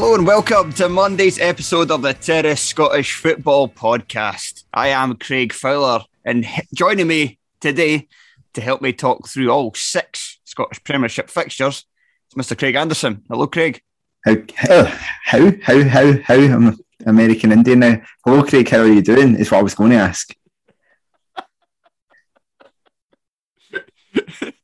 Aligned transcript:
Hello 0.00 0.14
and 0.14 0.24
welcome 0.24 0.72
to 0.74 0.88
Monday's 0.88 1.40
episode 1.40 1.90
of 1.90 2.02
the 2.02 2.14
Terrace 2.14 2.62
Scottish 2.62 3.16
Football 3.16 3.68
Podcast. 3.68 4.62
I 4.72 4.90
am 4.90 5.16
Craig 5.16 5.52
Fowler, 5.52 6.04
and 6.24 6.46
joining 6.72 7.08
me 7.08 7.40
today 7.60 8.06
to 8.54 8.60
help 8.60 8.80
me 8.80 8.92
talk 8.92 9.26
through 9.26 9.50
all 9.50 9.74
six 9.74 10.38
Scottish 10.44 10.84
Premiership 10.84 11.28
fixtures 11.28 11.84
is 12.30 12.34
Mr. 12.36 12.56
Craig 12.56 12.76
Anderson. 12.76 13.24
Hello, 13.28 13.48
Craig. 13.48 13.82
How 14.24 14.36
how 14.54 15.50
how 15.62 15.82
how 15.82 16.12
how, 16.22 16.36
I'm 16.36 16.78
American 17.04 17.50
Indian 17.50 17.80
now. 17.80 18.00
Hello, 18.24 18.44
Craig. 18.44 18.68
How 18.68 18.82
are 18.82 18.86
you 18.86 19.02
doing? 19.02 19.34
Is 19.34 19.50
what 19.50 19.58
I 19.58 19.62
was 19.64 19.74
going 19.74 19.90
to 19.90 19.96
ask. 19.96 20.32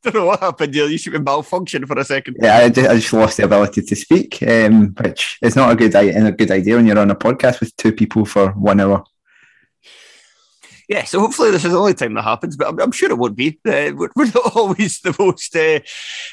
Don't 0.05 0.15
know 0.15 0.27
what 0.27 0.41
happened 0.41 0.75
here. 0.75 0.87
You 0.87 0.99
should 0.99 1.15
be 1.15 1.19
malfunction 1.19 1.87
for 1.87 1.99
a 1.99 2.05
second. 2.05 2.37
Yeah, 2.41 2.59
I 2.59 2.69
just, 2.69 2.89
I 2.89 2.95
just 2.97 3.13
lost 3.13 3.37
the 3.39 3.45
ability 3.45 3.83
to 3.83 3.97
speak, 3.97 4.43
um, 4.43 4.95
which 5.01 5.39
is 5.41 5.57
not 5.57 5.73
a 5.73 5.77
good 5.77 5.95
a 5.95 6.31
good 6.33 6.51
idea 6.51 6.77
when 6.77 6.87
you're 6.87 6.99
on 6.99 7.11
a 7.11 7.17
podcast 7.17 7.61
with 7.61 7.75
two 7.77 7.93
people 7.93 8.27
for 8.27 8.51
one 8.53 8.81
hour. 8.81 9.03
Yeah, 10.87 11.05
so 11.05 11.21
hopefully 11.21 11.51
this 11.51 11.65
is 11.65 11.73
the 11.73 11.79
only 11.79 11.95
time 11.95 12.13
that 12.15 12.23
happens, 12.25 12.57
but 12.57 12.69
I'm, 12.69 12.79
I'm 12.79 12.93
sure 12.93 13.11
it 13.11 13.17
won't 13.17 13.37
be. 13.37 13.59
Uh, 13.67 13.93
we're, 13.95 14.11
we're 14.15 14.27
not 14.27 14.53
always 14.55 15.01
the 15.01 15.17
most 15.19 15.57
uh, 15.57 15.81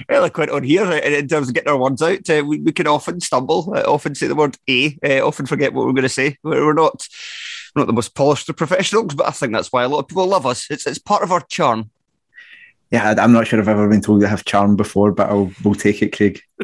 eloquent 0.10 0.52
on 0.52 0.64
here 0.64 0.92
in 0.92 1.28
terms 1.30 1.48
of 1.48 1.54
getting 1.54 1.70
our 1.70 1.80
words 1.80 2.02
out. 2.02 2.30
Uh, 2.30 2.44
we, 2.46 2.60
we 2.60 2.74
can 2.74 2.88
often 2.88 3.22
stumble, 3.22 3.74
uh, 3.74 3.84
often 3.84 4.14
say 4.14 4.28
the 4.28 4.36
word 4.36 4.58
"a," 4.68 4.98
uh, 5.06 5.26
often 5.26 5.46
forget 5.46 5.74
what 5.74 5.86
we're 5.86 5.94
going 5.94 6.04
to 6.04 6.10
say. 6.10 6.38
We're, 6.44 6.66
we're 6.66 6.74
not 6.74 7.08
we're 7.74 7.82
not 7.84 7.88
the 7.88 7.94
most 7.94 8.14
polished 8.14 8.50
of 8.50 8.58
professionals, 8.58 9.16
but 9.16 9.28
I 9.28 9.32
think 9.32 9.54
that's 9.54 9.72
why 9.72 9.84
a 9.84 9.88
lot 9.88 10.00
of 10.00 10.08
people 10.10 10.28
love 10.28 10.46
us. 10.46 10.70
It's 10.70 10.86
it's 10.86 11.00
part 11.00 11.24
of 11.24 11.32
our 11.32 11.42
charm. 11.50 11.90
Yeah, 12.92 13.16
I'm 13.18 13.32
not 13.32 13.48
sure 13.48 13.60
I've 13.60 13.68
ever 13.70 13.88
been 13.88 14.02
told 14.02 14.24
I 14.24 14.28
have 14.28 14.44
charm 14.46 14.76
before, 14.76 15.12
but 15.14 15.30
I'll 15.30 15.52
we'll 15.64 15.76
take 15.76 16.02
it, 16.02 16.16
Craig. 16.16 16.42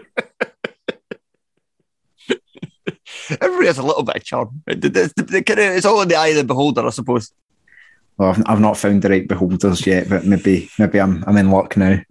Everybody 3.42 3.68
has 3.68 3.78
a 3.78 3.84
little 3.84 4.04
bit 4.04 4.16
of 4.18 4.24
charm. 4.24 4.62
It- 4.68 4.84
it- 4.84 4.96
It's, 4.98 5.14
the- 5.14 5.24
the 5.24 5.42
kind 5.44 5.60
of- 5.60 5.76
it's 5.76 5.86
all 5.86 6.02
in 6.02 6.08
the 6.10 6.16
eye 6.16 6.28
of 6.28 6.36
the 6.38 6.44
beholder, 6.44 6.86
I 6.86 6.90
suppose. 6.92 7.32
Well, 8.18 8.30
I've, 8.32 8.44
I've 8.46 8.60
not 8.60 8.78
found 8.78 9.02
the 9.02 9.10
right 9.10 9.28
beholders 9.28 9.86
yet, 9.86 10.10
but 10.10 10.26
maybe 10.26 10.70
maybe 10.80 11.00
I'm 11.00 11.24
I'm 11.28 11.38
in 11.38 11.52
luck 11.52 11.78
now. 11.78 12.00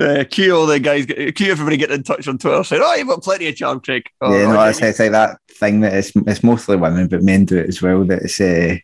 Uh, 0.00 0.24
cue 0.28 0.52
all 0.54 0.66
the 0.66 0.80
guys, 0.80 1.06
cue 1.06 1.50
everybody 1.52 1.76
getting 1.76 1.94
in 1.98 2.02
touch 2.02 2.26
on 2.26 2.36
Twitter 2.38 2.64
saying, 2.64 2.82
"Oh, 2.84 2.94
you've 2.96 3.06
got 3.06 3.22
plenty 3.22 3.46
of 3.46 3.54
charm, 3.54 3.78
Craig." 3.80 4.02
Oh, 4.20 4.32
yeah, 4.36 4.48
no, 4.48 4.60
okay. 4.60 4.70
it's, 4.70 4.82
it's 4.82 4.98
like 4.98 5.12
that 5.12 5.38
thing 5.48 5.80
that 5.82 5.94
it's 5.94 6.10
it's 6.26 6.42
mostly 6.42 6.76
women, 6.76 7.06
but 7.06 7.22
men 7.22 7.44
do 7.44 7.56
it 7.58 7.68
as 7.68 7.80
well. 7.80 8.04
That 8.04 8.22
it's 8.22 8.40
uh, 8.40 8.76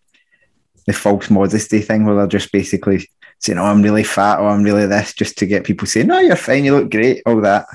the 0.86 0.92
false 0.92 1.30
modesty 1.30 1.80
thing 1.80 2.04
where 2.04 2.16
they're 2.16 2.26
just 2.26 2.52
basically 2.52 3.08
saying, 3.38 3.58
"Oh, 3.58 3.64
I'm 3.64 3.82
really 3.82 4.04
fat," 4.04 4.38
or 4.38 4.48
"I'm 4.48 4.62
really 4.62 4.86
this," 4.86 5.14
just 5.14 5.38
to 5.38 5.46
get 5.46 5.64
people 5.64 5.86
saying, 5.86 6.06
"No, 6.08 6.18
you're 6.18 6.36
fine, 6.36 6.64
you 6.64 6.76
look 6.76 6.90
great," 6.90 7.22
all 7.26 7.40
that. 7.40 7.66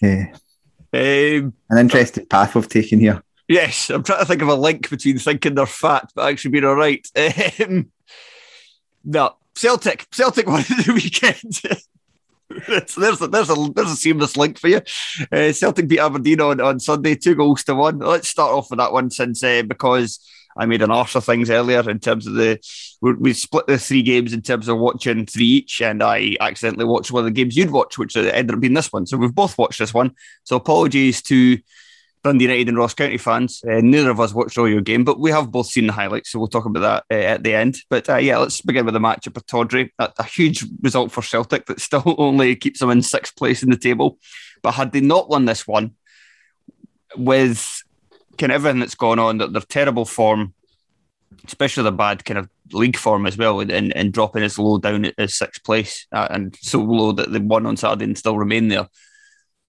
Yeah, 0.00 0.26
Um, 0.92 1.54
an 1.70 1.78
interesting 1.78 2.26
path 2.26 2.54
we've 2.54 2.68
taken 2.68 3.00
here. 3.00 3.22
yes, 3.48 3.88
I'm 3.90 4.02
trying 4.02 4.18
to 4.20 4.24
think 4.26 4.42
of 4.42 4.48
a 4.48 4.54
link 4.54 4.90
between 4.90 5.18
thinking 5.18 5.54
they're 5.54 5.66
fat 5.66 6.10
but 6.14 6.28
actually 6.28 6.50
being 6.52 6.64
all 6.64 6.74
right. 6.74 7.06
Um, 7.60 7.90
no, 9.04 9.36
Celtic, 9.54 10.06
Celtic 10.12 10.46
won 10.48 10.62
the 10.62 10.92
weekend. 10.94 11.60
There's, 12.68 12.94
there's, 12.94 13.22
a, 13.22 13.28
there's, 13.28 13.50
a, 13.50 13.54
there's 13.74 13.90
a 13.92 13.96
seamless 13.96 14.36
link 14.36 14.58
for 14.58 14.68
you. 14.68 14.80
Uh, 15.32 15.52
Celtic 15.52 15.88
beat 15.88 15.98
Aberdeen 16.00 16.40
on, 16.40 16.60
on 16.60 16.80
Sunday, 16.80 17.14
two 17.14 17.34
goals 17.34 17.64
to 17.64 17.74
one. 17.74 17.98
Let's 17.98 18.28
start 18.28 18.52
off 18.52 18.70
with 18.70 18.78
that 18.78 18.92
one 18.92 19.10
since 19.10 19.42
uh, 19.42 19.62
because 19.62 20.20
I 20.56 20.66
made 20.66 20.82
an 20.82 20.90
arse 20.90 21.14
of 21.14 21.24
things 21.24 21.50
earlier 21.50 21.88
in 21.88 21.98
terms 21.98 22.26
of 22.26 22.34
the 22.34 22.60
we, 23.00 23.32
split 23.32 23.66
the 23.66 23.78
three 23.78 24.02
games 24.02 24.32
in 24.32 24.42
terms 24.42 24.68
of 24.68 24.78
watching 24.78 25.26
three 25.26 25.46
each, 25.46 25.80
and 25.80 26.02
I 26.02 26.36
accidentally 26.40 26.84
watched 26.84 27.10
one 27.10 27.20
of 27.20 27.26
the 27.26 27.32
games 27.32 27.56
you'd 27.56 27.70
watch, 27.70 27.98
which 27.98 28.16
ended 28.16 28.54
up 28.54 28.60
being 28.60 28.74
this 28.74 28.92
one. 28.92 29.06
So 29.06 29.16
we've 29.16 29.34
both 29.34 29.58
watched 29.58 29.78
this 29.78 29.94
one. 29.94 30.12
So 30.44 30.56
apologies 30.56 31.22
to 31.22 31.58
Dundee 32.22 32.44
United 32.44 32.68
and 32.68 32.78
Ross 32.78 32.94
County 32.94 33.18
fans. 33.18 33.62
Uh, 33.66 33.80
neither 33.82 34.10
of 34.10 34.20
us 34.20 34.32
watched 34.32 34.56
all 34.56 34.68
your 34.68 34.80
game, 34.80 35.04
but 35.04 35.18
we 35.18 35.30
have 35.32 35.50
both 35.50 35.66
seen 35.66 35.88
the 35.88 35.92
highlights, 35.92 36.30
so 36.30 36.38
we'll 36.38 36.48
talk 36.48 36.66
about 36.66 37.04
that 37.08 37.16
uh, 37.16 37.26
at 37.26 37.42
the 37.42 37.54
end. 37.54 37.78
But 37.90 38.08
uh, 38.08 38.16
yeah, 38.16 38.38
let's 38.38 38.60
begin 38.60 38.84
with 38.84 38.94
the 38.94 39.00
match 39.00 39.26
at 39.26 39.34
Pittodrie. 39.34 39.90
A, 39.98 40.12
a 40.18 40.24
huge 40.24 40.64
result 40.80 41.10
for 41.10 41.22
Celtic 41.22 41.66
that 41.66 41.80
still 41.80 42.04
only 42.18 42.54
keeps 42.54 42.80
them 42.80 42.90
in 42.90 43.02
sixth 43.02 43.36
place 43.36 43.62
in 43.62 43.70
the 43.70 43.76
table. 43.76 44.18
But 44.62 44.72
had 44.72 44.92
they 44.92 45.00
not 45.00 45.28
won 45.28 45.44
this 45.44 45.66
one, 45.66 45.96
with 47.16 47.82
kind 48.38 48.52
of 48.52 48.56
everything 48.56 48.80
that's 48.80 48.94
gone 48.94 49.18
on, 49.18 49.38
that 49.38 49.52
their 49.52 49.62
terrible 49.62 50.04
form, 50.04 50.54
especially 51.46 51.84
the 51.84 51.92
bad 51.92 52.24
kind 52.24 52.38
of 52.38 52.48
league 52.72 52.96
form 52.96 53.26
as 53.26 53.36
well, 53.36 53.60
and, 53.60 53.72
and 53.72 54.12
dropping 54.12 54.42
as 54.42 54.58
low 54.58 54.78
down 54.78 55.10
as 55.18 55.36
sixth 55.36 55.64
place 55.64 56.06
uh, 56.12 56.28
and 56.30 56.56
so 56.60 56.80
low 56.80 57.12
that 57.12 57.32
they 57.32 57.38
won 57.38 57.66
on 57.66 57.76
Saturday 57.76 58.04
and 58.04 58.18
still 58.18 58.38
remain 58.38 58.68
there. 58.68 58.88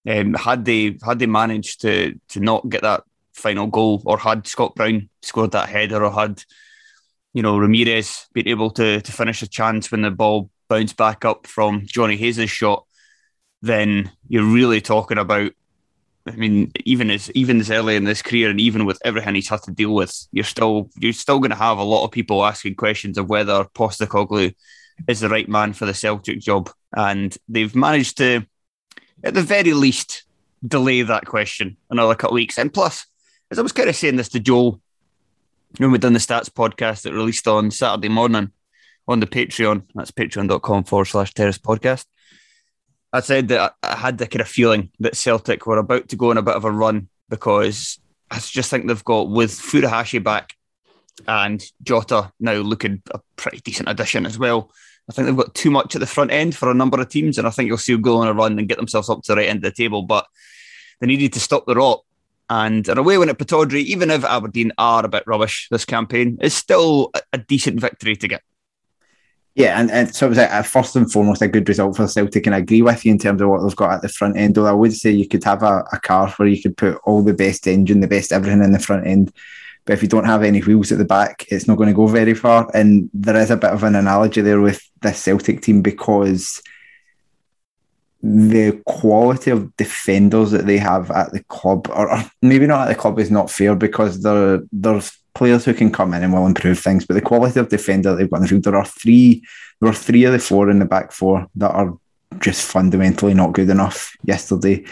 Um, 0.05 0.33
had 0.33 0.65
they 0.65 0.97
had 1.05 1.19
they 1.19 1.27
managed 1.27 1.81
to 1.81 2.19
to 2.29 2.39
not 2.39 2.67
get 2.67 2.81
that 2.81 3.03
final 3.33 3.67
goal, 3.67 4.01
or 4.05 4.17
had 4.17 4.45
Scott 4.47 4.75
Brown 4.75 5.09
scored 5.21 5.51
that 5.51 5.69
header, 5.69 6.03
or 6.03 6.11
had 6.11 6.43
you 7.33 7.41
know 7.41 7.57
Ramirez 7.57 8.27
been 8.33 8.47
able 8.47 8.69
to 8.71 9.01
to 9.01 9.11
finish 9.11 9.41
a 9.41 9.47
chance 9.47 9.91
when 9.91 10.01
the 10.01 10.11
ball 10.11 10.49
bounced 10.67 10.97
back 10.97 11.23
up 11.23 11.47
from 11.47 11.83
Johnny 11.85 12.17
Hayes' 12.17 12.49
shot, 12.49 12.85
then 13.61 14.11
you're 14.27 14.43
really 14.43 14.81
talking 14.81 15.17
about. 15.17 15.51
I 16.25 16.31
mean, 16.31 16.71
even 16.85 17.11
as 17.11 17.29
even 17.31 17.59
as 17.59 17.69
early 17.69 17.95
in 17.95 18.05
this 18.05 18.21
career, 18.21 18.49
and 18.49 18.59
even 18.59 18.85
with 18.85 19.01
everything 19.03 19.35
he's 19.35 19.49
had 19.49 19.63
to 19.63 19.71
deal 19.71 19.93
with, 19.93 20.27
you're 20.31 20.45
still 20.45 20.89
you're 20.97 21.13
still 21.13 21.39
going 21.39 21.51
to 21.51 21.57
have 21.57 21.77
a 21.77 21.83
lot 21.83 22.05
of 22.05 22.11
people 22.11 22.45
asking 22.45 22.75
questions 22.75 23.17
of 23.17 23.29
whether 23.29 23.65
Postecoglou 23.75 24.53
is 25.07 25.19
the 25.19 25.29
right 25.29 25.49
man 25.49 25.73
for 25.73 25.85
the 25.85 25.93
Celtic 25.93 26.39
job, 26.39 26.69
and 26.95 27.37
they've 27.49 27.75
managed 27.75 28.17
to 28.17 28.45
at 29.23 29.33
the 29.33 29.41
very 29.41 29.73
least, 29.73 30.23
delay 30.65 31.01
that 31.01 31.25
question 31.25 31.77
another 31.89 32.15
couple 32.15 32.35
of 32.35 32.35
weeks. 32.35 32.57
And 32.57 32.73
plus, 32.73 33.05
as 33.51 33.59
I 33.59 33.61
was 33.61 33.71
kind 33.71 33.89
of 33.89 33.95
saying 33.95 34.15
this 34.15 34.29
to 34.29 34.39
Joel 34.39 34.81
when 35.77 35.91
we 35.91 35.97
done 35.97 36.13
the 36.13 36.19
stats 36.19 36.49
podcast 36.49 37.01
that 37.01 37.13
released 37.13 37.47
on 37.47 37.71
Saturday 37.71 38.09
morning 38.09 38.51
on 39.07 39.19
the 39.19 39.27
Patreon, 39.27 39.83
that's 39.95 40.11
patreon.com 40.11 40.83
forward 40.83 41.05
slash 41.05 41.33
terrace 41.33 41.57
podcast. 41.57 42.05
I 43.13 43.19
said 43.19 43.47
that 43.49 43.75
I 43.83 43.95
had 43.95 44.17
the 44.17 44.27
kind 44.27 44.41
of 44.41 44.47
feeling 44.47 44.89
that 44.99 45.15
Celtic 45.15 45.67
were 45.67 45.77
about 45.77 46.09
to 46.09 46.15
go 46.15 46.31
on 46.31 46.37
a 46.39 46.41
bit 46.41 46.55
of 46.55 46.65
a 46.65 46.71
run 46.71 47.09
because 47.29 47.99
I 48.31 48.39
just 48.39 48.71
think 48.71 48.87
they've 48.87 49.03
got 49.05 49.29
with 49.29 49.51
Furuhashi 49.51 50.21
back 50.23 50.55
and 51.27 51.63
Jota 51.83 52.31
now 52.39 52.55
looking 52.55 53.03
a 53.11 53.19
pretty 53.35 53.59
decent 53.59 53.87
addition 53.87 54.25
as 54.25 54.39
well. 54.39 54.71
I 55.07 55.13
think 55.13 55.27
they've 55.27 55.37
got 55.37 55.53
too 55.53 55.69
much 55.69 55.95
at 55.95 55.99
the 55.99 56.07
front 56.07 56.31
end 56.31 56.55
for 56.55 56.71
a 56.71 56.73
number 56.73 56.99
of 56.99 57.09
teams, 57.09 57.37
and 57.37 57.45
I 57.45 57.51
think 57.51 57.67
you'll 57.67 57.77
see 57.77 57.93
them 57.93 58.01
go 58.01 58.17
on 58.17 58.27
a 58.27 58.33
run 58.33 58.57
and 58.57 58.67
get 58.67 58.77
themselves 58.77 59.09
up 59.09 59.21
to 59.23 59.33
the 59.33 59.41
right 59.41 59.49
end 59.49 59.63
of 59.63 59.75
the 59.75 59.83
table. 59.83 60.01
But 60.01 60.25
they 60.99 61.07
needed 61.07 61.33
to 61.33 61.39
stop 61.39 61.65
the 61.65 61.75
rot. 61.75 62.03
And 62.49 62.87
an 62.87 62.97
away 62.97 63.17
win 63.17 63.29
at 63.29 63.37
Pittodrie, 63.37 63.83
even 63.83 64.11
if 64.11 64.23
Aberdeen 64.23 64.71
are 64.77 65.05
a 65.05 65.09
bit 65.09 65.23
rubbish 65.25 65.67
this 65.71 65.85
campaign, 65.85 66.37
it's 66.41 66.55
still 66.55 67.11
a 67.31 67.37
decent 67.37 67.79
victory 67.79 68.15
to 68.15 68.27
get. 68.27 68.41
Yeah, 69.55 69.79
and, 69.79 69.91
and 69.91 70.15
so 70.15 70.25
it 70.25 70.29
was 70.29 70.37
a, 70.39 70.49
a 70.51 70.63
first 70.63 70.95
and 70.95 71.11
foremost 71.11 71.43
a 71.43 71.47
good 71.47 71.69
result 71.69 71.95
for 71.95 72.07
Celtic, 72.07 72.47
and 72.47 72.55
I 72.55 72.59
agree 72.59 72.81
with 72.81 73.05
you 73.05 73.11
in 73.11 73.19
terms 73.19 73.39
of 73.39 73.49
what 73.49 73.61
they've 73.61 73.75
got 73.75 73.93
at 73.93 74.01
the 74.01 74.09
front 74.09 74.35
end. 74.35 74.55
Though 74.55 74.65
I 74.65 74.71
would 74.71 74.93
say 74.93 75.11
you 75.11 75.27
could 75.27 75.43
have 75.43 75.61
a, 75.61 75.83
a 75.91 75.99
car 75.99 76.29
where 76.31 76.47
you 76.47 76.59
could 76.59 76.75
put 76.75 76.99
all 77.03 77.21
the 77.21 77.35
best 77.35 77.67
engine, 77.67 77.99
the 77.99 78.07
best 78.07 78.31
everything 78.31 78.63
in 78.63 78.71
the 78.71 78.79
front 78.79 79.05
end, 79.05 79.31
but 79.85 79.93
if 79.93 80.01
you 80.01 80.07
don't 80.07 80.25
have 80.25 80.43
any 80.43 80.59
wheels 80.61 80.91
at 80.91 80.97
the 80.97 81.05
back, 81.05 81.45
it's 81.49 81.67
not 81.67 81.77
going 81.77 81.89
to 81.89 81.95
go 81.95 82.07
very 82.07 82.33
far. 82.33 82.69
And 82.73 83.09
there 83.13 83.35
is 83.35 83.51
a 83.51 83.57
bit 83.57 83.71
of 83.71 83.83
an 83.83 83.95
analogy 83.95 84.41
there 84.41 84.61
with 84.61 84.81
this 85.01 85.19
Celtic 85.19 85.61
team 85.61 85.81
because 85.81 86.61
the 88.23 88.81
quality 88.85 89.51
of 89.51 89.75
defenders 89.75 90.51
that 90.51 90.65
they 90.65 90.77
have 90.77 91.11
at 91.11 91.33
the 91.33 91.43
club, 91.43 91.89
or, 91.89 92.09
or 92.09 92.23
maybe 92.41 92.65
not 92.65 92.87
at 92.87 92.87
the 92.87 92.99
club, 92.99 93.19
is 93.19 93.29
not 93.29 93.51
fair 93.51 93.75
because 93.75 94.23
there 94.23 94.61
there's 94.71 95.11
players 95.33 95.65
who 95.65 95.73
can 95.73 95.91
come 95.91 96.13
in 96.13 96.23
and 96.23 96.33
will 96.33 96.45
improve 96.45 96.79
things. 96.79 97.05
But 97.05 97.15
the 97.15 97.21
quality 97.21 97.59
of 97.59 97.69
defender 97.69 98.15
they've 98.15 98.29
got 98.29 98.37
in 98.37 98.43
the 98.43 98.49
field, 98.49 98.63
there 98.63 98.75
are 98.75 98.85
three, 98.85 99.43
there 99.79 99.89
are 99.89 99.95
three 99.95 100.23
of 100.25 100.33
the 100.33 100.39
four 100.39 100.69
in 100.69 100.79
the 100.79 100.85
back 100.85 101.11
four 101.11 101.47
that 101.55 101.71
are 101.71 101.97
just 102.39 102.65
fundamentally 102.65 103.33
not 103.33 103.53
good 103.53 103.69
enough 103.69 104.15
yesterday. 104.23 104.85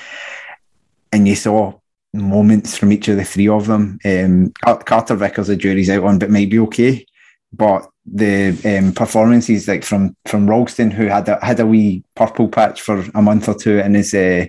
And 1.11 1.27
you 1.27 1.35
saw 1.35 1.73
moments 2.13 2.77
from 2.77 2.91
each 2.91 3.07
of 3.07 3.17
the 3.17 3.23
three 3.23 3.47
of 3.47 3.67
them. 3.67 3.99
Um, 4.05 4.51
Carter 4.85 5.15
Vickers, 5.15 5.47
the 5.47 5.55
jury's 5.55 5.89
out 5.89 6.03
on, 6.03 6.19
but 6.19 6.29
might 6.29 6.49
be 6.49 6.59
okay. 6.59 7.05
But 7.53 7.87
the 8.05 8.57
um, 8.65 8.93
performances 8.93 9.67
like 9.67 9.83
from 9.83 10.15
from 10.25 10.49
Ralston, 10.49 10.91
who 10.91 11.07
had 11.07 11.27
a, 11.29 11.43
had 11.45 11.59
a 11.59 11.65
wee 11.65 12.03
purple 12.15 12.47
patch 12.47 12.81
for 12.81 13.05
a 13.13 13.21
month 13.21 13.47
or 13.47 13.55
two 13.55 13.79
and 13.79 13.95
is 13.95 14.13
uh, 14.13 14.45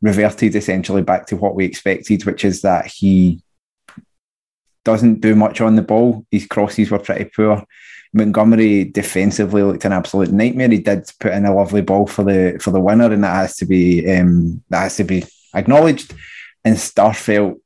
reverted 0.00 0.54
essentially 0.54 1.02
back 1.02 1.26
to 1.26 1.36
what 1.36 1.54
we 1.54 1.64
expected, 1.64 2.24
which 2.24 2.44
is 2.44 2.62
that 2.62 2.86
he 2.86 3.42
doesn't 4.88 5.20
do 5.20 5.34
much 5.34 5.60
on 5.60 5.76
the 5.76 5.82
ball. 5.82 6.24
His 6.30 6.46
crosses 6.46 6.90
were 6.90 6.98
pretty 6.98 7.26
poor. 7.36 7.62
Montgomery 8.14 8.84
defensively 8.84 9.62
looked 9.62 9.84
an 9.84 9.92
absolute 9.92 10.32
nightmare. 10.32 10.70
He 10.70 10.78
did 10.78 11.10
put 11.20 11.34
in 11.34 11.44
a 11.44 11.54
lovely 11.54 11.82
ball 11.82 12.06
for 12.06 12.24
the 12.24 12.58
for 12.58 12.70
the 12.70 12.80
winner, 12.80 13.12
and 13.12 13.22
that 13.22 13.34
has 13.34 13.56
to 13.56 13.66
be 13.66 14.10
um, 14.10 14.62
that 14.70 14.84
has 14.86 14.96
to 14.96 15.04
be 15.04 15.24
acknowledged. 15.54 16.14
And 16.64 16.76
Starfelt 16.76 17.60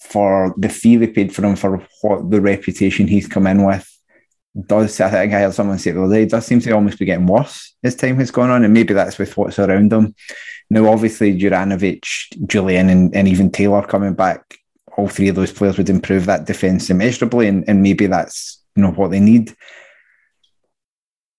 for 0.00 0.54
the 0.56 0.70
fee 0.70 0.96
they 0.96 1.08
paid 1.08 1.34
for 1.34 1.44
him 1.44 1.56
for 1.56 1.86
what 2.00 2.30
the 2.30 2.40
reputation 2.40 3.06
he's 3.06 3.26
come 3.26 3.46
in 3.46 3.64
with 3.66 3.86
does 4.66 4.98
I 5.00 5.10
think 5.10 5.34
I 5.34 5.40
heard 5.40 5.52
someone 5.52 5.78
say 5.78 5.90
the 5.90 6.02
other 6.02 6.14
day, 6.14 6.24
does 6.24 6.46
seem 6.46 6.60
to 6.60 6.70
almost 6.70 6.98
be 6.98 7.04
getting 7.04 7.26
worse 7.26 7.74
as 7.84 7.96
time 7.96 8.16
has 8.16 8.30
gone 8.30 8.50
on, 8.50 8.64
and 8.64 8.72
maybe 8.72 8.94
that's 8.94 9.18
with 9.18 9.36
what's 9.36 9.58
around 9.58 9.92
him. 9.92 10.14
Now, 10.70 10.88
obviously, 10.88 11.38
Juranovic, 11.38 12.00
Jullien, 12.46 12.90
and, 12.90 13.14
and 13.14 13.28
even 13.28 13.50
Taylor 13.50 13.82
coming 13.82 14.14
back, 14.14 14.58
all 14.96 15.08
three 15.08 15.28
of 15.28 15.36
those 15.36 15.52
players 15.52 15.76
would 15.78 15.90
improve 15.90 16.26
that 16.26 16.46
defence 16.46 16.90
immeasurably, 16.90 17.48
and, 17.48 17.68
and 17.68 17.82
maybe 17.82 18.06
that's 18.06 18.62
you 18.74 18.82
know 18.82 18.92
what 18.92 19.10
they 19.10 19.20
need. 19.20 19.54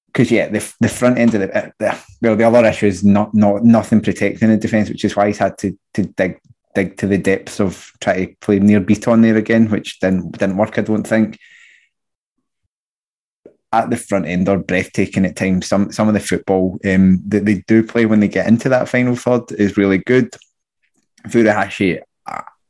Because 0.07 0.31
yeah, 0.31 0.47
the, 0.47 0.73
the 0.79 0.89
front 0.89 1.19
end 1.19 1.35
of 1.35 1.41
the, 1.41 1.55
uh, 1.55 1.69
the 1.79 1.99
well, 2.21 2.35
the 2.35 2.43
other 2.47 2.65
issue 2.65 2.87
is 2.87 3.03
not 3.03 3.33
not 3.33 3.63
nothing 3.63 4.01
protecting 4.01 4.49
the 4.49 4.57
defence, 4.57 4.89
which 4.89 5.05
is 5.05 5.15
why 5.15 5.27
he's 5.27 5.37
had 5.37 5.57
to 5.59 5.77
to 5.93 6.03
dig 6.03 6.39
dig 6.75 6.97
to 6.97 7.07
the 7.07 7.17
depths 7.17 7.59
of 7.59 7.91
try 7.99 8.25
to 8.25 8.35
play 8.41 8.59
Nir 8.59 8.81
Bitton 8.81 9.21
there 9.21 9.37
again, 9.37 9.69
which 9.69 9.99
didn't 9.99 10.37
didn't 10.37 10.57
work. 10.57 10.77
I 10.77 10.81
don't 10.81 11.05
think 11.05 11.37
at 13.73 13.89
the 13.89 13.97
front 13.97 14.25
end 14.25 14.47
are 14.49 14.57
breathtaking 14.57 15.25
at 15.25 15.35
times. 15.35 15.67
Some 15.67 15.91
some 15.91 16.07
of 16.07 16.13
the 16.13 16.19
football 16.19 16.79
um, 16.85 17.21
that 17.27 17.45
they 17.45 17.63
do 17.67 17.83
play 17.83 18.05
when 18.05 18.19
they 18.19 18.27
get 18.27 18.47
into 18.47 18.69
that 18.69 18.89
final 18.89 19.15
third 19.15 19.51
is 19.51 19.77
really 19.77 19.99
good. 19.99 20.35
Furuhashi, 21.27 21.99
uh, 21.99 22.03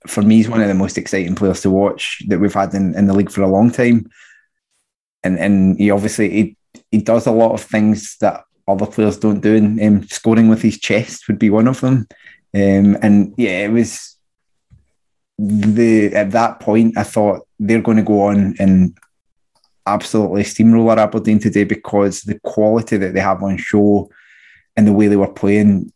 for 0.07 0.21
me, 0.21 0.39
is 0.39 0.49
one 0.49 0.61
of 0.61 0.67
the 0.67 0.73
most 0.73 0.97
exciting 0.97 1.35
players 1.35 1.61
to 1.61 1.69
watch 1.69 2.21
that 2.27 2.39
we've 2.39 2.53
had 2.53 2.73
in, 2.73 2.95
in 2.95 3.07
the 3.07 3.13
league 3.13 3.31
for 3.31 3.41
a 3.41 3.47
long 3.47 3.71
time. 3.71 4.09
And 5.23 5.37
and 5.39 5.77
he 5.77 5.91
obviously 5.91 6.29
he, 6.29 6.57
he 6.91 6.99
does 6.99 7.27
a 7.27 7.31
lot 7.31 7.53
of 7.53 7.61
things 7.61 8.17
that 8.21 8.43
other 8.67 8.85
players 8.85 9.17
don't 9.17 9.41
do. 9.41 9.55
And 9.55 9.81
um, 9.81 10.07
scoring 10.07 10.49
with 10.49 10.61
his 10.61 10.79
chest 10.79 11.27
would 11.27 11.39
be 11.39 11.49
one 11.49 11.67
of 11.67 11.81
them. 11.81 12.07
Um, 12.53 12.97
and 13.01 13.33
yeah, 13.37 13.65
it 13.65 13.71
was 13.71 14.17
the 15.37 16.13
at 16.15 16.31
that 16.31 16.59
point 16.59 16.97
I 16.97 17.03
thought 17.03 17.47
they're 17.59 17.81
going 17.81 17.97
to 17.97 18.03
go 18.03 18.21
on 18.21 18.55
and 18.59 18.97
absolutely 19.85 20.43
steamroller 20.43 20.99
Aberdeen 20.99 21.39
today 21.39 21.63
because 21.63 22.21
the 22.21 22.39
quality 22.39 22.97
that 22.97 23.13
they 23.13 23.19
have 23.19 23.41
on 23.41 23.57
show 23.57 24.09
and 24.75 24.85
the 24.85 24.93
way 24.93 25.07
they 25.07 25.15
were 25.15 25.31
playing, 25.31 25.91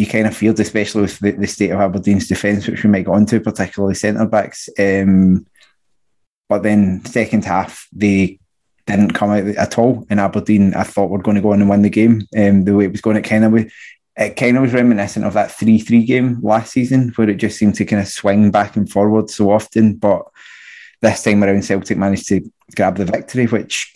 you 0.00 0.06
kind 0.06 0.26
of 0.26 0.34
feared, 0.34 0.58
especially 0.58 1.02
with 1.02 1.18
the, 1.18 1.32
the 1.32 1.46
state 1.46 1.70
of 1.70 1.78
Aberdeen's 1.78 2.26
defence, 2.26 2.66
which 2.66 2.82
we 2.82 2.88
might 2.88 3.04
go 3.04 3.14
into, 3.16 3.38
particularly 3.38 3.94
centre 3.94 4.26
backs. 4.26 4.70
Um, 4.78 5.46
but 6.48 6.62
then 6.62 7.04
second 7.04 7.44
half, 7.44 7.86
they 7.92 8.38
didn't 8.86 9.12
come 9.12 9.30
out 9.30 9.44
at 9.44 9.78
all. 9.78 10.06
In 10.08 10.18
Aberdeen, 10.18 10.72
I 10.72 10.84
thought 10.84 11.10
we're 11.10 11.18
going 11.18 11.34
to 11.34 11.42
go 11.42 11.52
on 11.52 11.60
and 11.60 11.68
win 11.68 11.82
the 11.82 11.90
game. 11.90 12.26
Um, 12.34 12.64
the 12.64 12.74
way 12.74 12.86
it 12.86 12.92
was 12.92 13.02
going, 13.02 13.18
it 13.18 13.22
kind 13.22 13.44
of 13.44 13.70
it 14.16 14.36
kind 14.36 14.56
of 14.56 14.62
was 14.62 14.72
reminiscent 14.72 15.26
of 15.26 15.34
that 15.34 15.52
three 15.52 15.78
three 15.78 16.04
game 16.04 16.40
last 16.42 16.72
season, 16.72 17.12
where 17.16 17.28
it 17.28 17.36
just 17.36 17.58
seemed 17.58 17.74
to 17.74 17.84
kind 17.84 18.00
of 18.00 18.08
swing 18.08 18.50
back 18.50 18.76
and 18.76 18.90
forward 18.90 19.28
so 19.28 19.50
often. 19.50 19.96
But 19.96 20.22
this 21.02 21.22
time 21.22 21.44
around, 21.44 21.62
Celtic 21.62 21.98
managed 21.98 22.28
to 22.28 22.50
grab 22.74 22.96
the 22.96 23.04
victory, 23.04 23.46
which 23.46 23.92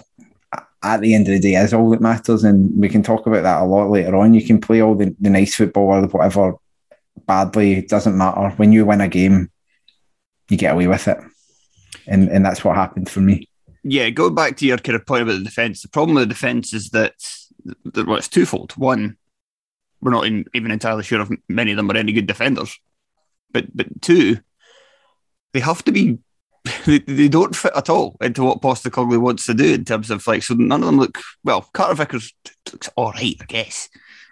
at 0.85 1.01
the 1.01 1.15
end 1.15 1.27
of 1.27 1.33
the 1.33 1.41
day 1.41 1.57
is 1.57 1.75
all 1.75 1.91
that 1.91 2.01
matters. 2.01 2.45
And 2.45 2.79
we 2.79 2.89
can 2.89 3.03
talk 3.03 3.27
about 3.27 3.43
that 3.43 3.63
a 3.63 3.65
lot 3.65 3.91
later 3.91 4.15
on. 4.17 4.35
You 4.35 4.45
can 4.45 4.61
play 4.61 4.81
all 4.81 4.95
the, 4.95 5.15
the 5.19 5.31
nice 5.31 5.55
football 5.55 5.85
or 5.85 6.07
whatever 6.07 6.55
badly, 7.27 7.75
it 7.75 7.89
doesn't 7.89 8.17
matter. 8.17 8.51
When 8.57 8.73
you 8.73 8.87
win 8.87 9.01
a 9.01 9.09
game, 9.09 9.51
you 10.49 10.57
get 10.57 10.73
away 10.73 10.87
with 10.87 11.09
it. 11.09 11.19
And 12.07 12.29
and 12.29 12.45
that's 12.45 12.65
what 12.65 12.77
happened 12.77 13.09
for 13.09 13.21
me. 13.21 13.49
Yeah, 13.83 14.11
going 14.11 14.35
back 14.35 14.57
to 14.59 14.67
your 14.67 14.79
kind 14.79 14.97
of 14.97 15.07
point 15.07 15.23
about 15.23 15.39
the 15.39 15.45
defence, 15.45 15.83
the 15.83 15.89
problem 15.89 16.15
with 16.15 16.25
the 16.25 16.35
defence 16.35 16.73
is 16.73 16.91
that, 16.91 17.15
that 17.85 18.07
well, 18.07 18.17
it's 18.17 18.29
twofold. 18.29 18.73
One, 18.73 19.17
we're 20.01 20.11
not 20.11 20.27
in, 20.27 20.47
even 20.55 20.71
entirely 20.71 21.03
sure 21.03 21.21
if 21.21 21.29
many 21.49 21.71
of 21.71 21.77
them 21.77 21.91
are 21.91 21.97
any 21.97 22.13
good 22.13 22.27
defenders. 22.27 22.79
But 23.53 23.75
but 23.75 24.01
two, 24.03 24.39
they 25.53 25.61
have 25.61 25.85
to 25.85 25.93
be 25.93 26.19
they, 26.87 26.99
they 26.99 27.29
don't 27.29 27.55
fit 27.55 27.73
at 27.77 27.91
all 27.91 28.17
into 28.21 28.43
what 28.43 28.63
Postecoglou 28.63 29.21
wants 29.21 29.47
to 29.47 29.55
do 29.55 29.75
in 29.75 29.85
terms 29.85 30.11
of 30.11 30.27
like. 30.27 30.43
So 30.43 30.55
none 30.55 30.83
of 30.83 30.87
them 30.87 30.99
look 30.99 31.19
well. 31.43 31.69
Carter 31.73 31.95
Vickers 31.95 32.33
looks 32.73 32.89
all 32.97 33.13
right, 33.13 33.37
I 33.41 33.45
guess, 33.47 33.89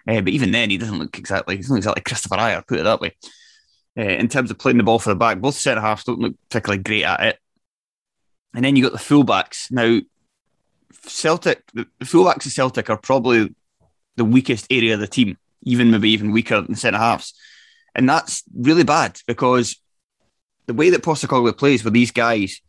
uh, 0.07 0.21
but 0.21 0.29
even 0.29 0.51
then 0.51 0.69
he 0.69 0.77
doesn't 0.77 0.97
look 0.97 1.17
exactly. 1.17 1.57
He's 1.57 1.69
not 1.69 1.77
exactly 1.77 2.01
Kristoffer 2.01 2.39
Ajer, 2.39 2.67
put 2.67 2.79
it 2.79 2.83
that 2.83 3.01
way. 3.01 3.15
Uh, 3.97 4.01
in 4.01 4.27
terms 4.27 4.49
of 4.49 4.57
playing 4.57 4.77
the 4.77 4.83
ball 4.83 4.97
for 4.97 5.09
the 5.09 5.15
back, 5.15 5.39
both 5.39 5.55
centre 5.55 5.81
halves 5.81 6.03
don't 6.03 6.19
look 6.19 6.33
particularly 6.49 6.81
great 6.81 7.03
at 7.03 7.19
it. 7.21 7.39
And 8.55 8.65
then 8.65 8.75
you 8.75 8.83
got 8.83 8.91
the 8.91 8.97
fullbacks. 8.97 9.71
Now, 9.71 9.99
Celtic, 11.05 11.63
the 11.73 11.85
fullbacks 12.01 12.45
of 12.45 12.51
Celtic 12.51 12.89
are 12.89 12.97
probably 12.97 13.53
the 14.15 14.25
weakest 14.25 14.67
area 14.71 14.95
of 14.95 14.99
the 14.99 15.07
team, 15.07 15.37
even 15.63 15.91
maybe 15.91 16.09
even 16.09 16.31
weaker 16.31 16.61
than 16.61 16.75
centre 16.75 16.99
halves. 16.99 17.33
And 17.95 18.09
that's 18.09 18.43
really 18.55 18.83
bad 18.83 19.19
because 19.27 19.79
the 20.65 20.73
way 20.73 20.89
that 20.89 21.03
Postecoglou 21.03 21.57
plays, 21.57 21.83
where 21.83 21.91
these 21.91 22.11
guys 22.11 22.61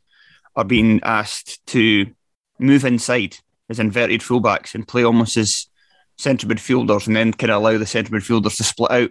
are 0.56 0.64
being 0.64 1.00
asked 1.02 1.64
to 1.69 2.06
move 2.58 2.85
inside 2.85 3.37
as 3.69 3.81
inverted 3.81 4.20
fullbacks 4.20 4.75
and 4.75 4.87
play 4.87 5.05
almost 5.05 5.37
as 5.37 5.67
centre 6.17 6.46
midfielders, 6.46 7.06
and 7.06 7.17
then 7.17 7.32
kind 7.32 7.50
of 7.50 7.61
allow 7.61 7.79
the 7.79 7.87
centre 7.87 8.12
midfielders 8.12 8.56
to 8.56 8.64
split 8.64 8.91
out. 8.91 9.11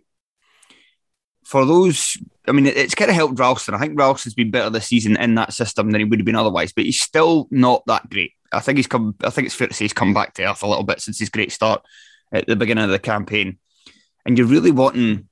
For 1.44 1.66
those, 1.66 2.18
I 2.48 2.54
mean, 2.54 2.66
it's 2.66 2.96
kind 2.96 3.12
of 3.12 3.16
helped 3.16 3.40
Ralston. 3.40 3.76
I 3.76 3.80
think 3.80 4.00
Ralston's 4.00 4.36
been 4.36 4.52
better 4.52 4.70
this 4.70 4.88
season 4.88 5.18
in 5.18 5.36
that 5.36 5.54
system 5.54 5.92
than 5.92 6.00
he 6.00 6.06
would 6.06 6.20
have 6.20 6.26
been 6.26 6.36
otherwise, 6.36 6.72
but 6.72 6.86
he's 6.86 7.02
still 7.02 7.48
not 7.52 7.84
that 7.88 8.10
great. 8.10 8.32
I 8.54 8.62
think 8.62 8.78
he's 8.78 8.88
come. 8.88 9.16
I 9.24 9.30
think 9.30 9.48
it's 9.48 9.56
fair 9.56 9.68
to 9.68 9.74
say 9.74 9.86
he's 9.86 9.94
come 9.94 10.14
back 10.14 10.34
to 10.36 10.50
earth 10.50 10.64
a 10.64 10.68
little 10.68 10.84
bit 10.84 11.02
since 11.02 11.20
his 11.20 11.30
great 11.30 11.52
start 11.52 11.84
at 12.32 12.48
the 12.48 12.56
beginning 12.56 12.86
of 12.86 12.92
the 12.92 13.00
campaign. 13.00 13.58
And 14.26 14.38
you're 14.38 14.48
really 14.48 14.72
wanting 14.72 15.28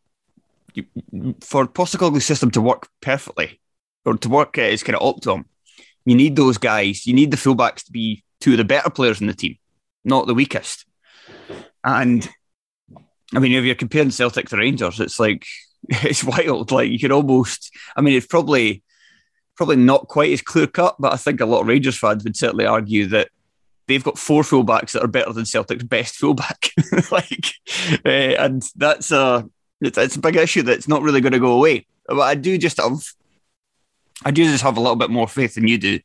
for 1.41 1.67
Postecoglou's 1.67 2.25
system 2.25 2.51
to 2.51 2.61
work 2.61 2.87
perfectly 3.01 3.59
or 4.05 4.17
to 4.17 4.29
work 4.29 4.57
at 4.57 4.71
its 4.71 4.83
kind 4.83 4.95
of 4.95 5.01
optimum, 5.01 5.45
you 6.05 6.15
need 6.15 6.35
those 6.35 6.57
guys. 6.57 7.05
You 7.05 7.13
need 7.13 7.31
the 7.31 7.37
fullbacks 7.37 7.85
to 7.85 7.91
be 7.91 8.23
two 8.39 8.51
of 8.51 8.57
the 8.57 8.63
better 8.63 8.89
players 8.89 9.21
in 9.21 9.27
the 9.27 9.33
team, 9.33 9.57
not 10.03 10.27
the 10.27 10.33
weakest. 10.33 10.85
And 11.83 12.27
I 13.35 13.39
mean, 13.39 13.53
if 13.53 13.63
you're 13.63 13.75
comparing 13.75 14.11
Celtic 14.11 14.49
to 14.49 14.57
Rangers, 14.57 14.99
it's 14.99 15.19
like 15.19 15.45
it's 15.89 16.23
wild. 16.23 16.71
Like 16.71 16.89
you 16.89 16.99
could 16.99 17.11
almost. 17.11 17.71
I 17.95 18.01
mean, 18.01 18.15
it's 18.15 18.27
probably 18.27 18.83
probably 19.55 19.75
not 19.75 20.07
quite 20.07 20.31
as 20.31 20.41
clear 20.41 20.67
cut, 20.67 20.95
but 20.99 21.13
I 21.13 21.17
think 21.17 21.39
a 21.39 21.45
lot 21.45 21.61
of 21.61 21.67
Rangers 21.67 21.97
fans 21.97 22.23
would 22.23 22.37
certainly 22.37 22.65
argue 22.65 23.07
that 23.07 23.29
they've 23.87 24.03
got 24.03 24.17
four 24.17 24.43
fullbacks 24.43 24.91
that 24.91 25.03
are 25.03 25.07
better 25.07 25.33
than 25.33 25.45
Celtic's 25.45 25.83
best 25.83 26.15
fullback. 26.15 26.71
like, 27.11 27.53
uh, 28.05 28.09
and 28.09 28.63
that's 28.75 29.11
a 29.11 29.47
it's, 29.81 29.97
it's, 29.97 30.15
a 30.15 30.19
big 30.19 30.35
issue 30.35 30.61
that's 30.61 30.87
not 30.87 31.01
really 31.01 31.21
going 31.21 31.33
to 31.33 31.39
go 31.39 31.53
away. 31.53 31.85
But 32.07 32.21
I 32.21 32.35
do 32.35 32.57
just 32.57 32.77
have, 32.77 33.01
I 34.23 34.31
do 34.31 34.43
just 34.45 34.63
have 34.63 34.77
a 34.77 34.81
little 34.81 34.95
bit 34.95 35.09
more 35.09 35.27
faith 35.27 35.55
than 35.55 35.67
you 35.67 35.77
do 35.77 35.99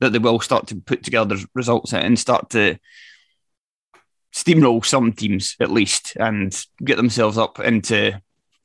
that 0.00 0.12
they 0.12 0.18
will 0.18 0.40
start 0.40 0.66
to 0.68 0.76
put 0.76 1.02
together 1.02 1.36
results 1.54 1.92
and 1.92 2.18
start 2.18 2.50
to 2.50 2.78
steamroll 4.32 4.84
some 4.84 5.12
teams 5.12 5.56
at 5.60 5.70
least 5.70 6.16
and 6.16 6.64
get 6.84 6.96
themselves 6.96 7.38
up 7.38 7.58
into 7.60 8.12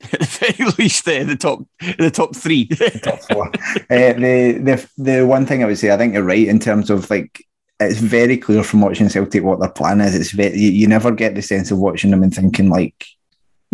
at 0.12 0.20
the 0.20 0.54
very 0.54 0.70
least 0.78 1.08
uh, 1.08 1.24
the 1.24 1.36
top 1.36 1.60
the 1.98 2.10
top 2.10 2.36
three. 2.36 2.66
Top 3.02 3.20
four. 3.22 3.46
Uh, 3.48 4.12
the, 4.12 4.60
the 4.62 4.88
the 4.98 5.26
one 5.26 5.46
thing 5.46 5.62
i 5.62 5.66
would 5.66 5.78
say 5.78 5.90
i 5.90 5.96
think 5.96 6.12
you're 6.12 6.22
right 6.22 6.46
in 6.46 6.58
terms 6.58 6.90
of 6.90 7.08
like 7.08 7.42
it's 7.80 7.98
very 7.98 8.36
clear 8.36 8.62
from 8.62 8.80
watching 8.80 9.08
celtic 9.08 9.42
what 9.42 9.60
their 9.60 9.70
plan 9.70 10.00
is. 10.00 10.14
It's 10.14 10.30
very 10.30 10.56
you, 10.56 10.70
you 10.70 10.86
never 10.86 11.10
get 11.10 11.34
the 11.34 11.42
sense 11.42 11.70
of 11.70 11.78
watching 11.78 12.10
them 12.10 12.22
and 12.22 12.34
thinking 12.34 12.68
like 12.68 13.06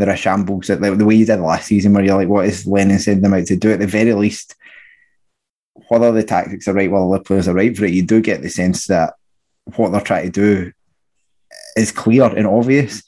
they're 0.00 0.10
a 0.10 0.16
shambles. 0.16 0.68
Like 0.68 0.98
the 0.98 1.04
way 1.04 1.14
you 1.14 1.26
did 1.26 1.40
last 1.40 1.66
season, 1.66 1.92
where 1.92 2.04
you're 2.04 2.16
like, 2.16 2.28
what 2.28 2.46
is 2.46 2.66
Lennon 2.66 2.98
sending 2.98 3.22
them 3.22 3.34
out 3.34 3.46
to 3.46 3.56
do? 3.56 3.72
At 3.72 3.80
the 3.80 3.86
very 3.86 4.12
least, 4.14 4.56
whether 5.88 6.12
the 6.12 6.22
tactics 6.22 6.68
are 6.68 6.74
right, 6.74 6.90
whether 6.90 7.18
the 7.18 7.20
players 7.20 7.48
are 7.48 7.54
right 7.54 7.76
for 7.76 7.84
it, 7.84 7.92
you 7.92 8.02
do 8.02 8.20
get 8.20 8.42
the 8.42 8.48
sense 8.48 8.86
that 8.86 9.14
what 9.76 9.90
they're 9.90 10.00
trying 10.00 10.26
to 10.26 10.30
do 10.30 10.72
is 11.76 11.92
clear 11.92 12.24
and 12.24 12.46
obvious. 12.46 13.02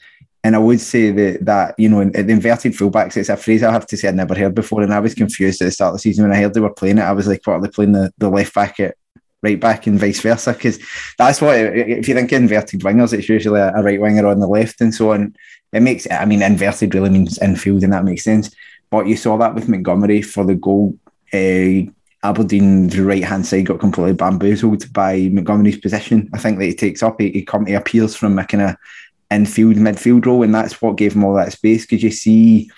And 0.45 0.57
I 0.57 0.59
would 0.59 0.81
say 0.81 1.13
that 1.13 1.45
that 1.45 1.75
you 1.79 1.89
know, 1.89 2.01
in, 2.01 2.11
the 2.11 2.33
inverted 2.33 2.73
fullbacks, 2.73 3.17
it's 3.17 3.29
a 3.29 3.37
phrase 3.37 3.63
I 3.63 3.71
have 3.71 3.87
to 3.87 3.97
say 3.97 4.09
I'd 4.09 4.17
never 4.17 4.35
heard 4.35 4.55
before, 4.55 4.83
and 4.83 4.93
I 4.93 4.99
was 4.99 5.15
confused 5.15 5.63
at 5.63 5.67
the 5.67 5.71
start 5.71 5.91
of 5.91 5.95
the 5.95 5.99
season 6.01 6.25
when 6.25 6.37
I 6.37 6.41
heard 6.41 6.55
they 6.55 6.61
were 6.61 6.75
playing 6.75 6.99
it. 6.99 7.03
I 7.03 7.13
was 7.13 7.29
like, 7.29 7.47
what 7.47 7.55
are 7.55 7.61
they 7.61 7.69
playing 7.69 7.93
the, 7.93 8.13
the 8.19 8.29
left 8.29 8.55
back 8.55 8.81
at 8.81 8.97
right 9.43 9.61
back 9.61 9.87
and 9.87 10.01
vice 10.01 10.21
versa? 10.21 10.53
Because 10.53 10.81
that's 11.17 11.41
what 11.41 11.57
if 11.57 12.09
you 12.09 12.15
think 12.15 12.33
inverted 12.33 12.81
wingers, 12.81 13.13
it's 13.13 13.29
usually 13.29 13.61
a 13.61 13.83
right 13.83 14.01
winger 14.01 14.27
on 14.27 14.41
the 14.41 14.49
left 14.49 14.81
and 14.81 14.93
so 14.93 15.13
on. 15.13 15.37
It 15.73 15.81
makes, 15.81 16.07
I 16.11 16.25
mean, 16.25 16.43
inverted 16.43 16.95
really 16.95 17.11
means 17.11 17.39
infield, 17.39 17.83
and 17.83 17.93
that 17.93 18.05
makes 18.05 18.25
sense. 18.25 18.55
But 18.91 19.07
you 19.07 19.17
saw 19.17 19.37
that 19.39 19.55
with 19.55 19.69
Montgomery 19.69 20.23
for 20.23 20.45
the 20.45 20.55
goal. 20.55 20.99
Uh, 21.33 21.91
Aberdeen's 22.25 22.99
right 23.01 23.25
hand 23.25 23.47
side 23.47 23.67
got 23.67 23.81
completely 23.81 24.13
bamboozled 24.13 24.93
by 24.93 25.29
Montgomery's 25.33 25.79
position. 25.79 26.31
I 26.33 26.39
think 26.39 26.59
that 26.59 26.67
he 26.67 26.75
takes 26.75 27.03
up, 27.03 27.21
he, 27.21 27.31
he, 27.31 27.43
come, 27.43 27.67
he 27.67 27.75
appears 27.75 28.15
from 28.15 28.39
a 28.39 28.45
kind 28.45 28.63
of 28.63 28.77
infield, 29.31 29.77
midfield 29.77 30.27
role, 30.27 30.43
and 30.43 30.55
that's 30.55 30.81
what 30.81 30.97
gave 30.97 31.15
him 31.15 31.25
all 31.25 31.35
that 31.35 31.53
space 31.53 31.85
because 31.85 32.03
you 32.03 32.11
see 32.11 32.71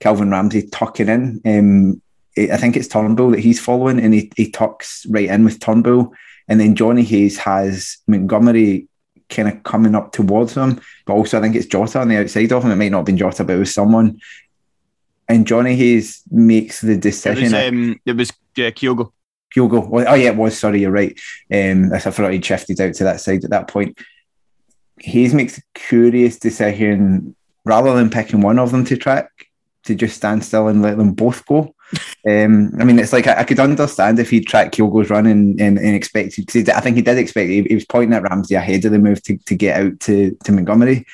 Calvin 0.00 0.30
Ramsey 0.30 0.68
tucking 0.68 1.08
in. 1.08 1.40
Um, 1.46 2.02
I 2.36 2.56
think 2.56 2.76
it's 2.76 2.88
Turnbull 2.88 3.30
that 3.30 3.40
he's 3.40 3.60
following, 3.60 4.00
and 4.00 4.12
he, 4.12 4.30
he 4.36 4.50
tucks 4.50 5.06
right 5.08 5.28
in 5.28 5.44
with 5.44 5.60
Turnbull. 5.60 6.12
And 6.48 6.60
then 6.60 6.74
Johnny 6.74 7.04
Hayes 7.04 7.38
has 7.38 7.98
Montgomery 8.06 8.88
kind 9.34 9.48
of 9.48 9.62
coming 9.62 9.94
up 9.94 10.12
towards 10.12 10.54
him, 10.54 10.80
but 11.06 11.14
also 11.14 11.38
I 11.38 11.42
think 11.42 11.56
it's 11.56 11.66
Jota 11.66 12.00
on 12.00 12.08
the 12.08 12.18
outside 12.18 12.52
of 12.52 12.64
him. 12.64 12.70
It 12.70 12.76
might 12.76 12.90
not 12.90 12.98
have 12.98 13.06
been 13.06 13.16
Jota, 13.18 13.44
but 13.44 13.56
it 13.56 13.58
was 13.58 13.74
someone. 13.74 14.20
And 15.28 15.46
Johnny 15.46 15.74
Hayes 15.76 16.22
makes 16.30 16.80
the 16.80 16.96
decision. 16.96 17.44
It 17.44 17.52
was, 17.52 17.68
um, 17.68 18.00
it 18.04 18.16
was 18.16 18.32
yeah, 18.56 18.70
Kyogo. 18.70 19.10
Kyogo. 19.54 20.06
Oh, 20.06 20.14
yeah, 20.14 20.30
it 20.30 20.36
was. 20.36 20.58
Sorry, 20.58 20.80
you're 20.82 20.90
right. 20.90 21.18
Um, 21.52 21.92
I 21.92 21.98
forgot 21.98 22.32
he'd 22.32 22.44
shifted 22.44 22.80
out 22.80 22.94
to 22.94 23.04
that 23.04 23.20
side 23.20 23.44
at 23.44 23.50
that 23.50 23.68
point. 23.68 23.98
Hayes 25.00 25.34
makes 25.34 25.58
a 25.58 25.62
curious 25.74 26.38
decision 26.38 27.34
rather 27.64 27.94
than 27.94 28.10
picking 28.10 28.40
one 28.40 28.58
of 28.58 28.70
them 28.70 28.84
to 28.84 28.96
track 28.96 29.30
to 29.84 29.94
just 29.94 30.16
stand 30.16 30.44
still 30.44 30.68
and 30.68 30.82
let 30.82 30.96
them 30.96 31.12
both 31.12 31.44
go. 31.46 31.73
Um, 32.28 32.72
I 32.80 32.84
mean, 32.84 32.98
it's 32.98 33.12
like 33.12 33.26
I, 33.26 33.40
I, 33.40 33.44
could 33.44 33.60
understand 33.60 34.18
if 34.18 34.30
he 34.30 34.40
tracked 34.40 34.74
Kyogo's 34.74 35.10
run 35.10 35.26
and, 35.26 35.60
and, 35.60 35.78
and 35.78 35.94
expected, 35.94 36.46
because 36.46 36.68
I 36.70 36.80
think 36.80 36.96
he 36.96 37.02
did 37.02 37.18
expect, 37.18 37.50
he, 37.50 37.62
he, 37.62 37.74
was 37.74 37.84
pointing 37.84 38.14
at 38.14 38.22
Ramsey 38.22 38.54
ahead 38.54 38.84
of 38.84 38.92
the 38.92 38.98
move 38.98 39.22
to, 39.24 39.36
to 39.36 39.54
get 39.54 39.80
out 39.80 40.00
to, 40.00 40.36
to 40.44 40.52
Montgomery. 40.52 41.06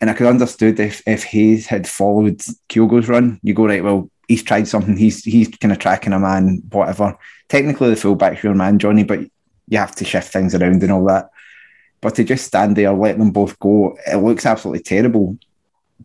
And 0.00 0.10
I 0.10 0.14
could 0.14 0.26
understood 0.26 0.78
if, 0.78 1.02
if 1.06 1.24
Hayes 1.24 1.66
had 1.66 1.88
followed 1.88 2.40
Kyogo's 2.68 3.08
run, 3.08 3.40
you 3.42 3.54
go, 3.54 3.66
right, 3.66 3.82
well, 3.82 4.10
he's 4.28 4.42
tried 4.42 4.68
something, 4.68 4.96
he's 4.96 5.24
he's 5.24 5.48
kind 5.48 5.72
of 5.72 5.78
tracking 5.78 6.12
a 6.12 6.18
man, 6.18 6.62
whatever. 6.70 7.18
Technically, 7.48 7.90
the 7.90 7.96
fullback's 7.96 8.44
your 8.44 8.54
man, 8.54 8.78
Johnny, 8.78 9.04
but 9.04 9.20
you 9.68 9.78
have 9.78 9.94
to 9.96 10.04
shift 10.04 10.32
things 10.32 10.54
around 10.54 10.82
and 10.82 10.92
all 10.92 11.04
that. 11.06 11.30
But 12.00 12.14
to 12.14 12.24
just 12.24 12.46
stand 12.46 12.76
there, 12.76 12.92
let 12.92 13.18
them 13.18 13.30
both 13.30 13.58
go, 13.58 13.98
it 14.06 14.16
looks 14.16 14.46
absolutely 14.46 14.82
terrible 14.82 15.38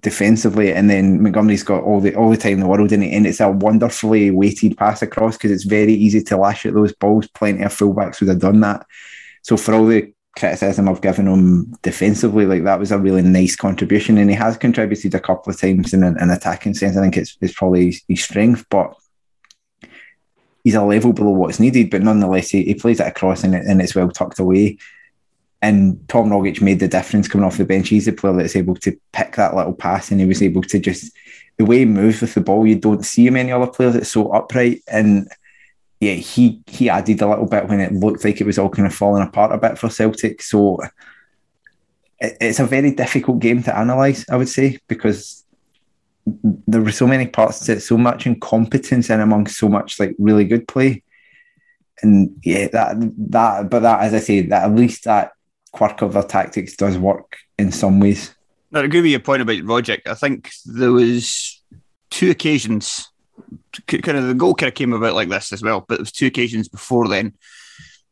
defensively, 0.06 0.72
and 0.72 0.88
then 0.88 1.24
Montgomery's 1.24 1.64
got 1.64 1.84
all 1.84 2.00
the 2.00 2.14
all 2.14 2.30
the 2.30 2.38
time 2.38 2.54
in 2.54 2.60
the 2.60 2.68
world 2.68 2.92
in 2.92 3.02
it, 3.02 3.12
and 3.12 3.26
it's 3.26 3.40
a 3.40 3.50
wonderfully 3.50 4.30
weighted 4.30 4.78
pass 4.78 5.02
across 5.02 5.36
because 5.36 5.50
it's 5.50 5.64
very 5.64 5.94
easy 5.94 6.22
to 6.22 6.38
lash 6.38 6.64
at 6.68 6.76
those 6.76 6.94
balls. 6.94 7.28
Plenty 7.30 7.64
of 7.64 7.74
fullbacks 7.74 8.20
would 8.20 8.30
have 8.30 8.40
done 8.40 8.60
that. 8.60 8.86
So 9.42 9.58
for 9.58 9.74
all 9.74 9.88
the 9.88 10.14
criticism 10.38 10.88
I've 10.88 11.02
given 11.02 11.28
him 11.28 11.74
defensively, 11.82 12.46
like 12.46 12.66
that 12.66 12.80
was 12.80 12.92
a 12.92 13.00
really 13.00 13.24
nice 13.24 13.56
contribution, 13.56 14.20
and 14.20 14.30
he 14.30 14.36
has 14.36 14.58
contributed 14.58 15.16
a 15.16 15.20
couple 15.20 15.52
of 15.52 15.60
times 15.60 15.92
in 15.92 16.04
an, 16.04 16.18
an 16.20 16.30
attacking 16.30 16.76
sense. 16.76 16.96
I 16.96 17.02
think 17.02 17.18
it's 17.18 17.36
it's 17.42 17.56
probably 17.56 17.88
his, 17.88 18.04
his, 18.08 18.24
strength, 18.24 18.64
but 18.70 18.94
he's 20.64 20.76
a 20.76 20.84
level 20.84 21.14
below 21.14 21.32
what's 21.32 21.60
needed. 21.60 21.90
But 21.90 22.04
nonetheless, 22.04 22.52
he, 22.52 22.64
he 22.64 22.76
plays 22.76 23.00
it 23.00 23.08
across 23.08 23.44
and, 23.44 23.56
it, 23.56 23.66
and 23.66 23.82
it's 23.82 23.96
well 23.96 24.12
tucked 24.12 24.38
away. 24.38 24.78
And 25.66 26.08
Tom 26.10 26.30
Rogic 26.30 26.62
made 26.62 26.80
the 26.80 26.88
difference 26.88 27.28
coming 27.28 27.44
off 27.44 27.58
the 27.58 27.66
bench. 27.66 27.90
He's 27.90 28.08
a 28.08 28.14
player 28.14 28.38
that's 28.38 28.56
able 28.56 28.76
to 28.76 28.96
pick 29.14 29.36
that 29.36 29.56
little 29.56 29.74
pass 29.74 30.12
and 30.12 30.20
he 30.20 30.28
was 30.28 30.44
able 30.44 30.62
to 30.62 30.78
just, 30.78 31.12
the 31.58 31.66
way 31.66 31.80
he 31.80 31.86
moves 31.86 32.22
with 32.22 32.36
the 32.36 32.42
ball, 32.42 32.68
you 32.68 32.76
don't 32.76 33.04
see 33.04 33.28
many 33.32 33.52
other 33.52 33.66
players 33.66 33.96
that's 33.96 34.12
so 34.12 34.30
upright. 34.30 34.84
And 34.88 35.28
yeah, 36.00 36.14
he 36.14 36.62
he 36.68 36.88
added 36.88 37.20
a 37.22 37.28
little 37.28 37.48
bit 37.48 37.68
when 37.68 37.80
it 37.80 37.94
looked 37.94 38.24
like 38.24 38.40
it 38.40 38.46
was 38.46 38.60
all 38.60 38.70
kind 38.70 38.88
of 38.88 38.94
falling 38.94 39.24
apart 39.24 39.54
a 39.54 39.58
bit 39.58 39.80
for 39.80 39.90
Celtic. 39.90 40.44
So 40.44 40.82
it, 42.20 42.38
it's 42.40 42.60
a 42.60 42.68
very 42.68 42.92
difficult 42.92 43.40
game 43.40 43.64
to 43.64 43.82
analyse, 43.82 44.24
I 44.30 44.38
would 44.38 44.50
say, 44.50 44.78
because 44.88 45.44
there 46.68 46.82
were 46.82 46.92
so 46.92 47.08
many 47.08 47.26
parts 47.26 47.66
to 47.66 47.72
it, 47.72 47.80
so 47.80 47.98
much 47.98 48.28
incompetence 48.28 49.10
in 49.10 49.20
among 49.20 49.48
so 49.48 49.68
much 49.68 50.00
like 50.00 50.16
really 50.20 50.46
good 50.46 50.68
play. 50.68 51.02
And 52.04 52.38
yeah, 52.44 52.68
that 52.68 52.98
that 53.32 53.70
but 53.72 53.80
that 53.80 54.02
as 54.02 54.14
I 54.14 54.20
say, 54.20 54.42
that 54.42 54.66
at 54.66 54.76
least 54.76 55.06
that 55.06 55.32
quirk 55.76 56.02
of 56.02 56.14
their 56.14 56.24
tactics 56.24 56.76
does 56.76 56.98
work 56.98 57.38
in 57.60 57.72
some 57.72 58.00
ways. 58.00 58.34
I 58.74 58.80
agree 58.80 59.02
with 59.02 59.12
your 59.12 59.20
point 59.20 59.42
about 59.42 59.58
Rogic. 59.58 60.02
I 60.06 60.14
think 60.14 60.52
there 60.66 60.92
was 60.92 61.62
two 62.10 62.30
occasions, 62.32 63.10
kind 63.88 64.18
of 64.18 64.28
the 64.28 64.34
goal 64.34 64.56
kind 64.56 64.70
of 64.70 64.74
came 64.74 64.94
about 64.94 65.16
like 65.16 65.30
this 65.30 65.52
as 65.52 65.62
well, 65.62 65.82
but 65.82 65.96
there 65.96 66.02
was 66.02 66.12
two 66.12 66.28
occasions 66.28 66.70
before 66.70 67.08
then, 67.08 67.34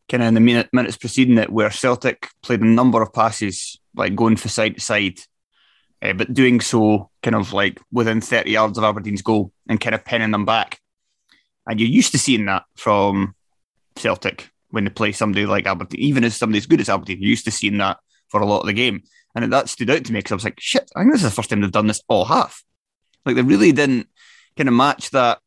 kind 0.09 0.21
of 0.21 0.27
in 0.27 0.33
the 0.33 0.39
minute, 0.41 0.69
minutes 0.73 0.97
preceding 0.97 1.37
it, 1.37 1.51
where 1.51 1.71
Celtic 1.71 2.27
played 2.41 2.61
a 2.61 2.65
number 2.65 3.01
of 3.01 3.13
passes, 3.13 3.79
like 3.95 4.15
going 4.15 4.35
from 4.35 4.49
side 4.49 4.75
to 4.75 4.81
side, 4.81 5.19
uh, 6.01 6.13
but 6.13 6.33
doing 6.33 6.59
so 6.59 7.09
kind 7.21 7.35
of 7.35 7.53
like 7.53 7.79
within 7.91 8.19
30 8.19 8.51
yards 8.51 8.77
of 8.77 8.83
Aberdeen's 8.83 9.21
goal 9.21 9.53
and 9.69 9.79
kind 9.79 9.95
of 9.95 10.03
pinning 10.03 10.31
them 10.31 10.45
back. 10.45 10.79
And 11.65 11.79
you're 11.79 11.89
used 11.89 12.11
to 12.11 12.19
seeing 12.19 12.45
that 12.45 12.63
from 12.75 13.35
Celtic 13.95 14.52
when 14.73 14.85
they 14.85 14.89
play 14.89 15.11
somebody 15.11 15.45
like 15.45 15.67
Aberdeen, 15.67 16.01
even 16.01 16.23
as 16.23 16.35
somebody 16.35 16.57
as 16.57 16.65
good 16.65 16.81
as 16.81 16.89
Aberdeen, 16.89 17.21
you're 17.21 17.29
used 17.29 17.45
to 17.45 17.51
seeing 17.51 17.77
that 17.77 17.99
for 18.27 18.41
a 18.41 18.45
lot 18.45 18.61
of 18.61 18.65
the 18.65 18.73
game. 18.73 19.03
And 19.35 19.53
that 19.53 19.69
stood 19.69 19.91
out 19.91 20.03
to 20.03 20.11
me 20.11 20.17
because 20.17 20.31
I 20.31 20.35
was 20.35 20.43
like, 20.43 20.59
shit, 20.59 20.89
I 20.95 21.01
think 21.01 21.13
this 21.13 21.23
is 21.23 21.29
the 21.29 21.35
first 21.35 21.51
time 21.51 21.61
they've 21.61 21.71
done 21.71 21.85
this 21.85 22.01
all 22.07 22.25
half. 22.25 22.63
Like 23.23 23.35
they 23.35 23.43
really 23.43 23.71
didn't 23.71 24.07
kind 24.57 24.67
of 24.67 24.73
match 24.73 25.11
that 25.11 25.41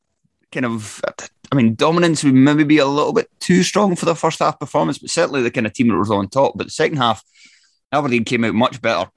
kind 0.52 0.64
of, 0.64 1.02
I 1.50 1.56
mean, 1.56 1.74
dominance 1.74 2.22
would 2.22 2.34
maybe 2.34 2.62
be 2.62 2.78
a 2.78 2.86
little 2.86 3.12
bit 3.12 3.28
too 3.40 3.64
strong 3.64 3.96
for 3.96 4.04
the 4.04 4.14
first 4.14 4.38
half 4.38 4.60
performance, 4.60 4.98
but 4.98 5.10
certainly 5.10 5.42
the 5.42 5.50
kind 5.50 5.66
of 5.66 5.72
team 5.72 5.88
that 5.88 5.96
was 5.96 6.10
on 6.10 6.28
top. 6.28 6.52
But 6.54 6.68
the 6.68 6.70
second 6.72 6.98
half, 6.98 7.24
Aberdeen 7.90 8.22
came 8.22 8.44
out 8.44 8.54
much 8.54 8.80
better. 8.80 9.10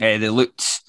Uh, 0.00 0.18
they 0.18 0.28
looked 0.28 0.82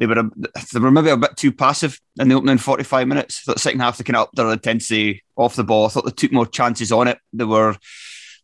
they 0.00 0.06
were 0.06 0.18
a, 0.18 0.30
they 0.72 0.80
were 0.80 0.90
maybe 0.90 1.10
a 1.10 1.16
bit 1.16 1.36
too 1.36 1.52
passive 1.52 2.00
in 2.18 2.28
the 2.28 2.34
opening 2.34 2.56
45 2.56 3.06
minutes. 3.06 3.44
The 3.44 3.58
second 3.58 3.80
half, 3.80 3.98
they 3.98 4.04
kind 4.04 4.16
of 4.16 4.22
upped 4.22 4.34
their 4.34 4.50
intensity 4.50 5.22
off 5.36 5.56
the 5.56 5.62
ball. 5.62 5.84
I 5.84 5.88
thought 5.90 6.06
they 6.06 6.10
took 6.10 6.32
more 6.32 6.46
chances 6.46 6.90
on 6.90 7.06
it. 7.06 7.18
They 7.34 7.44
were 7.44 7.76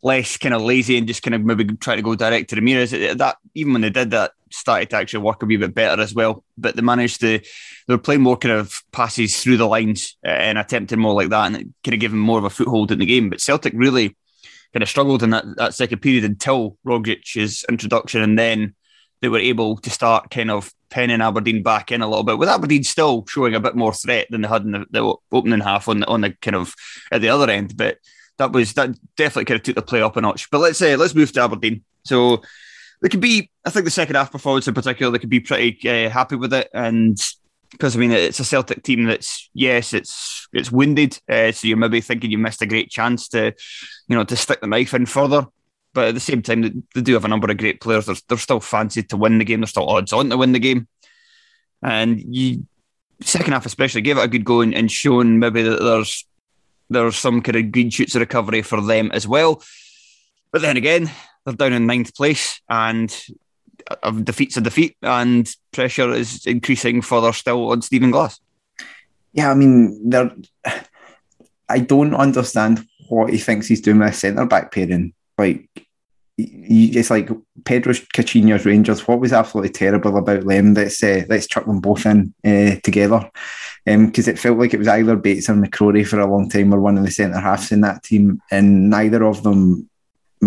less 0.03 0.37
kind 0.37 0.55
of 0.55 0.61
lazy 0.61 0.99
and 0.99 1.09
just 1.09 1.23
kind 1.23 1.35
of 1.35 1.43
maybe 1.43 1.65
trying 1.77 1.97
to 1.97 2.03
go 2.03 2.15
direct 2.15 2.51
to 2.51 2.57
Ramirez. 2.57 2.91
That 2.91 3.39
even 3.55 3.73
when 3.73 3.83
they 3.83 3.91
did 3.91 4.11
that, 4.11 4.33
started 4.51 4.91
to 4.91 4.97
actually 4.97 5.25
work 5.25 5.43
a 5.43 5.47
wee 5.47 5.57
bit 5.57 5.75
better 5.75 6.01
as 6.01 6.15
well. 6.15 6.45
But 6.59 6.77
they 6.77 6.83
managed 6.83 7.21
to 7.23 7.39
they 7.39 7.95
were 7.95 7.99
playing 7.99 8.21
more 8.21 8.37
kind 8.37 8.55
of 8.55 8.83
passes 8.93 9.43
through 9.43 9.57
the 9.57 9.67
lines 9.67 10.17
uh, 10.27 10.29
and 10.29 10.59
attempting 10.59 10.99
more 10.99 11.15
like 11.15 11.31
that, 11.31 11.47
and 11.47 11.57
it 11.57 11.67
kind 11.83 12.03
of 12.03 12.11
them 12.11 12.21
more 12.21 12.39
of 12.39 12.45
a 12.45 12.51
foothold 12.51 12.93
in 12.93 12.99
the 12.99 13.07
game. 13.07 13.31
But 13.31 13.41
Celtic 13.41 13.73
really 13.75 14.15
kind 14.75 14.83
of 14.83 14.91
struggled 14.91 15.23
in 15.23 15.31
that, 15.31 15.45
that 15.57 15.75
second 15.75 16.01
period 16.01 16.25
until 16.25 16.77
Rogic's 16.85 17.65
introduction, 17.65 18.21
and 18.21 18.39
then 18.39 18.75
they 19.21 19.29
were 19.29 19.39
able 19.39 19.77
to 19.79 19.91
start 19.91 20.31
kind 20.31 20.51
of 20.51 20.73
penning 20.91 21.21
Aberdeen 21.21 21.63
back 21.63 21.91
in 21.91 22.03
a 22.03 22.09
little 22.09 22.25
bit, 22.25 22.39
with 22.39 22.49
Aberdeen 22.49 22.85
still 22.85 23.25
showing 23.29 23.55
a 23.55 23.61
bit 23.61 23.75
more 23.75 23.93
threat 23.93 24.27
than 24.31 24.43
they 24.43 24.49
had 24.49 24.63
in 24.63 24.73
the, 24.73 24.87
the 24.91 25.17
opening 25.33 25.61
half 25.61 25.89
on 25.89 26.01
the, 26.01 26.07
on 26.07 26.21
the 26.21 26.33
kind 26.43 26.57
of 26.57 26.75
at 27.11 27.21
the 27.21 27.29
other 27.29 27.51
end. 27.51 27.77
But 27.77 27.99
that 28.39 28.53
was 28.53 28.75
that 28.75 28.91
definitely 29.17 29.47
kind 29.47 29.59
of 29.59 29.65
took 29.65 29.77
the 29.77 29.83
play 29.83 30.03
up 30.03 30.17
a 30.17 30.21
notch. 30.21 30.51
But 30.51 30.61
let's 30.61 30.79
say 30.79 30.95
uh, 30.95 30.99
let's 30.99 31.15
move 31.15 31.33
to 31.33 31.43
Aberdeen. 31.43 31.85
So 32.05 32.43
they 33.03 33.09
could 33.09 33.21
be, 33.21 33.51
I 33.65 33.71
think 33.71 33.85
the 33.85 33.91
second 33.91 34.17
half 34.17 34.33
performance 34.33 34.69
in 34.69 34.75
particular, 34.75 35.13
they 35.13 35.19
could 35.19 35.31
be 35.31 35.41
pretty 35.41 35.89
uh, 35.89 36.11
happy 36.11 36.37
with 36.37 36.53
it, 36.53 36.69
and 36.73 37.19
because 37.73 37.97
I 37.97 37.99
mean 37.99 38.13
it's 38.13 38.41
a 38.41 38.45
Celtic 38.45 38.83
team 38.83 39.05
that's 39.05 39.51
yes, 39.53 39.93
it's 39.93 40.49
it's 40.53 40.71
wounded, 40.73 41.19
uh, 41.29 41.53
so 41.53 41.67
you're 41.69 41.77
maybe 41.77 42.01
thinking 42.01 42.31
you 42.31 42.39
missed 42.39 42.63
a 42.63 42.67
great 42.67 42.91
chance 42.91 43.29
to, 43.29 43.55
you 44.09 44.17
know, 44.17 44.25
to 44.25 44.37
stick 44.37 44.61
the 44.61 44.67
knife 44.67 44.95
in 44.95 45.07
further. 45.07 45.47
But 45.97 46.09
at 46.09 46.15
the 46.15 46.21
same 46.21 46.43
time, 46.43 46.85
they 46.95 47.01
do 47.01 47.15
have 47.15 47.25
a 47.25 47.29
number 47.29 47.51
of 47.51 47.57
great 47.57 47.81
players. 47.81 48.05
They're, 48.05 48.17
they're 48.29 48.37
still 48.37 48.61
fancied 48.61 49.09
to 49.09 49.17
win 49.17 49.39
the 49.39 49.47
game. 49.47 49.61
They're 49.61 49.67
still 49.67 49.89
odds 49.89 50.13
on 50.13 50.29
to 50.29 50.37
win 50.37 50.53
the 50.53 50.59
game. 50.59 50.89
And 51.83 52.23
you, 52.37 52.67
second 53.23 53.55
half 53.55 53.65
especially, 53.65 54.03
gave 54.03 54.19
it 54.19 54.25
a 54.25 54.29
good 54.29 54.45
go 54.45 54.61
and, 54.61 54.75
and 54.75 54.93
shown 54.93 55.39
maybe 55.39 55.63
that 55.63 55.81
there's 55.81 56.27
there's 56.91 57.17
some 57.17 57.41
kind 57.41 57.57
of 57.57 57.73
green 57.73 57.89
shoots 57.89 58.15
of 58.15 58.21
recovery 58.21 58.61
for 58.61 58.83
them 58.83 59.11
as 59.13 59.27
well. 59.27 59.63
But 60.53 60.61
then 60.61 60.77
again, 60.77 61.11
they're 61.47 61.55
down 61.55 61.73
in 61.73 61.87
ninth 61.87 62.15
place 62.15 62.61
and 62.69 63.11
a 64.03 64.13
defeat's 64.13 64.59
a 64.59 64.61
defeat, 64.61 64.99
and 65.01 65.51
pressure 65.73 66.13
is 66.13 66.45
increasing 66.45 67.01
further 67.01 67.33
still 67.33 67.71
on 67.71 67.81
Stephen 67.81 68.11
Glass. 68.11 68.39
Yeah, 69.33 69.51
I 69.51 69.55
mean, 69.55 70.11
they 70.11 70.29
I 71.71 71.79
don't 71.79 72.15
understand 72.15 72.87
what 73.09 73.31
he 73.31 73.39
thinks 73.39 73.67
he's 73.67 73.81
doing 73.81 74.01
with 74.01 74.15
centre 74.15 74.45
back 74.45 74.73
pairing. 74.73 75.15
Like, 75.39 75.86
it's 76.39 77.11
like 77.11 77.31
Pedro 77.65 77.93
Caixinha's 77.93 78.67
Rangers. 78.67 79.09
What 79.09 79.21
was 79.21 79.33
absolutely 79.33 79.71
terrible 79.71 80.17
about 80.19 80.45
them? 80.47 80.75
Let's 80.75 81.03
uh, 81.03 81.25
let's 81.29 81.47
chuck 81.47 81.65
them 81.65 81.81
both 81.81 82.05
in 82.05 82.35
uh, 82.45 82.77
together 82.83 83.31
because 83.85 84.29
um, 84.29 84.33
it 84.33 84.39
felt 84.39 84.59
like 84.59 84.75
it 84.75 84.79
was 84.79 84.89
either 84.89 85.17
Bates 85.17 85.49
or 85.49 85.55
McCrorie 85.55 86.07
for 86.07 86.21
a 86.21 86.31
long 86.31 86.49
time, 86.49 86.75
or 86.75 86.81
one 86.81 86.99
of 86.99 87.05
the 87.05 87.11
centre 87.11 87.41
halves 87.41 87.73
in 87.73 87.81
that 87.83 88.03
team, 88.03 88.41
and 88.51 88.91
neither 88.91 89.25
of 89.25 89.43
them, 89.45 89.89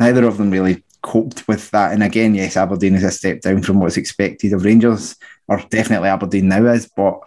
neither 0.00 0.24
of 0.26 0.36
them 0.36 0.50
really 0.50 0.84
coped 1.02 1.48
with 1.48 1.70
that. 1.70 1.92
And 1.92 2.02
again, 2.02 2.34
yes, 2.34 2.56
Aberdeen 2.56 2.96
is 2.96 3.04
a 3.04 3.10
step 3.10 3.40
down 3.40 3.62
from 3.62 3.80
what's 3.80 3.96
expected 3.96 4.52
of 4.52 4.64
Rangers, 4.64 5.16
or 5.48 5.62
definitely 5.70 6.08
Aberdeen 6.08 6.48
now 6.48 6.66
is, 6.66 6.90
but 6.94 7.20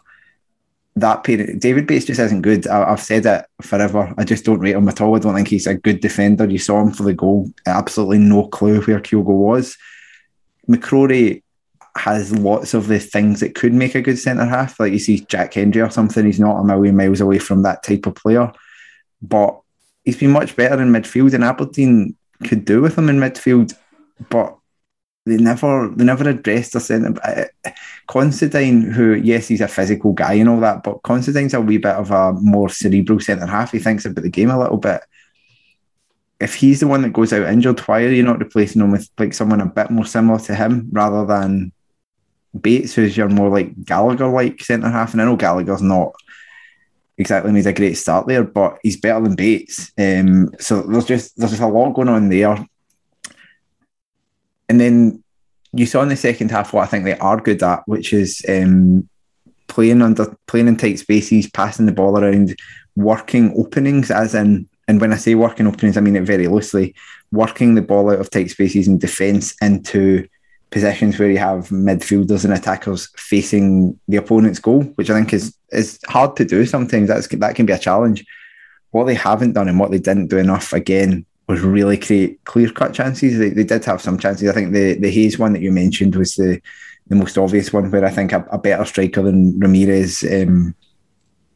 that 1.00 1.24
period, 1.24 1.60
David 1.60 1.88
Bates 1.88 2.06
just 2.06 2.20
isn't 2.20 2.42
good. 2.42 2.68
I, 2.68 2.90
have 2.90 3.02
said 3.02 3.26
it 3.26 3.46
forever. 3.62 4.14
I 4.18 4.24
just 4.24 4.46
don't 4.46 4.60
rate 4.60 4.76
him 4.76 4.88
at 4.88 5.02
all. 5.02 5.16
I 5.16 5.20
don't 5.20 5.36
think 5.36 5.48
he's 5.48 5.68
a 5.68 5.76
good 5.76 6.00
defender. 6.00 6.50
You 6.50 6.60
saw 6.60 6.82
him 6.82 6.92
for 6.92 7.04
the 7.04 7.14
goal. 7.14 7.52
Absolutely 7.66 8.20
no 8.20 8.48
clue 8.48 8.82
where 8.82 9.00
Kyogo 9.00 9.26
was. 9.26 9.78
McCrorie 10.70 11.44
has 11.98 12.32
lots 12.38 12.74
of 12.74 12.88
the 12.88 13.00
things 13.00 13.40
that 13.40 13.56
could 13.56 13.74
make 13.74 13.96
a 13.96 14.02
good 14.02 14.20
centre 14.20 14.46
half. 14.46 14.80
Like 14.80 14.94
you 14.94 15.00
see 15.00 15.22
Jack 15.22 15.56
Hendry 15.56 15.82
or 15.82 15.90
something. 15.90 16.26
He's 16.26 16.40
not 16.40 16.60
a 16.60 16.64
million 16.64 16.96
miles 16.96 17.22
away 17.22 17.40
from 17.40 17.64
that 17.64 17.84
type 17.84 18.06
of 18.06 18.16
player. 18.16 18.52
but 19.22 19.60
he's 20.06 20.18
been 20.18 20.32
much 20.32 20.56
better 20.56 20.82
in 20.82 20.90
midfield, 20.90 21.34
and 21.34 21.44
Aberdeen 21.44 22.16
could 22.46 22.66
do 22.66 22.82
with 22.82 22.98
him 22.98 23.10
in 23.10 23.18
midfield, 23.18 23.74
but 24.30 24.59
they 25.26 25.38
never 25.38 25.90
they 25.90 26.04
never 26.04 26.30
addressed 26.30 26.80
centre. 26.80 27.20
Uh, 27.24 27.72
Considine, 28.08 28.82
who 28.82 29.14
yes, 29.14 29.48
he's 29.48 29.62
a 29.62 29.68
physical 29.68 30.14
guy 30.14 30.34
and 30.34 30.50
all 30.50 30.60
that, 30.62 30.84
but 30.84 31.04
Considine's 31.04 31.54
a 31.54 31.62
wee 31.62 31.78
bit 31.78 31.96
of 31.96 32.10
a 32.12 32.34
more 32.34 32.70
cerebral 32.70 33.20
centre 33.20 33.46
half. 33.46 33.72
He 33.72 33.80
thinks 33.80 34.06
about 34.06 34.24
the 34.24 34.30
game 34.30 34.50
a 34.50 34.60
little 34.60 34.78
bit. 34.78 35.02
If 36.40 36.56
he's 36.56 36.80
the 36.80 36.88
one 36.88 37.02
that 37.04 37.14
goes 37.14 37.34
out 37.34 37.48
injured, 37.48 37.80
why 37.82 38.04
are 38.04 38.10
you 38.10 38.24
not 38.24 38.40
replacing 38.40 38.82
him 38.82 38.92
with 38.92 39.10
like 39.18 39.34
someone 39.34 39.62
a 39.62 39.66
bit 39.66 39.92
more 39.92 40.06
similar 40.06 40.40
to 40.40 40.56
him 40.56 40.90
rather 40.92 41.26
than 41.26 41.72
Bates, 42.60 42.96
who's 42.96 43.16
your 43.16 43.30
more 43.30 43.50
like 43.50 43.84
Gallagher 43.84 44.28
like 44.28 44.64
centre 44.64 44.90
half? 44.90 45.14
And 45.14 45.22
I 45.22 45.26
know 45.26 45.36
Gallagher's 45.36 45.82
not 45.82 46.14
exactly 47.18 47.52
made 47.52 47.68
a 47.68 47.74
great 47.74 47.96
start 47.96 48.26
there, 48.26 48.44
but 48.44 48.80
he's 48.82 49.00
better 49.00 49.22
than 49.22 49.36
Bates. 49.36 49.92
Um, 49.98 50.50
so 50.60 50.82
there's 50.82 51.06
just 51.06 51.38
there's 51.38 51.52
just 51.52 51.62
a 51.62 51.68
lot 51.68 51.92
going 51.92 52.10
on 52.10 52.30
there. 52.30 52.66
And 54.70 54.80
then 54.80 55.24
you 55.74 55.86
saw 55.86 56.02
in 56.02 56.10
the 56.10 56.16
second 56.16 56.52
half 56.52 56.74
what 56.74 56.84
I 56.84 56.88
think 56.88 57.04
they 57.04 57.18
are 57.18 57.42
good 57.42 57.62
at, 57.62 57.82
which 57.88 58.14
is 58.14 58.42
um, 58.48 59.10
playing 59.68 60.02
under 60.02 60.36
playing 60.48 60.68
in 60.68 60.78
tight 60.78 61.00
spaces, 61.00 61.50
passing 61.50 61.86
the 61.86 61.92
ball 61.92 62.18
around, 62.18 62.56
working 62.96 63.54
openings, 63.58 64.12
as 64.12 64.36
in 64.36 64.70
and 64.90 65.00
when 65.00 65.14
I 65.14 65.18
say 65.18 65.36
working 65.36 65.68
openings, 65.68 65.98
I 65.98 66.02
mean 66.02 66.16
it 66.16 66.24
very 66.24 66.48
loosely, 66.48 66.96
working 67.32 67.76
the 67.76 67.82
ball 67.84 68.10
out 68.10 68.20
of 68.20 68.32
tight 68.32 68.50
spaces 68.50 68.88
and 68.88 69.00
defence 69.00 69.56
into 69.62 70.28
positions 70.72 71.20
where 71.20 71.30
you 71.30 71.38
have 71.38 71.70
midfielders 71.70 72.44
and 72.44 72.54
attackers 72.54 73.08
facing 73.16 74.00
the 74.08 74.18
opponent's 74.18 74.58
goal, 74.58 74.82
which 74.96 75.12
I 75.12 75.14
think 75.14 75.34
is 75.34 75.56
is 75.72 76.00
hard 76.08 76.36
to 76.38 76.46
do 76.46 76.66
sometimes. 76.66 77.08
That's 77.08 77.28
that 77.28 77.56
can 77.56 77.68
be 77.68 77.74
a 77.74 77.78
challenge. 77.78 78.26
What 78.90 79.06
they 79.06 79.14
haven't 79.14 79.54
done 79.54 79.70
and 79.70 79.80
what 79.80 79.92
they 79.92 80.00
didn't 80.00 80.28
do 80.28 80.38
enough 80.38 80.74
again 80.74 81.28
was 81.50 81.62
really 81.62 81.98
create 81.98 82.44
clear 82.46 82.70
cut 82.70 82.94
chances. 82.94 83.40
They, 83.40 83.50
they 83.50 83.64
did 83.64 83.84
have 83.86 84.02
some 84.02 84.20
chances. 84.20 84.48
I 84.48 84.54
think 84.54 84.72
the 84.72 84.94
the 84.94 85.10
Hayes 85.10 85.40
one 85.40 85.54
that 85.54 85.64
you 85.64 85.72
mentioned 85.72 86.16
was 86.16 86.36
the 86.36 86.62
the 87.08 87.16
most 87.16 87.38
obvious 87.38 87.74
one 87.74 87.90
where 87.90 88.06
I 88.06 88.12
think 88.12 88.32
a, 88.32 88.46
a 88.52 88.60
better 88.60 88.86
striker 88.86 89.24
than 89.24 89.60
Ramirez 89.60 90.24
um, 90.32 90.76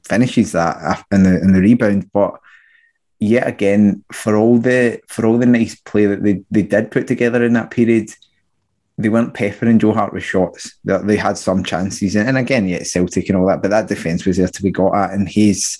finishes 0.03 0.51
that 0.53 1.05
in 1.11 1.23
the 1.23 1.39
in 1.39 1.53
the 1.53 1.61
rebound. 1.61 2.11
But 2.11 2.39
yet 3.19 3.47
again, 3.47 4.03
for 4.11 4.35
all 4.35 4.57
the 4.57 4.99
for 5.07 5.27
all 5.27 5.37
the 5.37 5.45
nice 5.45 5.75
play 5.75 6.07
that 6.07 6.23
they, 6.23 6.43
they 6.49 6.63
did 6.63 6.89
put 6.89 7.07
together 7.07 7.43
in 7.43 7.53
that 7.53 7.69
period, 7.69 8.09
they 8.97 9.09
weren't 9.09 9.35
peppering 9.35 9.77
Joe 9.77 9.93
Hart 9.93 10.11
with 10.11 10.23
shots. 10.23 10.73
They, 10.83 10.97
they 10.97 11.17
had 11.17 11.37
some 11.37 11.63
chances, 11.63 12.15
and, 12.15 12.27
and 12.27 12.37
again, 12.39 12.67
yeah, 12.67 12.81
Celtic 12.81 13.29
and 13.29 13.37
all 13.37 13.45
that, 13.45 13.61
but 13.61 13.69
that 13.69 13.89
defence 13.89 14.25
was 14.25 14.37
there 14.37 14.47
to 14.47 14.63
be 14.63 14.71
got 14.71 14.95
at, 14.95 15.11
and 15.11 15.29
he's 15.29 15.77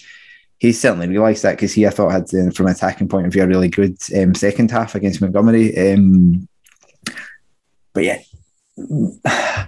he's 0.64 0.80
certainly 0.80 1.10
realised 1.10 1.44
that 1.44 1.58
because 1.58 1.74
he, 1.74 1.86
I 1.86 1.90
thought, 1.90 2.14
had 2.14 2.34
uh, 2.34 2.50
from 2.52 2.68
an 2.68 2.72
attacking 2.72 3.10
point 3.10 3.28
of 3.28 3.34
view 3.34 3.44
a 3.44 3.48
really 3.48 3.68
good 3.68 3.98
um, 4.18 4.34
second 4.34 4.72
half 4.72 4.96
against 4.96 5.20
Montgomery. 5.20 5.78
Um, 5.78 6.48
but 7.92 8.06
yeah, 8.06 8.22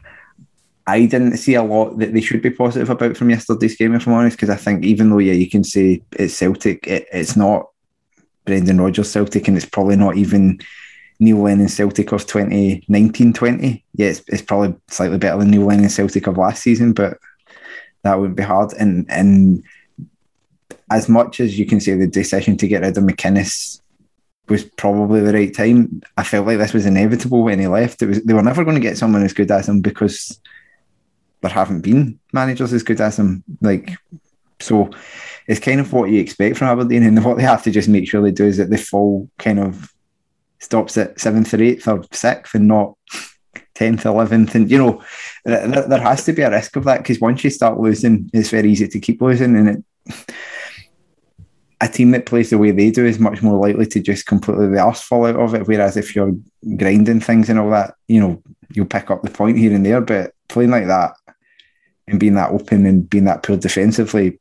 I 0.87 1.05
didn't 1.05 1.35
see 1.35 1.55
a 1.55 1.63
lot 1.63 1.99
that 1.99 2.13
they 2.13 2.21
should 2.21 2.41
be 2.41 2.49
positive 2.49 2.89
about 2.89 3.17
from 3.17 3.29
yesterday's 3.29 3.75
game, 3.75 3.93
if 3.93 4.07
I'm 4.07 4.13
honest, 4.13 4.37
because 4.37 4.49
I 4.49 4.55
think 4.55 4.85
even 4.85 5.09
though 5.09 5.17
yeah, 5.17 5.33
you 5.33 5.49
can 5.49 5.65
say 5.65 6.01
it's 6.13 6.33
Celtic, 6.33 6.87
it, 6.87 7.07
it's 7.11 7.35
not 7.35 7.67
Brendan 8.45 8.79
Rodgers 8.79 9.11
Celtic, 9.11 9.49
and 9.49 9.57
it's 9.57 9.65
probably 9.65 9.97
not 9.97 10.15
even 10.15 10.61
Neil 11.19 11.39
Lennon 11.39 11.67
Celtic 11.67 12.13
of 12.13 12.25
2019-20. 12.25 13.83
Yeah, 13.95 14.07
it's, 14.07 14.21
it's 14.27 14.41
probably 14.41 14.75
slightly 14.87 15.17
better 15.17 15.39
than 15.39 15.51
Neil 15.51 15.65
Lennon 15.65 15.89
Celtic 15.89 16.27
of 16.27 16.37
last 16.37 16.63
season, 16.63 16.93
but 16.93 17.17
that 18.03 18.17
wouldn't 18.17 18.37
be 18.37 18.43
hard. 18.43 18.71
And 18.79 19.05
and 19.11 19.61
as 20.89 21.09
much 21.09 21.39
as 21.39 21.57
you 21.57 21.65
can 21.65 21.79
say 21.79 21.95
the 21.95 22.07
decision 22.07 22.57
to 22.57 22.67
get 22.67 22.81
rid 22.81 22.97
of 22.97 23.03
McInnes 23.03 23.81
was 24.47 24.63
probably 24.63 25.21
the 25.21 25.33
right 25.33 25.53
time, 25.53 26.01
I 26.17 26.23
felt 26.23 26.45
like 26.45 26.59
this 26.59 26.73
was 26.73 26.85
inevitable 26.85 27.43
when 27.43 27.59
he 27.59 27.67
left. 27.67 28.01
It 28.01 28.07
was 28.07 28.23
they 28.23 28.33
were 28.33 28.43
never 28.43 28.63
going 28.63 28.75
to 28.75 28.81
get 28.81 28.97
someone 28.97 29.23
as 29.23 29.33
good 29.33 29.49
as 29.49 29.67
him 29.67 29.81
because 29.81 30.39
there 31.41 31.51
haven't 31.51 31.81
been 31.81 32.19
managers 32.31 32.73
as 32.73 32.83
good 32.83 33.01
as 33.01 33.17
him. 33.17 33.43
Like 33.61 33.97
so 34.59 34.91
it's 35.47 35.59
kind 35.59 35.79
of 35.79 35.91
what 35.93 36.09
you 36.09 36.19
expect 36.19 36.57
from 36.57 36.67
Aberdeen 36.67 37.03
and 37.03 37.23
what 37.25 37.37
they 37.37 37.43
have 37.43 37.63
to 37.63 37.71
just 37.71 37.89
make 37.89 38.07
sure 38.07 38.21
they 38.21 38.31
do 38.31 38.45
is 38.45 38.57
that 38.57 38.69
they 38.69 38.77
fall 38.77 39.29
kind 39.37 39.59
of 39.59 39.91
stops 40.59 40.97
at 40.97 41.19
seventh 41.19 41.53
or 41.53 41.61
eighth 41.61 41.87
or 41.87 42.03
sixth 42.11 42.55
and 42.55 42.67
not 42.67 42.95
10th, 43.75 44.03
11th. 44.03 44.55
And, 44.55 44.71
you 44.71 44.77
know, 44.77 45.03
there, 45.43 45.87
there 45.87 46.01
has 46.01 46.23
to 46.25 46.33
be 46.33 46.41
a 46.41 46.49
risk 46.49 46.75
of 46.75 46.85
that 46.85 46.99
because 46.99 47.19
once 47.19 47.43
you 47.43 47.49
start 47.49 47.79
losing, 47.79 48.29
it's 48.33 48.49
very 48.49 48.71
easy 48.71 48.87
to 48.87 48.99
keep 48.99 49.21
losing. 49.21 49.55
And 49.55 49.69
it, 49.69 50.35
a 51.85 51.87
team 51.87 52.11
that 52.11 52.25
plays 52.25 52.49
the 52.49 52.57
way 52.57 52.71
they 52.71 52.89
do 52.89 53.05
is 53.05 53.19
much 53.19 53.43
more 53.43 53.59
likely 53.59 53.85
to 53.85 53.99
just 53.99 54.25
completely 54.25 54.67
the 54.67 54.79
arse 54.79 55.01
fall 55.01 55.25
out 55.25 55.35
of 55.35 55.53
it. 55.53 55.67
Whereas 55.67 55.95
if 55.95 56.15
you're 56.15 56.33
grinding 56.77 57.19
things 57.19 57.49
and 57.49 57.59
all 57.59 57.69
that, 57.69 57.93
you 58.07 58.19
know, 58.19 58.41
you'll 58.73 58.87
pick 58.87 59.11
up 59.11 59.21
the 59.21 59.29
point 59.29 59.57
here 59.57 59.73
and 59.73 59.85
there. 59.85 60.01
But 60.01 60.33
playing 60.49 60.71
like 60.71 60.87
that 60.87 61.13
and 62.07 62.19
being 62.19 62.35
that 62.35 62.51
open 62.51 62.85
and 62.85 63.07
being 63.07 63.25
that 63.25 63.43
poor 63.43 63.57
defensively, 63.57 64.39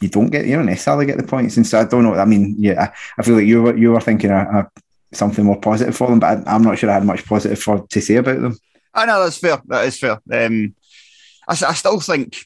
you 0.00 0.08
don't 0.10 0.28
get 0.28 0.44
you 0.44 0.56
don't 0.56 0.66
necessarily 0.66 1.06
get 1.06 1.16
the 1.16 1.22
points. 1.22 1.56
And 1.56 1.66
so 1.66 1.80
I 1.80 1.84
don't 1.84 2.02
know. 2.02 2.14
I 2.14 2.26
mean, 2.26 2.54
yeah, 2.58 2.92
I, 3.18 3.22
feel 3.22 3.36
like 3.36 3.46
you 3.46 3.62
were 3.62 3.76
you 3.76 3.92
were 3.92 4.00
thinking 4.00 4.30
a, 4.30 4.36
a 4.36 5.16
something 5.16 5.44
more 5.44 5.60
positive 5.60 5.96
for 5.96 6.08
them. 6.08 6.20
But 6.20 6.46
I, 6.46 6.54
am 6.54 6.62
not 6.62 6.78
sure 6.78 6.90
I 6.90 6.94
had 6.94 7.04
much 7.04 7.24
positive 7.24 7.58
for 7.58 7.86
to 7.86 8.00
say 8.02 8.16
about 8.16 8.42
them. 8.42 8.58
I 8.92 9.06
know 9.06 9.24
that's 9.24 9.38
fair. 9.38 9.62
That 9.66 9.86
is 9.86 9.98
fair. 9.98 10.20
Um, 10.30 10.74
I, 11.48 11.52
I 11.52 11.72
still 11.72 12.00
think 12.00 12.36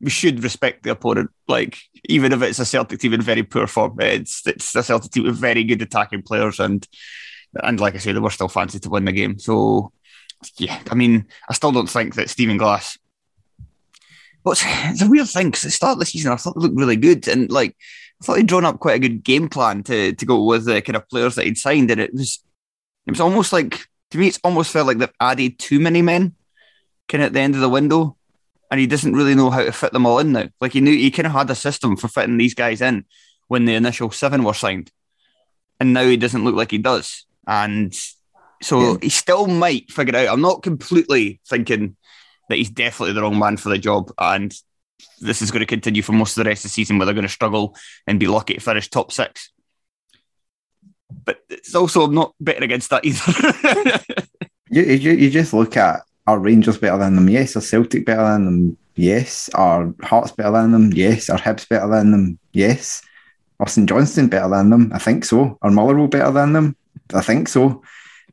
we 0.00 0.10
should 0.10 0.42
respect 0.42 0.82
the 0.82 0.90
opponent. 0.90 1.30
Like 1.46 1.78
even 2.08 2.32
if 2.32 2.42
it's 2.42 2.58
a 2.58 2.64
Celtic 2.64 3.00
team 3.00 3.14
in 3.14 3.22
very 3.22 3.42
poor 3.42 3.66
form, 3.66 4.00
it's 4.00 4.46
it's 4.46 4.74
a 4.74 4.82
Celtic 4.82 5.12
team 5.12 5.24
with 5.24 5.36
very 5.36 5.64
good 5.64 5.82
attacking 5.82 6.22
players, 6.22 6.60
and 6.60 6.86
and 7.62 7.80
like 7.80 7.94
I 7.94 7.98
say, 7.98 8.12
they 8.12 8.20
were 8.20 8.30
still 8.30 8.48
fancy 8.48 8.78
to 8.80 8.90
win 8.90 9.04
the 9.04 9.12
game. 9.12 9.38
So 9.38 9.92
yeah, 10.58 10.80
I 10.90 10.94
mean, 10.94 11.26
I 11.48 11.54
still 11.54 11.72
don't 11.72 11.88
think 11.88 12.14
that 12.14 12.30
Stephen 12.30 12.56
Glass. 12.56 12.98
But 14.42 14.62
it's 14.64 15.02
a 15.02 15.08
weird 15.08 15.28
thing 15.28 15.48
because 15.48 15.64
at 15.64 15.68
the 15.68 15.72
start 15.72 15.92
of 15.92 15.98
the 15.98 16.06
season, 16.06 16.32
I 16.32 16.36
thought 16.36 16.54
they 16.54 16.62
looked 16.62 16.78
really 16.78 16.96
good, 16.96 17.28
and 17.28 17.50
like 17.50 17.76
I 18.20 18.24
thought 18.24 18.38
he'd 18.38 18.46
drawn 18.46 18.64
up 18.64 18.80
quite 18.80 18.96
a 18.96 19.08
good 19.08 19.22
game 19.22 19.48
plan 19.48 19.82
to 19.84 20.14
to 20.14 20.26
go 20.26 20.44
with 20.44 20.64
the 20.64 20.80
kind 20.80 20.96
of 20.96 21.08
players 21.08 21.34
that 21.34 21.44
he'd 21.44 21.58
signed, 21.58 21.90
and 21.90 22.00
it 22.00 22.14
was 22.14 22.42
it 23.06 23.10
was 23.10 23.20
almost 23.20 23.52
like 23.52 23.86
to 24.10 24.18
me, 24.18 24.28
it's 24.28 24.40
almost 24.42 24.72
felt 24.72 24.86
like 24.86 24.98
they've 24.98 25.12
added 25.20 25.58
too 25.58 25.80
many 25.80 26.02
men, 26.02 26.34
kind 27.08 27.22
of 27.22 27.28
at 27.28 27.32
the 27.32 27.40
end 27.40 27.54
of 27.54 27.60
the 27.60 27.68
window, 27.68 28.16
and 28.70 28.78
he 28.78 28.86
doesn't 28.86 29.14
really 29.14 29.34
know 29.34 29.50
how 29.50 29.64
to 29.64 29.72
fit 29.72 29.92
them 29.92 30.06
all 30.06 30.18
in 30.18 30.32
now. 30.32 30.48
Like 30.60 30.72
he 30.72 30.80
knew 30.80 30.96
he 30.96 31.10
kind 31.10 31.26
of 31.26 31.32
had 31.32 31.50
a 31.50 31.54
system 31.54 31.96
for 31.96 32.08
fitting 32.08 32.36
these 32.36 32.54
guys 32.54 32.80
in 32.80 33.04
when 33.48 33.64
the 33.64 33.74
initial 33.74 34.10
seven 34.10 34.44
were 34.44 34.54
signed, 34.54 34.90
and 35.80 35.92
now 35.92 36.04
he 36.04 36.16
doesn't 36.16 36.44
look 36.44 36.54
like 36.54 36.70
he 36.70 36.78
does, 36.78 37.26
and 37.46 37.94
so 38.62 38.92
yeah. 38.92 38.96
he 39.02 39.08
still 39.08 39.46
might 39.46 39.90
figure 39.90 40.16
out. 40.16 40.28
I'm 40.28 40.40
not 40.40 40.62
completely 40.62 41.40
thinking 41.48 41.96
that 42.48 42.56
he's 42.56 42.70
definitely 42.70 43.14
the 43.14 43.22
wrong 43.22 43.38
man 43.38 43.56
for 43.56 43.70
the 43.70 43.78
job, 43.78 44.12
and 44.18 44.54
this 45.20 45.42
is 45.42 45.50
going 45.50 45.60
to 45.60 45.66
continue 45.66 46.02
for 46.02 46.12
most 46.12 46.36
of 46.36 46.44
the 46.44 46.48
rest 46.48 46.64
of 46.64 46.70
the 46.70 46.74
season 46.74 46.98
where 46.98 47.06
they're 47.06 47.14
going 47.14 47.22
to 47.22 47.28
struggle 47.28 47.76
and 48.06 48.20
be 48.20 48.26
lucky 48.26 48.54
to 48.54 48.60
finish 48.60 48.88
top 48.88 49.12
six. 49.12 49.50
But 51.24 51.40
it's 51.48 51.74
also 51.74 52.06
not 52.06 52.34
betting 52.40 52.62
against 52.62 52.90
that 52.90 53.04
either. 53.04 54.00
you, 54.70 54.82
you, 54.82 55.12
you 55.12 55.30
just 55.30 55.52
look 55.52 55.76
at 55.76 56.02
our 56.26 56.38
Rangers 56.38 56.78
better 56.78 56.98
than 56.98 57.16
them? 57.16 57.28
Yes. 57.28 57.56
Are 57.56 57.60
Celtic 57.60 58.06
better 58.06 58.22
than 58.22 58.44
them? 58.44 58.76
Yes. 58.96 59.48
Are 59.54 59.92
Hearts 60.02 60.32
better 60.32 60.52
than 60.52 60.72
them? 60.72 60.92
Yes. 60.92 61.30
Are 61.30 61.38
Hibs 61.38 61.68
better 61.68 61.88
than 61.88 62.10
them? 62.10 62.38
Yes. 62.52 63.02
Are 63.58 63.68
St 63.68 63.88
Johnstone 63.88 64.28
better 64.28 64.48
than 64.48 64.70
them? 64.70 64.90
I 64.94 64.98
think 64.98 65.24
so. 65.24 65.58
Are 65.62 65.70
Motherwell 65.70 66.08
better 66.08 66.32
than 66.32 66.52
them? 66.52 66.76
I 67.14 67.20
think 67.20 67.48
so. 67.48 67.82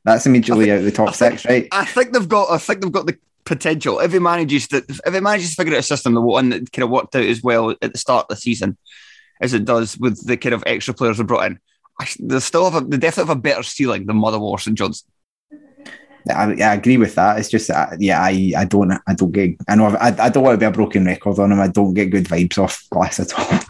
That's 0.03 0.25
immediately 0.25 0.65
think, 0.65 0.73
out 0.73 0.79
of 0.79 0.85
the 0.85 0.91
top 0.91 1.15
think, 1.15 1.39
six, 1.39 1.45
right? 1.45 1.67
I 1.71 1.83
think 1.83 2.13
they've 2.13 2.29
got. 2.29 2.49
I 2.49 2.57
think 2.57 2.81
they've 2.81 2.91
got 2.91 3.07
the 3.07 3.17
potential 3.43 3.99
if 3.99 4.11
he 4.11 4.19
manages 4.19 4.67
to 4.67 4.77
if 4.77 5.13
he 5.13 5.19
manages 5.19 5.51
to 5.51 5.55
figure 5.55 5.73
out 5.73 5.79
a 5.79 5.83
system 5.83 6.13
the 6.13 6.21
one 6.21 6.49
that 6.49 6.71
kind 6.71 6.83
of 6.83 6.89
worked 6.89 7.15
out 7.15 7.23
as 7.23 7.41
well 7.41 7.71
at 7.81 7.93
the 7.93 7.97
start 7.97 8.25
of 8.25 8.35
the 8.35 8.41
season 8.41 8.77
as 9.41 9.53
it 9.53 9.65
does 9.65 9.97
with 9.97 10.25
the 10.27 10.35
kind 10.35 10.53
of 10.53 10.63
extra 10.65 10.93
players 10.93 11.17
they 11.17 11.23
brought 11.23 11.45
in. 11.45 11.59
I, 11.99 12.07
they 12.19 12.39
still 12.39 12.69
have 12.69 12.83
a, 12.83 12.85
they 12.85 12.97
definitely 12.97 13.29
have 13.29 13.37
a 13.37 13.41
better 13.41 13.63
ceiling 13.63 14.05
than 14.05 14.17
Motherwell 14.17 14.59
and 14.65 14.77
Johnstone. 14.77 15.11
I, 16.29 16.51
I, 16.61 16.73
agree 16.75 16.97
with 16.97 17.15
that. 17.15 17.39
It's 17.39 17.49
just 17.49 17.69
uh, 17.69 17.87
yeah, 17.99 18.21
I, 18.21 18.53
I 18.57 18.65
don't 18.65 18.91
I 19.07 19.13
don't 19.13 19.31
get 19.31 19.55
I 19.67 19.75
know 19.75 19.87
I, 19.87 20.15
I 20.17 20.29
don't 20.29 20.43
want 20.43 20.55
to 20.55 20.59
be 20.59 20.65
a 20.65 20.71
broken 20.71 21.05
record 21.05 21.39
on 21.39 21.51
him. 21.51 21.59
I 21.59 21.67
don't 21.67 21.93
get 21.93 22.11
good 22.11 22.25
vibes 22.25 22.57
off 22.57 22.87
Glass 22.89 23.19
at 23.19 23.33
all. 23.33 23.59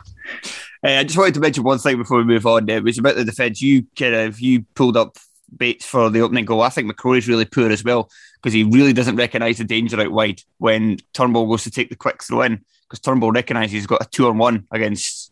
Uh, 0.86 0.90
I 0.90 1.04
just 1.04 1.18
wanted 1.18 1.34
to 1.34 1.40
mention 1.40 1.64
one 1.64 1.80
thing 1.80 1.98
before 1.98 2.20
we 2.20 2.24
move 2.24 2.46
on. 2.46 2.70
It 2.70 2.84
was 2.84 3.00
about 3.00 3.16
the 3.16 3.26
defence. 3.26 3.64
You 3.64 3.88
kind 3.98 4.14
of 4.14 4.40
you 4.40 4.64
pulled 4.76 4.96
up 4.96 5.18
Bates 5.58 5.88
for 5.88 6.12
the 6.12 6.22
opening 6.22 6.46
goal. 6.46 6.62
I 6.62 6.70
think 6.70 6.90
McCrorie's 6.90 7.28
really 7.28 7.46
poor 7.46 7.72
as 7.72 7.84
well 7.84 8.12
because 8.36 8.54
he 8.54 8.64
really 8.64 8.94
doesn't 8.94 9.16
recognise 9.16 9.58
the 9.58 9.64
danger 9.64 10.00
out 10.00 10.12
wide 10.12 10.44
when 10.60 10.98
Turnbull 11.14 11.48
goes 11.48 11.64
to 11.64 11.72
take 11.72 11.90
the 11.90 11.96
quick 11.96 12.22
throw 12.22 12.44
in 12.44 12.64
because 12.84 13.00
Turnbull 13.00 13.32
recognises 13.32 13.72
he's 13.72 13.88
got 13.88 14.06
a 14.06 14.10
two 14.10 14.28
on 14.28 14.38
one 14.38 14.68
against 14.72 15.32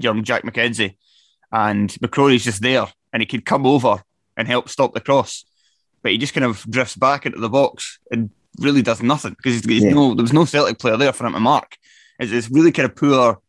young 0.00 0.24
Jack 0.24 0.42
McKenzie 0.42 0.96
and 1.52 1.90
McCrorie's 2.02 2.44
just 2.44 2.62
there 2.62 2.86
and 3.12 3.20
he 3.20 3.26
could 3.26 3.44
come 3.44 3.66
over 3.66 4.02
and 4.36 4.48
help 4.48 4.68
stop 4.68 4.94
the 4.94 5.00
cross, 5.00 5.44
but 6.02 6.12
he 6.12 6.18
just 6.18 6.34
kind 6.34 6.44
of 6.44 6.64
drifts 6.68 6.96
back 6.96 7.26
into 7.26 7.38
the 7.38 7.48
box 7.48 7.98
and 8.10 8.30
really 8.58 8.82
does 8.82 9.02
nothing 9.02 9.34
because 9.34 9.64
yeah. 9.66 9.90
no, 9.90 10.14
there 10.14 10.22
was 10.22 10.32
no 10.32 10.44
Celtic 10.44 10.78
player 10.78 10.96
there 10.96 11.12
for 11.12 11.26
him 11.26 11.32
to 11.32 11.40
mark. 11.40 11.76
It's, 12.18 12.32
it's 12.32 12.50
really 12.50 12.72
kind 12.72 12.88
of 12.88 12.96
poor 12.96 13.40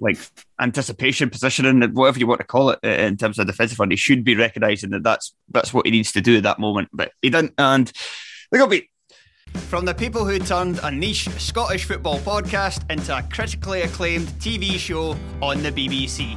like 0.00 0.18
anticipation, 0.60 1.30
positioning, 1.30 1.82
whatever 1.92 2.18
you 2.18 2.26
want 2.26 2.40
to 2.40 2.46
call 2.46 2.70
it, 2.70 2.78
uh, 2.84 2.88
in 2.88 3.16
terms 3.16 3.38
of 3.38 3.46
defensive 3.46 3.76
fund. 3.76 3.92
He 3.92 3.96
should 3.96 4.24
be 4.24 4.34
recognising 4.34 4.90
that 4.90 5.02
that's 5.02 5.34
that's 5.50 5.72
what 5.72 5.86
he 5.86 5.92
needs 5.92 6.12
to 6.12 6.20
do 6.20 6.36
at 6.36 6.42
that 6.44 6.58
moment, 6.58 6.88
but 6.92 7.12
he 7.22 7.30
didn't. 7.30 7.54
And 7.58 7.90
they 8.50 8.58
got 8.58 8.70
beat. 8.70 8.90
From 9.68 9.84
the 9.84 9.94
people 9.94 10.24
who 10.24 10.38
turned 10.38 10.80
a 10.82 10.90
niche 10.90 11.28
Scottish 11.38 11.84
football 11.84 12.18
podcast 12.20 12.90
into 12.90 13.16
a 13.16 13.22
critically 13.22 13.82
acclaimed 13.82 14.28
TV 14.38 14.78
show 14.78 15.16
on 15.40 15.62
the 15.62 15.72
BBC. 15.72 16.36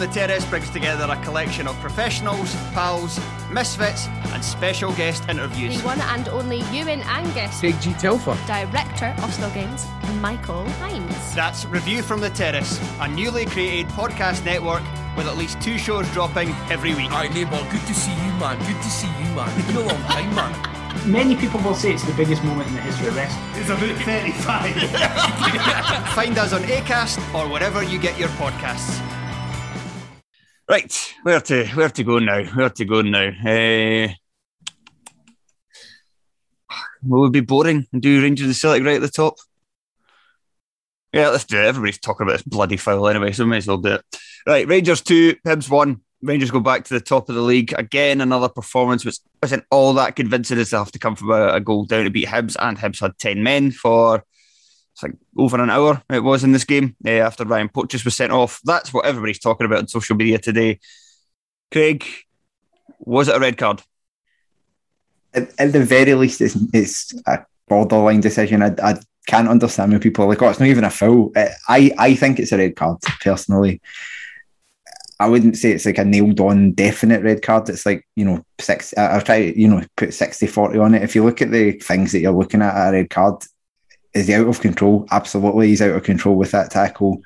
the 0.00 0.06
Terrace 0.06 0.46
brings 0.46 0.70
together 0.70 1.06
a 1.10 1.16
collection 1.22 1.68
of 1.68 1.78
professionals, 1.78 2.54
pals, 2.72 3.20
misfits, 3.52 4.06
and 4.32 4.42
special 4.42 4.94
guest 4.94 5.28
interviews. 5.28 5.78
The 5.78 5.84
one 5.84 6.00
and 6.00 6.26
only 6.28 6.62
Ewan 6.72 7.02
Angus, 7.02 7.60
Big 7.60 7.78
G 7.82 7.92
Telfer. 7.92 8.34
director 8.46 9.14
of 9.22 9.34
Still 9.34 9.50
Games, 9.50 9.86
Michael 10.22 10.64
Hines. 10.80 11.34
That's 11.34 11.66
Review 11.66 12.02
from 12.02 12.22
the 12.22 12.30
Terrace, 12.30 12.80
a 13.00 13.08
newly 13.08 13.44
created 13.44 13.88
podcast 13.88 14.42
network 14.42 14.82
with 15.18 15.26
at 15.26 15.36
least 15.36 15.60
two 15.60 15.76
shows 15.76 16.10
dropping 16.12 16.48
every 16.70 16.94
week. 16.94 17.12
Alright, 17.12 17.34
neighbour, 17.34 17.62
good 17.70 17.82
to 17.82 17.92
see 17.92 18.12
you, 18.12 18.32
man. 18.40 18.56
Good 18.60 18.82
to 18.82 18.90
see 18.90 19.06
you, 19.06 19.34
man. 19.34 19.50
It's 19.58 19.66
been 19.66 19.76
a 19.76 19.80
long 19.80 20.00
time, 20.04 20.34
man. 20.34 21.06
Many 21.06 21.36
people 21.36 21.60
will 21.60 21.74
say 21.74 21.92
it's 21.92 22.04
the 22.04 22.14
biggest 22.14 22.42
moment 22.42 22.68
in 22.68 22.74
the 22.74 22.80
history 22.80 23.08
of 23.08 23.16
wrestling. 23.16 23.44
It's 23.54 23.68
about 23.68 24.02
35. 24.02 26.10
Find 26.14 26.38
us 26.38 26.54
on 26.54 26.62
ACAST 26.62 27.34
or 27.34 27.50
wherever 27.50 27.82
you 27.82 27.98
get 27.98 28.18
your 28.18 28.30
podcasts. 28.30 28.98
Right, 30.70 31.14
where 31.24 31.40
to 31.40 31.66
where 31.70 31.88
to 31.88 32.04
go 32.04 32.20
now? 32.20 32.44
Where 32.44 32.70
to 32.70 32.84
go 32.84 33.02
now? 33.02 33.26
Uh, 33.26 34.06
will 37.02 37.26
it 37.26 37.32
be 37.32 37.40
boring 37.40 37.88
and 37.92 38.00
do 38.00 38.22
Rangers 38.22 38.46
and 38.46 38.54
Celtic 38.54 38.84
right 38.84 38.94
at 38.94 39.02
the 39.02 39.08
top? 39.08 39.34
Yeah, 41.12 41.30
let's 41.30 41.44
do 41.44 41.58
it. 41.58 41.64
Everybody's 41.64 41.98
talking 41.98 42.24
about 42.24 42.34
this 42.34 42.42
bloody 42.42 42.76
foul 42.76 43.08
anyway, 43.08 43.32
so 43.32 43.42
we 43.42 43.50
may 43.50 43.56
as 43.56 43.66
well 43.66 43.78
do 43.78 43.94
it. 43.94 44.04
Right, 44.46 44.68
Rangers 44.68 45.00
2, 45.00 45.38
Hibs 45.44 45.68
1. 45.68 46.00
Rangers 46.22 46.52
go 46.52 46.60
back 46.60 46.84
to 46.84 46.94
the 46.94 47.00
top 47.00 47.28
of 47.28 47.34
the 47.34 47.42
league. 47.42 47.74
Again, 47.76 48.20
another 48.20 48.48
performance 48.48 49.04
which 49.04 49.18
wasn't 49.42 49.64
all 49.72 49.92
that 49.94 50.14
convincing 50.14 50.58
as 50.58 50.70
they 50.70 50.76
have 50.76 50.92
to 50.92 51.00
come 51.00 51.16
from 51.16 51.32
a, 51.32 51.54
a 51.54 51.60
goal 51.60 51.84
down 51.84 52.04
to 52.04 52.10
beat 52.10 52.28
Hibs, 52.28 52.54
and 52.60 52.78
Hibs 52.78 53.00
had 53.00 53.18
10 53.18 53.42
men 53.42 53.72
for 53.72 54.24
it's 55.02 55.16
over 55.36 55.62
an 55.62 55.70
hour 55.70 56.02
it 56.10 56.22
was 56.22 56.44
in 56.44 56.52
this 56.52 56.64
game 56.64 56.96
uh, 57.06 57.10
after 57.10 57.44
Ryan 57.44 57.68
Porteous 57.68 58.04
was 58.04 58.16
sent 58.16 58.32
off. 58.32 58.60
That's 58.64 58.92
what 58.92 59.06
everybody's 59.06 59.38
talking 59.38 59.66
about 59.66 59.78
on 59.78 59.88
social 59.88 60.16
media 60.16 60.38
today. 60.38 60.80
Craig, 61.70 62.04
was 62.98 63.28
it 63.28 63.36
a 63.36 63.40
red 63.40 63.56
card? 63.56 63.82
At, 65.32 65.50
at 65.58 65.72
the 65.72 65.84
very 65.84 66.14
least, 66.14 66.40
it's, 66.40 66.56
it's 66.72 67.14
a 67.26 67.44
borderline 67.68 68.20
decision. 68.20 68.62
I, 68.62 68.74
I 68.82 69.00
can't 69.26 69.48
understand 69.48 69.92
when 69.92 70.00
people 70.00 70.24
are 70.24 70.28
like, 70.28 70.42
oh, 70.42 70.48
it's 70.48 70.60
not 70.60 70.68
even 70.68 70.84
a 70.84 70.90
foul. 70.90 71.32
Uh, 71.36 71.48
I, 71.68 71.92
I 71.98 72.14
think 72.14 72.38
it's 72.38 72.52
a 72.52 72.58
red 72.58 72.76
card, 72.76 72.98
personally. 73.20 73.80
I 75.20 75.28
wouldn't 75.28 75.58
say 75.58 75.72
it's 75.72 75.84
like 75.84 75.98
a 75.98 76.04
nailed 76.04 76.40
on 76.40 76.72
definite 76.72 77.22
red 77.22 77.42
card. 77.42 77.68
It's 77.68 77.84
like, 77.84 78.08
you 78.16 78.24
know, 78.24 78.42
six, 78.58 78.94
I'll 78.96 79.20
try, 79.20 79.36
you 79.36 79.68
know, 79.68 79.82
put 79.94 80.14
60 80.14 80.46
40 80.46 80.78
on 80.78 80.94
it. 80.94 81.02
If 81.02 81.14
you 81.14 81.22
look 81.22 81.42
at 81.42 81.50
the 81.50 81.72
things 81.72 82.12
that 82.12 82.20
you're 82.20 82.32
looking 82.32 82.62
at 82.62 82.74
at 82.74 82.88
a 82.88 82.92
red 82.92 83.10
card, 83.10 83.44
is 84.14 84.26
he 84.26 84.34
out 84.34 84.48
of 84.48 84.60
control? 84.60 85.06
Absolutely, 85.10 85.68
he's 85.68 85.82
out 85.82 85.94
of 85.94 86.02
control 86.02 86.36
with 86.36 86.50
that 86.52 86.70
tackle. 86.70 87.22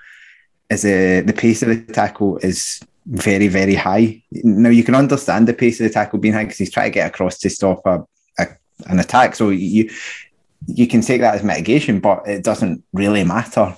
Is 0.70 0.82
the 0.82 1.22
the 1.24 1.32
pace 1.32 1.62
of 1.62 1.68
the 1.68 1.92
tackle 1.92 2.38
is 2.38 2.80
very 3.06 3.48
very 3.48 3.74
high. 3.74 4.22
Now 4.32 4.70
you 4.70 4.84
can 4.84 4.94
understand 4.94 5.46
the 5.46 5.54
pace 5.54 5.80
of 5.80 5.86
the 5.86 5.92
tackle 5.92 6.18
being 6.18 6.34
high 6.34 6.44
because 6.44 6.58
he's 6.58 6.72
trying 6.72 6.90
to 6.90 6.94
get 6.94 7.06
across 7.06 7.38
to 7.38 7.50
stop 7.50 7.82
a, 7.84 8.04
a 8.38 8.46
an 8.86 8.98
attack. 8.98 9.34
So 9.34 9.50
you 9.50 9.90
you 10.66 10.86
can 10.86 11.00
take 11.00 11.20
that 11.20 11.34
as 11.34 11.42
mitigation, 11.42 12.00
but 12.00 12.26
it 12.26 12.42
doesn't 12.42 12.82
really 12.92 13.24
matter. 13.24 13.76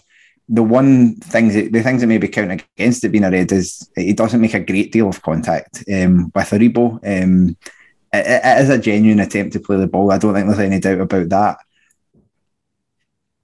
The 0.49 0.63
one 0.63 1.17
things 1.17 1.55
that, 1.55 1.73
the 1.73 1.83
things 1.83 2.01
that 2.01 2.07
maybe 2.07 2.29
count 2.29 2.53
against 2.53 3.05
it 3.05 3.09
being 3.09 3.25
a 3.25 3.31
red 3.31 3.51
is 3.51 3.91
it 3.97 4.17
doesn't 4.17 4.41
make 4.41 4.55
a 4.55 4.61
great 4.61 4.93
deal 4.93 5.09
of 5.09 5.23
contact 5.23 5.83
um, 5.93 6.31
with 6.35 6.51
Aribo. 6.51 7.01
Um, 7.03 7.57
it, 8.13 8.45
it 8.45 8.63
is 8.63 8.71
a 8.71 8.79
genuine 8.79 9.21
attempt 9.21 9.55
to 9.55 9.61
play 9.61 9.77
the 9.77 9.89
ball. 9.89 10.13
I 10.13 10.19
don't 10.19 10.35
think 10.35 10.47
there's 10.47 10.61
any 10.61 10.79
doubt 10.79 11.01
about 11.01 11.29
that. 11.31 11.57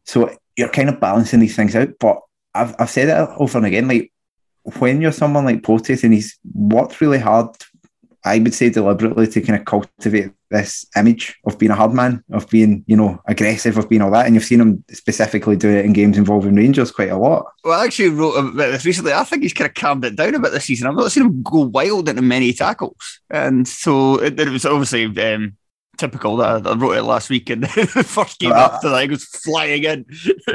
So 0.04 0.34
you're 0.56 0.68
kind 0.68 0.88
of 0.88 1.00
balancing 1.00 1.40
these 1.40 1.56
things 1.56 1.76
out. 1.76 1.90
But 1.98 2.20
I've, 2.54 2.74
I've 2.78 2.90
said 2.90 3.08
it 3.08 3.36
over 3.38 3.58
and 3.58 3.66
again, 3.66 3.88
like 3.88 4.12
when 4.78 5.00
you're 5.00 5.12
someone 5.12 5.44
like 5.44 5.62
Porteous 5.62 6.04
and 6.04 6.12
he's 6.12 6.38
worked 6.54 7.00
really 7.00 7.18
hard, 7.18 7.48
I 8.24 8.38
would 8.38 8.54
say 8.54 8.70
deliberately 8.70 9.26
to 9.26 9.40
kind 9.40 9.58
of 9.58 9.64
cultivate 9.64 10.32
this 10.50 10.86
image 10.94 11.36
of 11.44 11.58
being 11.58 11.72
a 11.72 11.74
hard 11.74 11.92
man, 11.92 12.22
of 12.30 12.48
being, 12.48 12.84
you 12.86 12.96
know, 12.96 13.20
aggressive, 13.26 13.76
of 13.76 13.88
being 13.88 14.02
all 14.02 14.12
that. 14.12 14.26
And 14.26 14.34
you've 14.34 14.44
seen 14.44 14.60
him 14.60 14.84
specifically 14.92 15.56
do 15.56 15.68
it 15.68 15.84
in 15.84 15.92
games 15.92 16.16
involving 16.16 16.54
Rangers 16.54 16.92
quite 16.92 17.10
a 17.10 17.16
lot. 17.16 17.46
Well, 17.64 17.80
I 17.80 17.86
actually 17.86 18.10
wrote 18.10 18.36
about 18.36 18.70
this 18.70 18.84
recently. 18.84 19.12
I 19.12 19.24
think 19.24 19.42
he's 19.42 19.52
kind 19.52 19.68
of 19.68 19.74
calmed 19.74 20.04
it 20.04 20.14
down 20.14 20.36
a 20.36 20.38
bit 20.38 20.52
this 20.52 20.66
season. 20.66 20.86
I've 20.86 20.94
not 20.94 21.10
seen 21.10 21.24
him 21.24 21.42
go 21.42 21.62
wild 21.62 22.08
into 22.08 22.22
many 22.22 22.52
tackles. 22.52 23.20
And 23.28 23.66
so 23.66 24.20
it, 24.20 24.38
it 24.38 24.50
was 24.50 24.66
obviously 24.66 25.06
um, 25.06 25.56
typical 26.02 26.36
that 26.36 26.66
I, 26.66 26.70
I 26.70 26.74
wrote 26.74 26.96
it 26.96 27.04
last 27.04 27.30
week 27.30 27.48
and 27.48 27.62
the 27.62 27.68
first 28.06 28.40
game 28.40 28.50
Uh, 28.50 28.56
after 28.72 28.88
that, 28.88 29.04
he 29.04 29.08
was 29.08 29.24
flying 29.24 29.84
in. 29.84 30.04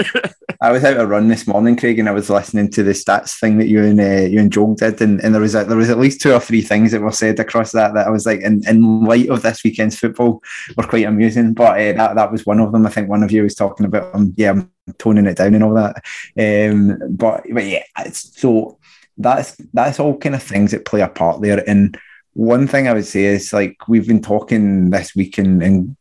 I 0.62 0.72
was 0.72 0.84
out 0.84 1.00
a 1.00 1.08
run 1.08 1.30
this 1.30 1.48
morning, 1.48 1.78
Craig, 1.78 2.00
and 2.00 2.10
I 2.10 2.12
was 2.12 2.30
listening 2.30 2.70
to 2.72 2.84
the 2.84 2.92
stats 2.92 3.40
thing 3.40 3.58
that 3.60 3.68
you 3.68 3.82
and 3.82 4.00
uh, 4.00 4.28
you 4.28 4.42
and 4.42 4.52
Joel 4.52 4.76
did, 4.76 5.02
and, 5.02 5.22
and 5.22 5.34
there 5.34 5.42
was 5.42 5.56
a, 5.56 5.64
there 5.64 5.78
was 5.78 5.90
at 5.90 6.00
least 6.00 6.20
two 6.20 6.34
or 6.34 6.42
three 6.42 6.62
things 6.62 6.92
that 6.92 7.02
were 7.02 7.14
said 7.14 7.40
across 7.40 7.72
that 7.72 7.94
that 7.94 8.08
I 8.08 8.10
was 8.10 8.26
like, 8.26 8.42
in, 8.42 8.68
in 8.68 9.06
light 9.06 9.30
of 9.30 9.42
this 9.42 9.64
weekend's 9.64 9.98
football, 9.98 10.44
were 10.76 10.84
quite 10.84 11.06
amusing. 11.06 11.54
But 11.54 11.80
uh, 11.80 11.94
that 11.94 12.16
that 12.16 12.32
was 12.32 12.46
one 12.46 12.60
of 12.60 12.74
them. 12.74 12.86
I 12.86 12.90
think 12.90 13.08
one 13.08 13.24
of 13.24 13.32
you 13.32 13.44
was 13.44 13.56
talking 13.56 13.86
about, 13.86 14.14
um, 14.14 14.34
yeah, 14.36 14.52
I'm 14.52 14.72
toning 14.98 15.28
it 15.28 15.38
down 15.38 15.56
and 15.56 15.64
all 15.64 15.76
that. 15.76 16.04
Um, 16.38 16.98
but 17.12 17.44
but 17.54 17.66
yeah, 17.66 17.84
it's, 18.00 18.38
so 18.40 18.80
that's 19.18 19.56
that's 19.74 20.00
all 20.00 20.18
kind 20.18 20.36
of 20.36 20.44
things 20.44 20.72
that 20.72 20.86
play 20.86 21.02
a 21.02 21.08
part 21.08 21.42
there. 21.42 21.64
And 21.70 21.98
one 22.38 22.68
thing 22.68 22.88
I 22.88 22.94
would 22.94 23.06
say 23.06 23.26
is 23.26 23.52
like 23.52 23.88
we've 23.88 24.08
been 24.08 24.22
talking 24.22 24.92
this 24.92 25.16
week 25.16 25.38
and. 25.38 25.64
and 25.64 25.98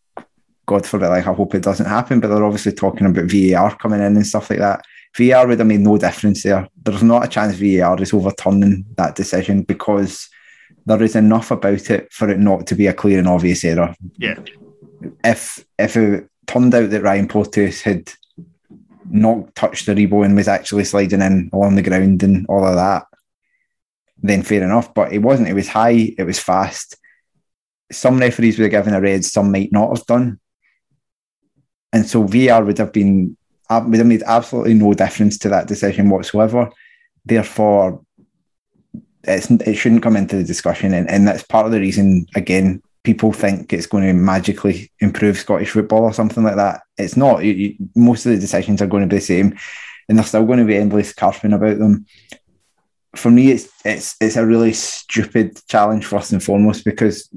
God 0.68 0.85
forbid, 0.85 1.11
like 1.11 1.25
I 1.25 1.33
hope 1.33 1.55
it 1.55 1.62
doesn't 1.62 1.87
happen, 1.87 2.18
but 2.18 2.27
they're 2.27 2.44
obviously 2.44 2.72
talking 2.72 3.07
about 3.07 3.31
VAR 3.31 3.77
coming 3.77 4.01
in 4.01 4.16
and 4.16 4.27
stuff 4.27 4.51
like 4.51 4.59
that. 4.59 4.85
VAR 5.16 5.46
would 5.46 5.61
have 5.61 5.68
made 5.68 5.79
no 5.79 5.96
difference 5.96 6.42
there. 6.42 6.68
There's 6.83 7.05
not 7.05 7.25
a 7.25 7.29
chance 7.29 7.55
VAR 7.55 8.03
is 8.03 8.12
overturning 8.12 8.85
that 8.96 9.14
decision 9.14 9.62
because 9.62 10.29
there 10.85 11.01
is 11.01 11.14
enough 11.14 11.53
about 11.53 11.88
it 11.88 12.12
for 12.12 12.29
it 12.29 12.40
not 12.40 12.66
to 12.66 12.75
be 12.75 12.88
a 12.88 12.92
clear 12.92 13.20
and 13.20 13.29
obvious 13.29 13.64
error. 13.64 13.94
Yeah. 14.16 14.40
If 15.22 15.64
if 15.79 15.96
it 15.96 16.29
turned 16.49 16.75
out 16.75 16.90
that 16.90 17.03
Ryan 17.03 17.29
Porteous 17.29 17.83
had 17.83 18.12
not 19.09 19.55
touched 19.55 19.87
the 19.87 19.94
rebound 19.94 20.25
and 20.25 20.37
was 20.37 20.49
actually 20.49 20.83
sliding 20.83 21.22
in 21.22 21.49
along 21.53 21.77
the 21.77 21.83
ground 21.83 22.25
and 22.25 22.44
all 22.49 22.66
of 22.66 22.75
that, 22.75 23.07
then 24.27 24.43
fair 24.43 24.62
enough. 24.62 24.95
But 24.95 25.12
it 25.12 25.19
wasn't. 25.19 25.49
It 25.49 25.55
was 25.55 25.69
high. 25.69 26.15
It 26.19 26.25
was 26.25 26.39
fast. 26.39 26.97
Some 27.93 28.19
referees 28.19 28.59
would 28.59 28.73
have 28.73 28.85
given 28.85 28.95
a 28.95 29.01
red. 29.01 29.25
Some 29.25 29.53
might 29.53 29.73
not 29.73 29.97
have 29.97 30.07
done. 30.07 30.41
And 31.93 32.07
so 32.07 32.25
VR 32.25 32.65
would 32.67 32.79
have 32.79 32.93
been 32.93 33.37
would 33.71 33.99
have 33.99 34.07
made 34.07 34.23
absolutely 34.25 34.75
no 34.75 34.95
difference 34.95 35.39
to 35.39 35.49
that 35.49 35.67
decision 35.67 36.09
whatsoever. 36.09 36.71
Therefore, 37.25 38.03
it 39.25 39.75
shouldn't 39.75 40.03
come 40.03 40.17
into 40.17 40.37
the 40.37 40.45
discussion, 40.45 40.95
and, 40.95 41.11
and 41.11 41.27
that's 41.27 41.43
part 41.43 41.67
of 41.67 41.73
the 41.73 41.81
reason. 41.81 42.27
Again, 42.37 42.81
people 43.03 43.33
think 43.33 43.73
it's 43.73 43.87
going 43.87 44.05
to 44.05 44.12
magically 44.12 44.93
improve 45.01 45.37
Scottish 45.37 45.71
football 45.71 46.05
or 46.05 46.12
something 46.12 46.45
like 46.45 46.57
that. 46.57 46.83
It's 46.97 47.17
not. 47.17 47.45
You, 47.45 47.53
you, 47.53 47.77
most 47.97 48.25
of 48.25 48.33
the 48.33 48.39
decisions 48.39 48.81
are 48.81 48.87
going 48.87 49.03
to 49.03 49.09
be 49.09 49.17
the 49.17 49.23
same, 49.23 49.59
and 50.09 50.17
there's 50.17 50.29
still 50.29 50.47
going 50.47 50.61
to 50.61 50.65
be 50.65 50.77
endless 50.77 51.12
carping 51.12 51.53
about 51.53 51.79
them. 51.79 52.07
For 53.16 53.31
me, 53.31 53.50
it's 53.50 53.68
it's 53.85 54.16
it's 54.20 54.37
a 54.37 54.46
really 54.46 54.72
stupid 54.72 55.61
challenge 55.68 56.07
first 56.07 56.33
and 56.33 56.42
foremost 56.42 56.85
because 56.85 57.29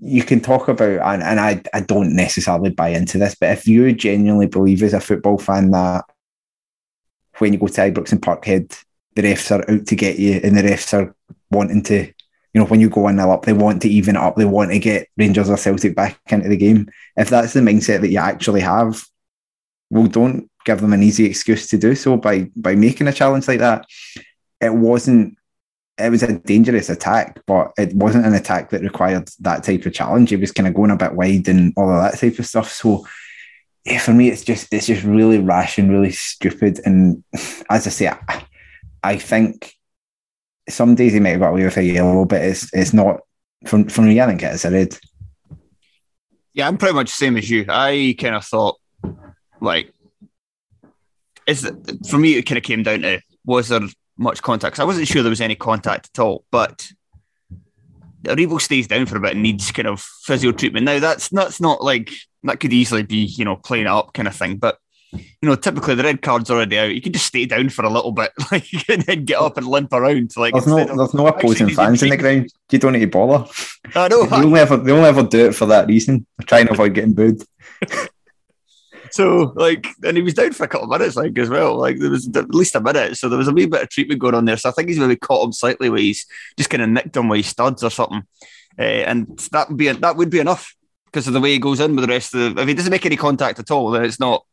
you 0.00 0.22
can 0.22 0.40
talk 0.40 0.68
about, 0.68 1.00
and, 1.14 1.22
and 1.22 1.40
I, 1.40 1.62
I 1.72 1.80
don't 1.80 2.14
necessarily 2.14 2.70
buy 2.70 2.88
into 2.88 3.18
this, 3.18 3.34
but 3.34 3.50
if 3.50 3.66
you 3.66 3.92
genuinely 3.92 4.46
believe 4.46 4.82
as 4.82 4.92
a 4.92 5.00
football 5.00 5.38
fan 5.38 5.70
that 5.70 6.04
when 7.38 7.52
you 7.52 7.58
go 7.58 7.68
to 7.68 7.80
Ibrox 7.80 8.12
and 8.12 8.20
Parkhead, 8.20 8.78
the 9.14 9.22
refs 9.22 9.50
are 9.50 9.70
out 9.70 9.86
to 9.86 9.96
get 9.96 10.18
you 10.18 10.40
and 10.42 10.56
the 10.56 10.62
refs 10.62 10.92
are 10.92 11.14
wanting 11.50 11.82
to, 11.84 12.04
you 12.04 12.12
know, 12.54 12.66
when 12.66 12.80
you 12.80 12.90
go 12.90 13.02
1 13.02 13.16
0 13.16 13.30
up, 13.30 13.44
they 13.44 13.52
want 13.52 13.82
to 13.82 13.88
even 13.88 14.16
up, 14.16 14.36
they 14.36 14.44
want 14.44 14.72
to 14.72 14.78
get 14.78 15.08
Rangers 15.16 15.48
or 15.48 15.56
Celtic 15.56 15.94
back 15.94 16.20
into 16.28 16.48
the 16.48 16.56
game. 16.56 16.88
If 17.16 17.30
that's 17.30 17.52
the 17.52 17.60
mindset 17.60 18.00
that 18.00 18.10
you 18.10 18.18
actually 18.18 18.60
have, 18.60 19.02
well, 19.90 20.06
don't 20.06 20.50
give 20.64 20.80
them 20.80 20.92
an 20.92 21.02
easy 21.02 21.26
excuse 21.26 21.68
to 21.68 21.78
do 21.78 21.94
so 21.94 22.16
by 22.16 22.50
by 22.56 22.74
making 22.74 23.06
a 23.06 23.12
challenge 23.12 23.48
like 23.48 23.60
that. 23.60 23.86
It 24.60 24.74
wasn't. 24.74 25.36
It 25.96 26.10
was 26.10 26.24
a 26.24 26.38
dangerous 26.40 26.90
attack, 26.90 27.40
but 27.46 27.72
it 27.78 27.94
wasn't 27.94 28.26
an 28.26 28.34
attack 28.34 28.70
that 28.70 28.82
required 28.82 29.30
that 29.40 29.62
type 29.62 29.86
of 29.86 29.92
challenge. 29.92 30.32
It 30.32 30.40
was 30.40 30.50
kind 30.50 30.66
of 30.66 30.74
going 30.74 30.90
a 30.90 30.96
bit 30.96 31.14
wide 31.14 31.48
and 31.48 31.72
all 31.76 31.88
of 31.88 32.02
that 32.02 32.18
type 32.18 32.38
of 32.40 32.46
stuff. 32.46 32.72
So, 32.72 33.06
yeah, 33.84 34.00
for 34.00 34.12
me, 34.12 34.28
it's 34.28 34.42
just 34.42 34.72
it's 34.72 34.88
just 34.88 35.04
really 35.04 35.38
rash 35.38 35.78
and 35.78 35.90
really 35.90 36.10
stupid. 36.10 36.80
And 36.84 37.22
as 37.70 37.86
I 37.86 37.90
say, 37.90 38.08
I, 38.08 38.44
I 39.04 39.18
think 39.18 39.72
some 40.68 40.94
days 40.94 41.12
he 41.12 41.20
might 41.20 41.30
have 41.30 41.40
got 41.40 41.50
away 41.50 41.64
with 41.64 41.76
a 41.76 41.84
yellow, 41.84 42.24
but 42.24 42.42
it's 42.42 42.72
it's 42.72 42.92
not 42.92 43.20
from 43.66 43.88
from 43.88 44.08
me. 44.08 44.20
I 44.20 44.26
think 44.26 44.42
it's 44.42 44.64
a 44.64 44.70
red. 44.70 44.98
Yeah, 46.54 46.68
I'm 46.68 46.78
pretty 46.78 46.94
much 46.94 47.06
the 47.06 47.16
same 47.16 47.36
as 47.36 47.50
you. 47.50 47.66
I 47.68 48.14
kind 48.18 48.36
of 48.36 48.44
thought, 48.44 48.78
like, 49.60 49.92
is 51.46 51.64
it, 51.64 51.74
for 52.08 52.16
me, 52.16 52.34
it 52.34 52.44
kind 52.44 52.58
of 52.58 52.64
came 52.64 52.82
down 52.82 53.00
to 53.02 53.20
was 53.44 53.68
there 53.68 53.80
much 54.16 54.42
contact? 54.42 54.80
I 54.80 54.84
wasn't 54.84 55.08
sure 55.08 55.22
there 55.22 55.30
was 55.30 55.40
any 55.40 55.54
contact 55.54 56.10
at 56.14 56.22
all, 56.22 56.44
but 56.50 56.88
Aribo 58.24 58.60
stays 58.60 58.86
down 58.86 59.06
for 59.06 59.16
a 59.16 59.20
bit 59.20 59.32
and 59.32 59.42
needs 59.42 59.70
kind 59.70 59.88
of 59.88 60.00
physio 60.00 60.52
treatment. 60.52 60.84
Now 60.84 60.98
that's 60.98 61.28
that's 61.28 61.60
not 61.60 61.82
like 61.82 62.10
that 62.42 62.60
could 62.60 62.72
easily 62.72 63.02
be 63.02 63.18
you 63.18 63.44
know 63.44 63.56
playing 63.56 63.86
up 63.86 64.12
kind 64.14 64.28
of 64.28 64.34
thing, 64.34 64.56
but 64.56 64.78
you 65.12 65.22
know 65.42 65.54
typically 65.54 65.94
the 65.94 66.02
red 66.02 66.22
card's 66.22 66.50
already 66.50 66.78
out. 66.78 66.94
You 66.94 67.00
can 67.00 67.12
just 67.12 67.26
stay 67.26 67.46
down 67.46 67.68
for 67.68 67.84
a 67.84 67.90
little 67.90 68.12
bit, 68.12 68.32
like 68.52 68.66
and 68.88 69.02
then 69.02 69.24
get 69.24 69.40
up 69.40 69.56
and 69.56 69.66
limp 69.66 69.92
around. 69.92 70.32
Like 70.36 70.52
There's 70.52 70.66
no 70.66 70.78
of 70.78 70.96
there's 70.96 71.14
no 71.14 71.26
opposing 71.26 71.70
fans 71.70 72.02
in 72.02 72.10
the 72.10 72.16
ground. 72.16 72.52
You 72.70 72.78
don't 72.78 72.92
need 72.92 73.00
to 73.00 73.06
bother. 73.06 73.48
I 73.94 74.08
know. 74.08 74.26
They 74.26 74.36
only 74.36 74.60
ever 74.60 74.76
they 74.76 74.92
only 74.92 75.08
ever 75.08 75.22
do 75.22 75.46
it 75.46 75.54
for 75.54 75.66
that 75.66 75.86
reason. 75.86 76.26
They're 76.38 76.46
trying 76.46 76.66
to 76.66 76.72
avoid 76.72 76.94
getting 76.94 77.14
booed. 77.14 77.42
So 79.14 79.52
like, 79.54 79.86
and 80.02 80.16
he 80.16 80.24
was 80.24 80.34
down 80.34 80.52
for 80.54 80.64
a 80.64 80.68
couple 80.68 80.92
of 80.92 80.98
minutes, 80.98 81.14
like 81.14 81.38
as 81.38 81.48
well. 81.48 81.76
Like 81.76 82.00
there 82.00 82.10
was 82.10 82.28
at 82.36 82.52
least 82.52 82.74
a 82.74 82.80
minute, 82.80 83.16
so 83.16 83.28
there 83.28 83.38
was 83.38 83.46
a 83.46 83.52
wee 83.52 83.66
bit 83.66 83.82
of 83.82 83.88
treatment 83.88 84.20
going 84.20 84.34
on 84.34 84.44
there. 84.44 84.56
So 84.56 84.68
I 84.68 84.72
think 84.72 84.88
he's 84.88 84.98
maybe 84.98 85.14
caught 85.14 85.46
him 85.46 85.52
slightly 85.52 85.88
where 85.88 86.00
he's 86.00 86.26
just 86.56 86.68
kind 86.68 86.82
of 86.82 86.88
nicked 86.88 87.16
him 87.16 87.28
with 87.28 87.46
studs 87.46 87.84
or 87.84 87.90
something, 87.90 88.24
uh, 88.76 88.82
and 88.82 89.38
that 89.52 89.68
would 89.68 89.76
be 89.76 89.88
that 89.88 90.16
would 90.16 90.30
be 90.30 90.40
enough 90.40 90.74
because 91.04 91.28
of 91.28 91.32
the 91.32 91.40
way 91.40 91.52
he 91.52 91.60
goes 91.60 91.78
in 91.78 91.94
with 91.94 92.04
the 92.04 92.12
rest 92.12 92.34
of 92.34 92.56
the. 92.56 92.62
If 92.62 92.66
he 92.66 92.74
doesn't 92.74 92.90
make 92.90 93.06
any 93.06 93.16
contact 93.16 93.60
at 93.60 93.70
all, 93.70 93.92
then 93.92 94.04
it's 94.04 94.18
not. 94.18 94.44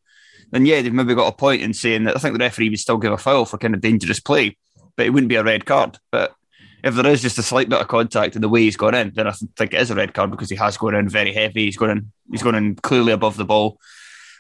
Then 0.52 0.67
yeah, 0.67 0.84
they've 0.84 0.93
maybe 0.93 1.15
got 1.15 1.34
a 1.34 1.36
point 1.36 1.63
in 1.63 1.74
saying 1.74 2.04
that 2.04 2.15
I 2.15 2.19
think 2.19 2.38
the 2.38 2.45
referee 2.45 2.69
would 2.69 2.78
still 2.78 2.97
give 2.97 3.13
a 3.13 3.17
foul 3.17 3.45
for 3.45 3.58
kind 3.58 3.74
of 3.74 3.82
dangerous 3.82 4.19
play, 4.19 4.58
but 4.95 5.08
it 5.08 5.10
wouldn't 5.10 5.30
be 5.30 5.38
a 5.38 5.43
red 5.43 5.65
card. 5.65 5.97
But 6.12 6.36
if 6.84 6.93
there 6.93 7.08
is 7.08 7.24
just 7.24 7.39
a 7.39 7.43
slight 7.43 7.67
bit 7.67 7.82
of 7.82 7.88
contact 7.88 8.36
in 8.36 8.43
the 8.43 8.50
way 8.50 8.62
he's 8.62 8.78
gone 8.78 8.93
in, 8.93 9.12
then 9.15 9.26
I 9.26 9.32
think 9.32 9.74
it 9.74 9.82
is 9.82 9.89
a 9.89 9.95
red 9.95 10.13
card 10.13 10.30
because 10.30 10.52
he 10.52 10.56
has 10.58 10.78
gone 10.78 10.93
in 10.93 11.10
very 11.10 11.34
heavy. 11.34 11.65
He's 11.65 11.78
gone 11.78 11.89
in. 11.89 12.12
He's 12.30 12.43
gone 12.43 12.54
in 12.54 12.76
clearly 12.76 13.12
above 13.12 13.38
the 13.38 13.45
ball. 13.45 13.80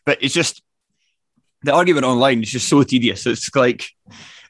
But 0.05 0.19
it's 0.21 0.33
just 0.33 0.61
the 1.63 1.73
argument 1.73 2.05
online 2.05 2.41
is 2.41 2.51
just 2.51 2.67
so 2.67 2.83
tedious. 2.83 3.25
It's 3.25 3.53
like, 3.55 3.87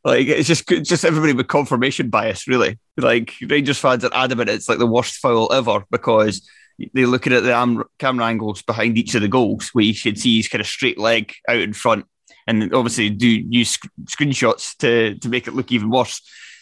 like 0.04 0.28
it's 0.28 0.48
just 0.48 0.72
it's 0.72 0.90
just 0.90 1.06
everybody 1.06 1.34
with 1.34 1.48
confirmation 1.48 2.10
bias, 2.10 2.48
really. 2.48 2.80
Like 2.98 3.34
Rangers 3.48 3.80
fans 3.80 4.04
are 4.06 4.12
adamant 4.14 4.50
it's 4.50 4.70
like 4.70 4.80
the 4.80 4.88
worst 4.88 5.16
foul 5.18 5.52
ever 5.52 5.84
because 5.92 6.48
they're 6.94 7.08
looking 7.08 7.34
at 7.34 7.44
the 7.44 7.56
am- 7.56 7.84
camera 8.00 8.26
angles 8.26 8.62
behind 8.62 8.98
each 8.98 9.16
of 9.16 9.22
the 9.22 9.28
goals, 9.28 9.70
where 9.70 9.86
you 9.86 9.94
should 9.94 10.20
see 10.20 10.38
his 10.38 10.48
kind 10.48 10.62
of 10.62 10.68
straight 10.68 10.98
leg 10.98 11.34
out 11.48 11.58
in 11.58 11.74
front, 11.74 12.06
and 12.48 12.74
obviously 12.74 13.10
do 13.10 13.28
use 13.28 13.72
sc- 13.72 13.90
screenshots 14.06 14.76
to 14.78 15.16
to 15.20 15.30
make 15.30 15.48
it 15.48 15.54
look 15.54 15.72
even 15.72 15.90
worse. 15.90 16.22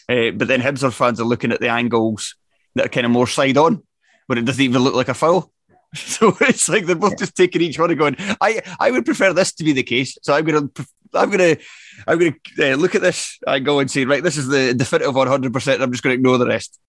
Uh, 0.09 0.31
but 0.31 0.47
then 0.47 0.61
Hibs 0.61 0.91
fans 0.93 1.19
are 1.19 1.25
looking 1.25 1.51
at 1.51 1.59
the 1.59 1.69
angles 1.69 2.35
that 2.75 2.87
are 2.87 2.89
kind 2.89 3.05
of 3.05 3.11
more 3.11 3.27
side 3.27 3.57
on, 3.57 3.83
but 4.27 4.37
it 4.37 4.45
doesn't 4.45 4.63
even 4.63 4.81
look 4.81 4.95
like 4.95 5.09
a 5.09 5.13
foul. 5.13 5.51
So 5.95 6.35
it's 6.41 6.69
like 6.69 6.85
they're 6.85 6.95
both 6.95 7.17
just 7.17 7.35
taking 7.35 7.61
each 7.61 7.79
one 7.79 7.89
and 7.89 7.99
going. 7.99 8.15
I 8.41 8.61
I 8.79 8.91
would 8.91 9.05
prefer 9.05 9.33
this 9.33 9.53
to 9.53 9.63
be 9.63 9.73
the 9.73 9.83
case. 9.83 10.17
So 10.21 10.33
I'm 10.33 10.45
gonna 10.45 10.69
I'm 11.13 11.29
gonna 11.31 11.57
I'm 12.07 12.19
gonna 12.19 12.35
uh, 12.59 12.75
look 12.75 12.95
at 12.95 13.01
this 13.01 13.39
I 13.47 13.59
go 13.59 13.79
and 13.79 13.89
say 13.89 14.05
right, 14.05 14.23
this 14.23 14.37
is 14.37 14.47
the 14.47 14.73
definitive 14.73 15.15
100. 15.15 15.51
percent 15.51 15.81
I'm 15.81 15.91
just 15.91 16.03
gonna 16.03 16.15
ignore 16.15 16.37
the 16.37 16.45
rest. 16.47 16.79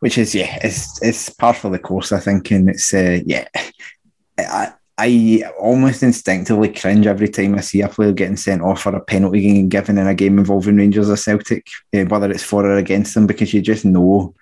which 0.00 0.18
is 0.18 0.34
yeah, 0.34 0.58
it's 0.62 1.00
it's 1.02 1.28
par 1.30 1.54
for 1.54 1.70
the 1.70 1.78
course, 1.78 2.12
I 2.12 2.20
think, 2.20 2.50
and 2.50 2.68
it's 2.68 2.92
uh, 2.92 3.20
yeah, 3.24 3.46
I 4.38 4.72
I 4.96 5.44
almost 5.60 6.02
instinctively 6.02 6.72
cringe 6.72 7.06
every 7.06 7.28
time 7.28 7.54
I 7.54 7.60
see 7.60 7.82
a 7.82 7.88
player 7.88 8.12
getting 8.12 8.36
sent 8.36 8.62
off 8.62 8.82
for 8.82 8.94
a 8.94 9.00
penalty 9.00 9.40
being 9.40 9.68
given 9.68 9.98
in 9.98 10.06
a 10.06 10.14
game 10.14 10.38
involving 10.38 10.76
Rangers 10.76 11.08
or 11.08 11.16
Celtic, 11.16 11.68
uh, 11.94 12.04
whether 12.04 12.30
it's 12.30 12.42
for 12.42 12.66
or 12.66 12.76
against 12.76 13.14
them, 13.14 13.26
because 13.26 13.54
you 13.54 13.62
just 13.62 13.84
know 13.84 14.34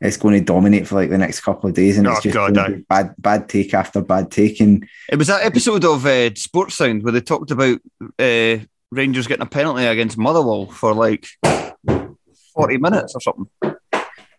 it's 0.00 0.16
going 0.16 0.34
to 0.38 0.44
dominate 0.44 0.86
for 0.86 0.94
like 0.94 1.10
the 1.10 1.18
next 1.18 1.40
couple 1.40 1.68
of 1.68 1.74
days, 1.74 1.98
and 1.98 2.06
Oh, 2.06 2.12
it's 2.12 2.22
just 2.22 2.34
God, 2.34 2.54
going 2.54 2.70
to 2.70 2.76
be 2.78 2.82
bad 2.88 3.14
bad 3.18 3.48
take 3.48 3.74
after 3.74 4.00
bad 4.00 4.30
take, 4.30 4.60
and 4.60 4.86
It 5.10 5.16
was 5.16 5.26
that 5.28 5.44
episode 5.44 5.84
of 5.84 6.06
uh, 6.06 6.34
Sports 6.34 6.74
Sound 6.76 7.02
where 7.02 7.12
they 7.12 7.20
talked 7.20 7.50
about 7.50 7.78
uh, 8.18 8.56
Rangers 8.90 9.26
getting 9.26 9.42
a 9.42 9.46
penalty 9.46 9.84
against 9.86 10.16
Motherwell 10.18 10.66
for 10.66 10.94
like 10.94 11.26
40 12.54 12.78
minutes 12.78 13.14
or 13.14 13.20
something. 13.20 13.76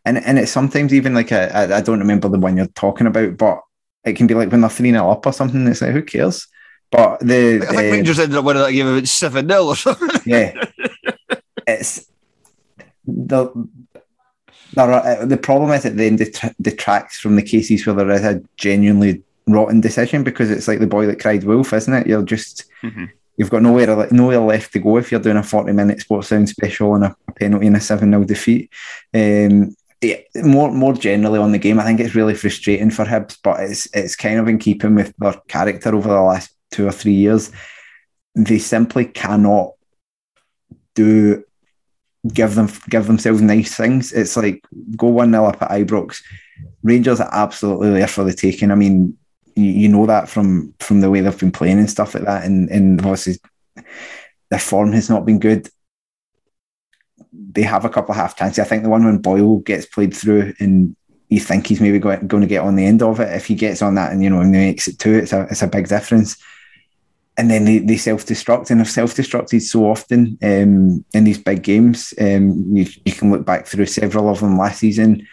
and 0.05 0.17
and 0.17 0.39
it's 0.39 0.51
sometimes 0.51 0.93
even 0.93 1.13
like 1.13 1.31
a, 1.31 1.55
I 1.55 1.77
I 1.77 1.81
don't 1.81 1.99
remember 1.99 2.29
the 2.29 2.39
one 2.39 2.57
you're 2.57 2.67
talking 2.67 3.07
about, 3.07 3.37
but 3.37 3.61
it 4.05 4.13
can 4.15 4.27
be 4.27 4.33
like 4.33 4.51
when 4.51 4.61
they're 4.61 4.69
three 4.69 4.91
0 4.91 5.09
up 5.09 5.25
or 5.25 5.33
something. 5.33 5.67
It's 5.67 5.81
like 5.81 5.91
who 5.91 6.03
cares? 6.03 6.47
But 6.91 7.19
the, 7.19 7.57
I 7.57 7.65
think 7.65 7.69
the- 7.69 7.91
Rangers 7.91 8.19
ended 8.19 8.37
up 8.37 8.45
winning 8.45 8.63
that 8.63 8.71
game 8.71 8.87
about 8.87 9.07
7 9.07 9.47
0 9.47 9.63
or 9.65 9.75
something. 9.75 10.09
yeah, 10.25 10.53
it's 11.67 12.05
the 13.05 13.49
there 14.73 14.91
uh, 14.91 15.25
the 15.25 15.37
problem 15.37 15.71
is 15.71 15.85
it 15.85 15.97
then 15.97 16.17
detr- 16.17 16.55
detracts 16.61 17.19
from 17.19 17.35
the 17.35 17.41
cases 17.41 17.85
where 17.85 17.95
there 17.95 18.11
is 18.11 18.23
a 18.23 18.41
genuinely 18.57 19.23
rotten 19.47 19.81
decision 19.81 20.23
because 20.23 20.51
it's 20.51 20.67
like 20.67 20.79
the 20.79 20.87
boy 20.87 21.05
that 21.07 21.19
cried 21.19 21.43
wolf, 21.43 21.73
isn't 21.73 21.93
it? 21.93 22.07
You're 22.07 22.23
just 22.23 22.65
Mhm. 22.83 23.09
you've 23.37 23.49
got 23.49 23.63
nowhere 23.63 24.07
nowhere 24.11 24.39
left 24.39 24.73
to 24.73 24.79
go 24.79 24.97
if 24.97 25.11
you're 25.11 25.21
doing 25.21 25.37
a 25.37 25.43
40 25.43 25.73
minute 25.73 25.99
sports 26.01 26.27
sound 26.27 26.47
special 26.49 26.95
and 26.95 27.05
a 27.05 27.15
penalty 27.39 27.67
and 27.67 27.75
a 27.77 27.81
7 27.81 28.09
0 28.11 28.23
defeat. 28.25 28.69
Um, 29.13 29.75
yeah, 30.01 30.17
more 30.35 30.71
more 30.71 30.93
generally 30.93 31.39
on 31.39 31.51
the 31.51 31.57
game, 31.57 31.79
I 31.79 31.83
think 31.83 31.99
it's 31.99 32.15
really 32.15 32.35
frustrating 32.35 32.89
for 32.91 33.05
Hibs, 33.05 33.37
but 33.43 33.59
it's 33.61 33.87
it's 33.93 34.15
kind 34.15 34.39
of 34.39 34.47
in 34.47 34.57
keeping 34.59 34.95
with 34.95 35.13
their 35.17 35.33
character 35.47 35.93
over 35.95 36.07
the 36.09 36.21
last 36.21 36.51
two 36.71 36.87
or 36.87 36.91
three 36.91 37.13
years. 37.13 37.51
They 38.35 38.59
simply 38.59 39.05
cannot 39.05 39.71
do 40.95 41.43
give 42.27 42.55
them 42.55 42.69
give 42.89 43.07
themselves 43.07 43.41
nice 43.41 43.75
things. 43.75 44.11
It's 44.11 44.35
like 44.35 44.63
go 44.95 45.07
one 45.07 45.31
0 45.31 45.45
up 45.45 45.61
at 45.61 45.71
Ibrox. 45.71 46.21
Rangers 46.83 47.19
are 47.19 47.29
absolutely 47.31 47.91
there 47.91 48.07
for 48.07 48.23
the 48.23 48.33
taking. 48.33 48.71
I 48.71 48.75
mean, 48.75 49.17
you, 49.55 49.71
you 49.71 49.87
know 49.87 50.05
that 50.05 50.29
from 50.29 50.73
from 50.79 51.01
the 51.01 51.09
way 51.09 51.21
they've 51.21 51.39
been 51.39 51.51
playing 51.51 51.79
and 51.79 51.89
stuff 51.89 52.13
like 52.13 52.25
that, 52.25 52.45
and 52.45 52.69
and 52.69 52.99
obviously 53.01 53.37
their 54.49 54.59
form 54.59 54.91
has 54.93 55.09
not 55.09 55.25
been 55.25 55.39
good. 55.39 55.69
They 57.31 57.63
have 57.63 57.85
a 57.85 57.89
couple 57.89 58.11
of 58.11 58.17
half 58.17 58.35
chances. 58.35 58.59
I 58.59 58.67
think 58.67 58.83
the 58.83 58.89
one 58.89 59.05
when 59.05 59.19
Boyle 59.19 59.57
gets 59.59 59.85
played 59.85 60.13
through 60.13 60.53
and 60.59 60.95
you 61.29 61.39
think 61.39 61.67
he's 61.67 61.79
maybe 61.79 61.99
going, 61.99 62.27
going 62.27 62.41
to 62.41 62.47
get 62.47 62.63
on 62.63 62.75
the 62.75 62.85
end 62.85 63.03
of 63.03 63.19
it. 63.19 63.33
If 63.33 63.45
he 63.45 63.55
gets 63.55 63.81
on 63.81 63.95
that 63.95 64.11
and 64.11 64.23
you 64.23 64.29
know 64.29 64.41
and 64.41 64.51
makes 64.51 64.87
it 64.87 64.99
two, 64.99 65.13
it's 65.13 65.31
a 65.31 65.47
it's 65.49 65.61
a 65.61 65.67
big 65.67 65.87
difference. 65.87 66.37
And 67.39 67.49
then 67.49 67.63
they, 67.63 67.79
they 67.79 67.95
self 67.95 68.25
destruct 68.25 68.69
and 68.69 68.81
have 68.81 68.89
self 68.89 69.15
destructed 69.15 69.61
so 69.61 69.89
often 69.89 70.37
um, 70.43 71.05
in 71.13 71.23
these 71.23 71.37
big 71.37 71.63
games. 71.63 72.13
Um, 72.19 72.75
you, 72.75 72.85
you 73.05 73.13
can 73.13 73.31
look 73.31 73.45
back 73.45 73.65
through 73.65 73.85
several 73.85 74.27
of 74.27 74.41
them 74.41 74.57
last 74.57 74.79
season, 74.79 75.25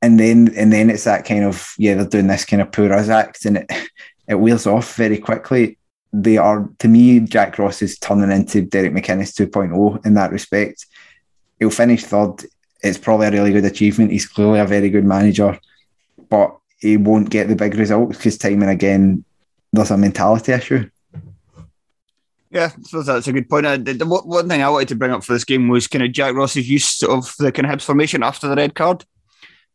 and 0.00 0.18
then 0.18 0.54
and 0.56 0.72
then 0.72 0.90
it's 0.90 1.04
that 1.04 1.24
kind 1.24 1.44
of 1.44 1.74
yeah 1.76 1.94
they're 1.94 2.06
doing 2.06 2.28
this 2.28 2.44
kind 2.44 2.62
of 2.62 2.70
poor 2.70 2.92
us 2.92 3.08
act 3.08 3.44
and 3.44 3.58
it 3.58 3.72
it 4.28 4.34
wears 4.36 4.66
off 4.66 4.94
very 4.94 5.18
quickly. 5.18 5.76
They 6.12 6.36
are 6.36 6.68
to 6.78 6.88
me 6.88 7.20
Jack 7.20 7.58
Ross 7.58 7.82
is 7.82 7.98
turning 7.98 8.30
into 8.30 8.62
Derek 8.62 8.92
McInnes 8.92 9.34
2.0 9.34 10.06
in 10.06 10.14
that 10.14 10.30
respect. 10.30 10.86
He'll 11.58 11.70
finish 11.70 12.04
third. 12.04 12.44
It's 12.80 12.98
probably 12.98 13.26
a 13.26 13.32
really 13.32 13.52
good 13.52 13.64
achievement. 13.64 14.12
He's 14.12 14.28
clearly 14.28 14.60
a 14.60 14.66
very 14.66 14.88
good 14.88 15.04
manager, 15.04 15.58
but 16.28 16.56
he 16.78 16.96
won't 16.96 17.30
get 17.30 17.48
the 17.48 17.56
big 17.56 17.74
results 17.74 18.16
because 18.16 18.38
time 18.38 18.62
and 18.62 18.70
again 18.70 19.24
there's 19.72 19.90
a 19.90 19.96
mentality 19.96 20.52
issue. 20.52 20.88
Yeah, 22.50 22.70
I 22.76 22.82
suppose 22.82 23.06
that's 23.06 23.28
a 23.28 23.32
good 23.32 23.48
point. 23.48 23.66
Uh, 23.66 23.76
the, 23.76 24.06
one 24.06 24.48
thing 24.48 24.62
I 24.62 24.70
wanted 24.70 24.88
to 24.88 24.96
bring 24.96 25.10
up 25.10 25.22
for 25.22 25.34
this 25.34 25.44
game 25.44 25.68
was 25.68 25.86
kind 25.86 26.02
of 26.02 26.12
Jack 26.12 26.34
Ross's 26.34 26.68
use 26.68 27.02
of 27.02 27.34
the 27.38 27.52
kind 27.52 27.66
of 27.66 27.72
Hibs 27.72 27.84
formation 27.84 28.22
after 28.22 28.48
the 28.48 28.56
red 28.56 28.74
card. 28.74 29.04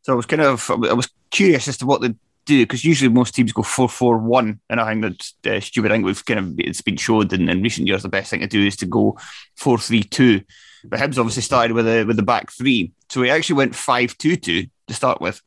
So 0.02 0.14
I 0.14 0.16
was 0.16 0.26
kind 0.26 0.42
of 0.42 0.70
I 0.70 0.94
was 0.94 1.10
curious 1.30 1.68
as 1.68 1.78
to 1.78 1.86
what 1.86 2.02
they 2.02 2.16
do 2.46 2.66
because 2.66 2.84
usually 2.84 3.14
most 3.14 3.36
teams 3.36 3.54
go 3.54 3.62
four 3.62 3.88
four 3.88 4.18
one, 4.18 4.60
and 4.70 4.80
I 4.80 4.90
think 4.90 5.04
that's 5.04 5.34
uh, 5.46 5.60
stupid. 5.60 5.92
I 5.92 5.96
think 5.96 6.06
we've 6.06 6.26
kind 6.26 6.40
of 6.40 6.60
it's 6.60 6.82
been 6.82 6.98
showed 6.98 7.32
in, 7.32 7.48
in 7.48 7.62
recent 7.62 7.88
years 7.88 8.04
the 8.04 8.10
best 8.10 8.32
thing 8.32 8.42
to 8.42 8.48
do 8.48 8.66
is 8.66 8.76
to 8.78 8.86
go 8.86 9.18
four 9.56 9.78
three 9.78 10.04
two. 10.04 10.42
But 10.84 11.00
Hibs 11.00 11.18
obviously 11.18 11.44
started 11.44 11.74
with 11.74 11.88
a 11.88 12.04
with 12.06 12.18
the 12.18 12.24
back 12.24 12.52
three, 12.52 12.92
so 13.10 13.22
he 13.22 13.30
actually 13.30 13.56
went 13.56 13.76
five 13.76 14.18
two 14.18 14.36
two 14.36 14.66
to 14.88 14.94
start 14.94 15.22
with. 15.22 15.42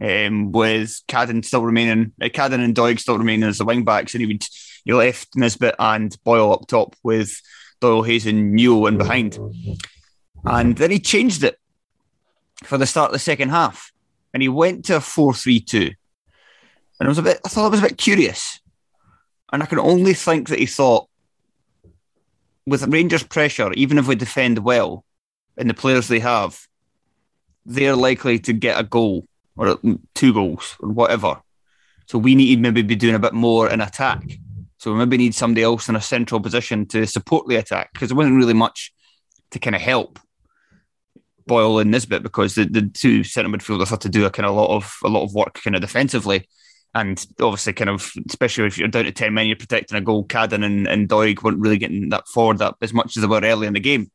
Um, 0.00 0.52
with 0.52 1.00
Cadden 1.08 1.44
still 1.44 1.64
remaining, 1.64 2.12
uh, 2.20 2.26
Cadden 2.26 2.62
and 2.62 2.74
Doig 2.74 3.00
still 3.00 3.18
remaining 3.18 3.48
as 3.48 3.58
the 3.58 3.64
wing 3.64 3.84
backs, 3.84 4.14
and 4.14 4.20
he 4.20 4.26
would 4.26 4.44
he 4.84 4.92
left 4.92 5.36
Nisbet 5.36 5.74
and 5.78 6.16
Boyle 6.24 6.52
up 6.52 6.66
top 6.66 6.96
with 7.02 7.40
Doyle 7.80 8.02
Hayes 8.02 8.26
and 8.26 8.52
Newell 8.52 8.86
in 8.86 8.98
behind. 8.98 9.38
And 10.44 10.76
then 10.76 10.90
he 10.90 10.98
changed 10.98 11.44
it 11.44 11.58
for 12.64 12.78
the 12.78 12.86
start 12.86 13.10
of 13.10 13.12
the 13.12 13.18
second 13.18 13.50
half. 13.50 13.92
And 14.34 14.42
he 14.42 14.48
went 14.48 14.86
to 14.86 14.96
a 14.96 15.00
4 15.00 15.34
3 15.34 15.60
2. 15.60 15.90
And 17.00 17.06
I 17.06 17.08
was 17.08 17.18
a 17.18 17.22
bit 17.22 17.40
I 17.44 17.48
thought 17.48 17.66
it 17.66 17.70
was 17.70 17.80
a 17.80 17.88
bit 17.88 17.98
curious. 17.98 18.60
And 19.52 19.62
I 19.62 19.66
can 19.66 19.78
only 19.78 20.14
think 20.14 20.48
that 20.48 20.58
he 20.58 20.66
thought, 20.66 21.08
with 22.66 22.86
Rangers 22.86 23.22
pressure, 23.22 23.72
even 23.74 23.98
if 23.98 24.06
we 24.06 24.14
defend 24.14 24.58
well 24.60 25.04
and 25.58 25.68
the 25.68 25.74
players 25.74 26.08
they 26.08 26.20
have, 26.20 26.66
they're 27.66 27.96
likely 27.96 28.38
to 28.38 28.52
get 28.52 28.80
a 28.80 28.84
goal 28.84 29.26
or 29.56 29.78
two 30.14 30.32
goals 30.32 30.76
or 30.80 30.88
whatever. 30.88 31.42
So 32.06 32.18
we 32.18 32.34
need 32.34 32.56
to 32.56 32.62
maybe 32.62 32.82
be 32.82 32.96
doing 32.96 33.14
a 33.14 33.18
bit 33.18 33.34
more 33.34 33.68
in 33.68 33.80
attack. 33.80 34.22
So 34.82 34.90
we 34.90 34.98
maybe 34.98 35.16
need 35.16 35.32
somebody 35.32 35.62
else 35.62 35.88
in 35.88 35.94
a 35.94 36.00
central 36.00 36.40
position 36.40 36.86
to 36.86 37.06
support 37.06 37.46
the 37.46 37.54
attack 37.54 37.92
because 37.92 38.08
there 38.08 38.16
wasn't 38.16 38.34
really 38.34 38.52
much 38.52 38.92
to 39.52 39.60
kind 39.60 39.76
of 39.76 39.80
help 39.80 40.18
Boyle 41.46 41.78
and 41.78 41.92
Nisbet 41.92 42.24
because 42.24 42.56
the, 42.56 42.64
the 42.64 42.88
two 42.88 43.22
centre 43.22 43.48
midfielders 43.48 43.90
had 43.90 44.00
to 44.00 44.08
do 44.08 44.26
a 44.26 44.30
kind 44.30 44.44
of 44.44 44.56
lot 44.56 44.74
of 44.74 44.92
a 45.04 45.08
lot 45.08 45.22
of 45.22 45.34
work 45.34 45.60
kind 45.62 45.76
of 45.76 45.82
defensively. 45.82 46.48
And 46.96 47.24
obviously, 47.40 47.74
kind 47.74 47.90
of, 47.90 48.10
especially 48.28 48.66
if 48.66 48.76
you're 48.76 48.88
down 48.88 49.04
to 49.04 49.12
10 49.12 49.32
men, 49.32 49.46
you're 49.46 49.54
protecting 49.54 49.98
a 49.98 50.00
goal. 50.00 50.24
Cadden 50.24 50.64
and, 50.64 50.88
and 50.88 51.08
Doig 51.08 51.44
weren't 51.44 51.60
really 51.60 51.78
getting 51.78 52.08
that 52.08 52.26
forward 52.26 52.58
that 52.58 52.74
as 52.82 52.92
much 52.92 53.16
as 53.16 53.20
they 53.20 53.28
were 53.28 53.40
early 53.40 53.68
in 53.68 53.74
the 53.74 53.78
game. 53.78 54.10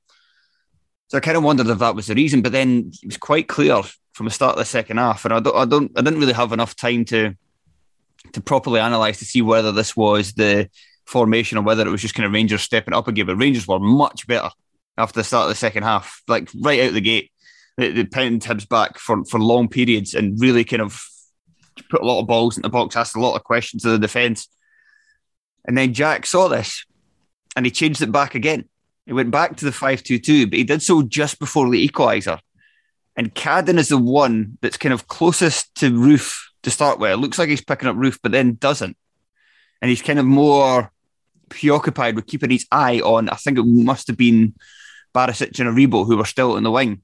So 1.07 1.17
I 1.17 1.21
kind 1.21 1.37
of 1.37 1.43
wondered 1.43 1.67
if 1.67 1.79
that 1.79 1.95
was 1.95 2.07
the 2.07 2.15
reason. 2.15 2.41
But 2.41 2.51
then 2.51 2.91
it 3.01 3.07
was 3.07 3.17
quite 3.17 3.47
clear 3.47 3.83
from 4.11 4.25
the 4.25 4.31
start 4.31 4.55
of 4.55 4.59
the 4.59 4.65
second 4.65 4.97
half, 4.97 5.23
and 5.23 5.33
I 5.33 5.39
don't, 5.39 5.55
I 5.55 5.63
don't, 5.63 5.97
I 5.97 6.01
didn't 6.01 6.19
really 6.19 6.33
have 6.33 6.51
enough 6.51 6.75
time 6.75 7.05
to 7.05 7.35
to 8.33 8.41
properly 8.41 8.79
analyse 8.79 9.19
to 9.19 9.25
see 9.25 9.41
whether 9.41 9.71
this 9.71 9.95
was 9.95 10.33
the 10.33 10.69
formation 11.05 11.57
or 11.57 11.61
whether 11.61 11.85
it 11.85 11.91
was 11.91 12.01
just 12.01 12.15
kind 12.15 12.25
of 12.25 12.33
Rangers 12.33 12.61
stepping 12.61 12.93
up 12.93 13.07
again. 13.07 13.25
But 13.25 13.37
Rangers 13.37 13.67
were 13.67 13.79
much 13.79 14.27
better 14.27 14.49
after 14.97 15.19
the 15.19 15.23
start 15.23 15.43
of 15.43 15.49
the 15.49 15.55
second 15.55 15.83
half, 15.83 16.21
like 16.27 16.49
right 16.61 16.81
out 16.81 16.93
the 16.93 17.01
gate. 17.01 17.31
They, 17.77 17.91
they 17.91 18.03
pounded 18.03 18.41
Hibs 18.41 18.67
back 18.67 18.97
for, 18.97 19.23
for 19.25 19.39
long 19.39 19.69
periods 19.69 20.13
and 20.13 20.39
really 20.39 20.63
kind 20.63 20.81
of 20.81 21.01
put 21.89 22.01
a 22.01 22.05
lot 22.05 22.19
of 22.19 22.27
balls 22.27 22.57
in 22.57 22.63
the 22.63 22.69
box, 22.69 22.95
asked 22.95 23.15
a 23.15 23.21
lot 23.21 23.35
of 23.35 23.43
questions 23.43 23.83
to 23.83 23.89
the 23.89 23.99
defence. 23.99 24.47
And 25.65 25.77
then 25.77 25.93
Jack 25.93 26.25
saw 26.25 26.47
this 26.47 26.85
and 27.55 27.65
he 27.65 27.71
changed 27.71 28.01
it 28.01 28.11
back 28.11 28.35
again. 28.35 28.65
He 29.05 29.13
went 29.13 29.31
back 29.31 29.55
to 29.57 29.65
the 29.65 29.71
5 29.71 30.03
2 30.03 30.19
2, 30.19 30.47
but 30.47 30.57
he 30.57 30.63
did 30.63 30.81
so 30.81 31.01
just 31.01 31.39
before 31.39 31.69
the 31.69 31.87
equaliser. 31.87 32.39
And 33.15 33.33
Cadden 33.33 33.77
is 33.77 33.89
the 33.89 33.97
one 33.97 34.57
that's 34.61 34.77
kind 34.77 34.93
of 34.93 35.07
closest 35.07 35.73
to 35.75 35.91
Roofe 35.91 36.46
to 36.63 36.71
start 36.71 36.99
with. 36.99 37.11
It 37.11 37.17
looks 37.17 37.39
like 37.39 37.49
he's 37.49 37.63
picking 37.63 37.87
up 37.87 37.95
Roofe, 37.95 38.19
but 38.21 38.31
then 38.31 38.55
doesn't. 38.55 38.97
And 39.81 39.89
he's 39.89 40.01
kind 40.01 40.19
of 40.19 40.25
more 40.25 40.91
preoccupied 41.49 42.15
with 42.15 42.27
keeping 42.27 42.49
his 42.49 42.67
eye 42.71 42.99
on, 42.99 43.29
I 43.29 43.35
think 43.35 43.57
it 43.57 43.65
must 43.65 44.07
have 44.07 44.17
been 44.17 44.55
Barisic 45.13 45.59
and 45.59 45.69
Aribo 45.69 46.05
who 46.05 46.17
were 46.17 46.25
still 46.25 46.57
in 46.57 46.63
the 46.63 46.71
wing. 46.71 47.01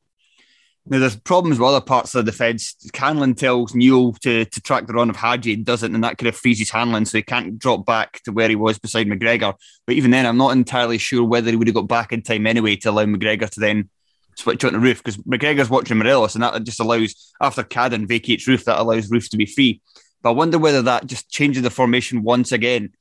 Now, 0.85 0.99
there's 0.99 1.15
problems 1.15 1.59
with 1.59 1.69
other 1.69 1.79
parts 1.79 2.13
of 2.13 2.25
the 2.25 2.31
defence. 2.31 2.75
Hanlon 2.93 3.35
tells 3.35 3.73
Newell 3.73 4.13
to, 4.21 4.43
to 4.43 4.61
track 4.61 4.85
the 4.85 4.93
run 4.93 5.09
of 5.09 5.15
Hagi 5.15 5.53
and 5.53 5.65
doesn't, 5.65 5.95
and 5.95 6.03
that 6.03 6.17
kind 6.17 6.27
of 6.27 6.35
freezes 6.35 6.71
Hanlon 6.71 7.05
so 7.05 7.17
he 7.17 7.23
can't 7.23 7.57
drop 7.57 7.85
back 7.85 8.21
to 8.23 8.33
where 8.33 8.49
he 8.49 8.57
was 8.57 8.79
beside 8.79 9.07
McGregor. 9.07 9.55
But 9.87 9.95
even 9.95 10.11
then, 10.11 10.25
I'm 10.25 10.37
not 10.37 10.51
entirely 10.51 10.97
sure 10.97 11.23
whether 11.23 11.49
he 11.49 11.55
would 11.55 11.67
have 11.67 11.75
got 11.75 11.87
back 11.87 12.11
in 12.11 12.21
time 12.21 12.45
anyway 12.45 12.75
to 12.77 12.89
allow 12.89 13.05
McGregor 13.05 13.49
to 13.49 13.59
then 13.61 13.89
switch 14.37 14.63
on 14.63 14.73
the 14.73 14.79
Roofe 14.79 14.97
because 14.97 15.17
McGregor's 15.17 15.69
watching 15.69 15.97
Morelos, 15.97 16.35
and 16.35 16.43
that 16.43 16.63
just 16.63 16.79
allows, 16.79 17.33
after 17.41 17.63
Cadden 17.63 18.07
vacates 18.07 18.47
Roofe, 18.47 18.65
that 18.65 18.79
allows 18.79 19.09
Roofe 19.09 19.29
to 19.29 19.37
be 19.37 19.45
free. 19.45 19.81
But 20.21 20.29
I 20.29 20.33
wonder 20.33 20.57
whether 20.57 20.81
that 20.83 21.05
just 21.05 21.29
changes 21.29 21.63
the 21.63 21.69
formation 21.69 22.23
once 22.23 22.51
again, 22.51 22.93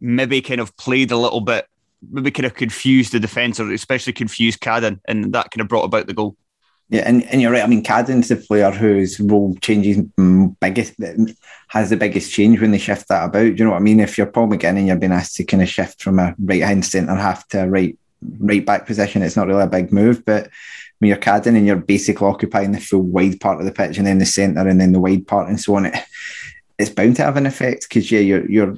maybe 0.00 0.42
kind 0.42 0.60
of 0.60 0.76
played 0.76 1.10
a 1.10 1.16
little 1.16 1.40
bit, 1.40 1.66
maybe 2.10 2.30
kind 2.30 2.46
of 2.46 2.54
confused 2.54 3.12
the 3.12 3.20
defence 3.20 3.58
or 3.58 3.72
especially 3.72 4.12
confused 4.12 4.60
Cadden, 4.60 5.00
and 5.06 5.32
that 5.32 5.50
kind 5.50 5.62
of 5.62 5.68
brought 5.68 5.84
about 5.84 6.06
the 6.06 6.14
goal. 6.14 6.36
Yeah, 6.90 7.02
and, 7.06 7.22
and 7.24 7.40
you're 7.40 7.52
right. 7.52 7.62
I 7.62 7.68
mean, 7.68 7.84
Cadden's 7.84 8.28
the 8.28 8.36
player 8.36 8.72
whose 8.72 9.20
role 9.20 9.54
changes 9.60 9.98
mm, 10.18 10.56
biggest, 10.60 10.94
has 11.68 11.88
the 11.88 11.96
biggest 11.96 12.32
change 12.32 12.60
when 12.60 12.72
they 12.72 12.78
shift 12.78 13.06
that 13.08 13.26
about. 13.26 13.42
Do 13.42 13.54
you 13.54 13.64
know 13.64 13.70
what 13.70 13.76
I 13.76 13.80
mean? 13.80 14.00
If 14.00 14.18
you're 14.18 14.26
Paul 14.26 14.48
McGinn, 14.48 14.88
you're 14.88 14.96
being 14.96 15.12
asked 15.12 15.36
to 15.36 15.44
kind 15.44 15.62
of 15.62 15.68
shift 15.68 16.02
from 16.02 16.18
a 16.18 16.34
right 16.40 16.62
hand 16.62 16.84
centre 16.84 17.14
half 17.14 17.46
to 17.48 17.62
a 17.62 17.68
right 17.68 17.96
right 18.38 18.64
back 18.64 18.86
position, 18.86 19.22
it's 19.22 19.36
not 19.36 19.46
really 19.46 19.62
a 19.62 19.68
big 19.68 19.92
move. 19.92 20.24
But 20.24 20.50
when 20.98 21.08
you're 21.08 21.18
Cadden 21.18 21.56
and 21.56 21.66
you're 21.66 21.76
basically 21.76 22.26
occupying 22.26 22.72
the 22.72 22.80
full 22.80 23.02
wide 23.02 23.40
part 23.40 23.58
of 23.58 23.66
the 23.66 23.72
pitch 23.72 23.98
and 23.98 24.06
then 24.06 24.18
the 24.18 24.26
centre 24.26 24.66
and 24.66 24.80
then 24.80 24.92
the 24.92 25.00
wide 25.00 25.26
part 25.26 25.48
and 25.48 25.60
so 25.60 25.74
on, 25.76 25.86
it, 25.86 25.94
it's 26.78 26.90
bound 26.90 27.16
to 27.16 27.22
have 27.22 27.36
an 27.36 27.46
effect 27.46 27.86
because 27.88 28.10
yeah, 28.10 28.20
you're 28.20 28.50
you're 28.50 28.76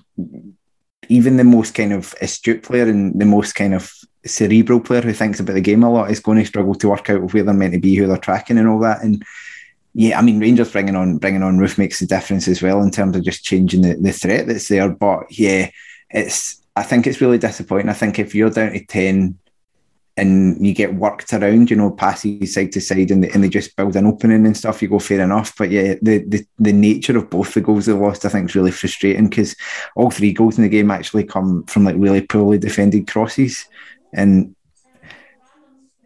even 1.09 1.37
the 1.37 1.44
most 1.44 1.74
kind 1.74 1.92
of 1.92 2.14
astute 2.20 2.62
player 2.62 2.88
and 2.88 3.20
the 3.20 3.26
most 3.26 3.55
kind 3.55 3.74
of 3.74 3.92
cerebral 4.24 4.81
player 4.81 5.00
who 5.00 5.12
thinks 5.12 5.40
about 5.40 5.55
the 5.55 5.61
game 5.61 5.83
a 5.83 5.92
lot 5.92 6.11
is 6.11 6.20
going 6.20 6.38
to 6.38 6.46
struggle 6.46 6.74
to 6.76 6.88
work 6.88 7.11
out 7.11 7.33
where 7.33 7.42
they're 7.42 7.55
meant 7.55 7.74
to 7.74 7.81
be, 7.81 7.94
who 7.96 8.07
they're 8.07 8.16
tracking, 8.16 8.59
and 8.59 8.68
all 8.68 8.78
that. 8.78 9.02
And 9.02 9.24
yeah, 9.94 10.18
I 10.18 10.22
mean, 10.22 10.40
Rangers 10.40 10.72
bringing 10.72 10.96
on 10.96 11.18
bringing 11.18 11.42
on 11.42 11.59
Roofe 11.59 11.78
makes 11.78 12.00
a 12.00 12.07
difference 12.07 12.48
as 12.48 12.62
well 12.62 12.83
in 12.83 12.90
terms 12.90 13.16
of 13.16 13.24
just 13.24 13.44
changing 13.44 13.83
the, 13.83 13.94
the 13.94 14.12
threat 14.12 14.46
that's 14.46 14.68
there. 14.68 14.88
But 14.88 15.24
yeah, 15.31 15.70
it's 16.11 16.62
I 16.74 16.82
think 16.82 17.06
it's 17.06 17.20
really 17.20 17.38
disappointing. 17.38 17.88
I 17.88 17.94
think 17.94 18.18
if 18.18 18.35
you're 18.35 18.50
down 18.50 18.72
to 18.72 18.85
ten 18.85 19.38
and 20.16 20.64
you 20.64 20.74
get 20.74 20.94
worked 20.94 21.32
around, 21.32 21.70
you 21.70 21.76
know, 21.76 21.90
passes 21.90 22.54
side 22.54 22.72
to 22.72 22.80
side, 22.80 23.11
and 23.11 23.24
they, 23.24 23.30
and 23.30 23.42
they 23.42 23.48
just 23.48 23.76
build 23.76 23.96
an 23.96 24.06
opening 24.06 24.44
and 24.44 24.56
stuff, 24.56 24.82
you 24.82 24.88
go 24.88 24.98
fair 24.98 25.20
enough. 25.20 25.56
But 25.56 25.70
yeah, 25.70 25.94
the 26.02 26.24
the, 26.26 26.46
the 26.58 26.72
nature 26.72 27.16
of 27.16 27.30
both 27.30 27.54
the 27.54 27.61
goals 27.61 27.87
they 27.87 27.92
lost, 27.92 28.24
I 28.24 28.28
think, 28.28 28.50
is 28.50 28.54
really 28.54 28.70
frustrating 28.70 29.28
because 29.28 29.56
all 29.96 30.11
three 30.11 30.32
goals 30.32 30.58
in 30.58 30.64
the 30.64 30.68
game 30.70 30.90
actually 30.90 31.24
come 31.24 31.64
from 31.64 31.85
like 31.85 31.96
really 31.98 32.20
poorly 32.22 32.58
defended 32.58 33.06
crosses 33.06 33.66
and 34.12 34.54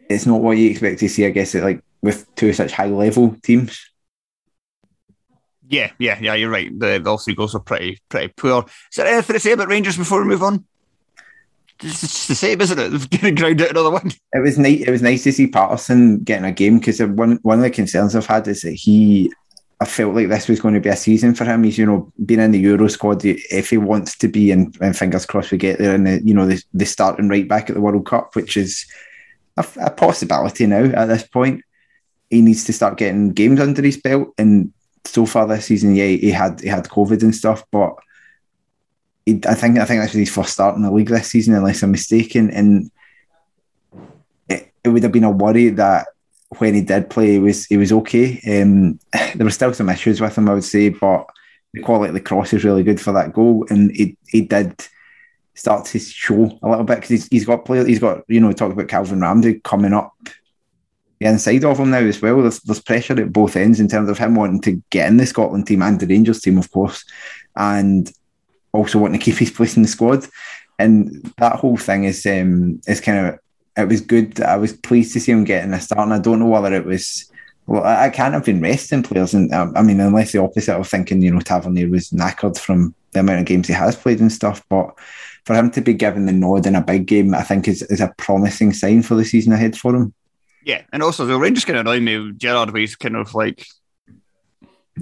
it's 0.09 0.27
not 0.27 0.41
what 0.41 0.57
you 0.57 0.71
expect 0.71 1.01
to 1.01 1.09
see, 1.09 1.27
I 1.27 1.31
guess, 1.31 1.55
like 1.55 1.83
with 2.03 2.33
two 2.37 2.53
such 2.53 2.73
high 2.73 2.87
level 2.87 3.37
teams. 3.43 3.91
Yeah, 5.69 5.91
yeah, 5.99 6.19
yeah. 6.21 6.35
You're 6.35 6.51
right. 6.51 6.71
The, 6.79 7.01
the 7.03 7.17
three 7.19 7.35
goals 7.35 7.55
are 7.55 7.61
pretty, 7.61 8.01
pretty 8.09 8.33
poor. 8.37 8.65
Is 8.91 8.97
there 8.97 9.07
anything 9.07 9.35
to 9.35 9.41
say 9.41 9.53
about 9.53 9.69
Rangers 9.69 9.97
before 9.97 10.23
we 10.23 10.29
move 10.29 10.43
on? 10.43 10.65
It's 11.83 12.01
just 12.01 12.29
the 12.29 12.35
same, 12.35 12.61
isn't 12.61 12.79
it? 12.79 13.11
Getting 13.11 13.35
ground 13.35 13.61
out 13.61 13.71
another 13.71 13.91
one. 13.91 14.11
It 14.33 14.43
was 14.43 14.59
nice. 14.59 14.81
It 14.81 14.91
was 14.91 15.03
nice 15.03 15.25
to 15.25 15.33
see 15.33 15.47
Patterson 15.47 16.21
getting 16.21 16.47
a 16.47 16.53
game 16.53 16.79
because 16.79 17.03
one 17.03 17.39
one 17.43 17.59
of 17.59 17.65
the 17.65 17.71
concerns 17.71 18.17
I've 18.17 18.27
had 18.27 18.49
is 18.49 18.63
that 18.63 18.73
he 18.73 19.31
I 19.81 19.85
felt 19.85 20.15
like 20.15 20.29
this 20.29 20.49
was 20.49 20.61
going 20.61 20.75
to 20.75 20.81
be 20.81 20.89
a 20.89 20.97
season 20.97 21.35
for 21.35 21.45
him. 21.45 21.63
He's, 21.63 21.77
you 21.77 21.85
know, 21.85 22.11
been 22.25 22.41
in 22.41 22.53
the 22.53 22.59
Euro 22.61 22.89
squad, 22.89 23.25
if 23.25 23.71
he 23.71 23.77
wants 23.77 24.17
to 24.19 24.29
be, 24.29 24.51
and, 24.51 24.75
and 24.81 24.97
fingers 24.97 25.27
crossed 25.27 25.53
we 25.53 25.59
get 25.59 25.79
there, 25.79 25.95
and 25.95 26.07
the, 26.07 26.23
you 26.25 26.33
know, 26.33 26.47
the, 26.47 26.63
the 26.73 26.87
starting 26.87 27.29
right 27.29 27.47
back 27.47 27.69
at 27.69 27.75
the 27.75 27.83
World 27.83 28.07
Cup, 28.07 28.35
which 28.35 28.57
is 28.57 28.87
a, 29.59 29.67
a, 29.83 29.91
possibility 29.91 30.67
now 30.67 30.85
at 30.85 31.07
this 31.07 31.27
point. 31.27 31.63
He 32.31 32.41
needs 32.41 32.65
to 32.65 32.73
start 32.73 32.97
getting 32.97 33.33
games 33.33 33.61
under 33.61 33.83
his 33.83 33.99
belt, 33.99 34.33
and 34.39 34.73
so 35.07 35.27
far 35.27 35.47
this 35.47 35.67
season, 35.67 35.95
yeah, 35.95 36.07
he 36.07 36.31
had 36.31 36.61
he 36.61 36.69
had 36.69 36.85
COVID 36.85 37.23
and 37.23 37.35
stuff, 37.35 37.65
but 37.71 37.95
he, 39.25 39.41
I 39.49 39.55
think 39.55 39.79
I 39.79 39.85
think 39.85 40.03
this 40.03 40.13
was 40.13 40.29
his 40.29 40.35
first 40.35 40.53
start 40.53 40.77
in 40.77 40.83
the 40.83 40.91
league 40.91 41.09
this 41.09 41.29
season, 41.29 41.55
unless 41.55 41.83
I'm 41.83 41.91
mistaken, 41.91 42.51
and 42.51 42.91
it, 44.49 44.73
it 44.85 44.89
would 44.89 45.03
have 45.03 45.13
been 45.13 45.25
a 45.25 45.31
worry 45.31 45.71
that 45.71 46.09
when 46.59 46.75
he 46.75 46.83
did 46.83 47.11
play, 47.11 47.33
he 47.33 47.39
was 47.39 47.67
he 47.67 47.77
was 47.77 47.93
okay. 47.93 48.41
Um, 48.63 48.99
there 49.35 49.45
were 49.45 49.51
still 49.51 49.75
some 49.75 49.89
issues 49.89 50.21
with 50.21 50.37
him, 50.37 50.49
I 50.49 50.55
would 50.55 50.65
say, 50.65 50.91
but 50.91 51.27
the 51.73 51.83
quality 51.83 52.09
of 52.09 52.15
the 52.15 52.21
cross 52.21 52.53
is 52.53 52.65
really 52.65 52.83
good 52.83 53.01
for 53.01 53.13
that 53.13 53.33
goal, 53.33 53.67
and 53.71 53.91
he 53.91 54.17
he 54.29 54.43
did 54.43 54.75
start 55.55 55.87
to 55.87 55.99
show 55.99 56.59
a 56.63 56.69
little 56.69 56.85
bit 56.85 56.97
because 56.97 57.09
he's, 57.09 57.29
he's 57.29 57.47
got 57.47 57.65
players. 57.65 57.87
He's 57.87 57.99
got 57.99 58.23
you 58.29 58.41
know 58.41 58.49
we 58.49 58.55
talk 58.55 58.73
about 58.73 58.89
Calvin 58.89 59.21
Ramsay 59.21 59.61
coming 59.61 59.93
up 59.93 60.15
the 61.19 61.27
inside 61.27 61.65
of 61.65 61.79
him 61.79 61.91
now 61.91 61.99
as 61.99 62.21
well. 62.21 62.43
There's, 62.43 62.61
there's 62.61 62.83
pressure 62.83 63.19
at 63.21 63.33
both 63.33 63.57
ends 63.57 63.81
in 63.81 63.89
terms 63.89 64.09
of 64.09 64.19
him 64.19 64.35
wanting 64.35 64.61
to 64.63 64.83
get 64.91 65.09
in 65.09 65.17
the 65.17 65.27
Scotland 65.27 65.67
team 65.67 65.83
and 65.83 65.99
the 65.99 66.07
Rangers 66.07 66.41
team, 66.41 66.59
of 66.59 66.71
course, 66.71 67.05
and 67.57 68.11
also 68.73 68.99
wanting 68.99 69.19
to 69.19 69.25
keep 69.25 69.37
his 69.37 69.51
place 69.51 69.77
in 69.77 69.83
the 69.83 69.89
squad. 69.89 70.27
And 70.79 71.33
that 71.39 71.57
whole 71.57 71.79
thing 71.79 72.05
is 72.05 72.27
um, 72.27 72.81
is 72.87 73.01
kind 73.01 73.27
of 73.27 73.39
it 73.77 73.89
was 73.89 74.01
good. 74.01 74.41
I 74.41 74.57
was 74.57 74.73
pleased 74.73 75.13
to 75.15 75.21
see 75.21 75.33
him 75.33 75.45
getting 75.45 75.73
a 75.73 75.81
start, 75.81 76.01
and 76.01 76.15
I 76.15 76.19
don't 76.19 76.39
know 76.39 76.47
whether 76.47 76.75
it 76.75 76.85
was. 76.85 77.31
Well, 77.67 77.83
I 77.83 78.11
can't 78.11 78.35
have 78.35 78.45
been 78.45 78.61
resting 78.61 79.03
players, 79.03 79.35
and 79.35 79.53
um, 79.53 79.73
I 79.75 79.83
mean, 79.83 80.01
unless 80.01 80.33
the 80.33 80.39
opposite 80.39 80.77
of 80.77 80.87
thinking, 80.87 81.21
you 81.21 81.33
know, 81.33 81.41
Tavernier 81.41 81.89
was 81.89 82.11
knackered 82.11 82.59
from 82.59 82.95
the 83.13 83.21
amount 83.21 83.41
of 83.41 83.47
games 83.47 83.67
he 83.67 83.73
has 83.73 83.97
played 83.97 84.21
and 84.21 84.31
stuff. 84.31 84.63
But 84.69 84.95
for 85.45 85.55
him 85.55 85.71
to 85.73 85.81
be 85.81 85.95
given 85.95 86.27
the 86.27 86.33
nod 86.33 86.67
in 86.67 86.77
a 86.77 86.83
big 86.83 87.07
game, 87.07 87.35
I 87.35 87.43
think 87.43 87.67
is, 87.67 87.83
is 87.83 88.01
a 88.01 88.15
promising 88.19 88.73
sign 88.73 89.03
for 89.03 89.15
the 89.15 89.25
season 89.25 89.53
ahead 89.53 89.77
for 89.77 89.97
him. 89.97 90.15
Yeah, 90.67 90.83
and 90.93 91.01
also 91.01 91.25
the 91.25 91.39
Rangers 91.39 91.65
kind 91.65 91.79
of 91.79 91.87
annoy 91.87 92.01
me. 92.01 92.33
Gerrard 92.37 92.77
he's 92.77 92.97
kind 92.97 93.15
of 93.15 93.33
like, 93.37 93.65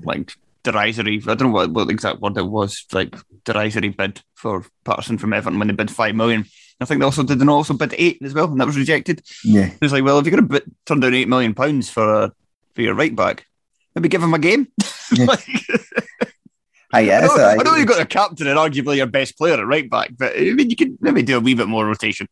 like 0.04 0.34
derisory. 0.62 1.22
I 1.22 1.34
don't 1.34 1.48
know 1.48 1.54
what, 1.54 1.70
what 1.70 1.86
the 1.86 1.94
exact 1.94 2.20
word 2.20 2.36
it 2.36 2.42
was. 2.42 2.84
Like 2.92 3.16
derisory 3.44 3.88
bid 3.88 4.20
for 4.34 4.66
Patterson 4.84 5.16
from 5.16 5.32
Everton 5.32 5.58
when 5.58 5.68
they 5.68 5.74
bid 5.74 5.90
five 5.90 6.14
million. 6.14 6.44
I 6.82 6.84
think 6.84 7.00
they 7.00 7.06
also 7.06 7.22
did, 7.22 7.40
and 7.40 7.48
also 7.48 7.72
bid 7.72 7.94
eight 7.96 8.18
as 8.22 8.34
well, 8.34 8.50
and 8.50 8.60
that 8.60 8.66
was 8.66 8.76
rejected. 8.76 9.22
Yeah, 9.42 9.70
it's 9.80 9.90
like, 9.92 10.04
well, 10.04 10.18
if 10.18 10.26
you're 10.26 10.38
going 10.38 10.48
to 10.48 10.62
turn 10.84 11.00
down 11.00 11.14
eight 11.14 11.28
million 11.28 11.54
pounds 11.54 11.88
for 11.88 12.24
a, 12.24 12.32
for 12.74 12.82
your 12.82 12.94
right 12.94 13.16
back, 13.16 13.46
maybe 13.94 14.10
give 14.10 14.22
him 14.22 14.34
a 14.34 14.38
game. 14.38 14.68
Yeah. 15.12 15.26
like, 15.26 15.46
I, 16.90 17.00
yes, 17.00 17.30
I, 17.30 17.36
know, 17.36 17.44
I, 17.44 17.62
know 17.62 17.74
you've 17.74 17.86
got 17.86 18.00
a 18.00 18.06
captain 18.06 18.46
and 18.46 18.58
arguably 18.58 18.96
your 18.96 19.06
best 19.06 19.36
player 19.36 19.60
at 19.60 19.66
right 19.66 19.88
back, 19.88 20.12
but 20.16 20.34
I 20.34 20.52
mean, 20.52 20.70
you 20.70 20.76
could 20.76 20.96
maybe 20.98 21.22
do 21.22 21.36
a 21.36 21.40
wee 21.40 21.54
bit 21.54 21.68
more 21.68 21.86
rotation. 21.86 22.26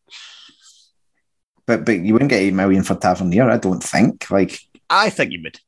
But 1.65 1.85
but 1.85 1.99
you 1.99 2.13
wouldn't 2.13 2.29
get 2.29 2.41
eight 2.41 2.53
million 2.53 2.83
for 2.83 2.95
Tavernier, 2.95 3.49
I 3.49 3.57
don't 3.57 3.83
think. 3.83 4.29
Like 4.29 4.59
I 4.89 5.09
think 5.09 5.31
you 5.31 5.41
would. 5.43 5.59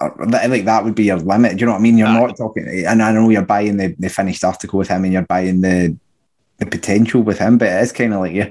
Uh, 0.00 0.10
like 0.48 0.64
that 0.64 0.84
would 0.84 0.96
be 0.96 1.04
your 1.04 1.18
limit. 1.18 1.52
Do 1.52 1.60
you 1.60 1.66
know 1.66 1.72
what 1.72 1.78
I 1.78 1.82
mean? 1.82 1.96
You're 1.98 2.08
not 2.08 2.36
talking, 2.36 2.66
and 2.86 3.00
I 3.00 3.12
know 3.12 3.30
you're 3.30 3.42
buying 3.42 3.76
the, 3.76 3.94
the 3.98 4.08
finished 4.08 4.42
article 4.42 4.78
with 4.78 4.88
him, 4.88 5.04
and 5.04 5.12
you're 5.12 5.22
buying 5.22 5.60
the 5.60 5.96
the 6.58 6.66
potential 6.66 7.22
with 7.22 7.38
him, 7.38 7.58
but 7.58 7.68
it 7.68 7.82
is 7.82 7.92
kind 7.92 8.12
of 8.12 8.20
like 8.20 8.32
yeah, 8.32 8.50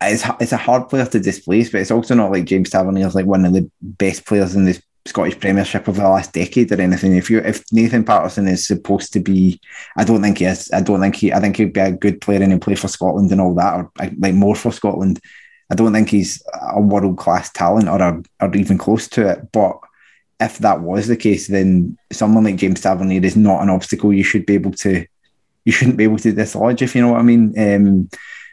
it's 0.00 0.24
it's 0.40 0.52
a 0.52 0.56
hard 0.56 0.88
player 0.88 1.06
to 1.06 1.20
displace, 1.20 1.70
but 1.70 1.80
it's 1.80 1.90
also 1.90 2.14
not 2.14 2.30
like 2.30 2.44
James 2.44 2.70
Tavernier's 2.70 3.14
like 3.14 3.26
one 3.26 3.44
of 3.44 3.52
the 3.52 3.70
best 3.82 4.24
players 4.24 4.54
in 4.54 4.64
the 4.64 4.80
Scottish 5.06 5.38
Premiership 5.40 5.88
of 5.88 5.96
the 5.96 6.02
last 6.02 6.32
decade 6.32 6.70
or 6.70 6.80
anything. 6.80 7.16
If 7.16 7.30
you 7.30 7.38
if 7.40 7.64
Nathan 7.72 8.04
Patterson 8.04 8.46
is 8.46 8.66
supposed 8.66 9.12
to 9.14 9.20
be, 9.20 9.60
I 9.96 10.04
don't 10.04 10.22
think 10.22 10.38
he 10.38 10.44
is. 10.44 10.70
I 10.72 10.80
don't 10.80 11.00
think 11.00 11.16
he. 11.16 11.32
I 11.32 11.40
think 11.40 11.56
he'd 11.56 11.72
be 11.72 11.80
a 11.80 11.92
good 11.92 12.20
player 12.20 12.42
and 12.42 12.52
he'd 12.52 12.62
play 12.62 12.74
for 12.74 12.88
Scotland 12.88 13.32
and 13.32 13.40
all 13.40 13.54
that, 13.54 13.74
or 13.74 13.90
like 13.96 14.34
more 14.34 14.54
for 14.54 14.72
Scotland. 14.72 15.20
I 15.70 15.74
don't 15.74 15.92
think 15.92 16.08
he's 16.08 16.42
a 16.72 16.80
world 16.80 17.18
class 17.18 17.50
talent 17.52 17.88
or 17.88 18.00
a, 18.00 18.22
or 18.40 18.56
even 18.56 18.78
close 18.78 19.06
to 19.08 19.28
it. 19.28 19.52
But 19.52 19.78
if 20.40 20.58
that 20.58 20.80
was 20.80 21.08
the 21.08 21.16
case, 21.16 21.48
then 21.48 21.98
someone 22.12 22.44
like 22.44 22.56
James 22.56 22.80
Tavernier 22.80 23.24
is 23.24 23.36
not 23.36 23.62
an 23.62 23.70
obstacle 23.70 24.12
you 24.12 24.24
should 24.24 24.46
be 24.46 24.54
able 24.54 24.72
to. 24.72 25.04
You 25.64 25.72
shouldn't 25.72 25.98
be 25.98 26.04
able 26.04 26.16
to 26.18 26.32
dislodge, 26.32 26.80
if 26.80 26.94
you 26.94 27.02
know 27.02 27.12
what 27.12 27.20
I 27.20 27.22
mean. 27.22 27.52
Um, 27.58 28.08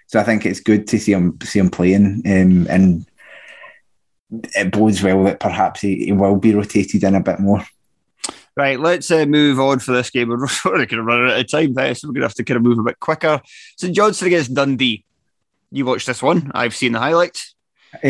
so 0.08 0.20
I 0.20 0.24
think 0.24 0.46
it's 0.46 0.60
good 0.60 0.88
to 0.88 1.00
see 1.00 1.14
him 1.14 1.38
see 1.44 1.60
him 1.60 1.70
playing, 1.70 2.24
um, 2.26 2.68
and 2.70 3.06
it 4.32 4.72
bodes 4.72 5.02
well 5.02 5.24
that 5.24 5.40
perhaps 5.40 5.82
he, 5.82 6.06
he, 6.06 6.12
will 6.12 6.36
be 6.36 6.54
rotated 6.54 7.04
in 7.04 7.16
a 7.16 7.22
bit 7.22 7.40
more. 7.40 7.64
Right, 8.58 8.80
let's 8.80 9.10
uh, 9.12 9.26
move 9.26 9.60
on 9.60 9.80
for 9.80 9.94
this 9.94 10.10
game. 10.10 10.30
We're 10.30 10.48
sort 10.48 10.82
of 10.82 10.90
going 10.90 10.98
to 10.98 11.04
run 11.04 11.30
out 11.30 11.40
of 11.40 11.50
time 11.50 11.74
there, 11.74 11.96
so 11.96 12.08
we're 12.08 12.14
going 12.14 12.22
to 12.22 12.28
have 12.28 12.36
to 12.36 12.44
kind 12.44 12.58
of 12.58 12.64
move 12.64 12.80
a 12.80 12.84
bit 12.84 13.00
quicker. 13.00 13.42
St 13.78 13.96
Johnstone 13.96 14.28
against 14.28 14.54
Dundee. 14.54 15.05
You 15.76 15.86
watched 15.86 16.08
this 16.08 16.24
one. 16.24 16.54
I've 16.56 16.74
seen 16.74 16.94
the 16.94 17.00
highlights. 17.00 17.54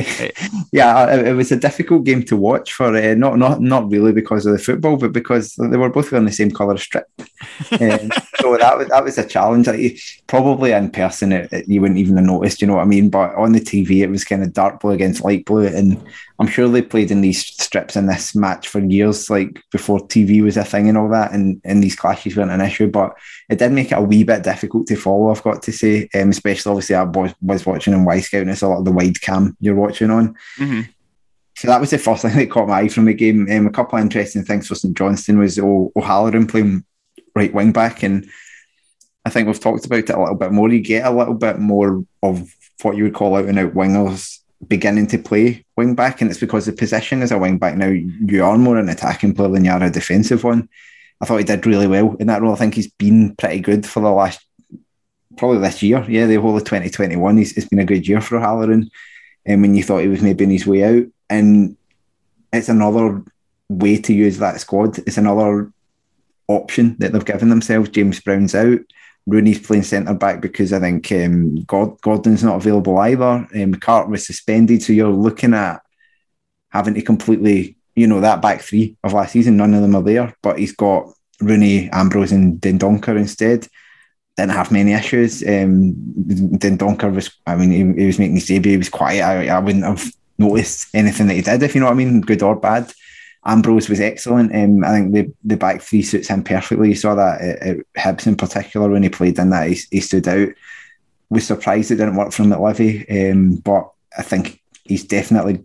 yeah, 0.71 1.15
it 1.15 1.33
was 1.33 1.51
a 1.51 1.55
difficult 1.55 2.03
game 2.03 2.21
to 2.25 2.37
watch 2.37 2.73
for 2.73 2.95
uh, 2.95 3.15
not 3.15 3.39
not 3.39 3.59
not 3.59 3.89
really 3.89 4.11
because 4.11 4.45
of 4.45 4.53
the 4.53 4.59
football, 4.59 4.97
but 4.97 5.11
because 5.11 5.55
they 5.55 5.77
were 5.77 5.89
both 5.89 6.11
wearing 6.11 6.27
the 6.27 6.31
same 6.31 6.51
colour 6.51 6.77
strip. 6.77 7.05
um, 7.19 8.11
so 8.39 8.55
that 8.55 8.77
was 8.77 8.87
that 8.89 9.03
was 9.03 9.17
a 9.17 9.25
challenge. 9.25 9.65
Like, 9.65 9.97
probably 10.27 10.73
in 10.73 10.91
person, 10.91 11.31
it, 11.31 11.51
it, 11.51 11.67
you 11.67 11.81
wouldn't 11.81 11.99
even 11.99 12.17
have 12.17 12.25
noticed. 12.25 12.61
You 12.61 12.67
know 12.67 12.75
what 12.75 12.83
I 12.83 12.85
mean? 12.85 13.09
But 13.09 13.33
on 13.33 13.53
the 13.53 13.59
TV, 13.59 14.01
it 14.03 14.11
was 14.11 14.23
kind 14.23 14.43
of 14.43 14.53
dark 14.53 14.79
blue 14.79 14.91
against 14.91 15.23
light 15.23 15.45
blue, 15.45 15.65
and 15.65 15.99
I'm 16.37 16.47
sure 16.47 16.67
they 16.67 16.81
played 16.81 17.11
in 17.11 17.21
these 17.21 17.45
strips 17.45 17.95
in 17.95 18.07
this 18.07 18.35
match 18.35 18.67
for 18.67 18.79
years, 18.79 19.29
like 19.29 19.61
before 19.71 19.99
TV 19.99 20.43
was 20.43 20.57
a 20.57 20.65
thing 20.65 20.89
and 20.89 20.97
all 20.97 21.07
that, 21.09 21.31
and 21.31 21.61
and 21.63 21.81
these 21.81 21.95
clashes 21.95 22.35
weren't 22.35 22.51
an 22.51 22.61
issue. 22.61 22.87
But 22.87 23.15
it 23.49 23.57
did 23.57 23.71
make 23.71 23.91
it 23.91 23.97
a 23.97 24.01
wee 24.01 24.23
bit 24.23 24.43
difficult 24.43 24.87
to 24.87 24.97
follow. 24.97 25.31
I've 25.31 25.43
got 25.43 25.61
to 25.63 25.71
say, 25.71 26.09
um, 26.13 26.31
especially 26.31 26.69
obviously 26.71 26.95
I 26.95 27.03
was, 27.03 27.33
was 27.41 27.65
watching 27.65 27.93
in 27.93 28.05
Wyscout, 28.05 28.41
and 28.41 28.49
it's 28.49 28.61
a 28.61 28.67
lot 28.67 28.79
of 28.79 28.85
the 28.85 28.91
wide 28.91 29.21
cam 29.21 29.55
you're 29.61 29.75
watching 29.75 30.11
on. 30.11 30.35
Mm-hmm. 30.57 30.81
So 31.55 31.67
that 31.69 31.79
was 31.79 31.91
the 31.91 31.97
first 31.97 32.23
thing 32.23 32.35
that 32.37 32.51
caught 32.51 32.67
my 32.67 32.81
eye 32.81 32.89
from 32.89 33.05
the 33.05 33.13
game. 33.13 33.47
Um, 33.49 33.67
a 33.67 33.71
couple 33.71 33.97
of 33.97 34.03
interesting 34.03 34.43
things 34.43 34.67
for 34.67 34.75
St 34.75 34.95
Johnstone 34.95 35.39
was 35.39 35.57
o- 35.57 35.93
O'Halloran 35.95 36.47
playing 36.47 36.83
right 37.33 37.53
wing 37.53 37.71
back, 37.71 38.03
and 38.03 38.29
I 39.23 39.29
think 39.29 39.47
we've 39.47 39.59
talked 39.59 39.85
about 39.85 39.99
it 39.99 40.09
a 40.09 40.19
little 40.19 40.35
bit 40.35 40.51
more. 40.51 40.69
You 40.69 40.81
get 40.81 41.05
a 41.05 41.11
little 41.11 41.33
bit 41.33 41.59
more 41.59 42.03
of 42.21 42.53
what 42.81 42.97
you 42.97 43.03
would 43.03 43.13
call 43.13 43.37
out 43.37 43.45
and 43.45 43.57
out 43.57 43.73
wingers 43.73 44.39
beginning 44.67 45.07
to 45.07 45.17
play 45.17 45.65
wing 45.75 45.95
back, 45.95 46.21
and 46.21 46.29
it's 46.29 46.39
because 46.39 46.65
the 46.65 46.73
position 46.73 47.21
as 47.21 47.31
a 47.31 47.37
wing 47.37 47.57
back 47.57 47.75
now 47.75 47.87
you 47.87 48.43
are 48.43 48.57
more 48.57 48.77
an 48.77 48.89
attacking 48.89 49.33
player 49.33 49.49
than 49.49 49.65
you 49.65 49.71
are 49.71 49.83
a 49.83 49.89
defensive 49.89 50.43
one. 50.43 50.69
I 51.21 51.25
thought 51.25 51.37
he 51.37 51.43
did 51.43 51.65
really 51.65 51.87
well 51.87 52.15
in 52.19 52.27
that 52.27 52.41
role. 52.41 52.53
I 52.53 52.57
think 52.57 52.73
he's 52.73 52.91
been 52.91 53.35
pretty 53.35 53.59
good 53.59 53.85
for 53.85 54.01
the 54.01 54.11
last 54.11 54.45
probably 55.37 55.59
this 55.59 55.81
year. 55.81 56.03
Yeah, 56.07 56.25
the 56.25 56.35
whole 56.35 56.57
of 56.57 56.63
2021, 56.63 57.37
he's, 57.37 57.57
it's 57.57 57.67
been 57.67 57.79
a 57.79 57.85
good 57.85 58.07
year 58.07 58.21
for 58.21 58.39
Halloran. 58.39 58.89
And 59.45 59.61
when 59.61 59.75
you 59.75 59.83
thought 59.83 60.01
he 60.01 60.07
was 60.07 60.21
maybe 60.21 60.43
in 60.43 60.49
his 60.49 60.67
way 60.67 60.83
out, 60.83 61.05
and 61.29 61.77
it's 62.51 62.69
another 62.69 63.23
way 63.69 63.97
to 63.97 64.13
use 64.13 64.37
that 64.39 64.59
squad. 64.59 64.97
It's 64.99 65.17
another 65.17 65.71
option 66.47 66.95
that 66.99 67.11
they've 67.11 67.25
given 67.25 67.49
themselves. 67.49 67.89
James 67.89 68.19
Brown's 68.19 68.55
out. 68.55 68.79
Rooney's 69.27 69.65
playing 69.65 69.83
centre 69.83 70.13
back 70.13 70.41
because 70.41 70.71
I 70.71 70.79
think 70.79 71.11
um, 71.11 71.63
Gordon's 71.65 72.43
not 72.43 72.57
available 72.57 72.97
either. 72.99 73.23
Um, 73.23 73.47
McCart 73.73 74.07
was 74.07 74.25
suspended, 74.25 74.83
so 74.83 74.93
you're 74.93 75.09
looking 75.09 75.53
at 75.53 75.81
having 76.69 76.93
to 76.93 77.01
completely, 77.01 77.77
you 77.95 78.07
know, 78.07 78.21
that 78.21 78.41
back 78.41 78.61
three 78.61 78.97
of 79.03 79.13
last 79.13 79.31
season. 79.31 79.57
None 79.57 79.73
of 79.73 79.81
them 79.81 79.95
are 79.95 80.03
there, 80.03 80.35
but 80.43 80.59
he's 80.59 80.75
got 80.75 81.07
Rooney, 81.41 81.89
Ambrose, 81.91 82.31
and 82.31 82.59
Dendoncker 82.61 83.17
instead. 83.17 83.67
Didn't 84.37 84.51
have 84.51 84.71
many 84.71 84.93
issues. 84.93 85.41
Um, 85.41 85.95
Dendoncker 86.27 87.13
was, 87.13 87.31
I 87.47 87.55
mean, 87.55 87.71
he, 87.71 88.01
he, 88.01 88.05
was 88.05 88.19
making 88.19 88.35
his 88.35 88.47
debut. 88.47 88.73
He 88.73 88.77
was 88.77 88.89
quiet. 88.89 89.21
I, 89.21 89.47
I 89.47 89.59
wouldn't 89.59 89.85
have 89.85 90.11
noticed 90.37 90.93
anything 90.93 91.27
that 91.27 91.35
he 91.35 91.41
did, 91.41 91.63
if 91.63 91.73
you 91.73 91.81
know 91.81 91.87
what 91.87 91.93
I 91.93 91.95
mean, 91.95 92.21
good 92.21 92.43
or 92.43 92.55
bad. 92.55 92.91
Ambrose 93.45 93.89
was 93.89 93.99
excellent. 93.99 94.55
Um, 94.55 94.83
I 94.83 94.89
think 94.89 95.13
the, 95.13 95.31
the 95.43 95.57
back 95.57 95.81
three 95.81 96.01
suits 96.01 96.27
him 96.27 96.43
perfectly. 96.43 96.89
You 96.89 96.95
saw 96.95 97.15
that 97.15 97.41
at, 97.41 97.61
at 97.61 97.77
Hibs 97.97 98.27
in 98.27 98.35
particular 98.35 98.89
when 98.89 99.03
he 99.03 99.09
played 99.09 99.37
in 99.37 99.51
that, 99.51 99.69
he, 99.69 99.79
he 99.91 99.99
stood 100.01 100.27
out. 100.27 100.49
Was 101.29 101.47
surprised 101.47 101.91
it 101.91 101.95
didn't 101.95 102.15
work 102.15 102.31
for 102.31 102.43
him 102.43 102.53
at 102.53 102.61
Livy, 102.61 103.07
um, 103.09 103.55
but 103.55 103.91
I 104.17 104.21
think 104.21 104.61
he's 104.83 105.03
definitely 105.03 105.63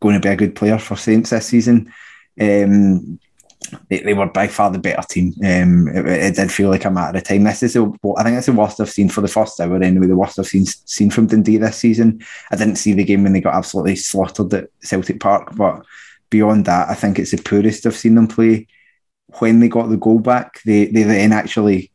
going 0.00 0.14
to 0.14 0.20
be 0.20 0.28
a 0.28 0.36
good 0.36 0.54
player 0.54 0.78
for 0.78 0.96
Saints 0.96 1.30
this 1.30 1.46
season. 1.46 1.92
Um, 2.40 3.18
they, 3.88 4.00
they, 4.00 4.14
were 4.14 4.26
by 4.26 4.48
far 4.48 4.70
the 4.70 4.78
better 4.78 5.02
team. 5.08 5.34
Um, 5.44 5.88
it, 5.88 6.06
it, 6.06 6.36
did 6.36 6.52
feel 6.52 6.68
like 6.68 6.84
a 6.84 6.90
matter 6.90 7.18
of 7.18 7.24
time. 7.24 7.44
This 7.44 7.62
is 7.62 7.74
the, 7.74 7.90
I 8.16 8.22
think 8.22 8.36
it's 8.36 8.46
the 8.46 8.52
worst 8.52 8.80
I've 8.80 8.90
seen 8.90 9.08
for 9.08 9.20
the 9.20 9.28
first 9.28 9.58
hour 9.60 9.82
anyway. 9.82 10.06
The 10.06 10.16
worst 10.16 10.38
I've 10.38 10.46
seen 10.46 10.66
seen 10.66 11.10
from 11.10 11.26
Dundee 11.26 11.56
this 11.56 11.76
season. 11.76 12.22
I 12.50 12.56
didn't 12.56 12.76
see 12.76 12.92
the 12.92 13.04
game 13.04 13.22
when 13.22 13.32
they 13.32 13.40
got 13.40 13.54
absolutely 13.54 13.96
slaughtered 13.96 14.52
at 14.52 14.70
Celtic 14.82 15.20
Park, 15.20 15.54
but 15.56 15.84
beyond 16.32 16.64
that, 16.64 16.88
I 16.88 16.94
think 16.94 17.20
it's 17.20 17.30
the 17.30 17.36
poorest 17.36 17.86
I've 17.86 17.94
seen 17.94 18.16
them 18.16 18.26
play. 18.26 18.66
When 19.38 19.60
they 19.60 19.68
got 19.68 19.88
the 19.88 19.96
goal 19.96 20.18
back, 20.18 20.60
they, 20.64 20.86
they 20.86 21.04
then 21.04 21.32
actually 21.32 21.92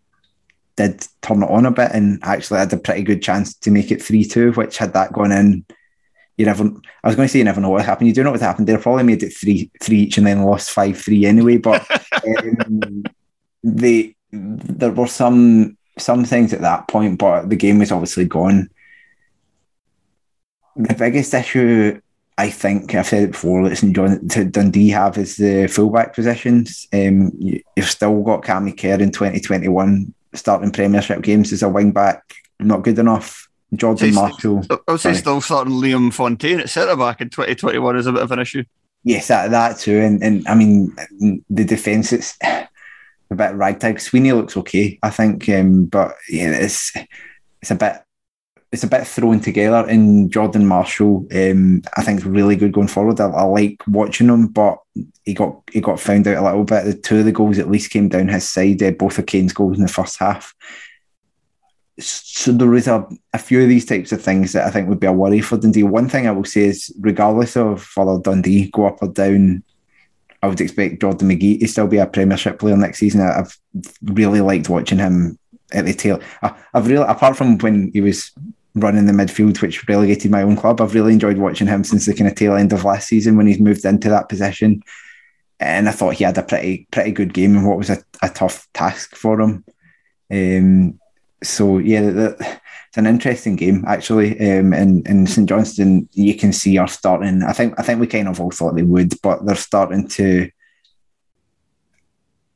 did 0.78 1.06
turn 1.22 1.44
it 1.44 1.50
on 1.50 1.66
a 1.66 1.72
bit 1.72 1.92
and 1.92 2.20
actually 2.24 2.60
had 2.60 2.72
a 2.72 2.78
pretty 2.78 3.02
good 3.02 3.22
chance 3.22 3.54
to 3.56 3.72
make 3.72 3.92
it 3.92 4.02
3 4.02 4.24
2, 4.24 4.54
which 4.54 4.78
had 4.78 4.94
that 4.94 5.12
gone 5.12 5.34
in, 5.34 5.66
you 6.38 6.46
never, 6.46 6.64
I 7.04 7.08
was 7.08 7.16
going 7.16 7.28
to 7.28 7.32
say 7.32 7.40
you 7.40 7.46
never 7.46 7.60
know 7.60 7.72
what 7.72 7.84
happened. 7.84 8.08
You 8.08 8.14
do 8.14 8.24
know 8.24 8.32
what 8.32 8.40
happened. 8.40 8.68
They 8.68 8.78
probably 8.78 9.04
made 9.04 9.24
it 9.24 9.36
3 9.36 9.72
3 9.82 9.98
each 9.98 10.18
and 10.18 10.28
then 10.28 10.44
lost 10.44 10.70
5 10.70 10.98
3 10.98 11.26
anyway. 11.26 11.58
But 11.58 11.86
um, 12.66 13.04
they, 13.64 14.16
there 14.32 14.92
were 14.92 15.08
some 15.08 15.78
some 15.98 16.26
things 16.26 16.54
at 16.54 16.62
that 16.62 16.88
point, 16.88 17.18
but 17.18 17.50
the 17.50 17.56
game 17.56 17.80
was 17.80 17.92
obviously 17.92 18.26
gone. 18.26 18.70
The 20.76 20.94
biggest 20.94 21.34
issue 21.34 22.00
I 22.38 22.50
think 22.52 22.94
I've 22.94 23.08
said 23.08 23.24
it 23.24 23.32
before. 23.32 23.64
Let's 23.64 23.82
enjoy 23.82 24.18
to 24.30 24.46
Dundee 24.46 24.90
have 24.90 25.18
is 25.18 25.38
the 25.38 25.68
fullback 25.68 26.14
positions. 26.14 26.88
Um, 26.94 27.32
you, 27.40 27.62
have 27.76 27.90
still 27.90 28.22
got 28.22 28.44
Cammy 28.44 28.78
Kerr 28.78 29.02
in 29.02 29.12
2021 29.12 30.14
starting 30.34 30.72
Premiership 30.72 31.22
games 31.24 31.52
as 31.52 31.64
a 31.64 31.70
wing 31.70 31.92
back. 31.92 32.22
Not 32.60 32.84
good 32.84 33.00
enough. 33.00 33.48
Jordan 33.74 34.14
Marshall. 34.14 34.64
I 34.70 34.92
would 34.92 35.02
say 35.02 35.14
still 35.14 35.42
starting 35.42 35.74
Liam 35.74 36.14
Fontaine 36.14 36.60
at 36.60 36.70
centre 36.70 36.96
back 36.96 37.22
in 37.22 37.30
2021 37.30 37.98
is 37.98 38.06
a 38.06 38.14
bit 38.14 38.22
of 38.22 38.32
an 38.32 38.40
issue. 38.40 38.64
Yes, 39.04 39.28
that, 39.28 39.52
that 39.52 39.80
too. 39.80 40.00
And, 40.00 40.24
and 40.24 40.48
I 40.48 40.56
mean, 40.56 40.96
the 41.50 41.66
defence, 41.66 42.14
it's 42.14 42.38
a 42.44 42.68
bit 43.36 43.56
ragtag. 43.56 44.00
Sweeney 44.00 44.32
looks 44.32 44.56
okay, 44.58 45.00
I 45.04 45.10
think. 45.10 45.50
Um, 45.50 45.86
but 45.86 46.16
yeah, 46.30 46.52
it's 46.52 46.94
it's 47.62 47.72
a 47.72 47.76
bit 47.76 48.02
it's 48.72 48.84
a 48.84 48.88
bit 48.88 49.07
thrown 49.07 49.39
together. 49.39 49.88
And 49.88 50.32
Jordan 50.32 50.65
Marshall, 50.65 51.28
um, 51.34 51.82
I 51.95 52.03
think, 52.03 52.20
is 52.20 52.26
really 52.26 52.55
good 52.55 52.74
going 52.74 52.88
forward. 52.88 53.20
I, 53.20 53.28
I, 53.28 53.43
like 53.43 53.82
watching 53.88 54.28
him, 54.28 54.47
but 54.47 54.78
he 55.24 55.34
got 55.34 55.61
he 55.72 55.80
got 55.80 55.99
found 55.99 56.28
out 56.28 56.38
a 56.38 56.43
little 56.43 56.63
bit. 56.63 56.86
The 56.86 56.93
two 56.93 57.20
of 57.20 57.26
the 57.26 57.32
goals 57.32 57.59
at 57.59 57.70
least 57.70 57.91
came 57.91 58.09
down 58.09 58.28
his 58.28 58.47
side. 58.47 58.84
Uh, 58.84 58.91
both 58.91 59.18
of 59.20 59.26
Kane's 59.26 59.53
goals 59.53 59.78
in 59.78 59.84
the 59.84 59.88
first 59.88 60.20
half. 60.20 60.53
So 61.99 62.51
there 62.51 62.76
is 62.76 62.88
a, 62.88 63.07
a 63.34 63.39
few 63.39 63.63
of 63.63 63.70
these 63.70 63.86
types 63.86 64.11
of 64.11 64.22
things 64.22 64.53
that 64.53 64.68
I 64.68 64.70
think 64.70 64.88
would 64.88 64.99
be 64.99 65.07
a 65.07 65.11
worry 65.11 65.41
for 65.41 65.57
Dundee. 65.57 65.84
One 65.84 66.07
thing 66.07 66.28
I 66.28 66.32
will 66.32 66.45
say 66.45 66.65
is, 66.65 66.93
regardless 66.99 67.57
of 67.57 67.89
whether 67.95 68.20
Dundee 68.20 68.70
go 68.70 68.86
up 68.86 69.01
or 69.01 69.07
down, 69.07 69.63
I 70.43 70.47
would 70.47 70.61
expect 70.61 71.01
Jordan 71.01 71.30
McGhee 71.30 71.59
to 71.61 71.68
still 71.68 71.88
be 71.88 71.97
a 71.97 72.05
Premiership 72.05 72.59
player 72.59 72.78
next 72.78 72.99
season. 72.99 73.22
I've 73.22 73.57
really 74.03 74.41
liked 74.41 74.70
watching 74.70 74.99
him 74.99 75.39
at 75.74 75.86
the 75.86 75.93
tail. 75.93 76.22
I, 76.43 76.55
have 76.74 76.88
really, 76.88 77.05
apart 77.07 77.36
from 77.36 77.57
when 77.57 77.89
he 77.93 78.01
was 78.01 78.32
running 78.80 79.06
the 79.06 79.14
midfield, 79.14 79.62
which 79.62 79.88
relegated 79.88 80.32
my 80.32 80.42
own 80.42 80.56
club. 80.56 80.82
I've 80.82 80.94
really 80.94 81.14
enjoyed 81.14 81.38
watching 81.38 81.68
him 81.68 81.84
since 81.84 82.06
the 82.06 82.14
kind 82.14 82.30
of 82.30 82.36
tail 82.36 82.56
end 82.56 82.74
of 82.74 82.84
last 82.84 83.08
season 83.08 83.38
when 83.38 83.48
he's 83.48 83.60
moved 83.60 83.86
into 83.86 84.10
that 84.10 84.30
position. 84.30 84.82
And 85.60 85.90
I 85.90 85.92
thought 85.92 86.16
he 86.16 86.24
had 86.24 86.38
a 86.38 86.44
pretty 86.44 86.88
pretty 86.92 87.12
good 87.12 87.34
game 87.34 87.56
in 87.56 87.66
what 87.66 87.78
was 87.78 87.90
a, 87.90 87.98
a 88.22 88.30
tough 88.30 88.68
task 88.74 89.16
for 89.16 89.42
him. 89.42 89.66
Um, 90.32 91.00
so 91.44 91.78
yeah, 91.78 92.02
it's 92.02 92.98
an 92.98 93.08
interesting 93.08 93.56
game 93.56 93.84
actually. 93.88 94.40
Um, 94.40 94.74
and 94.74 95.08
and 95.08 95.30
St 95.30 95.48
Johnstone, 95.50 96.08
you 96.14 96.36
can 96.36 96.54
see 96.54 96.78
are 96.78 96.88
starting. 96.88 97.44
I 97.44 97.54
think 97.54 97.74
I 97.80 97.84
think 97.84 98.00
we 98.00 98.08
kind 98.08 98.28
of 98.28 98.40
all 98.40 98.52
thought 98.52 98.76
they 98.76 98.84
would, 98.84 99.14
but 99.22 99.46
they're 99.46 99.56
starting 99.56 100.08
to. 100.10 100.50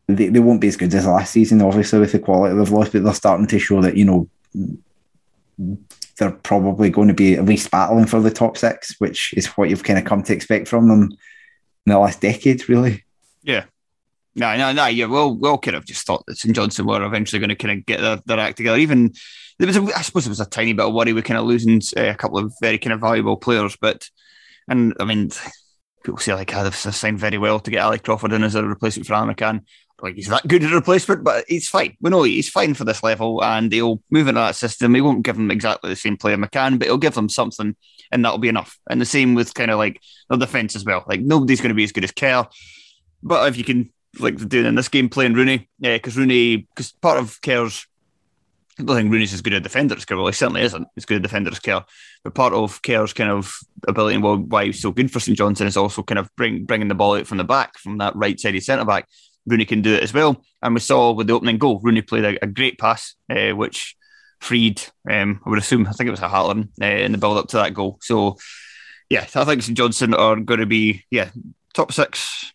They, 0.07 0.27
they 0.27 0.39
won't 0.39 0.61
be 0.61 0.67
as 0.67 0.75
good 0.75 0.93
as 0.93 1.05
last 1.05 1.31
season, 1.31 1.61
obviously, 1.61 1.99
with 1.99 2.11
the 2.11 2.19
quality 2.19 2.55
they've 2.55 2.69
lost, 2.69 2.91
but 2.91 3.03
they're 3.03 3.13
starting 3.13 3.47
to 3.47 3.59
show 3.59 3.81
that 3.81 3.95
you 3.95 4.05
know 4.05 4.27
they're 6.17 6.31
probably 6.31 6.89
going 6.89 7.07
to 7.07 7.13
be 7.13 7.35
at 7.35 7.45
least 7.45 7.71
battling 7.71 8.05
for 8.05 8.19
the 8.19 8.31
top 8.31 8.57
six, 8.57 8.95
which 8.99 9.33
is 9.35 9.47
what 9.47 9.69
you've 9.69 9.83
kind 9.83 9.99
of 9.99 10.05
come 10.05 10.23
to 10.23 10.33
expect 10.33 10.67
from 10.67 10.87
them 10.87 11.03
in 11.03 11.91
the 11.93 11.99
last 11.99 12.21
decade, 12.21 12.67
really. 12.69 13.03
Yeah. 13.43 13.65
No, 14.35 14.55
no, 14.55 14.71
no. 14.71 14.85
Yeah, 14.85 15.05
well, 15.05 15.35
we 15.35 15.49
all 15.49 15.57
kind 15.57 15.75
of 15.75 15.85
just 15.85 16.05
thought 16.05 16.23
that 16.27 16.37
St 16.37 16.55
Johnstone 16.55 16.87
were 16.87 17.03
eventually 17.03 17.39
going 17.39 17.49
to 17.49 17.55
kind 17.55 17.79
of 17.79 17.85
get 17.85 17.99
their, 17.99 18.19
their 18.25 18.39
act 18.39 18.57
together. 18.57 18.77
Even 18.77 19.13
there 19.59 19.67
was, 19.67 19.77
a, 19.77 19.83
I 19.97 20.01
suppose, 20.01 20.25
there 20.25 20.31
was 20.31 20.39
a 20.39 20.45
tiny 20.45 20.73
bit 20.73 20.85
of 20.85 20.93
worry 20.93 21.13
we 21.13 21.21
kind 21.21 21.39
of 21.39 21.45
losing 21.45 21.81
uh, 21.97 22.11
a 22.11 22.15
couple 22.15 22.37
of 22.37 22.53
very 22.61 22.77
kind 22.77 22.93
of 22.93 23.01
valuable 23.01 23.35
players, 23.35 23.77
but 23.79 24.09
and 24.67 24.93
I 24.99 25.05
mean, 25.05 25.31
people 26.03 26.19
say 26.19 26.33
like, 26.33 26.53
ah, 26.55 26.63
they've 26.63 26.75
signed 26.75 27.19
very 27.19 27.37
well 27.37 27.59
to 27.59 27.71
get 27.71 27.81
Ali 27.81 27.99
Crawford 27.99 28.33
in 28.33 28.43
as 28.43 28.55
a 28.55 28.63
replacement 28.63 29.07
for 29.07 29.13
McCann. 29.13 29.61
Like 30.01 30.15
he's 30.15 30.29
that 30.29 30.47
good 30.47 30.63
a 30.63 30.69
replacement, 30.69 31.23
but 31.23 31.45
he's 31.47 31.67
fine. 31.67 31.95
We 32.01 32.09
know 32.09 32.23
he's 32.23 32.49
fine 32.49 32.73
for 32.73 32.85
this 32.85 33.03
level, 33.03 33.43
and 33.43 33.71
he'll 33.71 34.01
move 34.09 34.27
into 34.27 34.39
that 34.39 34.55
system. 34.55 34.95
He 34.95 35.01
won't 35.01 35.23
give 35.23 35.35
them 35.35 35.51
exactly 35.51 35.89
the 35.89 35.95
same 35.95 36.17
player 36.17 36.37
McCann, 36.37 36.79
but 36.79 36.87
he'll 36.87 36.97
give 36.97 37.13
them 37.13 37.29
something, 37.29 37.75
and 38.11 38.25
that'll 38.25 38.39
be 38.39 38.49
enough. 38.49 38.79
And 38.89 38.99
the 38.99 39.05
same 39.05 39.35
with 39.35 39.53
kind 39.53 39.69
of 39.69 39.77
like 39.77 40.01
the 40.29 40.37
defense 40.37 40.75
as 40.75 40.83
well. 40.83 41.03
Like 41.07 41.21
nobody's 41.21 41.61
going 41.61 41.69
to 41.69 41.75
be 41.75 41.83
as 41.83 41.91
good 41.91 42.03
as 42.03 42.11
Kerr, 42.11 42.47
but 43.21 43.47
if 43.47 43.57
you 43.57 43.63
can 43.63 43.91
like 44.19 44.37
doing 44.49 44.65
in 44.65 44.75
this 44.75 44.89
game, 44.89 45.07
playing 45.07 45.35
Rooney, 45.35 45.69
yeah, 45.79 45.97
because 45.97 46.17
Rooney, 46.17 46.57
because 46.57 46.91
part 46.93 47.19
of 47.19 47.39
Kerr's 47.41 47.85
I 48.81 48.83
don't 48.83 48.95
think 48.95 49.11
Rooney's 49.11 49.33
as 49.33 49.41
good 49.41 49.53
a 49.53 49.59
defender 49.59 49.95
as 49.95 50.05
Kerr. 50.05 50.17
Well, 50.17 50.27
he 50.27 50.33
certainly 50.33 50.61
isn't 50.63 50.87
as 50.97 51.05
good 51.05 51.17
a 51.17 51.19
defender 51.19 51.51
as 51.51 51.59
Kerr. 51.59 51.83
But 52.23 52.33
part 52.33 52.53
of 52.53 52.81
Kerr's 52.81 53.13
kind 53.13 53.29
of 53.29 53.55
ability 53.87 54.15
and 54.15 54.23
well, 54.23 54.37
why 54.37 54.65
he's 54.65 54.81
so 54.81 54.91
good 54.91 55.11
for 55.11 55.19
St 55.19 55.37
Johnstone 55.37 55.67
is 55.67 55.77
also 55.77 56.03
kind 56.03 56.19
of 56.19 56.29
bring, 56.35 56.65
bringing 56.65 56.87
the 56.87 56.95
ball 56.95 57.15
out 57.15 57.27
from 57.27 57.37
the 57.37 57.43
back, 57.43 57.77
from 57.77 57.99
that 57.99 58.15
right 58.15 58.39
sided 58.39 58.63
centre 58.63 58.85
back. 58.85 59.07
Rooney 59.45 59.65
can 59.65 59.81
do 59.81 59.93
it 59.93 60.03
as 60.03 60.13
well. 60.13 60.43
And 60.61 60.73
we 60.73 60.79
saw 60.79 61.11
with 61.11 61.27
the 61.27 61.33
opening 61.33 61.57
goal, 61.57 61.79
Rooney 61.83 62.01
played 62.01 62.25
a, 62.25 62.43
a 62.43 62.47
great 62.47 62.77
pass, 62.77 63.15
uh, 63.29 63.51
which 63.51 63.95
freed, 64.39 64.81
um, 65.09 65.41
I 65.45 65.49
would 65.49 65.59
assume, 65.59 65.87
I 65.87 65.91
think 65.91 66.07
it 66.07 66.11
was 66.11 66.21
a 66.21 66.27
Hartland 66.27 66.69
uh, 66.81 66.85
in 66.85 67.11
the 67.11 67.17
build 67.17 67.37
up 67.37 67.47
to 67.49 67.57
that 67.57 67.73
goal. 67.73 67.99
So, 68.01 68.37
yeah, 69.09 69.25
I 69.35 69.45
think 69.45 69.63
St 69.63 69.77
Johnstone 69.77 70.13
are 70.13 70.35
going 70.35 70.59
to 70.59 70.65
be, 70.65 71.03
yeah, 71.11 71.29
top 71.73 71.91
six. 71.91 72.51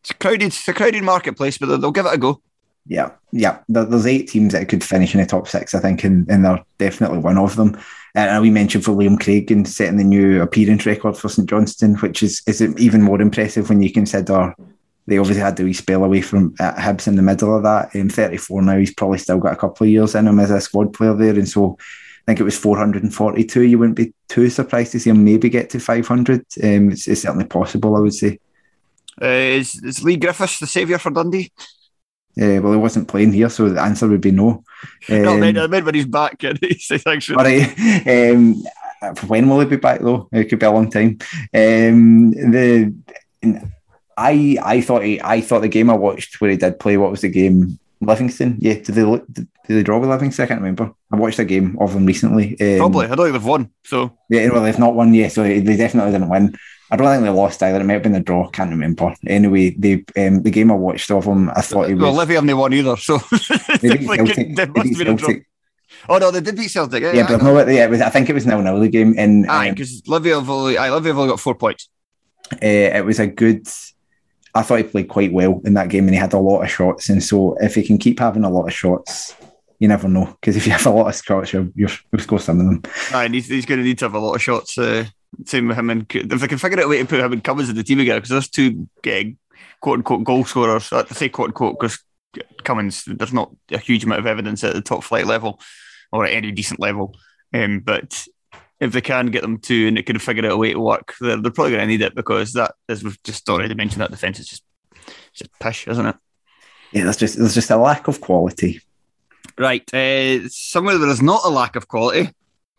It's 0.00 0.10
a 0.10 0.14
crowded, 0.14 0.46
it's 0.46 0.68
a 0.68 0.72
crowded 0.72 1.02
marketplace, 1.02 1.58
but 1.58 1.66
they'll, 1.66 1.78
they'll 1.78 1.90
give 1.90 2.06
it 2.06 2.14
a 2.14 2.18
go. 2.18 2.40
Yeah, 2.88 3.10
yeah. 3.32 3.58
There, 3.68 3.84
there's 3.84 4.06
eight 4.06 4.28
teams 4.28 4.52
that 4.52 4.68
could 4.68 4.84
finish 4.84 5.14
in 5.14 5.20
the 5.20 5.26
top 5.26 5.48
six, 5.48 5.74
I 5.74 5.80
think, 5.80 6.04
and, 6.04 6.28
and 6.30 6.44
they're 6.44 6.64
definitely 6.78 7.18
one 7.18 7.38
of 7.38 7.56
them. 7.56 7.78
And 8.14 8.40
we 8.40 8.50
mentioned 8.50 8.84
for 8.84 8.92
Liam 8.92 9.20
Craig 9.20 9.50
and 9.50 9.68
setting 9.68 9.98
the 9.98 10.04
new 10.04 10.40
appearance 10.40 10.86
record 10.86 11.16
for 11.16 11.28
St 11.28 11.48
Johnstone, 11.48 11.96
which 11.96 12.22
is 12.22 12.42
is 12.46 12.62
even 12.62 13.02
more 13.02 13.20
impressive 13.20 13.68
when 13.68 13.82
you 13.82 13.92
consider 13.92 14.54
they 15.06 15.18
obviously 15.18 15.42
had 15.42 15.56
the 15.56 15.64
wee 15.64 15.72
spell 15.72 16.04
away 16.04 16.20
from 16.20 16.54
uh, 16.58 16.74
Hibs 16.74 17.06
in 17.06 17.16
the 17.16 17.22
middle 17.22 17.56
of 17.56 17.62
that. 17.62 17.94
In 17.94 18.08
34 18.10 18.62
now, 18.62 18.76
he's 18.76 18.94
probably 18.94 19.18
still 19.18 19.38
got 19.38 19.52
a 19.52 19.56
couple 19.56 19.86
of 19.86 19.90
years 19.90 20.14
in 20.14 20.26
him 20.26 20.40
as 20.40 20.50
a 20.50 20.60
squad 20.60 20.92
player 20.92 21.14
there, 21.14 21.34
and 21.34 21.48
so 21.48 21.76
I 21.80 22.22
think 22.26 22.40
it 22.40 22.44
was 22.44 22.58
442. 22.58 23.62
You 23.62 23.78
wouldn't 23.78 23.96
be 23.96 24.12
too 24.28 24.50
surprised 24.50 24.92
to 24.92 25.00
see 25.00 25.10
him 25.10 25.24
maybe 25.24 25.48
get 25.48 25.70
to 25.70 25.78
500. 25.78 26.40
Um, 26.62 26.90
it's, 26.90 27.06
it's 27.06 27.22
certainly 27.22 27.44
possible, 27.44 27.94
I 27.94 28.00
would 28.00 28.14
say. 28.14 28.40
Uh, 29.20 29.26
is, 29.26 29.80
is 29.82 30.02
Leigh 30.02 30.16
Griffiths 30.16 30.58
the 30.58 30.66
saviour 30.66 30.98
for 30.98 31.10
Dundee? 31.10 31.52
Uh, 32.40 32.60
well, 32.60 32.72
he 32.72 32.78
wasn't 32.78 33.08
playing 33.08 33.32
here, 33.32 33.48
so 33.48 33.68
the 33.68 33.80
answer 33.80 34.06
would 34.08 34.20
be 34.20 34.30
no. 34.30 34.62
Um, 35.08 35.22
no, 35.22 35.64
I 35.64 35.66
meant 35.66 35.84
when 35.84 35.94
he's 35.94 36.06
back. 36.06 36.42
He's 36.60 37.02
actually... 37.06 37.36
Right. 37.36 38.30
Um, 38.30 38.62
when 39.26 39.48
will 39.48 39.60
he 39.60 39.66
be 39.66 39.76
back 39.76 40.00
though? 40.00 40.28
It 40.32 40.44
could 40.44 40.58
be 40.58 40.66
a 40.66 40.70
long 40.70 40.90
time. 40.90 41.18
Um, 41.54 42.30
the 42.30 42.94
I 44.16 44.56
I 44.62 44.80
thought 44.80 45.04
he, 45.04 45.20
I 45.20 45.40
thought 45.40 45.60
the 45.60 45.68
game 45.68 45.90
I 45.90 45.96
watched 45.96 46.40
where 46.40 46.50
he 46.50 46.56
did 46.56 46.80
play. 46.80 46.96
What 46.96 47.10
was 47.10 47.20
the 47.20 47.28
game? 47.28 47.78
Livingston. 48.00 48.56
Yeah. 48.60 48.74
Did 48.74 48.86
they 48.86 49.02
did, 49.32 49.48
they 49.68 49.82
draw 49.82 49.98
with 49.98 50.10
Livingston? 50.10 50.44
I 50.44 50.48
can't 50.48 50.60
remember. 50.60 50.92
I 51.10 51.16
watched 51.16 51.38
a 51.38 51.44
game 51.44 51.76
of 51.80 51.94
them 51.94 52.06
recently. 52.06 52.58
Um, 52.60 52.78
Probably. 52.78 53.06
I 53.06 53.14
don't 53.14 53.26
think 53.26 53.32
they've 53.32 53.44
won. 53.44 53.70
So 53.84 54.16
yeah, 54.28 54.48
well, 54.50 54.62
they've 54.62 54.78
not 54.78 54.94
won. 54.94 55.14
Yeah, 55.14 55.28
so 55.28 55.42
they 55.42 55.76
definitely 55.76 56.12
didn't 56.12 56.28
win. 56.28 56.56
I 56.90 56.96
don't 56.96 57.06
think 57.08 57.24
they 57.24 57.30
lost 57.30 57.62
either. 57.62 57.80
It 57.80 57.84
might 57.84 57.94
have 57.94 58.02
been 58.02 58.14
a 58.14 58.20
draw. 58.20 58.48
Can't 58.48 58.70
remember. 58.70 59.14
Anyway, 59.26 59.70
the 59.70 60.04
um, 60.16 60.42
the 60.42 60.50
game 60.50 60.70
I 60.70 60.74
watched 60.74 61.10
of 61.10 61.24
them, 61.24 61.50
I 61.50 61.60
thought 61.60 61.88
he 61.88 61.94
was. 61.94 62.02
Well, 62.02 62.12
Livy 62.12 62.34
haven't 62.34 62.56
won 62.56 62.72
either, 62.72 62.96
so 62.96 63.18
they, 63.80 63.98
Celtic, 63.98 64.54
they 64.54 64.66
must 64.66 64.88
have 64.88 64.98
been 64.98 65.08
a 65.08 65.14
draw. 65.14 65.34
Oh 66.08 66.18
no, 66.18 66.30
they 66.30 66.40
did 66.40 66.56
beat 66.56 66.70
Celtic. 66.70 67.02
Yeah, 67.02 67.12
yeah 67.12 67.26
but 67.26 67.42
no, 67.42 67.66
yeah, 67.66 67.86
was, 67.86 68.00
I 68.00 68.10
think 68.10 68.30
it 68.30 68.34
was 68.34 68.46
nil 68.46 68.62
nil 68.62 68.78
the 68.78 68.88
game. 68.88 69.14
And 69.18 69.50
aye, 69.50 69.70
because 69.70 70.02
um, 70.06 70.12
Livy 70.12 70.30
have 70.30 70.48
only, 70.48 70.78
aye, 70.78 70.90
Livy 70.90 71.08
have 71.08 71.18
only 71.18 71.30
got 71.30 71.40
four 71.40 71.54
points. 71.54 71.88
Uh, 72.52 72.58
it 72.62 73.04
was 73.04 73.18
a 73.18 73.26
good. 73.26 73.66
I 74.54 74.62
thought 74.62 74.78
he 74.78 74.84
played 74.84 75.08
quite 75.08 75.32
well 75.32 75.60
in 75.64 75.74
that 75.74 75.88
game, 75.88 76.04
and 76.04 76.14
he 76.14 76.20
had 76.20 76.32
a 76.32 76.38
lot 76.38 76.62
of 76.62 76.70
shots. 76.70 77.08
And 77.08 77.22
so, 77.22 77.56
if 77.60 77.74
he 77.74 77.82
can 77.82 77.98
keep 77.98 78.20
having 78.20 78.44
a 78.44 78.50
lot 78.50 78.66
of 78.66 78.72
shots, 78.72 79.34
you 79.80 79.88
never 79.88 80.08
know. 80.08 80.36
Because 80.40 80.56
if 80.56 80.66
you 80.66 80.72
have 80.72 80.86
a 80.86 80.90
lot 80.90 81.08
of 81.08 81.22
shots, 81.22 81.52
you'll, 81.52 81.68
you'll, 81.74 81.90
you'll 82.12 82.22
score 82.22 82.38
some 82.38 82.60
of 82.60 82.66
them. 82.66 82.82
Aye, 83.12 83.28
he's, 83.28 83.48
he's 83.48 83.66
going 83.66 83.80
to 83.80 83.84
need 83.84 83.98
to 83.98 84.04
have 84.04 84.14
a 84.14 84.18
lot 84.18 84.34
of 84.34 84.42
shots. 84.42 84.78
Uh, 84.78 85.06
same 85.44 85.68
with 85.68 85.76
him 85.76 85.90
and 85.90 86.06
if 86.14 86.40
they 86.40 86.48
can 86.48 86.58
figure 86.58 86.78
out 86.78 86.86
a 86.86 86.88
way 86.88 86.98
to 86.98 87.04
put 87.04 87.20
him 87.20 87.32
and 87.32 87.44
Cummings 87.44 87.68
in 87.68 87.76
the 87.76 87.84
team 87.84 88.00
again, 88.00 88.16
because 88.16 88.30
there's 88.30 88.48
two 88.48 88.88
uh, 89.06 89.22
quote 89.80 89.98
unquote 89.98 90.24
goal 90.24 90.44
scorers. 90.44 90.92
I 90.92 91.04
say 91.06 91.28
quote 91.28 91.48
unquote 91.48 91.78
because 91.78 92.02
Cummings, 92.64 93.04
there's 93.06 93.32
not 93.32 93.54
a 93.70 93.78
huge 93.78 94.04
amount 94.04 94.20
of 94.20 94.26
evidence 94.26 94.64
at 94.64 94.74
the 94.74 94.80
top 94.80 95.04
flight 95.04 95.26
level 95.26 95.60
or 96.12 96.24
at 96.24 96.32
any 96.32 96.52
decent 96.52 96.80
level. 96.80 97.16
Um, 97.52 97.80
but 97.80 98.26
if 98.80 98.92
they 98.92 99.00
can 99.00 99.26
get 99.26 99.42
them 99.42 99.58
to 99.58 99.88
and 99.88 99.96
they 99.96 100.02
can 100.02 100.18
figure 100.18 100.44
out 100.46 100.52
a 100.52 100.56
way 100.56 100.72
to 100.72 100.80
work, 100.80 101.14
they're, 101.20 101.36
they're 101.36 101.50
probably 101.50 101.72
going 101.72 101.82
to 101.82 101.86
need 101.86 102.02
it 102.02 102.14
because 102.14 102.52
that, 102.52 102.74
as 102.88 103.02
we've 103.02 103.22
just 103.22 103.48
already 103.48 103.74
mentioned, 103.74 104.02
that 104.02 104.10
defence 104.10 104.38
is 104.38 104.48
just 104.48 104.62
just 105.32 105.50
pish, 105.60 105.86
isn't 105.86 106.06
it? 106.06 106.16
Yeah, 106.92 107.04
there's 107.04 107.16
just 107.16 107.38
there's 107.38 107.54
just 107.54 107.70
a 107.70 107.76
lack 107.76 108.08
of 108.08 108.20
quality. 108.20 108.80
Right, 109.58 109.82
uh, 109.94 110.48
somewhere 110.48 110.98
there 110.98 111.08
is 111.08 111.22
not 111.22 111.42
a 111.44 111.48
lack 111.48 111.76
of 111.76 111.88
quality. 111.88 112.30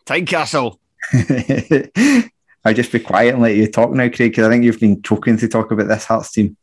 Tynecastle. 0.06 0.78
I'll 2.68 2.74
just 2.74 2.92
be 2.92 2.98
quiet 2.98 3.32
and 3.32 3.42
let 3.42 3.56
you 3.56 3.66
talk 3.66 3.92
now, 3.92 4.10
Craig, 4.10 4.32
because 4.32 4.46
I 4.46 4.50
think 4.50 4.62
you've 4.62 4.78
been 4.78 5.00
choking 5.00 5.38
to 5.38 5.48
talk 5.48 5.70
about 5.70 5.88
this 5.88 6.04
Hearts 6.04 6.32
team. 6.32 6.54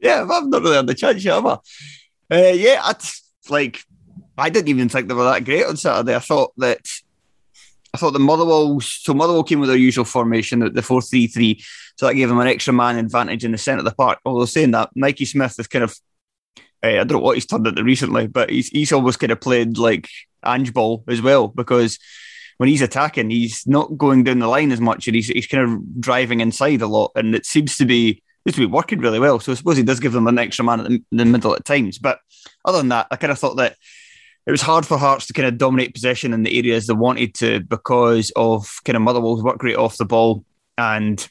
Yeah, 0.00 0.26
I've 0.28 0.46
not 0.46 0.60
really 0.60 0.74
had 0.74 0.88
the 0.88 0.94
chance 0.94 1.24
yet, 1.24 1.34
have 1.34 1.46
I? 1.46 1.52
Uh, 2.34 2.52
yeah, 2.52 2.80
I 2.82 2.94
like. 3.48 3.80
I 4.36 4.50
didn't 4.50 4.68
even 4.68 4.88
think 4.88 5.06
they 5.06 5.14
were 5.14 5.22
that 5.22 5.44
great 5.44 5.66
on 5.66 5.76
Saturday. 5.76 6.16
I 6.16 6.18
thought 6.18 6.52
that 6.56 6.84
I 7.94 7.96
thought 7.96 8.10
the 8.10 8.18
Motherwell, 8.18 8.80
so 8.80 9.14
Motherwell 9.14 9.44
came 9.44 9.60
with 9.60 9.68
their 9.68 9.78
usual 9.78 10.04
formation, 10.04 10.58
the 10.74 10.82
4 10.82 11.00
3 11.00 11.28
3. 11.28 11.64
So 11.96 12.06
that 12.06 12.14
gave 12.14 12.28
them 12.28 12.40
an 12.40 12.48
extra 12.48 12.74
man 12.74 12.98
advantage 12.98 13.44
in 13.44 13.52
the 13.52 13.58
centre 13.58 13.78
of 13.78 13.84
the 13.84 13.94
park. 13.94 14.18
Although 14.24 14.46
saying 14.46 14.72
that, 14.72 14.90
Mikey 14.96 15.26
Smith 15.26 15.60
is 15.60 15.68
kind 15.68 15.84
of, 15.84 15.96
uh, 16.82 16.88
I 16.88 16.96
don't 16.96 17.12
know 17.12 17.18
what 17.20 17.36
he's 17.36 17.46
turned 17.46 17.68
into 17.68 17.84
recently, 17.84 18.26
but 18.26 18.50
he's, 18.50 18.66
he's 18.68 18.92
almost 18.92 19.20
kind 19.20 19.30
of 19.30 19.40
played 19.40 19.78
like 19.78 20.08
Ange 20.44 20.74
ball 20.74 21.04
as 21.06 21.22
well 21.22 21.46
because 21.46 22.00
when 22.58 22.68
he's 22.68 22.82
attacking, 22.82 23.30
he's 23.30 23.66
not 23.66 23.98
going 23.98 24.24
down 24.24 24.38
the 24.38 24.48
line 24.48 24.72
as 24.72 24.80
much, 24.80 25.06
and 25.06 25.14
he's 25.14 25.28
he's 25.28 25.46
kind 25.46 25.64
of 25.64 26.00
driving 26.00 26.40
inside 26.40 26.82
a 26.82 26.86
lot, 26.86 27.12
and 27.14 27.34
it 27.34 27.46
seems 27.46 27.76
to 27.76 27.84
be 27.84 28.22
seems 28.46 28.56
to 28.56 28.66
be 28.66 28.72
working 28.72 29.00
really 29.00 29.18
well. 29.18 29.40
So 29.40 29.52
I 29.52 29.56
suppose 29.56 29.76
he 29.76 29.82
does 29.82 30.00
give 30.00 30.12
them 30.12 30.28
an 30.28 30.38
extra 30.38 30.64
man 30.64 30.80
at 30.80 30.88
the, 30.88 31.02
the 31.10 31.24
middle 31.24 31.54
at 31.54 31.64
times. 31.64 31.98
But 31.98 32.20
other 32.64 32.78
than 32.78 32.88
that, 32.88 33.08
I 33.10 33.16
kind 33.16 33.32
of 33.32 33.38
thought 33.38 33.56
that 33.56 33.76
it 34.46 34.52
was 34.52 34.62
hard 34.62 34.86
for 34.86 34.96
Hearts 34.96 35.26
to 35.26 35.32
kind 35.32 35.48
of 35.48 35.58
dominate 35.58 35.92
possession 35.92 36.32
in 36.32 36.44
the 36.44 36.56
areas 36.56 36.86
they 36.86 36.94
wanted 36.94 37.34
to 37.36 37.60
because 37.60 38.32
of 38.36 38.80
kind 38.84 38.96
of 38.96 39.02
Motherwell's 39.02 39.42
work 39.42 39.62
rate 39.62 39.76
off 39.76 39.96
the 39.96 40.04
ball 40.04 40.44
and 40.78 41.28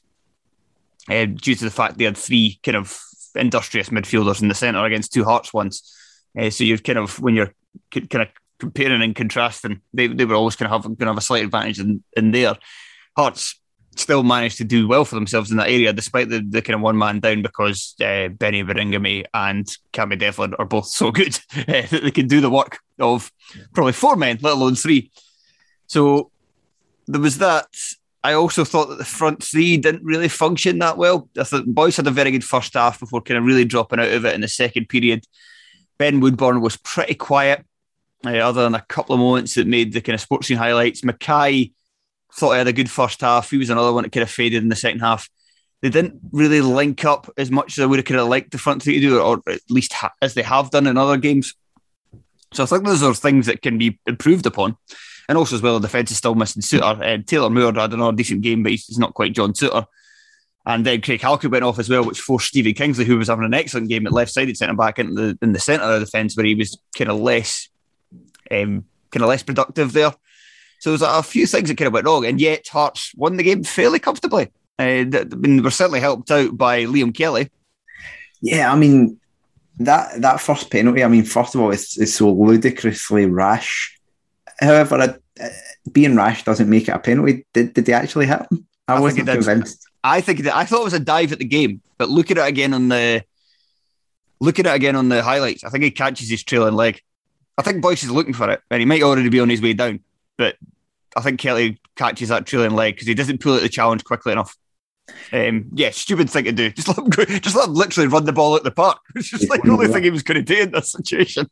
uh, 1.10 1.26
due 1.26 1.56
to 1.56 1.64
the 1.64 1.72
fact 1.72 1.98
they 1.98 2.04
had 2.04 2.18
three 2.18 2.60
kind 2.64 2.76
of 2.76 3.00
industrious 3.36 3.90
midfielders 3.90 4.42
in 4.42 4.50
the 4.50 4.56
centre 4.56 4.84
against 4.84 5.14
two 5.14 5.24
Hearts 5.24 5.54
ones. 5.54 5.96
Uh, 6.38 6.50
so 6.50 6.66
you're 6.66 6.78
kind 6.78 7.00
of 7.00 7.20
when 7.22 7.36
you're 7.36 7.54
kind 7.92 8.16
of 8.16 8.28
comparing 8.60 9.02
and 9.02 9.16
contrasting, 9.16 9.82
they, 9.94 10.08
they 10.08 10.26
were 10.26 10.36
always 10.36 10.56
going 10.56 10.70
to 10.70 10.76
have 10.76 10.84
going 10.84 10.98
to 10.98 11.06
have 11.08 11.18
a 11.18 11.22
slight 11.22 11.44
advantage 11.44 11.80
in, 11.80 12.04
in 12.16 12.32
there. 12.32 12.56
Hearts 13.16 13.60
still 13.96 14.24
managed 14.24 14.58
to 14.58 14.64
do 14.64 14.88
well 14.88 15.06
for 15.06 15.16
themselves 15.16 15.52
in 15.52 15.58
that 15.58 15.70
area, 15.70 15.94
despite 15.94 16.30
the, 16.30 16.46
the 16.48 16.62
kind 16.62 16.76
of 16.76 16.82
one 16.82 16.98
man 16.98 17.20
down 17.20 17.42
because 17.42 17.96
uh, 18.02 18.28
Benny 18.30 18.64
Baningime 18.64 19.26
and 19.34 19.66
Cammy 19.94 20.20
Devlin 20.20 20.54
are 20.56 20.66
both 20.66 20.88
so 20.88 21.12
good 21.12 21.40
uh, 21.58 21.64
that 21.66 22.02
they 22.04 22.12
can 22.12 22.28
do 22.28 22.42
the 22.42 22.50
work 22.50 22.80
of 23.00 23.32
probably 23.74 23.94
four 23.94 24.16
men, 24.16 24.38
let 24.42 24.54
alone 24.54 24.76
three. 24.76 25.12
So 25.88 26.32
there 27.08 27.22
was 27.22 27.38
that. 27.40 27.68
I 28.24 28.34
also 28.34 28.66
thought 28.66 28.90
that 28.90 28.98
the 28.98 29.06
front 29.06 29.44
three 29.44 29.78
didn't 29.78 30.04
really 30.04 30.30
function 30.30 30.80
that 30.80 30.98
well. 30.98 31.30
I 31.38 31.44
thought 31.44 31.68
Boyce 31.68 31.98
had 31.98 32.08
a 32.08 32.12
very 32.12 32.32
good 32.32 32.44
first 32.44 32.74
half 32.74 33.00
before 33.00 33.22
kind 33.22 33.38
of 33.38 33.44
really 33.44 33.66
dropping 33.66 34.00
out 34.00 34.12
of 34.12 34.26
it 34.26 34.34
in 34.34 34.42
the 34.42 34.48
second 34.48 34.90
period. 34.90 35.24
Ben 36.00 36.20
Woodburn 36.20 36.60
was 36.60 36.76
pretty 36.76 37.14
quiet 37.14 37.64
uh, 38.26 38.30
other 38.30 38.64
than 38.64 38.76
a 38.76 38.86
couple 38.88 39.16
of 39.16 39.20
moments 39.20 39.56
that 39.56 39.68
made 39.68 39.94
the 39.94 40.02
kind 40.02 40.14
of 40.14 40.22
sports 40.22 40.48
scene 40.48 40.58
highlights. 40.58 41.02
McKay 41.02 41.74
thought 42.34 42.52
he 42.52 42.58
had 42.58 42.68
a 42.68 42.74
good 42.74 42.90
first 42.90 43.22
half. 43.22 43.50
He 43.50 43.58
was 43.58 43.70
another 43.70 43.94
one 43.94 44.04
that 44.04 44.12
kind 44.12 44.24
of 44.24 44.30
faded 44.30 44.62
in 44.62 44.70
the 44.70 44.76
second 44.76 45.00
half. 45.00 45.30
They 45.82 45.90
didn't 45.90 46.20
really 46.32 46.62
link 46.62 47.06
up 47.06 47.30
as 47.38 47.52
much 47.52 47.78
as 47.78 47.84
I 47.84 47.86
would 47.86 48.00
have 48.00 48.06
kind 48.06 48.20
of 48.20 48.28
liked 48.28 48.52
the 48.52 48.58
front 48.58 48.82
three 48.82 48.96
to 48.96 49.00
do, 49.02 49.20
or 49.20 49.42
at 49.48 49.60
least 49.70 49.94
ha- 49.94 50.14
as 50.22 50.34
they 50.34 50.42
have 50.42 50.72
done 50.72 50.88
in 50.88 50.98
other 50.98 51.18
games. 51.18 51.54
So 52.54 52.64
I 52.64 52.66
think 52.66 52.86
those 52.86 53.04
are 53.04 53.14
things 53.14 53.46
that 53.48 53.62
can 53.62 53.78
be 53.78 54.00
improved 54.08 54.46
upon. 54.46 54.78
And 55.28 55.38
also, 55.38 55.56
as 55.56 55.62
well, 55.62 55.80
the 55.80 55.88
defence 55.88 56.12
is 56.12 56.18
still 56.18 56.36
missing 56.36 56.62
Souttar. 56.62 57.02
Uh, 57.02 57.24
Taylor 57.26 57.50
Moore 57.50 57.74
had 57.74 57.94
another 57.94 58.16
decent 58.16 58.42
game, 58.42 58.64
but 58.64 58.72
he's, 58.72 58.98
not 58.98 59.14
quite 59.14 59.34
John 59.34 59.54
Souttar. 59.54 59.86
And 60.66 60.86
then 60.86 61.02
Craig 61.02 61.22
Halkett 61.22 61.52
went 61.52 61.64
off 61.64 61.80
as 61.80 61.90
well, 61.90 62.04
which 62.04 62.20
forced 62.20 62.48
Stephen 62.48 62.74
Kingsley, 62.74 63.06
who 63.06 63.18
was 63.18 63.28
having 63.28 63.46
an 63.46 63.54
excellent 63.54 63.90
game 63.90 64.08
at 64.08 64.14
left 64.14 64.32
sided 64.32 64.58
centre 64.58 64.74
back, 64.74 64.98
into 65.00 65.14
the 65.14 65.38
in 65.42 65.54
the 65.54 65.60
centre 65.60 65.86
of 65.86 66.00
the 66.00 66.06
defence, 66.06 66.36
where 66.36 66.46
he 66.46 66.56
was 66.56 66.78
kind 66.98 67.12
of 67.12 67.20
less 67.20 67.70
um, 68.52 68.86
kind 69.12 69.24
of 69.24 69.30
less 69.30 69.44
productive 69.44 69.94
there. 69.94 70.14
So 70.80 70.92
there's 70.92 71.02
a 71.02 71.24
few 71.24 71.48
things 71.48 71.70
that 71.70 71.78
kind 71.78 71.88
of 71.88 71.94
went 71.94 72.06
wrong, 72.06 72.26
and 72.26 72.40
yet 72.40 72.68
Hearts 72.68 73.14
won 73.16 73.38
the 73.38 73.44
game 73.44 73.64
fairly 73.64 74.00
comfortably. 74.00 74.52
Uh, 74.78 74.84
I 74.84 75.04
mean, 75.06 75.58
they 75.58 75.62
were 75.62 75.72
certainly 75.72 76.02
helped 76.02 76.30
out 76.32 76.58
by 76.58 76.84
Liam 76.86 77.16
Kelly. 77.16 77.50
Yeah, 78.42 78.72
I 78.72 78.76
mean 78.76 79.20
that 79.80 80.22
that 80.22 80.42
first 80.42 80.70
penalty. 80.70 81.04
I 81.04 81.08
mean, 81.08 81.24
first 81.24 81.56
of 81.56 81.62
all, 81.62 81.72
it's, 81.72 81.98
it's 81.98 82.16
so 82.16 82.32
ludicrously 82.32 83.26
rash. 83.26 83.98
However, 84.60 85.20
uh, 85.42 85.48
being 85.92 86.16
rash 86.16 86.44
doesn't 86.44 86.70
make 86.70 86.88
it 86.88 86.96
a 86.96 87.00
penalty. 87.00 87.46
Did, 87.54 87.74
did 87.74 87.86
they 87.86 87.94
actually 87.94 88.28
hit 88.28 88.42
him? 88.52 88.68
I, 88.88 88.94
I 88.94 88.96
think 88.96 89.04
wasn't 89.04 89.30
convinced. 89.30 89.88
I 90.04 90.22
think 90.22 90.42
that 90.42 90.56
I 90.56 90.66
thought 90.66 90.82
it 90.82 90.86
was 90.86 90.94
a 90.94 91.00
dive 91.00 91.32
at 91.32 91.40
the 91.40 91.46
game, 91.46 91.82
but 91.98 92.10
look 92.10 92.30
at 92.32 92.38
it 92.38 92.48
again 92.48 92.74
on 92.74 92.90
the 92.90 93.24
look 94.40 94.60
at 94.60 94.68
it 94.68 94.74
again 94.74 94.96
on 94.96 95.10
the 95.10 95.24
highlights. 95.24 95.64
I 95.64 95.70
think 95.70 95.84
he 95.84 95.92
catches 95.92 96.30
his 96.30 96.44
trailing 96.44 96.76
leg. 96.76 97.02
I 97.58 97.62
think 97.62 97.82
Boyce 97.82 98.04
is 98.04 98.12
looking 98.12 98.34
for 98.34 98.50
it, 98.50 98.62
and 98.70 98.80
he 98.80 98.86
might 98.86 99.04
already 99.04 99.30
be 99.30 99.40
on 99.40 99.50
his 99.50 99.62
way 99.62 99.74
down. 99.74 100.02
But 100.38 100.58
I 101.16 101.22
think 101.22 101.40
Kelly 101.40 101.80
catches 101.96 102.30
that 102.30 102.46
trailing 102.46 102.76
leg 102.76 102.96
because 102.96 103.08
he 103.08 103.14
doesn't 103.14 103.40
pull 103.40 103.56
out 103.56 103.62
the 103.62 103.70
challenge 103.70 104.04
quickly 104.04 104.34
enough. 104.34 104.56
Um, 105.32 105.68
yeah, 105.74 105.92
stupid 105.92 106.30
thing 106.30 106.46
to 106.46 106.52
do. 106.52 106.72
Just 106.72 106.88
let 106.88 106.98
him 106.98 107.10
go, 107.10 107.26
just 107.26 107.56
let 107.56 107.68
him 107.68 107.74
literally 107.74 108.08
run 108.08 108.26
the 108.26 108.34
ball 108.34 108.56
out 108.56 108.64
the 108.64 108.72
park. 108.72 109.00
It's 109.16 109.30
just 109.30 109.50
like 109.50 109.64
the 109.64 109.72
only 109.72 109.88
thing 109.88 110.04
he 110.04 110.10
was 110.10 110.24
going 110.24 110.44
to 110.44 110.56
do 110.56 110.62
in 110.62 110.72
this 110.72 110.92
situation. 110.92 111.50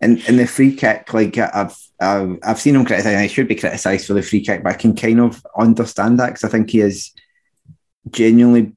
And 0.00 0.22
and 0.28 0.38
the 0.38 0.46
free 0.46 0.74
kick, 0.74 1.12
like 1.12 1.38
I've 1.38 1.76
I've, 2.00 2.38
I've 2.44 2.60
seen 2.60 2.76
him 2.76 2.84
criticised, 2.84 3.20
he 3.20 3.28
should 3.28 3.48
be 3.48 3.56
criticised 3.56 4.06
for 4.06 4.14
the 4.14 4.22
free 4.22 4.44
kick, 4.44 4.62
but 4.62 4.74
I 4.74 4.76
can 4.76 4.94
kind 4.94 5.20
of 5.20 5.44
understand 5.56 6.20
that 6.20 6.28
because 6.28 6.44
I 6.44 6.48
think 6.48 6.70
he 6.70 6.80
is 6.80 7.12
genuinely 8.10 8.76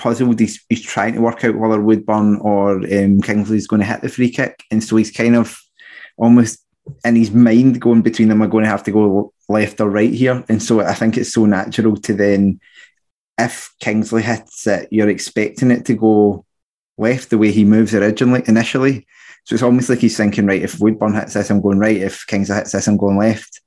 puzzled. 0.00 0.40
He's, 0.40 0.64
he's 0.68 0.82
trying 0.82 1.14
to 1.14 1.20
work 1.20 1.44
out 1.44 1.56
whether 1.56 1.80
Woodburn 1.80 2.38
or 2.40 2.76
um, 2.78 3.20
Kingsley's 3.20 3.68
going 3.68 3.80
to 3.80 3.86
hit 3.86 4.00
the 4.00 4.08
free 4.08 4.30
kick, 4.30 4.64
and 4.70 4.82
so 4.82 4.96
he's 4.96 5.12
kind 5.12 5.36
of 5.36 5.56
almost 6.16 6.64
in 7.04 7.14
his 7.14 7.30
mind 7.30 7.80
going 7.80 8.02
between 8.02 8.28
them 8.28 8.42
are 8.42 8.48
going 8.48 8.64
to 8.64 8.70
have 8.70 8.82
to 8.84 8.90
go 8.90 9.32
left 9.48 9.80
or 9.80 9.90
right 9.90 10.12
here, 10.12 10.44
and 10.48 10.62
so 10.62 10.80
I 10.80 10.94
think 10.94 11.16
it's 11.16 11.32
so 11.32 11.46
natural 11.46 11.96
to 11.96 12.14
then, 12.14 12.60
if 13.38 13.72
Kingsley 13.80 14.22
hits 14.22 14.66
it, 14.66 14.88
you're 14.90 15.08
expecting 15.08 15.70
it 15.70 15.84
to 15.86 15.94
go 15.94 16.44
left 16.98 17.30
the 17.30 17.38
way 17.38 17.50
he 17.52 17.64
moves 17.64 17.94
originally 17.94 18.42
initially. 18.46 19.06
So 19.44 19.54
it's 19.54 19.62
almost 19.62 19.88
like 19.88 20.00
he's 20.00 20.16
thinking, 20.16 20.46
right, 20.46 20.62
if 20.62 20.78
Woodburn 20.80 21.14
hits 21.14 21.34
this, 21.34 21.50
I'm 21.50 21.62
going 21.62 21.78
right. 21.78 21.96
If 21.96 22.26
Kingsley 22.26 22.56
hits 22.56 22.72
this, 22.72 22.86
I'm 22.86 22.98
going 22.98 23.16
left. 23.16 23.62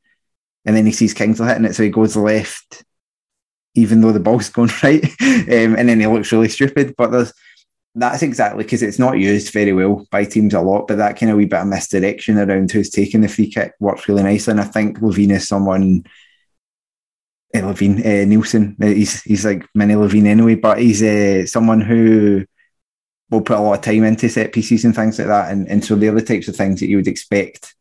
And 0.65 0.75
then 0.75 0.85
he 0.85 0.91
sees 0.91 1.13
Kingsley 1.13 1.47
hitting 1.47 1.65
it, 1.65 1.73
so 1.73 1.83
he 1.83 1.89
goes 1.89 2.15
left, 2.15 2.83
even 3.75 4.01
though 4.01 4.11
the 4.11 4.19
ball's 4.19 4.49
going 4.57 4.71
right. 4.83 5.03
Um, 5.03 5.75
and 5.75 5.89
then 5.89 5.99
he 5.99 6.07
looks 6.07 6.31
really 6.31 6.49
stupid. 6.49 6.95
But 6.97 7.11
there's 7.11 7.33
that's 7.95 8.23
exactly 8.23 8.63
because 8.63 8.81
it's 8.81 8.97
not 8.97 9.19
used 9.19 9.53
very 9.53 9.71
well 9.71 10.07
by 10.09 10.25
teams 10.25 10.55
a 10.55 10.61
lot, 10.61 10.87
but 10.87 10.97
that 10.97 11.17
kind 11.17 11.31
of 11.31 11.37
wee 11.37 11.45
bit 11.45 11.59
of 11.59 11.67
misdirection 11.67 12.39
around 12.39 12.71
who's 12.71 12.89
taking 12.89 13.21
the 13.21 13.27
free 13.27 13.51
kick 13.51 13.73
works 13.79 14.07
really 14.07 14.23
nicely. 14.23 14.51
And 14.51 14.61
I 14.61 14.63
think 14.63 14.99
Levein 14.99 15.31
is 15.31 15.47
someone 15.47 16.03
uh, 17.53 17.59
Levein, 17.59 17.99
uh, 17.99 18.25
Neilson, 18.25 18.81
uh, 18.81 18.87
he's 18.87 19.21
he's 19.21 19.45
like 19.45 19.67
mini 19.75 19.93
Levein 19.93 20.25
anyway, 20.25 20.55
but 20.55 20.79
he's 20.79 21.03
uh, 21.03 21.45
someone 21.45 21.81
who 21.81 22.45
will 23.29 23.41
put 23.41 23.57
a 23.57 23.61
lot 23.61 23.75
of 23.75 23.81
time 23.81 24.03
into 24.03 24.27
set 24.29 24.53
pieces 24.53 24.85
and 24.85 24.95
things 24.95 25.19
like 25.19 25.27
that. 25.27 25.51
And, 25.51 25.67
and 25.67 25.83
so 25.83 25.95
they're 25.95 26.11
the 26.11 26.21
types 26.21 26.47
of 26.47 26.55
things 26.55 26.79
that 26.79 26.87
you 26.87 26.97
would 26.97 27.07
expect 27.07 27.75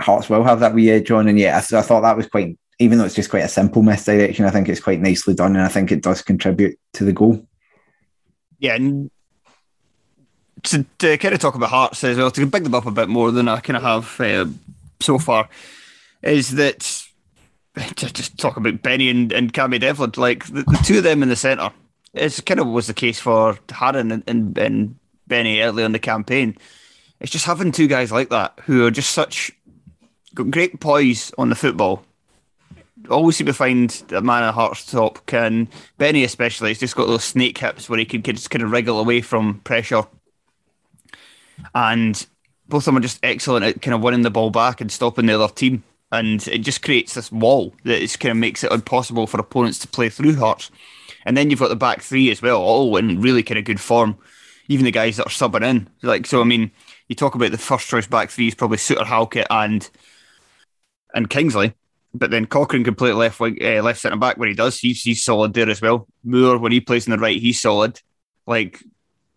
Hearts 0.00 0.30
will 0.30 0.44
have 0.44 0.60
that 0.60 0.74
wee 0.74 0.90
edge 0.90 1.10
on. 1.10 1.26
And 1.26 1.38
yeah, 1.38 1.56
I, 1.56 1.78
I 1.78 1.82
thought 1.82 2.02
that 2.02 2.16
was 2.16 2.28
quite, 2.28 2.56
even 2.78 2.98
though 2.98 3.04
it's 3.04 3.14
just 3.14 3.30
quite 3.30 3.44
a 3.44 3.48
simple 3.48 3.82
misdirection, 3.82 4.44
I 4.44 4.50
think 4.50 4.68
it's 4.68 4.80
quite 4.80 5.00
nicely 5.00 5.34
done. 5.34 5.56
And 5.56 5.64
I 5.64 5.68
think 5.68 5.90
it 5.90 6.02
does 6.02 6.22
contribute 6.22 6.78
to 6.94 7.04
the 7.04 7.12
goal. 7.12 7.44
Yeah, 8.58 8.74
and 8.74 9.10
to, 10.64 10.84
to 10.98 11.18
kind 11.18 11.34
of 11.34 11.40
talk 11.40 11.54
about 11.54 11.70
Hearts 11.70 12.04
as 12.04 12.16
well, 12.16 12.30
to 12.30 12.46
big 12.46 12.64
them 12.64 12.74
up 12.74 12.86
a 12.86 12.90
bit 12.90 13.08
more 13.08 13.30
than 13.30 13.48
I 13.48 13.60
kind 13.60 13.76
of 13.76 13.82
have 13.82 14.20
uh, 14.20 14.50
so 15.00 15.18
far, 15.18 15.48
is 16.22 16.52
that 16.52 16.80
to 17.96 18.12
just 18.12 18.38
talk 18.38 18.56
about 18.56 18.82
Benny 18.82 19.10
and, 19.10 19.32
and 19.32 19.52
Cammy 19.52 19.80
Devlin, 19.80 20.12
like 20.16 20.46
the, 20.46 20.62
the 20.62 20.80
two 20.84 20.98
of 20.98 21.04
them 21.04 21.22
in 21.22 21.28
the 21.28 21.36
centre, 21.36 21.70
it's 22.14 22.40
kind 22.40 22.60
of 22.60 22.66
was 22.66 22.86
the 22.86 22.94
case 22.94 23.20
for 23.20 23.54
Haring 23.68 24.12
and, 24.12 24.24
and, 24.26 24.58
and 24.58 24.96
Benny 25.26 25.60
early 25.60 25.84
on 25.84 25.92
the 25.92 25.98
campaign. 25.98 26.56
It's 27.20 27.32
just 27.32 27.44
having 27.44 27.72
two 27.72 27.88
guys 27.88 28.12
like 28.12 28.30
that 28.30 28.58
who 28.64 28.86
are 28.86 28.90
just 28.90 29.10
such 29.10 29.52
great 30.34 30.80
poise 30.80 31.32
on 31.36 31.48
the 31.48 31.56
football. 31.56 32.04
Always 33.10 33.36
seem 33.36 33.46
to 33.46 33.52
find 33.54 34.04
a 34.10 34.20
man 34.20 34.42
at 34.42 34.54
Hearts 34.54 34.90
top 34.90 35.24
can 35.26 35.68
Benny 35.96 36.24
especially. 36.24 36.70
He's 36.70 36.80
just 36.80 36.96
got 36.96 37.06
those 37.06 37.24
snake 37.24 37.58
hips 37.58 37.88
where 37.88 37.98
he 37.98 38.04
can 38.04 38.22
just 38.22 38.50
kind 38.50 38.62
of 38.62 38.70
wriggle 38.70 39.00
away 39.00 39.20
from 39.20 39.60
pressure, 39.60 40.02
and 41.74 42.26
both 42.68 42.82
of 42.82 42.84
them 42.86 42.98
are 42.98 43.00
just 43.00 43.20
excellent 43.22 43.64
at 43.64 43.82
kind 43.82 43.94
of 43.94 44.02
winning 44.02 44.22
the 44.22 44.30
ball 44.30 44.50
back 44.50 44.80
and 44.80 44.92
stopping 44.92 45.26
the 45.26 45.40
other 45.40 45.52
team. 45.52 45.82
And 46.10 46.46
it 46.48 46.58
just 46.58 46.82
creates 46.82 47.14
this 47.14 47.30
wall 47.30 47.74
that 47.84 48.02
is 48.02 48.16
kind 48.16 48.30
of 48.30 48.38
makes 48.38 48.64
it 48.64 48.72
impossible 48.72 49.26
for 49.26 49.40
opponents 49.40 49.78
to 49.80 49.88
play 49.88 50.08
through 50.08 50.36
Hearts. 50.36 50.70
And 51.26 51.36
then 51.36 51.50
you've 51.50 51.60
got 51.60 51.68
the 51.68 51.76
back 51.76 52.00
three 52.00 52.30
as 52.30 52.40
well, 52.40 52.60
all 52.60 52.96
in 52.96 53.20
really 53.20 53.42
kind 53.42 53.58
of 53.58 53.64
good 53.64 53.80
form. 53.80 54.16
Even 54.68 54.84
the 54.84 54.90
guys 54.90 55.16
that 55.16 55.26
are 55.26 55.30
subbing 55.30 55.64
in, 55.64 55.88
like 56.02 56.26
so. 56.26 56.42
I 56.42 56.44
mean, 56.44 56.70
you 57.08 57.14
talk 57.14 57.34
about 57.34 57.50
the 57.52 57.58
first 57.58 57.88
choice 57.88 58.06
back 58.06 58.30
three 58.30 58.48
is 58.48 58.54
probably 58.54 58.76
Souttar, 58.76 59.06
Halkett, 59.06 59.46
and 59.50 59.88
and 61.14 61.30
Kingsley. 61.30 61.74
But 62.14 62.30
then 62.30 62.46
Cochrane 62.46 62.84
can 62.84 62.94
play 62.94 63.12
left 63.12 63.38
wing, 63.38 63.58
uh, 63.62 63.82
left 63.82 64.00
centre 64.00 64.16
back 64.16 64.38
when 64.38 64.48
he 64.48 64.54
does. 64.54 64.78
He's 64.78 65.02
he's 65.02 65.22
solid 65.22 65.52
there 65.52 65.68
as 65.68 65.82
well. 65.82 66.08
Moore 66.24 66.58
when 66.58 66.72
he 66.72 66.80
plays 66.80 67.06
in 67.06 67.10
the 67.10 67.18
right, 67.18 67.40
he's 67.40 67.60
solid. 67.60 68.00
Like 68.46 68.82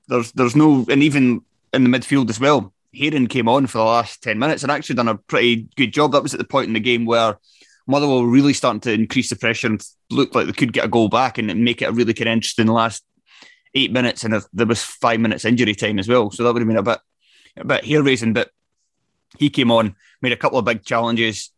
there's 0.07 0.31
there's 0.31 0.55
no 0.55 0.85
and 0.89 1.03
even 1.03 1.41
in 1.73 1.83
the 1.83 1.89
midfield 1.89 2.29
as 2.29 2.39
well. 2.39 2.73
Hayden 2.93 3.27
came 3.27 3.47
on 3.47 3.67
for 3.67 3.77
the 3.77 3.83
last 3.83 4.21
ten 4.21 4.39
minutes 4.39 4.63
and 4.63 4.71
actually 4.71 4.95
done 4.95 5.07
a 5.07 5.17
pretty 5.17 5.67
good 5.75 5.93
job. 5.93 6.11
That 6.13 6.23
was 6.23 6.33
at 6.33 6.39
the 6.39 6.45
point 6.45 6.67
in 6.67 6.73
the 6.73 6.79
game 6.79 7.05
where 7.05 7.37
Motherwell 7.87 8.21
were 8.21 8.29
really 8.29 8.53
starting 8.53 8.81
to 8.81 8.93
increase 8.93 9.29
the 9.29 9.35
pressure 9.35 9.67
and 9.67 9.85
looked 10.09 10.35
like 10.35 10.45
they 10.45 10.53
could 10.53 10.73
get 10.73 10.85
a 10.85 10.89
goal 10.89 11.09
back 11.09 11.37
and 11.37 11.63
make 11.63 11.81
it 11.81 11.89
a 11.89 11.91
really 11.91 12.13
kind 12.13 12.29
of 12.29 12.33
interesting 12.33 12.67
last 12.67 13.03
eight 13.73 13.91
minutes. 13.91 14.23
And 14.23 14.41
there 14.53 14.65
was 14.65 14.81
five 14.81 15.19
minutes 15.19 15.45
injury 15.45 15.75
time 15.75 15.99
as 15.99 16.07
well, 16.07 16.31
so 16.31 16.43
that 16.43 16.53
would 16.53 16.61
have 16.61 16.67
been 16.67 16.77
a 16.77 16.83
bit 16.83 16.99
a 17.57 17.65
bit 17.65 17.85
hair 17.85 18.03
raising. 18.03 18.33
But 18.33 18.49
he 19.37 19.49
came 19.49 19.71
on, 19.71 19.95
made 20.21 20.33
a 20.33 20.37
couple 20.37 20.59
of 20.59 20.65
big 20.65 20.83
challenges, 20.83 21.51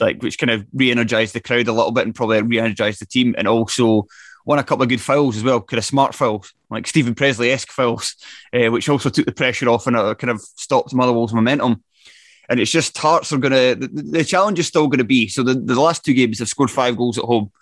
like 0.00 0.22
which 0.22 0.38
kind 0.38 0.50
of 0.50 0.66
re-energized 0.72 1.34
the 1.34 1.40
crowd 1.40 1.68
a 1.68 1.72
little 1.72 1.92
bit 1.92 2.06
and 2.06 2.14
probably 2.14 2.42
re-energized 2.42 3.00
the 3.00 3.06
team, 3.06 3.34
and 3.38 3.48
also 3.48 4.06
won 4.44 4.58
a 4.58 4.64
couple 4.64 4.82
of 4.82 4.88
good 4.88 5.00
fouls 5.00 5.36
as 5.36 5.44
well, 5.44 5.60
kind 5.60 5.78
of 5.78 5.84
smart 5.84 6.14
fouls, 6.14 6.54
like 6.70 6.86
Steven 6.86 7.14
Pressley-esque 7.14 7.70
fouls, 7.70 8.16
uh, 8.54 8.70
which 8.70 8.88
also 8.88 9.10
took 9.10 9.26
the 9.26 9.32
pressure 9.32 9.68
off 9.68 9.86
and 9.86 9.96
uh, 9.96 10.14
kind 10.14 10.30
of 10.30 10.40
stopped 10.40 10.94
Motherwell's 10.94 11.34
momentum. 11.34 11.82
And 12.48 12.58
it's 12.58 12.70
just 12.70 12.96
Hearts 12.96 13.30
are 13.32 13.36
going 13.36 13.52
to, 13.52 13.86
the, 13.86 14.02
the 14.02 14.24
challenge 14.24 14.58
is 14.58 14.66
still 14.66 14.88
going 14.88 14.98
to 14.98 15.04
be. 15.04 15.28
So 15.28 15.42
the, 15.42 15.52
the 15.52 15.78
last 15.78 16.02
two 16.02 16.14
games 16.14 16.38
have 16.38 16.48
scored 16.48 16.70
five 16.70 16.96
goals 16.96 17.18
at 17.18 17.24
home. 17.24 17.52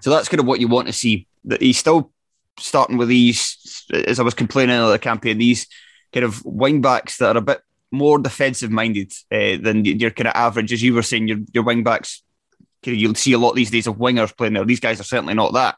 So 0.00 0.10
that's 0.10 0.28
kind 0.28 0.38
of 0.38 0.46
what 0.46 0.60
you 0.60 0.68
want 0.68 0.86
to 0.86 0.92
see. 0.92 1.26
That 1.46 1.60
he's 1.60 1.78
still 1.78 2.12
starting 2.60 2.96
with 2.96 3.08
these, 3.08 3.84
as 3.92 4.20
I 4.20 4.22
was 4.22 4.34
complaining 4.34 4.76
of 4.76 4.90
the 4.90 5.00
campaign, 5.00 5.38
these 5.38 5.66
kind 6.12 6.24
of 6.24 6.44
wing 6.44 6.80
backs 6.80 7.16
that 7.18 7.34
are 7.34 7.38
a 7.40 7.42
bit 7.42 7.60
more 7.96 8.18
defensive 8.18 8.70
minded 8.70 9.12
uh, 9.32 9.56
than 9.56 9.84
your 9.84 10.10
kind 10.10 10.28
of 10.28 10.34
average, 10.34 10.72
as 10.72 10.82
you 10.82 10.94
were 10.94 11.02
saying, 11.02 11.28
your, 11.28 11.38
your 11.52 11.64
wing 11.64 11.82
backs. 11.82 12.22
You'll 12.84 13.16
see 13.16 13.32
a 13.32 13.38
lot 13.38 13.54
these 13.54 13.70
days 13.70 13.88
of 13.88 13.96
wingers 13.96 14.36
playing 14.36 14.52
there. 14.52 14.64
These 14.64 14.80
guys 14.80 15.00
are 15.00 15.04
certainly 15.04 15.34
not 15.34 15.54
that. 15.54 15.76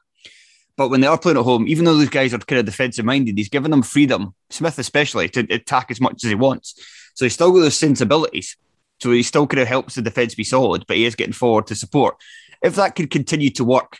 But 0.76 0.90
when 0.90 1.00
they 1.00 1.06
are 1.06 1.18
playing 1.18 1.38
at 1.38 1.44
home, 1.44 1.66
even 1.66 1.84
though 1.84 1.96
these 1.96 2.10
guys 2.10 2.34
are 2.34 2.38
kind 2.38 2.60
of 2.60 2.66
defensive 2.66 3.04
minded, 3.04 3.38
he's 3.38 3.48
given 3.48 3.70
them 3.70 3.82
freedom, 3.82 4.34
Smith 4.50 4.78
especially, 4.78 5.28
to 5.30 5.40
attack 5.50 5.90
as 5.90 6.00
much 6.00 6.22
as 6.24 6.28
he 6.28 6.34
wants. 6.34 6.74
So 7.14 7.24
he's 7.24 7.34
still 7.34 7.50
got 7.50 7.60
those 7.60 7.76
sensibilities. 7.76 8.56
So 9.00 9.10
he 9.10 9.22
still 9.22 9.46
kind 9.46 9.60
of 9.60 9.68
helps 9.68 9.94
the 9.94 10.02
defence 10.02 10.34
be 10.34 10.44
solid, 10.44 10.84
but 10.86 10.96
he 10.96 11.04
is 11.04 11.14
getting 11.14 11.32
forward 11.32 11.66
to 11.68 11.74
support. 11.74 12.16
If 12.62 12.74
that 12.76 12.94
could 12.94 13.10
continue 13.10 13.50
to 13.50 13.64
work, 13.64 13.98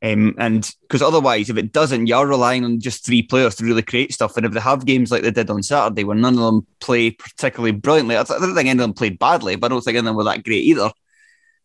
um, 0.00 0.36
and 0.38 0.70
because 0.82 1.02
otherwise, 1.02 1.50
if 1.50 1.56
it 1.56 1.72
doesn't, 1.72 2.06
you're 2.06 2.26
relying 2.26 2.64
on 2.64 2.78
just 2.78 3.04
three 3.04 3.22
players 3.22 3.56
to 3.56 3.64
really 3.64 3.82
create 3.82 4.12
stuff. 4.12 4.36
And 4.36 4.46
if 4.46 4.52
they 4.52 4.60
have 4.60 4.86
games 4.86 5.10
like 5.10 5.22
they 5.22 5.32
did 5.32 5.50
on 5.50 5.62
Saturday, 5.62 6.04
where 6.04 6.16
none 6.16 6.34
of 6.34 6.40
them 6.40 6.66
play 6.80 7.10
particularly 7.10 7.72
brilliantly, 7.72 8.16
I 8.16 8.22
don't 8.22 8.54
think 8.54 8.68
any 8.68 8.70
of 8.70 8.78
them 8.78 8.92
played 8.92 9.18
badly, 9.18 9.56
but 9.56 9.66
I 9.66 9.74
don't 9.74 9.82
think 9.82 9.96
any 9.96 10.00
of 10.00 10.04
them 10.04 10.16
were 10.16 10.24
that 10.24 10.44
great 10.44 10.64
either. 10.64 10.92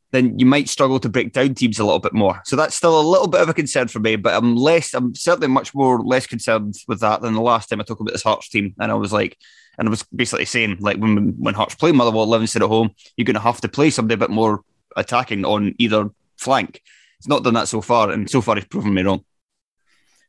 Then 0.10 0.38
you 0.40 0.48
might 0.48 0.70
struggle 0.70 1.00
to 1.00 1.10
break 1.10 1.34
down 1.34 1.54
teams 1.54 1.78
a 1.78 1.84
little 1.84 2.00
bit 2.00 2.14
more. 2.14 2.42
So 2.46 2.56
that's 2.56 2.76
still 2.76 3.00
a 3.00 3.08
little 3.08 3.28
bit 3.28 3.42
of 3.42 3.50
a 3.50 3.54
concern 3.54 3.88
for 3.88 4.00
me. 4.00 4.16
But 4.16 4.34
I'm 4.36 4.56
less, 4.56 4.94
I'm 4.96 5.14
certainly 5.14 5.48
much 5.48 5.74
more 5.76 6.02
less 6.04 6.26
concerned 6.26 6.76
with 6.88 7.02
that 7.02 7.22
than 7.22 7.34
the 7.34 7.42
last 7.42 7.70
time 7.70 7.82
I 7.82 7.84
talked 7.84 8.02
about 8.02 8.14
this 8.14 8.24
Hearts 8.24 8.50
team. 8.50 8.76
And 8.80 8.92
I 8.92 8.96
was 8.96 9.14
like, 9.14 9.38
and 9.78 9.88
I 9.88 9.92
was 9.92 10.04
basically 10.04 10.46
saying, 10.46 10.78
like 10.80 10.98
when 10.98 11.36
when 11.40 11.56
Hearts 11.56 11.76
play 11.76 11.92
Motherwell, 11.92 12.28
Livingston 12.28 12.62
at 12.62 12.68
home, 12.68 12.92
you're 13.16 13.26
going 13.26 13.36
to 13.36 13.40
have 13.40 13.62
to 13.62 13.68
play 13.68 13.90
somebody 13.90 14.16
a 14.16 14.18
bit 14.18 14.30
more 14.30 14.64
attacking 14.96 15.46
on 15.46 15.74
either 15.80 16.10
flank. 16.38 16.82
He's 17.24 17.30
not 17.30 17.41
done 17.41 17.53
that 17.53 17.69
so 17.69 17.80
far, 17.80 18.11
and 18.11 18.30
so 18.30 18.41
far 18.41 18.55
he's 18.55 18.65
proven 18.65 18.93
me 18.93 19.01
wrong. 19.01 19.24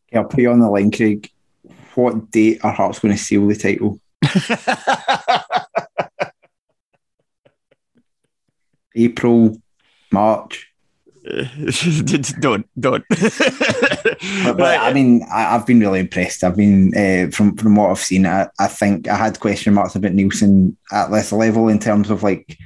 Okay, 0.09 0.19
I'll 0.19 0.27
put 0.27 0.39
you 0.39 0.53
on 0.53 0.61
the 0.61 0.71
line, 0.71 0.93
Craig. 0.93 1.29
What 1.97 2.31
date 2.31 2.65
are 2.65 2.71
Hearts 2.71 3.01
going 3.01 3.17
to 3.17 3.21
seal 3.21 3.49
the 3.49 3.57
title? 3.57 3.99
April, 8.95 9.61
March. 10.13 10.71
don't, 11.25 12.73
don't. 12.79 13.05
but, 13.09 14.57
but 14.57 14.79
I 14.79 14.93
mean, 14.93 15.25
I, 15.33 15.41
have 15.41 15.67
been 15.67 15.81
really 15.81 15.99
impressed. 15.99 16.45
I've 16.45 16.55
been 16.55 16.97
uh, 16.97 17.33
from 17.33 17.57
from 17.57 17.75
what 17.75 17.91
I've 17.91 17.99
seen. 17.99 18.25
I, 18.25 18.49
I 18.61 18.69
think 18.69 19.09
I 19.09 19.17
had 19.17 19.41
question 19.41 19.75
marks 19.75 19.97
about 19.97 20.13
Neilson 20.13 20.77
at 20.93 21.11
this 21.11 21.33
level 21.33 21.67
in 21.67 21.81
terms 21.81 22.11
of 22.11 22.23
like 22.23 22.57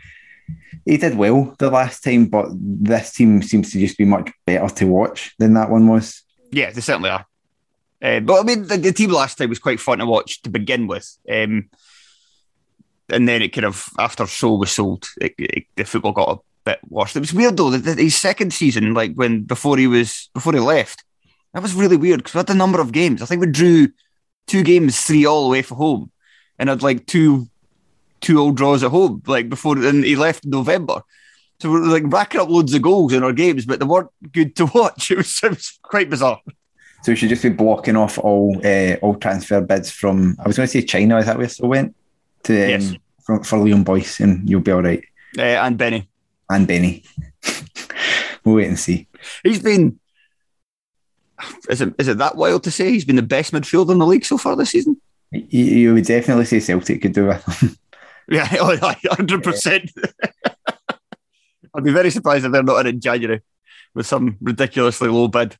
he 0.88 0.96
did 0.96 1.18
well 1.18 1.54
the 1.58 1.70
last 1.70 2.02
time, 2.02 2.26
but 2.26 2.46
this 2.50 3.12
team 3.12 3.42
seems 3.42 3.70
to 3.72 3.78
just 3.78 3.98
be 3.98 4.06
much 4.06 4.30
better 4.46 4.74
to 4.76 4.86
watch 4.86 5.34
than 5.38 5.52
that 5.52 5.70
one 5.70 5.86
was. 5.86 6.22
Yeah, 6.50 6.70
they 6.70 6.80
certainly 6.80 7.10
are. 7.10 7.26
Uh, 8.00 8.20
but 8.20 8.40
I 8.40 8.42
mean, 8.42 8.66
the, 8.66 8.78
the, 8.78 8.92
team 8.92 9.10
last 9.10 9.36
time 9.36 9.50
was 9.50 9.58
quite 9.58 9.80
fun 9.80 9.98
to 9.98 10.06
watch 10.06 10.40
to 10.42 10.50
begin 10.50 10.86
with. 10.86 11.06
Um, 11.30 11.68
and 13.10 13.28
then 13.28 13.42
it 13.42 13.50
kind 13.50 13.66
of, 13.66 13.86
after 13.98 14.26
Sow 14.26 14.54
was 14.54 14.72
sold, 14.72 15.06
it, 15.20 15.34
it, 15.38 15.64
the 15.76 15.84
football 15.84 16.12
got 16.12 16.30
a 16.30 16.40
bit 16.64 16.78
worse. 16.88 17.14
It 17.14 17.20
was 17.20 17.34
weird 17.34 17.58
though, 17.58 17.70
that 17.70 17.98
his 17.98 18.16
second 18.16 18.54
season, 18.54 18.94
like 18.94 19.12
when 19.14 19.42
before 19.42 19.76
he 19.76 19.86
was, 19.86 20.30
before 20.32 20.54
he 20.54 20.60
left, 20.60 21.04
that 21.52 21.62
was 21.62 21.74
really 21.74 21.96
weird 21.98 22.20
because 22.20 22.32
we 22.32 22.38
had 22.38 22.50
a 22.50 22.54
number 22.54 22.80
of 22.80 22.92
games. 22.92 23.20
I 23.20 23.26
think 23.26 23.42
we 23.42 23.50
drew 23.50 23.88
two 24.46 24.62
games, 24.62 25.02
three 25.02 25.26
all 25.26 25.46
away 25.46 25.60
from 25.60 25.76
home, 25.76 26.12
and 26.58 26.70
had 26.70 26.82
like 26.82 27.04
two 27.04 27.48
two 28.20 28.38
old 28.38 28.56
draws 28.56 28.82
at 28.82 28.90
home, 28.90 29.22
like 29.26 29.48
before, 29.48 29.76
and 29.76 30.04
he 30.04 30.16
left 30.16 30.44
in 30.44 30.50
November. 30.50 31.02
So 31.60 31.70
we're 31.70 31.80
like 31.80 32.04
racking 32.06 32.40
up 32.40 32.48
loads 32.48 32.72
of 32.74 32.82
goals 32.82 33.12
in 33.12 33.24
our 33.24 33.32
games, 33.32 33.66
but 33.66 33.80
they 33.80 33.86
weren't 33.86 34.10
good 34.32 34.54
to 34.56 34.66
watch. 34.74 35.10
It 35.10 35.18
was, 35.18 35.40
it 35.42 35.50
was 35.50 35.78
quite 35.82 36.10
bizarre. 36.10 36.40
So 37.02 37.12
we 37.12 37.16
should 37.16 37.28
just 37.28 37.42
be 37.42 37.48
blocking 37.48 37.96
off 37.96 38.18
all 38.18 38.60
uh, 38.64 38.94
all 39.02 39.14
transfer 39.16 39.60
bids 39.60 39.90
from. 39.90 40.36
I 40.44 40.48
was 40.48 40.56
going 40.56 40.66
to 40.66 40.72
say 40.72 40.82
China. 40.82 41.18
Is 41.18 41.26
that 41.26 41.36
where 41.36 41.46
it 41.46 41.50
still 41.50 41.68
went 41.68 41.94
to 42.44 42.52
um, 42.52 42.68
yes. 42.68 42.94
for, 43.24 43.42
for 43.44 43.58
Leon 43.58 43.84
Boyce, 43.84 44.20
and 44.20 44.48
you'll 44.48 44.60
be 44.60 44.72
all 44.72 44.82
right. 44.82 45.04
Uh, 45.36 45.42
and 45.42 45.78
Benny. 45.78 46.08
And 46.50 46.66
Benny. 46.66 47.04
we'll 48.44 48.56
wait 48.56 48.68
and 48.68 48.78
see. 48.78 49.06
He's 49.44 49.62
been. 49.62 50.00
Is 51.68 51.80
it 51.80 51.94
is 51.98 52.08
it 52.08 52.18
that 52.18 52.36
wild 52.36 52.64
to 52.64 52.70
say 52.72 52.90
he's 52.90 53.04
been 53.04 53.16
the 53.16 53.22
best 53.22 53.52
midfielder 53.52 53.92
in 53.92 53.98
the 53.98 54.06
league 54.06 54.24
so 54.24 54.38
far 54.38 54.56
this 54.56 54.70
season? 54.70 55.00
You, 55.30 55.64
you 55.64 55.94
would 55.94 56.06
definitely 56.06 56.46
say 56.46 56.58
Celtic 56.58 57.02
could 57.02 57.12
do 57.12 57.26
with 57.26 57.44
him. 57.44 57.76
Yeah, 58.30 58.44
hundred 58.44 59.42
percent. 59.42 59.90
I'd 61.74 61.84
be 61.84 61.92
very 61.92 62.10
surprised 62.10 62.44
if 62.44 62.52
they're 62.52 62.62
not 62.62 62.80
in 62.80 62.94
in 62.94 63.00
January 63.00 63.40
with 63.94 64.06
some 64.06 64.36
ridiculously 64.42 65.08
low 65.08 65.28
bid. 65.28 65.56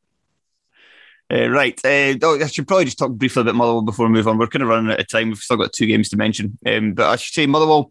Uh, 1.33 1.49
right. 1.49 1.79
Uh, 1.85 2.15
oh, 2.23 2.39
I 2.43 2.47
should 2.47 2.69
probably 2.69 2.87
just 2.87 2.99
talk 2.99 3.13
briefly 3.13 3.43
about 3.43 3.55
Motherwell 3.55 3.83
before 3.83 4.07
we 4.07 4.13
move 4.13 4.29
on. 4.29 4.39
We're 4.39 4.49
kind 4.49 4.63
of 4.63 4.69
running 4.69 4.93
out 4.93 5.01
of 5.01 5.09
time. 5.09 5.29
We've 5.29 5.39
still 5.39 5.57
got 5.57 5.73
two 5.73 5.87
games 5.87 6.09
to 6.11 6.17
mention. 6.17 6.59
Um, 6.67 6.95
but 6.95 7.07
I 7.09 7.17
should 7.17 7.35
say, 7.35 7.47
Motherwell, 7.47 7.91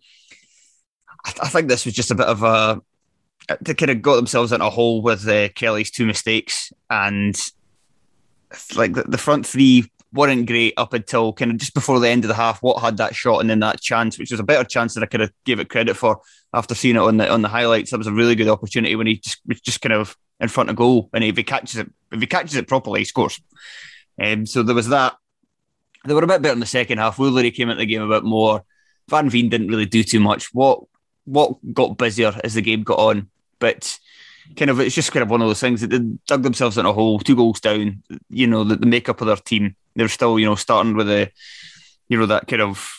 I, 1.25 1.33
I, 1.43 1.49
think 1.49 1.67
this 1.67 1.85
was 1.85 1.93
just 1.93 2.11
a 2.11 2.15
bit 2.15 2.27
of 2.27 2.43
a. 2.43 2.81
They 3.61 3.75
kind 3.75 3.91
of 3.91 4.01
got 4.01 4.15
themselves 4.15 4.51
in 4.51 4.61
a 4.61 4.69
hole 4.69 5.01
with 5.01 5.27
uh, 5.27 5.49
Kelly's 5.49 5.91
two 5.91 6.05
mistakes. 6.05 6.71
And 6.89 7.35
like 8.75 8.93
the, 8.93 9.03
the 9.03 9.17
front 9.17 9.45
three 9.45 9.89
weren't 10.17 10.47
great 10.47 10.73
up 10.77 10.93
until 10.93 11.31
kind 11.31 11.51
of 11.51 11.57
just 11.57 11.73
before 11.73 11.99
the 11.99 12.09
end 12.09 12.23
of 12.23 12.27
the 12.27 12.33
half. 12.33 12.61
Watt 12.61 12.81
had 12.81 12.97
that 12.97 13.15
shot 13.15 13.39
and 13.39 13.49
then 13.49 13.59
that 13.59 13.79
chance, 13.79 14.19
which 14.19 14.31
was 14.31 14.39
a 14.39 14.43
better 14.43 14.63
chance 14.63 14.93
than 14.93 15.03
I 15.03 15.07
could 15.07 15.21
have 15.21 15.31
gave 15.45 15.59
it 15.59 15.69
credit 15.69 15.95
for 15.95 16.21
after 16.53 16.75
seeing 16.75 16.95
it 16.95 16.99
on 16.99 17.17
the 17.17 17.29
on 17.31 17.41
the 17.41 17.47
highlights. 17.47 17.91
That 17.91 17.97
was 17.97 18.07
a 18.07 18.13
really 18.13 18.35
good 18.35 18.49
opportunity 18.49 18.95
when 18.95 19.07
he 19.07 19.17
just 19.17 19.39
was 19.45 19.61
just 19.61 19.81
kind 19.81 19.93
of 19.93 20.17
in 20.39 20.49
front 20.49 20.69
of 20.69 20.75
goal, 20.75 21.09
and 21.13 21.23
if 21.23 21.37
he 21.37 21.43
catches 21.43 21.77
it, 21.77 21.91
if 22.11 22.19
he 22.19 22.27
catches 22.27 22.55
it 22.55 22.67
properly, 22.67 23.01
he 23.01 23.05
scores. 23.05 23.39
Um, 24.21 24.45
so 24.45 24.63
there 24.63 24.75
was 24.75 24.89
that. 24.89 25.15
They 26.05 26.13
were 26.13 26.23
a 26.23 26.27
bit 26.27 26.41
better 26.41 26.53
in 26.53 26.59
the 26.59 26.65
second 26.65 26.99
half. 26.99 27.17
Woolery 27.17 27.53
came 27.53 27.69
into 27.69 27.79
the 27.79 27.85
game 27.85 28.01
a 28.01 28.07
bit 28.07 28.23
more. 28.23 28.63
Van 29.09 29.29
Veen 29.29 29.49
didn't 29.49 29.69
really 29.69 29.85
do 29.85 30.03
too 30.03 30.19
much. 30.19 30.53
Watt 30.53 30.85
what 31.27 31.57
got 31.73 31.97
busier 31.97 32.33
as 32.43 32.53
the 32.53 32.61
game 32.61 32.83
got 32.83 32.99
on, 32.99 33.29
but 33.59 33.99
kind 34.55 34.71
of 34.71 34.79
it's 34.79 34.95
just 34.95 35.11
kind 35.11 35.23
of 35.23 35.29
one 35.29 35.41
of 35.41 35.47
those 35.47 35.59
things 35.59 35.81
that 35.81 35.89
they 35.89 35.99
dug 36.27 36.43
themselves 36.43 36.77
in 36.77 36.85
a 36.85 36.93
hole, 36.93 37.19
two 37.19 37.35
goals 37.35 37.59
down. 37.59 38.01
You 38.29 38.47
know, 38.47 38.63
the, 38.63 38.77
the 38.77 38.85
makeup 38.85 39.21
of 39.21 39.27
their 39.27 39.35
team, 39.35 39.75
they're 39.97 40.07
still 40.07 40.39
you 40.39 40.45
know 40.45 40.55
starting 40.55 40.95
with 40.95 41.09
a 41.09 41.31
you 42.09 42.17
know 42.17 42.25
that 42.25 42.47
kind 42.47 42.61
of 42.61 42.93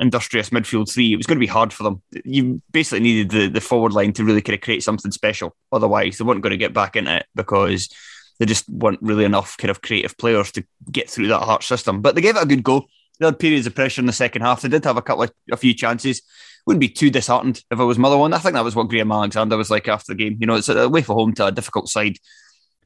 industrious 0.00 0.50
midfield 0.50 0.92
three, 0.92 1.12
it 1.12 1.16
was 1.16 1.26
going 1.26 1.36
to 1.36 1.40
be 1.40 1.46
hard 1.46 1.72
for 1.72 1.82
them. 1.82 2.02
You 2.24 2.60
basically 2.72 3.00
needed 3.00 3.30
the, 3.30 3.48
the 3.48 3.60
forward 3.60 3.92
line 3.92 4.12
to 4.14 4.24
really 4.24 4.42
kind 4.42 4.54
of 4.54 4.60
create 4.60 4.82
something 4.82 5.10
special. 5.10 5.54
Otherwise, 5.70 6.18
they 6.18 6.24
weren't 6.24 6.42
going 6.42 6.52
to 6.52 6.56
get 6.56 6.74
back 6.74 6.96
into 6.96 7.16
it 7.16 7.26
because 7.34 7.88
they 8.38 8.46
just 8.46 8.68
weren't 8.68 9.02
really 9.02 9.24
enough 9.24 9.56
kind 9.56 9.70
of 9.70 9.82
creative 9.82 10.16
players 10.18 10.50
to 10.52 10.64
get 10.90 11.08
through 11.08 11.28
that 11.28 11.42
Hearts 11.42 11.66
system. 11.66 12.00
But 12.00 12.14
they 12.14 12.20
gave 12.20 12.36
it 12.36 12.42
a 12.42 12.46
good 12.46 12.64
go. 12.64 12.86
They 13.18 13.26
had 13.26 13.38
periods 13.38 13.66
of 13.66 13.74
pressure 13.74 14.00
in 14.00 14.06
the 14.06 14.12
second 14.12 14.42
half. 14.42 14.62
They 14.62 14.68
did 14.68 14.84
have 14.84 14.96
a 14.96 15.02
couple 15.02 15.24
of 15.24 15.32
a 15.50 15.56
few 15.56 15.74
chances. 15.74 16.22
Wouldn't 16.66 16.80
be 16.80 16.88
too 16.88 17.10
disheartened 17.10 17.62
if 17.70 17.78
it 17.78 17.84
was 17.84 17.98
Motherwell. 17.98 18.32
I 18.34 18.38
think 18.38 18.54
that 18.54 18.64
was 18.64 18.76
what 18.76 18.88
Graham 18.88 19.12
Alexander 19.12 19.56
was 19.56 19.70
like 19.70 19.88
after 19.88 20.12
the 20.12 20.16
game. 20.16 20.38
You 20.40 20.46
know, 20.46 20.54
it's 20.54 20.68
away 20.68 21.02
from 21.02 21.16
home 21.16 21.34
to 21.34 21.46
a 21.46 21.52
difficult 21.52 21.88
side. 21.88 22.16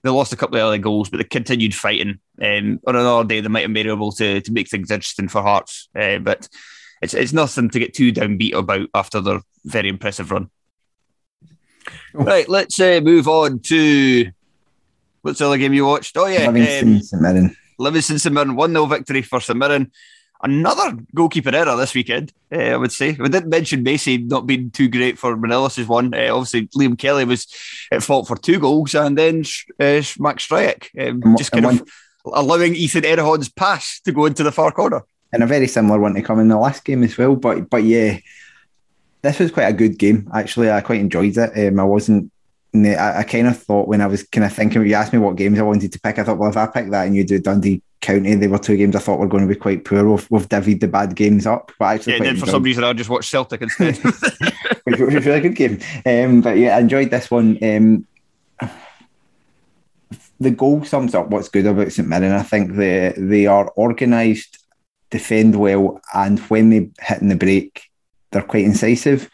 They 0.07 0.12
lost 0.12 0.32
a 0.32 0.36
couple 0.36 0.57
of 0.57 0.62
early 0.62 0.78
goals, 0.78 1.11
but 1.11 1.16
they 1.16 1.24
continued 1.24 1.74
fighting. 1.74 2.20
Um, 2.40 2.78
on 2.86 2.94
another 2.94 3.26
day, 3.26 3.40
they 3.40 3.48
might 3.48 3.62
have 3.62 3.72
been 3.72 3.88
able 3.88 4.12
to 4.12 4.40
to 4.40 4.52
make 4.52 4.68
things 4.68 4.92
interesting 4.92 5.26
for 5.26 5.42
Hearts. 5.42 5.88
Uh, 5.98 6.18
but 6.18 6.48
it's 7.02 7.12
it's 7.12 7.32
nothing 7.32 7.68
to 7.70 7.80
get 7.80 7.92
too 7.92 8.12
downbeat 8.12 8.54
about 8.54 8.88
after 8.94 9.20
their 9.20 9.40
very 9.64 9.88
impressive 9.88 10.30
run. 10.30 10.48
Oh. 12.14 12.22
Right, 12.22 12.48
let's 12.48 12.78
uh, 12.78 13.00
move 13.02 13.26
on 13.26 13.59
to 13.62 14.30
what's 15.22 15.40
the 15.40 15.46
other 15.46 15.59
game 15.59 15.72
you 15.72 15.86
watched? 15.86 16.16
Oh 16.16 16.26
yeah, 16.26 16.46
Livingston 16.46 16.94
um, 16.94 17.02
St 17.02 17.22
Mirren. 17.22 17.57
Livingston 17.80 18.20
St 18.20 18.32
Mirren 18.32 18.54
one 18.54 18.70
0 18.70 18.86
victory 18.86 19.22
for 19.22 19.40
St 19.40 19.59
Mirren. 19.59 19.90
Another 20.43 20.99
goalkeeper 21.14 21.55
error 21.55 21.76
this 21.76 21.95
weekend, 21.95 22.32
uh, 22.53 22.59
I 22.59 22.76
would 22.76 22.93
say. 22.93 23.12
We 23.12 23.28
didn't 23.28 23.49
mention 23.49 23.82
Macey 23.82 24.18
not 24.18 24.47
being 24.47 24.70
too 24.70 24.89
great 24.89 25.18
for 25.18 25.37
Morelos' 25.37 25.87
one. 25.87 26.14
Uh, 26.14 26.34
obviously, 26.34 26.68
Liam 26.68 26.99
Kelly 26.99 27.24
was 27.24 27.47
at 27.91 28.03
fault 28.03 28.28
for 28.28 28.37
two 28.37 28.59
goals, 28.59 28.95
and 28.95 29.16
then 29.16 29.45
uh, 29.80 30.03
Max 30.18 30.47
Stryjek 30.47 31.09
um, 31.09 31.37
just 31.37 31.53
kind 31.53 31.66
of 31.66 31.89
allowing 32.32 32.74
Ethan 32.74 33.05
Erhahon's 33.05 33.49
pass 33.49 34.01
to 34.01 34.12
go 34.12 34.26
into 34.26 34.43
the 34.43 34.53
far 34.53 34.72
corner 34.72 35.03
and 35.32 35.43
a 35.43 35.47
very 35.47 35.66
similar 35.66 35.99
one 35.99 36.14
to 36.14 36.22
come 36.22 36.41
in 36.41 36.49
the 36.49 36.57
last 36.57 36.84
game 36.84 37.03
as 37.03 37.16
well. 37.18 37.37
But 37.37 37.68
but 37.68 37.84
yeah, 37.84 38.18
this 39.22 39.39
was 39.39 39.51
quite 39.51 39.68
a 39.68 39.72
good 39.72 39.99
game. 39.99 40.30
Actually, 40.32 40.70
I 40.70 40.80
quite 40.80 41.01
enjoyed 41.01 41.37
it. 41.37 41.68
Um, 41.68 41.80
I 41.80 41.84
wasn't. 41.84 42.32
I, 42.74 43.18
I 43.18 43.22
kind 43.22 43.47
of 43.47 43.59
thought 43.59 43.89
when 43.89 44.01
I 44.01 44.07
was 44.07 44.22
kind 44.24 44.45
of 44.45 44.53
thinking, 44.53 44.87
you 44.87 44.95
asked 44.95 45.12
me 45.12 45.18
what 45.18 45.37
games 45.37 45.59
I 45.59 45.62
wanted 45.62 45.93
to 45.93 46.01
pick. 46.01 46.18
I 46.18 46.24
thought, 46.24 46.39
well, 46.39 46.51
if 46.51 46.57
I 46.57 46.66
pick 46.66 46.91
that 46.91 47.07
and 47.07 47.16
you 47.16 47.24
do 47.24 47.39
Dundee 47.39 47.82
County, 48.01 48.34
they 48.34 48.49
were 48.49 48.59
two 48.59 48.76
games 48.76 48.94
I 48.94 49.01
thought 49.01 49.18
were 49.18 49.26
going 49.26 49.47
to 49.47 49.53
be 49.53 49.59
quite 49.59 49.84
poor. 49.84 50.09
We've, 50.09 50.30
we've 50.30 50.49
divvied 50.49 50.80
the 50.80 50.88
bad 50.88 51.14
games 51.16 51.47
up. 51.47 51.72
But 51.78 51.97
actually, 51.97 52.14
yeah, 52.14 52.24
then 52.24 52.36
for 52.36 52.47
some 52.47 52.62
reason 52.62 52.84
I 52.84 52.92
just 52.92 53.11
watched 53.11 53.30
Celtic 53.30 53.62
instead, 53.62 53.97
which 54.84 55.01
was 55.01 55.14
a 55.14 55.20
really 55.20 55.40
good 55.40 55.57
game. 55.57 55.80
Um, 56.05 56.40
but 56.40 56.59
yeah, 56.59 56.76
I 56.76 56.80
enjoyed 56.80 57.11
this 57.11 57.30
one. 57.30 57.59
Um, 57.62 58.07
the 60.38 60.51
goal 60.51 60.84
sums 60.84 61.14
up 61.14 61.28
what's 61.28 61.49
good 61.49 61.66
about 61.66 61.92
St 61.92 62.07
Mirren. 62.07 62.32
I 62.32 62.42
think 62.42 62.74
they 62.74 63.14
they 63.16 63.47
are 63.47 63.72
organised 63.76 64.59
defend 65.11 65.57
well, 65.57 66.01
and 66.14 66.38
when 66.40 66.70
they 66.70 66.90
hit 67.01 67.22
in 67.22 67.28
the 67.28 67.36
break, 67.36 67.90
they're 68.30 68.42
quite 68.42 68.64
incisive. 68.64 69.30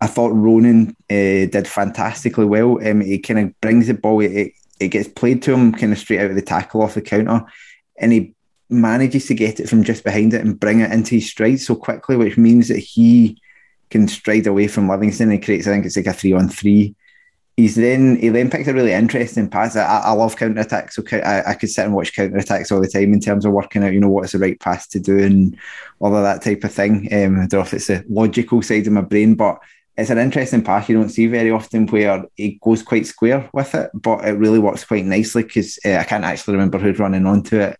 I 0.00 0.06
thought 0.06 0.28
Ronan 0.28 0.96
uh, 1.10 1.50
did 1.50 1.66
fantastically 1.66 2.44
well. 2.44 2.86
Um, 2.86 3.00
he 3.00 3.18
kind 3.18 3.40
of 3.40 3.60
brings 3.60 3.88
the 3.88 3.94
ball, 3.94 4.20
it, 4.20 4.52
it 4.78 4.88
gets 4.88 5.08
played 5.08 5.42
to 5.42 5.54
him 5.54 5.72
kind 5.72 5.92
of 5.92 5.98
straight 5.98 6.20
out 6.20 6.30
of 6.30 6.36
the 6.36 6.42
tackle 6.42 6.82
off 6.82 6.94
the 6.94 7.02
counter, 7.02 7.44
and 7.98 8.12
he 8.12 8.34
manages 8.70 9.26
to 9.26 9.34
get 9.34 9.60
it 9.60 9.68
from 9.68 9.84
just 9.84 10.04
behind 10.04 10.34
it 10.34 10.40
and 10.40 10.58
bring 10.58 10.80
it 10.80 10.92
into 10.92 11.16
his 11.16 11.28
stride 11.28 11.60
so 11.60 11.74
quickly, 11.74 12.16
which 12.16 12.36
means 12.36 12.68
that 12.68 12.78
he 12.78 13.40
can 13.90 14.08
stride 14.08 14.46
away 14.46 14.66
from 14.66 14.88
Livingston 14.88 15.30
and 15.30 15.44
creates, 15.44 15.66
I 15.66 15.70
think 15.70 15.86
it's 15.86 15.96
like 15.96 16.06
a 16.06 16.12
three 16.12 16.32
on 16.32 16.48
three 16.48 16.94
he's 17.56 17.76
then 17.76 18.16
he 18.16 18.28
then 18.28 18.50
picks 18.50 18.68
a 18.68 18.74
really 18.74 18.92
interesting 18.92 19.48
pass. 19.48 19.76
I, 19.76 19.84
I 19.84 20.12
love 20.12 20.36
counter 20.36 20.60
attacks, 20.60 20.96
so 20.96 21.02
I, 21.12 21.50
I 21.50 21.54
could 21.54 21.70
sit 21.70 21.84
and 21.84 21.94
watch 21.94 22.14
counter 22.14 22.36
attacks 22.36 22.72
all 22.72 22.80
the 22.80 22.88
time 22.88 23.12
in 23.12 23.20
terms 23.20 23.44
of 23.44 23.52
working 23.52 23.84
out, 23.84 23.92
you 23.92 24.00
know, 24.00 24.08
what 24.08 24.24
is 24.24 24.32
the 24.32 24.38
right 24.38 24.58
pass 24.58 24.86
to 24.88 25.00
do 25.00 25.18
and 25.18 25.56
all 26.00 26.16
of 26.16 26.22
that 26.22 26.42
type 26.42 26.64
of 26.64 26.72
thing. 26.72 27.08
Um, 27.12 27.36
I 27.40 27.46
don't 27.46 27.52
know 27.52 27.60
if 27.60 27.74
it's 27.74 27.86
the 27.86 28.04
logical 28.08 28.62
side 28.62 28.86
of 28.86 28.92
my 28.92 29.02
brain, 29.02 29.34
but 29.34 29.60
it's 29.96 30.10
an 30.10 30.18
interesting 30.18 30.62
pass 30.62 30.88
you 30.88 30.96
don't 30.96 31.08
see 31.08 31.26
very 31.26 31.50
often 31.50 31.86
where 31.86 32.24
he 32.36 32.58
goes 32.62 32.82
quite 32.82 33.06
square 33.06 33.48
with 33.52 33.74
it, 33.74 33.90
but 33.94 34.24
it 34.24 34.32
really 34.32 34.58
works 34.58 34.84
quite 34.84 35.04
nicely 35.04 35.44
because 35.44 35.78
uh, 35.84 35.94
I 35.96 36.04
can't 36.04 36.24
actually 36.24 36.54
remember 36.54 36.78
who's 36.78 36.98
running 36.98 37.26
onto 37.26 37.60
it. 37.60 37.78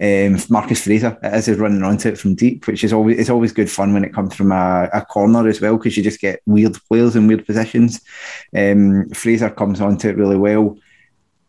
Um, 0.00 0.36
Marcus 0.50 0.82
Fraser 0.82 1.16
as 1.22 1.46
is 1.46 1.58
running 1.58 1.84
onto 1.84 2.08
it 2.08 2.18
from 2.18 2.34
deep, 2.34 2.66
which 2.66 2.82
is 2.82 2.92
always 2.92 3.18
it's 3.18 3.30
always 3.30 3.52
good 3.52 3.70
fun 3.70 3.92
when 3.94 4.04
it 4.04 4.12
comes 4.12 4.34
from 4.34 4.50
a, 4.50 4.88
a 4.92 5.02
corner 5.02 5.46
as 5.46 5.60
well 5.60 5.76
because 5.76 5.96
you 5.96 6.02
just 6.02 6.20
get 6.20 6.42
weird 6.46 6.76
players 6.88 7.14
in 7.14 7.28
weird 7.28 7.46
positions. 7.46 8.00
Um, 8.56 9.08
Fraser 9.10 9.50
comes 9.50 9.80
onto 9.80 10.08
it 10.08 10.16
really 10.16 10.36
well, 10.36 10.76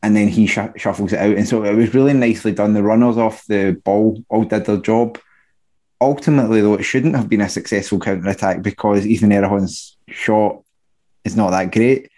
and 0.03 0.15
then 0.15 0.27
he 0.27 0.45
sh- 0.45 0.59
shuffles 0.75 1.13
it 1.13 1.19
out, 1.19 1.35
and 1.35 1.47
so 1.47 1.63
it 1.63 1.73
was 1.73 1.95
really 1.95 2.13
nicely 2.13 2.51
done. 2.51 2.73
The 2.73 2.83
runners 2.83 3.17
off 3.17 3.43
the 3.47 3.81
ball 3.83 4.23
all 4.29 4.43
did 4.43 4.65
their 4.65 4.77
job. 4.77 5.17
Ultimately, 6.01 6.61
though, 6.61 6.73
it 6.75 6.83
shouldn't 6.83 7.15
have 7.15 7.29
been 7.29 7.41
a 7.41 7.49
successful 7.49 7.99
counter 7.99 8.29
attack 8.29 8.61
because 8.61 9.07
Ethan 9.07 9.31
Erhahon's 9.31 9.97
shot 10.07 10.61
is 11.23 11.35
not 11.37 11.51
that 11.51 11.71
great, 11.71 12.09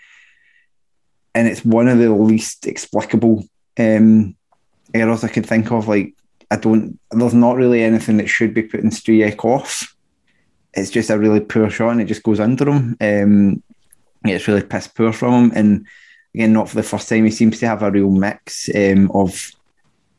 and 1.36 1.48
it's 1.48 1.64
one 1.64 1.88
of 1.88 2.00
the 2.00 2.10
least 2.10 2.66
explicable 2.66 3.44
um, 3.78 4.36
errors 4.94 5.24
I 5.24 5.28
can 5.28 5.44
think 5.44 5.72
of. 5.72 5.88
Like 5.88 6.16
I 6.50 6.56
don't. 6.56 7.00
There's 7.12 7.34
not 7.34 7.58
really 7.58 7.84
anything 7.84 8.18
that 8.18 8.28
should 8.28 8.54
be 8.54 8.64
putting 8.64 8.90
Stryjek 8.90 9.44
off. 9.46 9.96
It's 10.74 10.90
just 10.90 11.10
a 11.10 11.18
really 11.18 11.40
poor 11.40 11.70
shot, 11.70 11.92
and 11.92 12.02
it 12.02 12.06
just 12.06 12.24
goes 12.24 12.40
under 12.40 12.70
him. 12.70 12.98
Um, 13.00 13.64
it's 14.24 14.48
really 14.48 14.64
piss 14.64 14.88
poor 14.88 15.14
from 15.14 15.34
him, 15.34 15.52
and 15.56 15.88
again, 16.34 16.54
not 16.54 16.70
for 16.70 16.76
the 16.76 16.84
first 16.84 17.08
time. 17.08 17.26
He 17.26 17.32
seems 17.32 17.60
to 17.60 17.68
have 17.68 17.84
a 17.84 17.92
real 17.92 18.10
mix 18.10 18.70
um, 18.76 19.12
of 19.12 19.52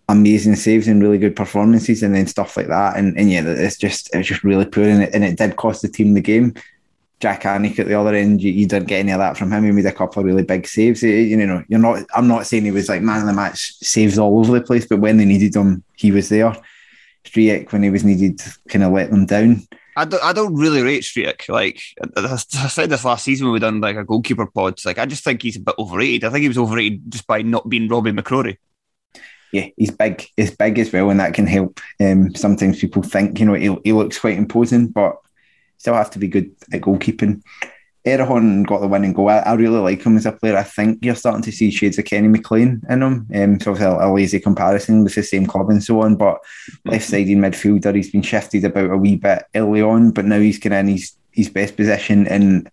amazing 0.08 0.56
saves 0.56 0.88
and 0.88 1.02
really 1.02 1.18
good 1.18 1.36
performances, 1.36 2.02
and 2.02 2.14
then 2.14 2.26
stuff 2.26 2.56
like 2.56 2.68
that. 2.68 2.96
And, 2.96 3.16
and 3.18 3.30
yeah, 3.30 3.42
it's 3.44 3.76
just 3.76 4.14
it's 4.14 4.28
just 4.28 4.44
really 4.44 4.64
poor, 4.66 4.84
and 4.84 5.02
it, 5.02 5.14
and 5.14 5.24
it 5.24 5.36
did 5.38 5.56
cost 5.56 5.82
the 5.82 5.88
team 5.88 6.14
the 6.14 6.20
game. 6.20 6.54
Jak 7.18 7.42
Alnwick 7.44 7.78
at 7.78 7.86
the 7.86 7.94
other 7.98 8.14
end, 8.14 8.42
you, 8.42 8.52
you 8.52 8.66
didn't 8.66 8.88
get 8.88 8.98
any 9.00 9.10
of 9.12 9.18
that 9.18 9.38
from 9.38 9.50
him. 9.50 9.64
He 9.64 9.72
made 9.72 9.86
a 9.86 9.92
couple 9.92 10.20
of 10.20 10.26
really 10.26 10.42
big 10.42 10.66
saves. 10.66 11.00
He- 11.00 11.22
you 11.28 11.46
know, 11.46 11.64
you're 11.68 11.80
not. 11.80 12.04
I'm 12.14 12.28
not 12.28 12.46
saying 12.46 12.64
he 12.64 12.70
was 12.70 12.88
like 12.90 13.00
man 13.02 13.22
of 13.22 13.26
the 13.26 13.32
match 13.32 13.74
saves 13.78 14.18
all 14.18 14.38
over 14.38 14.52
the 14.52 14.64
place, 14.64 14.86
but 14.86 15.00
when 15.00 15.16
they 15.16 15.24
needed 15.24 15.56
him, 15.56 15.82
he 15.96 16.12
was 16.12 16.28
there. 16.28 16.54
Stryjek 17.24 17.72
when 17.72 17.82
he 17.82 17.90
was 17.90 18.04
needed, 18.04 18.40
kind 18.68 18.84
of 18.84 18.92
let 18.92 19.10
them 19.10 19.26
down. 19.26 19.62
I 19.96 20.04
don't, 20.04 20.22
I 20.22 20.34
don't 20.34 20.54
really 20.54 20.82
rate 20.82 21.02
Stryjek. 21.02 21.48
Like 21.48 21.80
I, 22.16 22.34
I 22.34 22.36
said 22.36 22.90
this 22.90 23.04
last 23.04 23.24
season 23.24 23.46
when 23.46 23.54
we 23.54 23.60
done 23.60 23.80
like 23.80 23.96
a 23.96 24.04
goalkeeper 24.04 24.46
pod. 24.46 24.78
Like 24.84 24.98
I 24.98 25.06
just 25.06 25.24
think 25.24 25.42
he's 25.42 25.56
a 25.56 25.60
bit 25.60 25.74
overrated. 25.78 26.24
I 26.24 26.30
think 26.30 26.42
he 26.42 26.48
was 26.48 26.58
overrated 26.58 27.10
just 27.10 27.26
by 27.26 27.42
not 27.42 27.68
being 27.68 27.88
Robbie 27.88 28.12
McCrorie. 28.12 28.58
Yeah, 29.56 29.68
he's 29.78 29.90
big. 29.90 30.28
He's 30.36 30.54
big 30.54 30.78
as 30.78 30.92
well, 30.92 31.08
and 31.08 31.18
that 31.18 31.32
can 31.32 31.46
help. 31.46 31.80
Um, 31.98 32.34
sometimes 32.34 32.78
people 32.78 33.02
think 33.02 33.40
you 33.40 33.46
know 33.46 33.54
he, 33.54 33.74
he 33.84 33.92
looks 33.94 34.18
quite 34.18 34.36
imposing, 34.36 34.88
but 34.88 35.16
still 35.78 35.94
have 35.94 36.10
to 36.10 36.18
be 36.18 36.28
good 36.28 36.54
at 36.72 36.82
goalkeeping. 36.82 37.42
Erhahon 38.04 38.66
got 38.66 38.80
the 38.80 38.86
winning 38.86 39.14
goal. 39.14 39.30
I, 39.30 39.38
I 39.38 39.54
really 39.54 39.78
like 39.78 40.02
him 40.02 40.18
as 40.18 40.26
a 40.26 40.32
player. 40.32 40.58
I 40.58 40.62
think 40.62 41.02
you're 41.02 41.14
starting 41.14 41.40
to 41.42 41.52
see 41.52 41.70
shades 41.70 41.98
of 41.98 42.04
Kenny 42.04 42.28
McLean 42.28 42.82
in 42.90 43.02
him. 43.02 43.26
Um, 43.34 43.58
so 43.58 43.72
obviously 43.72 43.86
a, 43.86 44.06
a 44.06 44.12
lazy 44.12 44.40
comparison 44.40 45.02
with 45.02 45.14
the 45.14 45.22
same 45.22 45.46
club 45.46 45.70
and 45.70 45.82
so 45.82 46.02
on. 46.02 46.16
But 46.16 46.38
left 46.84 47.06
sided 47.06 47.38
midfielder, 47.38 47.94
he's 47.96 48.12
been 48.12 48.22
shifted 48.22 48.64
about 48.64 48.90
a 48.90 48.96
wee 48.96 49.16
bit 49.16 49.42
early 49.54 49.80
on, 49.80 50.12
but 50.12 50.26
now 50.26 50.38
he's 50.38 50.58
kind 50.58 50.74
of 50.74 50.80
in 50.80 50.88
his, 50.88 51.16
his 51.32 51.48
best 51.48 51.76
position 51.76 52.28
and 52.28 52.70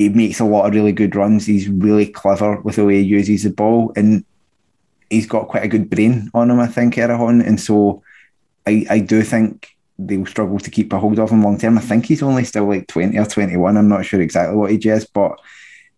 he 0.00 0.08
makes 0.08 0.40
a 0.40 0.44
lot 0.44 0.66
of 0.66 0.74
really 0.74 0.92
good 0.92 1.14
runs. 1.14 1.46
He's 1.46 1.68
really 1.68 2.06
clever 2.06 2.60
with 2.62 2.76
the 2.76 2.86
way 2.86 3.02
he 3.02 3.08
uses 3.08 3.44
the 3.44 3.50
ball 3.50 3.92
and 3.94 4.24
he's 5.10 5.26
got 5.26 5.48
quite 5.48 5.64
a 5.64 5.68
good 5.68 5.90
brain 5.90 6.30
on 6.32 6.50
him, 6.50 6.60
I 6.60 6.68
think, 6.68 6.94
Erhahon. 6.94 7.46
And 7.46 7.60
so 7.60 8.02
I, 8.66 8.86
I 8.88 8.98
do 9.00 9.22
think 9.22 9.76
they'll 9.98 10.24
struggle 10.24 10.58
to 10.58 10.70
keep 10.70 10.92
a 10.92 10.98
hold 10.98 11.18
of 11.18 11.30
him 11.30 11.42
long 11.42 11.58
term. 11.58 11.76
I 11.76 11.82
think 11.82 12.06
he's 12.06 12.22
only 12.22 12.44
still 12.44 12.66
like 12.66 12.86
20 12.86 13.18
or 13.18 13.26
21. 13.26 13.76
I'm 13.76 13.88
not 13.88 14.06
sure 14.06 14.20
exactly 14.20 14.56
what 14.56 14.70
age 14.70 14.84
he 14.84 14.90
is, 14.90 15.04
but 15.06 15.38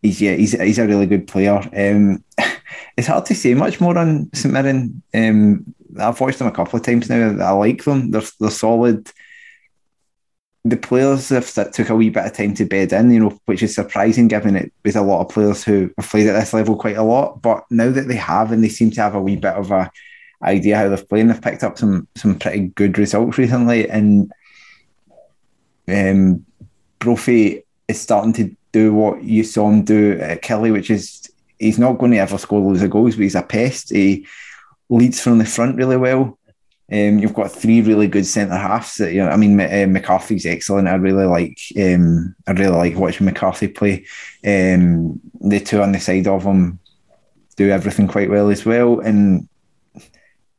he's 0.01 0.21
yeah, 0.21 0.35
he's, 0.35 0.53
he's 0.53 0.79
a 0.79 0.87
really 0.87 1.07
good 1.07 1.29
player. 1.29 1.61
Um, 1.77 2.25
it's 2.97 3.07
hard 3.07 3.27
to 3.27 3.35
say 3.35 3.55
much 3.55 3.81
more 3.81 3.97
on 3.97 4.31
St 4.35 4.53
Mirren. 4.53 5.03
Um, 5.15 5.75
I've 5.99 6.21
watched 6.21 6.39
them 6.39 6.49
a 6.49 6.53
couple 6.53 6.79
of 6.79 6.85
times 6.85 7.09
now. 7.09 7.47
I 7.47 7.51
like 7.53 7.85
them. 7.85 8.11
They're, 8.11 8.23
they're 8.41 8.51
solid. 8.51 9.11
The 10.65 10.77
players 10.77 11.29
have 11.31 11.45
st- 11.45 11.73
took 11.73 11.89
a 11.89 11.97
wee 11.97 12.11
bit 12.11 12.25
of 12.25 12.33
time 12.33 12.55
to 12.55 12.65
bed 12.65 12.93
in, 12.93 13.11
you 13.11 13.19
know, 13.19 13.41
which 13.47 13.63
is 13.63 13.75
surprising 13.75 14.29
given 14.29 14.55
it 14.55 14.73
with 14.85 14.95
a 14.95 15.03
lot 15.03 15.21
of 15.21 15.29
players 15.29 15.65
who 15.65 15.91
have 15.99 16.09
played 16.09 16.29
at 16.29 16.39
this 16.39 16.55
level 16.55 16.77
quite 16.77 16.97
a 16.97 17.03
lot. 17.03 17.43
But 17.43 17.65
now 17.71 17.91
that 17.91 18.07
they 18.07 18.17
have, 18.17 18.53
and 18.53 18.63
they 18.63 18.69
seem 18.69 18.93
to 18.93 19.01
have 19.01 19.17
a 19.17 19.21
wee 19.21 19.37
bit 19.37 19.55
of 19.55 19.73
a 19.73 19.91
idea 20.43 20.77
how 20.77 20.89
they're 20.89 21.05
playing, 21.05 21.29
they've 21.29 21.43
picked 21.43 21.65
up 21.65 21.79
some 21.79 22.07
some 22.15 22.39
pretty 22.39 22.69
good 22.69 22.97
results 22.97 23.39
recently. 23.39 23.89
And 23.89 24.33
um, 25.89 26.47
Brophy 27.01 27.65
is 27.89 28.01
starting 28.01 28.33
to 28.35 28.57
do 28.71 28.95
what 28.95 29.23
you 29.23 29.45
saw 29.45 29.69
him 29.69 29.85
do 29.85 30.19
at 30.21 30.43
Killie, 30.43 30.73
which 30.73 30.91
is 30.91 31.29
he's 31.59 31.79
not 31.79 31.99
going 31.99 32.13
to 32.13 32.19
ever 32.19 32.39
score 32.39 32.61
loads 32.61 32.83
of 32.83 32.91
goals, 32.91 33.17
but 33.17 33.23
he's 33.23 33.35
a 33.35 33.43
pest. 33.43 33.91
He 33.91 34.27
leads 34.89 35.21
from 35.21 35.39
the 35.39 35.45
front 35.45 35.77
really 35.77 35.97
well. 35.97 36.39
Um, 36.93 37.19
you've 37.21 37.33
got 37.33 37.51
three 37.51 37.81
really 37.81 38.07
good 38.07 38.27
centre 38.27 38.57
halves. 38.57 38.97
That, 38.97 39.13
you 39.13 39.25
know, 39.25 39.31
I 39.31 39.37
mean, 39.37 39.59
uh, 39.59 39.87
McCarthy's 39.89 40.45
excellent. 40.45 40.89
I 40.89 40.95
really 40.97 41.25
like. 41.25 41.59
Um, 41.81 42.35
I 42.47 42.53
really 42.53 42.77
like 42.77 42.97
watching 42.97 43.25
McCarthy 43.25 43.69
play. 43.69 44.05
Um, 44.45 45.19
the 45.41 45.61
two 45.61 45.81
on 45.81 45.93
the 45.93 46.01
side 46.01 46.27
of 46.27 46.43
him 46.43 46.79
do 47.57 47.71
everything 47.71 48.09
quite 48.09 48.31
well 48.31 48.51
as 48.51 48.67
well, 48.67 49.01
and 49.01 49.49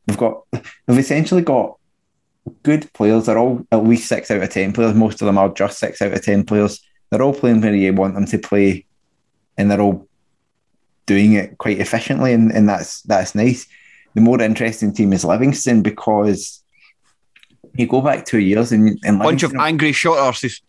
we've 0.06 0.16
got 0.16 0.42
we've 0.86 0.98
essentially 0.98 1.42
got 1.42 1.76
good 2.62 2.92
players. 2.92 3.26
They're 3.26 3.38
all 3.38 3.64
at 3.70 3.84
least 3.84 4.08
six 4.08 4.30
out 4.30 4.42
of 4.42 4.50
ten 4.50 4.72
players. 4.72 4.94
Most 4.94 5.22
of 5.22 5.26
them 5.26 5.38
are 5.38 5.50
just 5.50 5.78
six 5.78 6.02
out 6.02 6.12
of 6.12 6.22
ten 6.22 6.44
players. 6.44 6.80
They're 7.10 7.22
all 7.22 7.34
playing 7.34 7.60
where 7.60 7.74
you 7.74 7.92
want 7.92 8.14
them 8.14 8.26
to 8.26 8.38
play, 8.38 8.86
and 9.56 9.70
they're 9.70 9.80
all 9.80 10.08
doing 11.06 11.34
it 11.34 11.58
quite 11.58 11.78
efficiently, 11.78 12.32
and, 12.32 12.50
and 12.50 12.68
that's 12.68 13.02
that's 13.02 13.34
nice. 13.34 13.66
The 14.14 14.20
more 14.20 14.40
interesting 14.40 14.92
team 14.92 15.12
is 15.12 15.24
Livingston 15.24 15.82
because 15.82 16.62
you 17.74 17.86
go 17.86 18.00
back 18.00 18.24
two 18.24 18.38
years 18.38 18.70
and, 18.72 18.98
and 19.04 19.18
Bunch 19.18 19.42
of 19.42 19.54
angry 19.56 19.92
short 19.92 20.18
arses. 20.18 20.60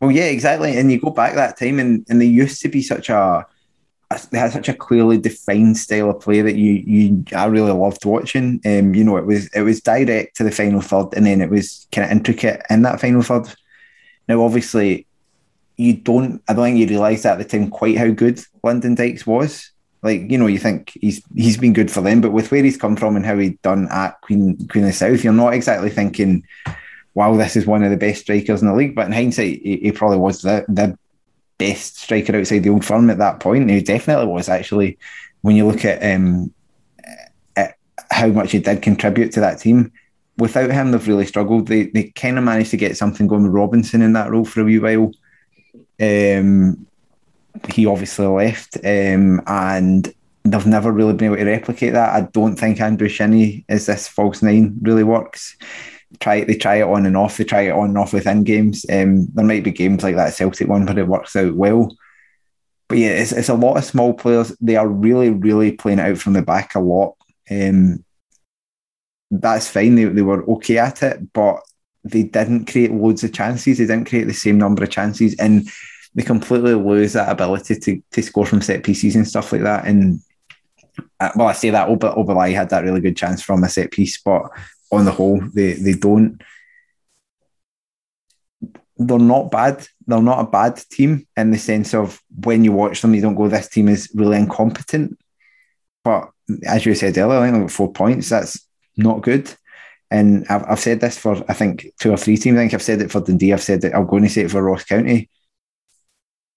well, 0.00 0.10
yeah, 0.10 0.26
exactly. 0.26 0.76
And 0.76 0.90
you 0.90 1.00
go 1.00 1.10
back 1.10 1.34
that 1.34 1.58
time, 1.58 1.80
and, 1.80 2.06
and 2.08 2.20
they 2.20 2.26
used 2.26 2.62
to 2.62 2.68
be 2.68 2.82
such 2.82 3.08
a, 3.10 3.44
a- 4.10 4.20
they 4.30 4.38
had 4.38 4.52
such 4.52 4.68
a 4.68 4.74
clearly 4.74 5.18
defined 5.18 5.76
style 5.76 6.10
of 6.10 6.20
play 6.20 6.42
that 6.42 6.54
you 6.56 6.72
you 6.86 7.24
I 7.34 7.46
really 7.46 7.72
loved 7.72 8.04
watching. 8.04 8.60
Um, 8.64 8.94
you 8.94 9.02
know, 9.04 9.16
it 9.16 9.26
was 9.26 9.48
it 9.48 9.62
was 9.62 9.80
direct 9.80 10.36
to 10.36 10.44
the 10.44 10.52
final 10.52 10.80
third, 10.80 11.08
and 11.16 11.26
then 11.26 11.40
it 11.40 11.50
was 11.50 11.88
kind 11.90 12.04
of 12.04 12.12
intricate 12.16 12.62
in 12.70 12.82
that 12.82 13.00
final 13.00 13.22
third. 13.22 13.52
Now, 14.28 14.44
obviously, 14.44 15.06
you 15.76 15.94
don't. 15.94 16.40
I 16.48 16.52
don't 16.52 16.64
think 16.66 16.78
you 16.78 16.86
realised 16.86 17.26
at 17.26 17.38
the 17.38 17.44
time 17.44 17.70
quite 17.70 17.98
how 17.98 18.10
good 18.10 18.40
Lyndon 18.62 18.94
Dykes 18.94 19.26
was. 19.26 19.72
Like 20.02 20.30
you 20.30 20.38
know, 20.38 20.46
you 20.46 20.58
think 20.58 20.96
he's 21.00 21.22
he's 21.34 21.56
been 21.56 21.72
good 21.72 21.90
for 21.90 22.00
them, 22.00 22.20
but 22.20 22.32
with 22.32 22.50
where 22.50 22.62
he's 22.62 22.76
come 22.76 22.96
from 22.96 23.16
and 23.16 23.26
how 23.26 23.36
he'd 23.36 23.60
done 23.62 23.88
at 23.90 24.20
Queen 24.22 24.56
Queen 24.68 24.84
of 24.84 24.90
the 24.90 24.94
South, 24.94 25.22
you're 25.22 25.32
not 25.32 25.52
exactly 25.52 25.90
thinking, 25.90 26.42
"Wow, 27.14 27.36
this 27.36 27.56
is 27.56 27.66
one 27.66 27.82
of 27.82 27.90
the 27.90 27.96
best 27.96 28.22
strikers 28.22 28.62
in 28.62 28.68
the 28.68 28.74
league." 28.74 28.94
But 28.94 29.06
in 29.06 29.12
hindsight, 29.12 29.60
he, 29.62 29.76
he 29.76 29.92
probably 29.92 30.18
was 30.18 30.42
the 30.42 30.64
the 30.68 30.98
best 31.58 31.98
striker 31.98 32.34
outside 32.34 32.60
the 32.60 32.70
old 32.70 32.84
firm 32.84 33.10
at 33.10 33.18
that 33.18 33.40
point. 33.40 33.68
He 33.68 33.82
definitely 33.82 34.26
was 34.26 34.48
actually. 34.48 34.98
When 35.42 35.56
you 35.56 35.66
look 35.66 35.86
at 35.86 36.02
um, 36.02 36.52
at 37.56 37.76
how 38.10 38.26
much 38.28 38.52
he 38.52 38.58
did 38.58 38.82
contribute 38.82 39.32
to 39.32 39.40
that 39.40 39.58
team, 39.58 39.90
without 40.36 40.70
him, 40.70 40.90
they've 40.90 41.08
really 41.08 41.26
struggled. 41.26 41.68
They 41.68 41.84
they 41.84 42.04
kind 42.10 42.38
of 42.38 42.44
managed 42.44 42.70
to 42.72 42.76
get 42.76 42.96
something 42.96 43.26
going 43.26 43.44
with 43.44 43.52
Robinson 43.52 44.02
in 44.02 44.14
that 44.14 44.30
role 44.30 44.44
for 44.44 44.62
a 44.62 44.64
wee 44.64 44.78
while. 44.78 45.12
Um, 46.00 46.86
he 47.72 47.86
obviously 47.86 48.26
left, 48.26 48.76
um, 48.84 49.40
and 49.46 50.12
they've 50.44 50.66
never 50.66 50.90
really 50.90 51.12
been 51.12 51.26
able 51.26 51.36
to 51.36 51.44
replicate 51.44 51.92
that. 51.92 52.14
I 52.14 52.22
don't 52.32 52.56
think 52.56 52.80
Andrew 52.80 53.08
Shinnie 53.08 53.64
is 53.68 53.86
this 53.86 54.08
false 54.08 54.42
nine 54.42 54.78
really 54.82 55.04
works. 55.04 55.56
Try 56.18 56.44
they 56.44 56.56
try 56.56 56.76
it 56.76 56.82
on 56.82 57.06
and 57.06 57.16
off. 57.16 57.36
They 57.36 57.44
try 57.44 57.62
it 57.62 57.72
on 57.72 57.90
and 57.90 57.98
off 57.98 58.12
within 58.12 58.44
games. 58.44 58.84
Um, 58.90 59.26
there 59.34 59.44
might 59.44 59.64
be 59.64 59.70
games 59.70 60.02
like 60.02 60.16
that 60.16 60.34
Celtic 60.34 60.68
one 60.68 60.86
where 60.86 60.98
it 60.98 61.06
works 61.06 61.36
out 61.36 61.54
well. 61.54 61.94
But 62.88 62.98
yeah, 62.98 63.10
it's, 63.10 63.30
it's 63.30 63.48
a 63.48 63.54
lot 63.54 63.76
of 63.76 63.84
small 63.84 64.14
players. 64.14 64.56
They 64.60 64.74
are 64.74 64.88
really, 64.88 65.30
really 65.30 65.72
playing 65.72 66.00
out 66.00 66.18
from 66.18 66.32
the 66.32 66.42
back 66.42 66.74
a 66.74 66.80
lot. 66.80 67.14
Um, 67.48 68.04
that's 69.30 69.68
fine. 69.68 69.94
They, 69.94 70.06
they 70.06 70.22
were 70.22 70.44
okay 70.54 70.78
at 70.78 71.04
it, 71.04 71.32
but 71.32 71.60
they 72.02 72.24
didn't 72.24 72.70
create 72.70 72.90
loads 72.90 73.22
of 73.22 73.32
chances. 73.32 73.78
They 73.78 73.86
didn't 73.86 74.08
create 74.08 74.26
the 74.26 74.34
same 74.34 74.58
number 74.58 74.82
of 74.82 74.90
chances, 74.90 75.36
and 75.38 75.68
they 76.14 76.22
completely 76.22 76.74
lose 76.74 77.12
that 77.12 77.30
ability 77.30 77.76
to, 77.76 78.02
to 78.10 78.22
score 78.22 78.46
from 78.46 78.62
set 78.62 78.82
pieces 78.82 79.14
and 79.16 79.26
stuff 79.26 79.52
like 79.52 79.62
that. 79.62 79.86
And 79.86 80.20
uh, 81.20 81.30
well, 81.36 81.48
I 81.48 81.52
say 81.52 81.70
that 81.70 81.88
Ober 81.88 82.12
Obileye 82.12 82.54
had 82.54 82.70
that 82.70 82.84
really 82.84 83.00
good 83.00 83.16
chance 83.16 83.42
from 83.42 83.62
a 83.62 83.68
set 83.68 83.90
piece, 83.90 84.20
but 84.20 84.42
on 84.90 85.04
the 85.04 85.12
whole, 85.12 85.40
they 85.54 85.74
they 85.74 85.92
don't. 85.92 86.42
They're 88.96 89.18
not 89.18 89.50
bad. 89.50 89.86
They're 90.06 90.20
not 90.20 90.40
a 90.40 90.50
bad 90.50 90.76
team 90.90 91.26
in 91.36 91.52
the 91.52 91.58
sense 91.58 91.94
of 91.94 92.20
when 92.44 92.64
you 92.64 92.72
watch 92.72 93.00
them, 93.00 93.14
you 93.14 93.22
don't 93.22 93.34
go, 93.34 93.48
"This 93.48 93.68
team 93.68 93.88
is 93.88 94.10
really 94.14 94.36
incompetent." 94.36 95.18
But 96.04 96.30
as 96.64 96.84
you 96.84 96.94
said 96.94 97.16
earlier, 97.16 97.38
I 97.38 97.50
think 97.50 97.70
four 97.70 97.92
points. 97.92 98.28
That's 98.28 98.66
not 98.96 99.22
good. 99.22 99.54
And 100.10 100.44
I've, 100.48 100.64
I've 100.64 100.80
said 100.80 101.00
this 101.00 101.16
for 101.16 101.42
I 101.48 101.54
think 101.54 101.86
two 102.00 102.10
or 102.10 102.16
three 102.16 102.36
teams. 102.36 102.56
I 102.56 102.62
think 102.62 102.74
I've 102.74 102.82
said 102.82 103.00
it 103.00 103.12
for 103.12 103.20
Dundee. 103.20 103.52
I've 103.52 103.62
said 103.62 103.84
it. 103.84 103.94
I'm 103.94 104.06
going 104.06 104.24
to 104.24 104.28
say 104.28 104.42
it 104.42 104.50
for 104.50 104.62
Ross 104.62 104.84
County. 104.84 105.30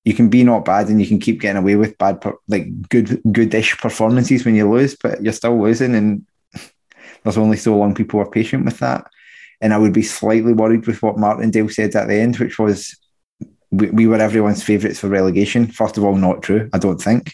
You 0.03 0.13
can 0.13 0.29
be 0.29 0.43
not 0.43 0.65
bad, 0.65 0.89
and 0.89 0.99
you 0.99 1.07
can 1.07 1.19
keep 1.19 1.39
getting 1.39 1.61
away 1.61 1.75
with 1.75 1.97
bad, 1.97 2.23
like 2.47 2.89
good, 2.89 3.21
goodish 3.31 3.77
performances 3.77 4.43
when 4.43 4.55
you 4.55 4.69
lose, 4.69 4.95
but 4.95 5.23
you're 5.23 5.33
still 5.33 5.61
losing, 5.61 5.95
and 5.95 6.25
there's 7.23 7.37
only 7.37 7.57
so 7.57 7.77
long 7.77 7.95
people 7.95 8.19
are 8.19 8.29
patient 8.29 8.65
with 8.65 8.79
that. 8.79 9.09
And 9.61 9.73
I 9.73 9.77
would 9.77 9.93
be 9.93 10.03
slightly 10.03 10.51
worried 10.51 10.87
with 10.87 11.01
what 11.01 11.17
Martindale 11.17 11.69
said 11.69 11.95
at 11.95 12.09
the 12.09 12.15
end, 12.15 12.37
which 12.37 12.59
was 12.59 12.97
we, 13.73 13.89
we 13.89 14.07
were 14.07 14.17
everyone's 14.17 14.63
favourites 14.63 14.99
for 14.99 15.07
relegation. 15.07 15.67
First 15.67 15.97
of 15.97 16.03
all, 16.03 16.15
not 16.15 16.43
true. 16.43 16.69
I 16.73 16.77
don't 16.77 17.01
think. 17.01 17.33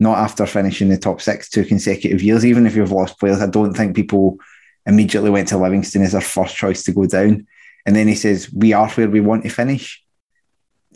Not 0.00 0.18
after 0.18 0.44
finishing 0.46 0.88
the 0.88 0.98
top 0.98 1.20
six 1.20 1.48
two 1.48 1.64
consecutive 1.64 2.22
years. 2.22 2.44
Even 2.44 2.66
if 2.66 2.74
you've 2.74 2.92
lost 2.92 3.20
players, 3.20 3.40
I 3.40 3.46
don't 3.46 3.74
think 3.74 3.94
people 3.94 4.38
immediately 4.84 5.30
went 5.30 5.48
to 5.48 5.58
Livingston 5.58 6.02
as 6.02 6.12
their 6.12 6.20
first 6.20 6.56
choice 6.56 6.82
to 6.84 6.92
go 6.92 7.06
down. 7.06 7.46
And 7.86 7.94
then 7.94 8.08
he 8.08 8.14
says, 8.14 8.52
"We 8.52 8.72
are 8.72 8.88
where 8.90 9.08
we 9.08 9.20
want 9.20 9.44
to 9.44 9.48
finish." 9.48 10.02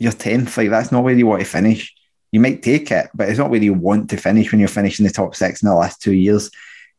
You're 0.01 0.11
tenth. 0.13 0.57
Like 0.57 0.71
that's 0.71 0.91
not 0.91 1.03
where 1.03 1.13
you 1.13 1.27
want 1.27 1.43
to 1.43 1.47
finish. 1.47 1.93
You 2.31 2.39
might 2.39 2.63
take 2.63 2.89
it, 2.89 3.11
but 3.13 3.29
it's 3.29 3.37
not 3.37 3.51
where 3.51 3.61
you 3.61 3.73
want 3.73 4.09
to 4.09 4.17
finish 4.17 4.51
when 4.51 4.57
you're 4.59 4.67
finishing 4.67 5.05
the 5.05 5.11
top 5.11 5.35
six 5.35 5.61
in 5.61 5.69
the 5.69 5.75
last 5.75 6.01
two 6.01 6.13
years. 6.13 6.49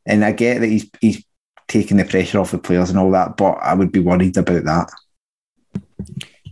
And 0.07 0.24
I 0.24 0.30
get 0.30 0.61
that 0.61 0.68
he's 0.68 0.88
he's 1.00 1.24
taking 1.66 1.96
the 1.96 2.05
pressure 2.05 2.38
off 2.38 2.53
the 2.53 2.59
players 2.59 2.90
and 2.90 2.98
all 3.00 3.11
that, 3.11 3.36
but 3.36 3.55
I 3.55 3.74
would 3.74 3.90
be 3.90 3.98
worried 3.98 4.36
about 4.36 4.64
that. 4.64 4.90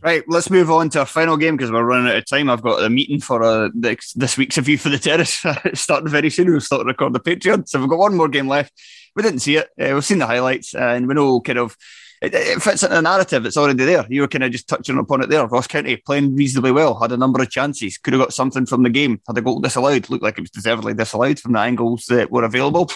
Right, 0.03 0.24
let's 0.26 0.51
move 0.51 0.72
on 0.72 0.88
to 0.90 1.01
our 1.01 1.07
final 1.07 1.36
game 1.36 1.57
because 1.57 1.70
we're 1.70 1.84
running 1.84 2.11
out 2.11 2.16
of 2.16 2.26
time. 2.26 2.51
I've 2.51 2.62
got 2.62 2.82
a 2.82 2.90
meeting 2.90 3.20
for 3.20 3.44
uh, 3.44 3.68
this, 3.72 4.12
this 4.14 4.36
week's 4.36 4.57
review 4.57 4.78
for 4.78 4.88
the 4.88 4.98
terrace 4.98 5.44
starting 5.74 6.09
very 6.09 6.30
soon. 6.30 6.51
We'll 6.51 6.61
start 6.61 6.80
to 6.80 6.86
record 6.86 7.12
the 7.12 7.20
Patreon, 7.20 7.68
so 7.68 7.78
we've 7.78 7.88
got 7.88 7.98
one 7.98 8.16
more 8.16 8.28
game 8.28 8.48
left. 8.48 8.72
We 9.14 9.22
didn't 9.22 9.40
see 9.40 9.57
it. 9.57 9.68
Uh, 9.80 9.94
we've 9.94 10.05
seen 10.05 10.18
the 10.18 10.26
highlights, 10.26 10.74
and 10.74 11.07
we 11.07 11.14
know 11.14 11.40
kind 11.40 11.59
of 11.61 11.76
it, 12.21 12.35
it 12.35 12.62
fits 12.62 12.83
into 12.83 12.99
a 12.99 13.03
narrative 13.03 13.43
that's 13.43 13.57
already 13.57 13.85
there. 13.85 14.07
You 14.09 14.23
were 14.23 14.29
kind 14.29 14.45
of 14.45 14.53
just 14.53 14.68
touching 14.68 14.99
upon 14.99 15.23
it 15.23 15.31
there. 15.31 15.47
Ross 15.47 15.66
County 15.66 15.97
playing 15.97 16.37
reasonably 16.37 16.73
well, 16.73 16.99
had 16.99 17.12
a 17.12 17.16
number 17.16 17.43
of 17.43 17.51
chances, 17.51 17.99
could 17.99 18.12
have 18.12 18.23
got 18.23 18.35
something 18.35 18.66
from 18.66 18.83
the 18.83 18.91
game, 18.91 19.21
had 19.27 19.39
a 19.39 19.43
goal 19.43 19.61
disallowed, 19.61 20.11
looked 20.11 20.23
like 20.23 20.37
it 20.39 20.43
was 20.43 20.51
deservedly 20.51 20.95
disallowed 20.95 21.39
from 21.39 21.53
the 21.53 21.61
angles 21.61 22.07
that 22.07 22.31
were 22.31 22.45
available. 22.45 22.91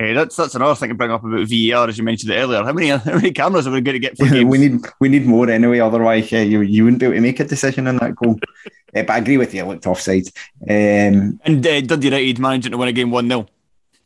Uh, 0.00 0.14
that's 0.14 0.36
that's 0.36 0.54
another 0.54 0.74
thing 0.74 0.88
to 0.88 0.94
bring 0.94 1.10
up 1.10 1.22
about 1.22 1.46
VAR, 1.46 1.88
as 1.88 1.98
you 1.98 2.04
mentioned 2.04 2.32
it 2.32 2.36
earlier. 2.36 2.64
How 2.64 2.72
many 2.72 2.88
how 2.88 3.16
many 3.16 3.32
cameras 3.32 3.66
are 3.66 3.70
we 3.70 3.82
going 3.82 3.94
to 3.94 3.98
get 3.98 4.16
for 4.16 4.24
games? 4.30 4.46
we 4.46 4.56
need 4.56 4.80
we 4.98 5.08
need 5.10 5.26
more 5.26 5.50
anyway. 5.50 5.80
Otherwise, 5.80 6.32
yeah, 6.32 6.40
you 6.40 6.62
you 6.62 6.84
wouldn't 6.84 7.00
be 7.00 7.06
able 7.06 7.16
to 7.16 7.20
make 7.20 7.40
a 7.40 7.44
decision 7.44 7.86
on 7.86 7.98
that 7.98 8.14
goal. 8.14 8.38
uh, 8.64 8.70
but 8.94 9.10
I 9.10 9.18
agree 9.18 9.36
with 9.36 9.52
you. 9.52 9.62
It 9.62 9.68
looked 9.68 9.86
offside. 9.86 10.28
Um, 10.62 11.38
and 11.44 11.66
uh, 11.66 11.80
Dundee 11.82 12.06
United 12.06 12.38
managing 12.38 12.72
to 12.72 12.78
win 12.78 12.88
a 12.88 12.92
game 12.92 13.10
one 13.10 13.28
0 13.28 13.46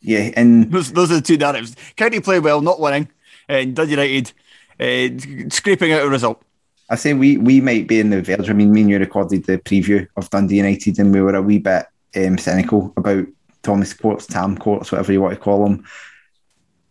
Yeah, 0.00 0.32
and 0.34 0.72
those, 0.72 0.92
those 0.92 1.12
are 1.12 1.16
the 1.16 1.20
two 1.20 1.36
narratives. 1.36 1.76
County 1.94 2.18
play 2.18 2.40
well, 2.40 2.60
not 2.60 2.80
winning, 2.80 3.08
and 3.48 3.74
Dundee 3.74 3.92
United 3.92 4.32
uh, 4.80 5.48
scraping 5.50 5.92
out 5.92 6.02
a 6.04 6.08
result. 6.08 6.42
I 6.90 6.96
say 6.96 7.14
we 7.14 7.38
we 7.38 7.60
might 7.60 7.88
be 7.88 8.00
in 8.00 8.10
the 8.10 8.20
verge. 8.22 8.50
I 8.50 8.52
mean, 8.52 8.72
me 8.72 8.82
and 8.82 8.90
you 8.90 8.98
recorded 8.98 9.44
the 9.44 9.58
preview 9.58 10.06
of 10.16 10.28
Dundee 10.30 10.56
United, 10.56 10.98
and 10.98 11.12
we 11.12 11.22
were 11.22 11.34
a 11.34 11.42
wee 11.42 11.58
bit 11.58 11.86
um, 12.16 12.36
cynical 12.38 12.92
about 12.96 13.26
Thomas 13.62 13.94
Courts, 13.94 14.26
Tam 14.26 14.58
Courts, 14.58 14.92
whatever 14.92 15.12
you 15.12 15.22
want 15.22 15.34
to 15.34 15.40
call 15.40 15.64
him. 15.66 15.84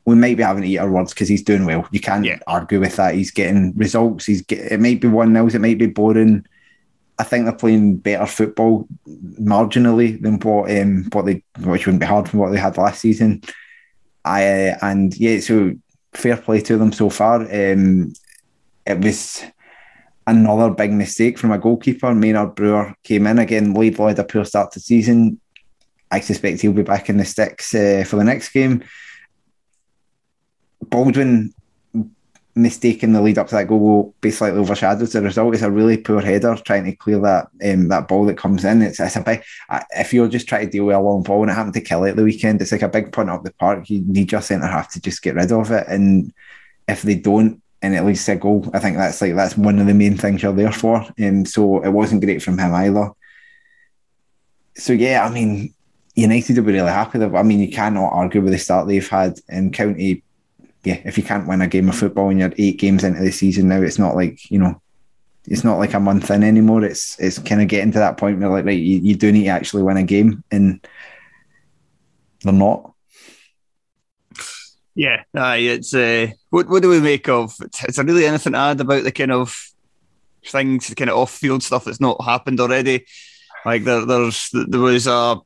We 0.05 0.15
might 0.15 0.35
be 0.35 0.43
having 0.43 0.63
to 0.63 0.67
eat 0.67 0.79
our 0.79 0.91
words 0.91 1.13
because 1.13 1.29
he's 1.29 1.43
doing 1.43 1.65
well. 1.65 1.87
You 1.91 1.99
can't 2.01 2.25
Yeah. 2.25 2.39
argue 2.47 2.79
with 2.79 2.95
that. 2.97 3.15
He's 3.15 3.31
getting 3.31 3.71
results. 3.77 4.25
He's 4.25 4.41
get, 4.41 4.71
it 4.71 4.79
might 4.81 4.99
be 4.99 5.07
one 5.07 5.31
nils. 5.31 5.55
It 5.55 5.61
might 5.61 5.77
be 5.77 5.85
boring. 5.85 6.45
I 7.19 7.23
think 7.23 7.45
they're 7.45 7.53
playing 7.53 7.97
better 7.97 8.25
football 8.25 8.87
marginally 9.39 10.19
than 10.21 10.39
what 10.39 10.71
um 10.77 11.07
what 11.13 11.25
they 11.25 11.43
which 11.59 11.85
wouldn't 11.85 12.01
be 12.01 12.05
hard 12.07 12.27
from 12.27 12.39
what 12.39 12.51
they 12.51 12.57
had 12.57 12.77
last 12.77 12.99
season. 13.01 13.43
I 14.25 14.69
uh, 14.69 14.77
and 14.81 15.15
yeah, 15.17 15.39
so 15.39 15.73
fair 16.13 16.37
play 16.37 16.61
to 16.61 16.77
them 16.77 16.91
so 16.91 17.09
far. 17.09 17.41
Um, 17.41 18.13
it 18.85 18.99
was 18.99 19.43
another 20.27 20.69
big 20.69 20.91
mistake 20.91 21.37
from 21.37 21.51
a 21.51 21.57
goalkeeper. 21.57 22.13
Maynard 22.13 22.55
Brewer 22.55 22.95
came 23.03 23.27
in 23.27 23.39
again. 23.39 23.73
Laidlaw 23.73 24.09
had 24.09 24.19
a 24.19 24.23
poor 24.23 24.45
start 24.45 24.71
to 24.73 24.79
season. 24.79 25.39
I 26.11 26.19
suspect 26.19 26.61
he'll 26.61 26.73
be 26.73 26.83
back 26.83 27.09
in 27.09 27.17
the 27.17 27.25
sticks 27.25 27.73
uh, 27.73 28.03
for 28.07 28.17
the 28.17 28.23
next 28.23 28.49
game. 28.49 28.83
Baldwin 30.81 31.53
mistake 32.55 33.01
in 33.03 33.13
the 33.13 33.21
lead 33.21 33.37
up 33.37 33.47
to 33.47 33.55
that 33.55 33.67
goal 33.67 33.79
will 33.79 34.15
be 34.21 34.29
slightly 34.29 34.59
overshadowed. 34.59 35.07
The 35.07 35.21
result 35.21 35.55
is 35.55 35.63
a 35.63 35.71
really 35.71 35.97
poor 35.97 36.21
header 36.21 36.55
trying 36.63 36.85
to 36.85 36.95
clear 36.95 37.19
that 37.19 37.47
um, 37.63 37.87
that 37.87 38.07
ball 38.07 38.25
that 38.25 38.37
comes 38.37 38.63
in. 38.63 38.81
It's, 38.81 38.99
it's 38.99 39.15
a 39.15 39.21
big. 39.21 39.43
I- 39.69 39.85
If 39.91 40.13
you're 40.13 40.27
just 40.27 40.47
trying 40.47 40.65
to 40.65 40.71
deal 40.71 40.85
with 40.85 40.95
a 40.95 40.99
long 40.99 41.23
ball 41.23 41.41
and 41.41 41.51
it 41.51 41.55
happened 41.55 41.73
to 41.73 41.81
kill 41.81 42.03
it 42.03 42.15
the 42.15 42.23
weekend, 42.23 42.61
it's 42.61 42.71
like 42.71 42.83
a 42.83 42.89
big 42.89 43.11
punt 43.11 43.29
up 43.29 43.43
the 43.43 43.53
park. 43.53 43.89
You 43.89 44.03
need 44.05 44.31
your 44.31 44.41
centre 44.41 44.67
half 44.67 44.91
to 44.93 45.01
just 45.01 45.23
get 45.23 45.35
rid 45.35 45.51
of 45.51 45.71
it, 45.71 45.87
and 45.87 46.31
if 46.87 47.01
they 47.01 47.15
don't, 47.15 47.61
and 47.81 47.95
at 47.95 48.05
least 48.05 48.29
a 48.29 48.35
goal, 48.35 48.69
I 48.73 48.79
think 48.79 48.97
that's 48.97 49.21
like 49.21 49.35
that's 49.35 49.57
one 49.57 49.79
of 49.79 49.87
the 49.87 49.93
main 49.93 50.17
things 50.17 50.43
you're 50.43 50.53
there 50.53 50.71
for. 50.71 51.05
And 51.17 51.47
so 51.47 51.81
it 51.83 51.89
wasn't 51.89 52.23
great 52.23 52.41
from 52.43 52.57
him 52.57 52.73
either. 52.73 53.09
So 54.75 54.93
yeah, 54.93 55.25
I 55.25 55.29
mean, 55.29 55.73
United 56.15 56.57
will 56.57 56.65
be 56.65 56.73
really 56.73 56.91
happy. 56.91 57.21
I 57.21 57.43
mean, 57.43 57.59
you 57.59 57.71
cannot 57.71 58.13
argue 58.13 58.41
with 58.41 58.53
the 58.53 58.59
start 58.59 58.87
they've 58.87 59.07
had 59.07 59.39
in 59.49 59.71
County. 59.71 60.23
Yeah, 60.83 60.99
if 61.05 61.17
you 61.17 61.23
can't 61.23 61.47
win 61.47 61.61
a 61.61 61.67
game 61.67 61.87
of 61.87 61.95
football 61.95 62.29
and 62.29 62.39
you're 62.39 62.53
eight 62.57 62.77
games 62.77 63.03
into 63.03 63.21
the 63.21 63.31
season 63.31 63.69
now, 63.69 63.81
it's 63.81 63.99
not 63.99 64.15
like 64.15 64.51
you 64.51 64.59
know, 64.59 64.81
it's 65.45 65.63
not 65.63 65.77
like 65.77 65.93
a 65.93 65.99
month 65.99 66.29
in 66.29 66.43
anymore. 66.43 66.83
It's 66.83 67.17
it's 67.19 67.39
kind 67.39 67.61
of 67.61 67.67
getting 67.67 67.91
to 67.93 67.99
that 67.99 68.17
point 68.17 68.39
where 68.39 68.49
like 68.49 68.65
right, 68.65 68.77
you, 68.77 68.99
you 68.99 69.15
do 69.15 69.31
need 69.31 69.45
to 69.45 69.49
actually 69.49 69.83
win 69.83 69.97
a 69.97 70.03
game, 70.03 70.43
and 70.51 70.85
they're 72.43 72.53
not. 72.53 72.91
Yeah, 74.95 75.23
aye, 75.33 75.57
it's 75.57 75.93
uh, 75.93 76.27
what 76.49 76.67
what 76.67 76.81
do 76.81 76.89
we 76.89 76.99
make 76.99 77.27
of? 77.29 77.55
Is 77.87 77.95
there 77.95 78.05
really 78.05 78.25
anything 78.25 78.53
to 78.53 78.59
add 78.59 78.81
about 78.81 79.03
the 79.03 79.11
kind 79.11 79.31
of 79.31 79.57
things, 80.45 80.87
the 80.87 80.95
kind 80.95 81.09
of 81.09 81.17
off-field 81.17 81.63
stuff 81.63 81.85
that's 81.85 82.01
not 82.01 82.23
happened 82.23 82.59
already? 82.59 83.05
Like 83.65 83.85
there, 83.85 84.05
there's 84.05 84.49
there 84.51 84.79
was 84.81 85.07
a 85.07 85.39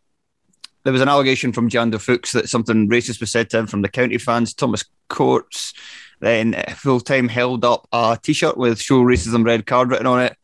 there 0.87 0.93
was 0.93 1.01
an 1.01 1.09
allegation 1.09 1.51
from 1.51 1.69
Jeando 1.69 1.99
Fuchs 1.99 2.31
that 2.31 2.47
something 2.47 2.87
racist 2.87 3.19
was 3.19 3.29
said 3.29 3.49
to 3.49 3.57
him 3.57 3.67
from 3.67 3.81
the 3.81 3.89
county 3.89 4.17
fans. 4.17 4.53
Thomas 4.53 4.85
Courts 5.09 5.73
then 6.21 6.53
full 6.77 7.01
time 7.01 7.27
held 7.27 7.65
up 7.65 7.89
a 7.91 8.17
T-shirt 8.23 8.55
with 8.55 8.79
"Show 8.79 9.01
Racism" 9.01 9.45
red 9.45 9.65
card 9.65 9.89
written 9.89 10.07
on 10.07 10.21
it. 10.21 10.37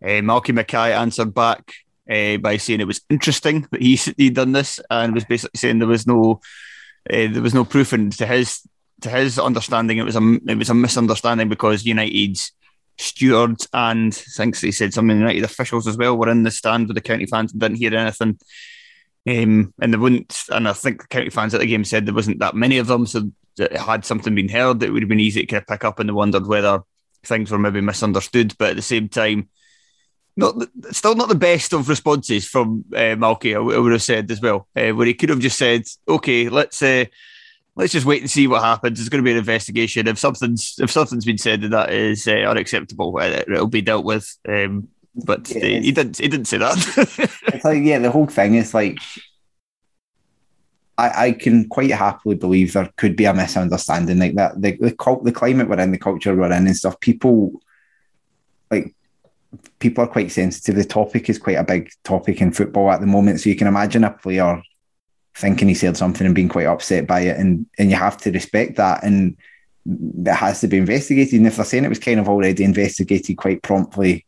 Uh, 0.00 0.22
Malky 0.22 0.54
Mackay 0.54 0.92
answered 0.92 1.34
back 1.34 1.74
uh, 2.08 2.36
by 2.36 2.56
saying 2.56 2.78
it 2.80 2.86
was 2.86 3.00
interesting 3.10 3.66
that 3.72 3.82
he 3.82 3.96
he'd 4.16 4.36
done 4.36 4.52
this 4.52 4.78
and 4.90 5.12
was 5.12 5.24
basically 5.24 5.58
saying 5.58 5.80
there 5.80 5.88
was 5.88 6.06
no 6.06 6.40
uh, 7.12 7.26
there 7.26 7.42
was 7.42 7.54
no 7.54 7.64
proof, 7.64 7.92
and 7.92 8.12
to 8.12 8.26
his 8.26 8.60
to 9.00 9.10
his 9.10 9.40
understanding, 9.40 9.98
it 9.98 10.04
was 10.04 10.14
a 10.14 10.38
it 10.46 10.56
was 10.56 10.70
a 10.70 10.74
misunderstanding 10.74 11.48
because 11.48 11.84
United's 11.84 12.52
stewards 12.96 13.66
and 13.72 14.12
I 14.12 14.30
think 14.36 14.56
he 14.56 14.70
said 14.70 14.94
some 14.94 15.10
United 15.10 15.42
officials 15.42 15.88
as 15.88 15.96
well 15.96 16.16
were 16.16 16.28
in 16.28 16.44
the 16.44 16.52
stand 16.52 16.86
with 16.86 16.94
the 16.94 17.00
county 17.00 17.26
fans 17.26 17.50
and 17.50 17.60
didn't 17.60 17.78
hear 17.78 17.92
anything. 17.92 18.38
Um, 19.28 19.74
and 19.80 19.92
there 19.92 20.00
wouldn't, 20.00 20.44
and 20.48 20.66
I 20.66 20.72
think 20.72 21.02
the 21.02 21.08
county 21.08 21.30
fans 21.30 21.54
at 21.54 21.60
the 21.60 21.66
game 21.66 21.84
said 21.84 22.06
there 22.06 22.14
wasn't 22.14 22.38
that 22.38 22.54
many 22.54 22.78
of 22.78 22.86
them, 22.86 23.06
so 23.06 23.30
had 23.58 24.04
something 24.04 24.34
been 24.34 24.48
heard, 24.48 24.82
it 24.82 24.90
would 24.90 25.02
have 25.02 25.08
been 25.08 25.20
easy 25.20 25.40
to 25.40 25.46
kind 25.46 25.62
of 25.62 25.66
pick 25.66 25.84
up, 25.84 25.98
and 25.98 26.08
they 26.08 26.12
wondered 26.12 26.46
whether 26.46 26.80
things 27.24 27.50
were 27.50 27.58
maybe 27.58 27.80
misunderstood. 27.80 28.54
But 28.58 28.70
at 28.70 28.76
the 28.76 28.82
same 28.82 29.08
time, 29.08 29.48
not 30.36 30.54
still 30.92 31.14
not 31.14 31.28
the 31.28 31.34
best 31.34 31.72
of 31.72 31.88
responses 31.88 32.46
from 32.46 32.84
uh, 32.94 33.16
Malky. 33.16 33.54
I, 33.54 33.58
would 33.58 33.92
have 33.92 34.02
said 34.02 34.30
as 34.30 34.40
well, 34.40 34.68
uh, 34.76 34.90
where 34.90 35.06
he 35.06 35.14
could 35.14 35.28
have 35.28 35.40
just 35.40 35.58
said, 35.58 35.84
"Okay, 36.08 36.48
let's 36.48 36.80
uh, 36.82 37.04
let's 37.76 37.92
just 37.92 38.06
wait 38.06 38.22
and 38.22 38.30
see 38.30 38.46
what 38.46 38.62
happens. 38.62 38.98
There's 38.98 39.08
going 39.08 39.22
to 39.22 39.28
be 39.28 39.32
an 39.32 39.38
investigation. 39.38 40.08
If 40.08 40.18
something's 40.18 40.76
if 40.78 40.90
something's 40.90 41.24
been 41.24 41.38
said 41.38 41.60
that 41.62 41.70
that 41.70 41.92
is 41.92 42.26
uh, 42.26 42.32
unacceptable, 42.32 43.16
uh, 43.20 43.42
it'll 43.46 43.66
be 43.66 43.82
dealt 43.82 44.04
with." 44.04 44.36
Um, 44.48 44.88
but 45.14 45.50
Yeah, 45.50 45.62
uh, 45.62 45.80
he 45.82 45.92
didn't. 45.92 46.18
He 46.18 46.28
didn't 46.28 46.46
say 46.46 46.58
that. 46.58 46.76
It's 47.54 47.64
like 47.64 47.82
yeah, 47.82 47.98
the 47.98 48.10
whole 48.10 48.26
thing 48.26 48.54
is 48.54 48.74
like. 48.74 48.98
I, 50.98 51.26
I 51.26 51.32
can 51.32 51.66
quite 51.68 51.90
happily 51.90 52.34
believe 52.34 52.74
there 52.74 52.90
could 52.96 53.16
be 53.16 53.24
a 53.24 53.32
misunderstanding 53.32 54.18
like 54.18 54.34
that. 54.34 54.60
The 54.60 54.76
the, 54.76 54.92
cult, 54.92 55.24
the 55.24 55.32
climate 55.32 55.68
we're 55.68 55.80
in, 55.80 55.92
the 55.92 55.98
culture 55.98 56.34
we're 56.34 56.52
in, 56.52 56.66
and 56.66 56.76
stuff. 56.76 57.00
People, 57.00 57.62
like, 58.70 58.94
people 59.78 60.04
are 60.04 60.08
quite 60.08 60.30
sensitive. 60.30 60.76
The 60.76 60.84
topic 60.84 61.30
is 61.30 61.38
quite 61.38 61.56
a 61.56 61.64
big 61.64 61.90
topic 62.04 62.42
in 62.42 62.52
football 62.52 62.90
at 62.90 63.00
the 63.00 63.06
moment. 63.06 63.40
So 63.40 63.48
you 63.48 63.56
can 63.56 63.66
imagine 63.66 64.04
a 64.04 64.10
player 64.10 64.62
thinking 65.34 65.68
he 65.68 65.74
said 65.74 65.96
something 65.96 66.26
and 66.26 66.34
being 66.34 66.50
quite 66.50 66.66
upset 66.66 67.06
by 67.06 67.20
it, 67.20 67.38
and 67.38 67.66
and 67.78 67.90
you 67.90 67.96
have 67.96 68.18
to 68.18 68.30
respect 68.30 68.76
that, 68.76 69.02
and 69.02 69.38
it 69.86 70.34
has 70.34 70.60
to 70.60 70.68
be 70.68 70.76
investigated. 70.76 71.34
And 71.34 71.46
if 71.46 71.56
they're 71.56 71.64
saying 71.64 71.84
it 71.84 71.88
was 71.88 71.98
kind 71.98 72.20
of 72.20 72.28
already 72.28 72.62
investigated 72.62 73.38
quite 73.38 73.62
promptly, 73.62 74.26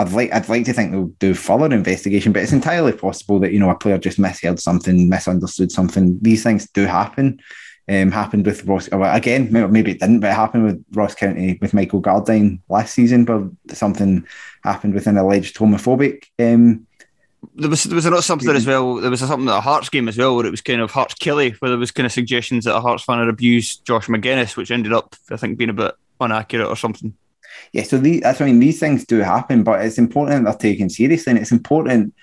I'd 0.00 0.12
like 0.12 0.32
I'd 0.32 0.48
like 0.48 0.64
to 0.64 0.72
think 0.72 0.92
they'll 0.92 1.12
do 1.18 1.34
further 1.34 1.74
investigation, 1.74 2.32
but 2.32 2.42
it's 2.42 2.52
entirely 2.52 2.92
possible 2.92 3.38
that 3.40 3.52
you 3.52 3.58
know 3.58 3.68
a 3.68 3.74
player 3.74 3.98
just 3.98 4.18
misheard 4.18 4.58
something, 4.58 5.10
misunderstood 5.10 5.70
something. 5.70 6.18
These 6.22 6.42
things 6.42 6.68
do 6.70 6.86
happen. 6.86 7.40
Um, 7.86 8.10
happened 8.10 8.46
with 8.46 8.64
Ross 8.64 8.88
well, 8.90 9.14
again. 9.14 9.48
Maybe, 9.52 9.66
maybe 9.66 9.90
it 9.90 10.00
didn't, 10.00 10.20
but 10.20 10.30
it 10.30 10.36
happened 10.36 10.64
with 10.64 10.84
Ross 10.92 11.14
County 11.14 11.58
with 11.60 11.74
Michael 11.74 12.00
Gardyne 12.00 12.60
last 12.70 12.94
season. 12.94 13.26
But 13.26 13.42
something 13.76 14.26
happened 14.64 14.94
with 14.94 15.06
an 15.06 15.18
alleged 15.18 15.56
homophobic. 15.56 16.24
Um, 16.38 16.86
there 17.54 17.68
was 17.68 17.84
there 17.84 17.96
was 17.96 18.06
not 18.06 18.24
something 18.24 18.48
as 18.56 18.66
well. 18.66 18.94
There 18.96 19.10
was 19.10 19.20
something 19.20 19.48
at 19.50 19.58
a 19.58 19.60
Hearts 19.60 19.90
game 19.90 20.08
as 20.08 20.16
well, 20.16 20.34
where 20.34 20.46
it 20.46 20.50
was 20.50 20.62
kind 20.62 20.80
of 20.80 20.90
Hearts 20.90 21.14
Killie, 21.14 21.54
where 21.60 21.68
there 21.68 21.78
was 21.78 21.90
kind 21.90 22.06
of 22.06 22.12
suggestions 22.12 22.64
that 22.64 22.76
a 22.76 22.80
Hearts 22.80 23.04
fan 23.04 23.18
had 23.18 23.28
abused 23.28 23.84
Josh 23.84 24.06
McGuinness, 24.06 24.56
which 24.56 24.70
ended 24.70 24.94
up 24.94 25.14
I 25.30 25.36
think 25.36 25.58
being 25.58 25.70
a 25.70 25.74
bit 25.74 25.94
inaccurate 26.20 26.68
or 26.68 26.76
something. 26.76 27.14
Yeah, 27.72 27.82
so 27.82 27.98
these, 27.98 28.20
that's 28.20 28.40
I 28.40 28.46
mean. 28.46 28.60
These 28.60 28.80
things 28.80 29.04
do 29.04 29.18
happen, 29.18 29.62
but 29.62 29.84
it's 29.84 29.98
important 29.98 30.44
that 30.44 30.58
they're 30.58 30.72
taken 30.72 30.90
seriously, 30.90 31.30
and 31.30 31.38
it's 31.38 31.52
important 31.52 32.14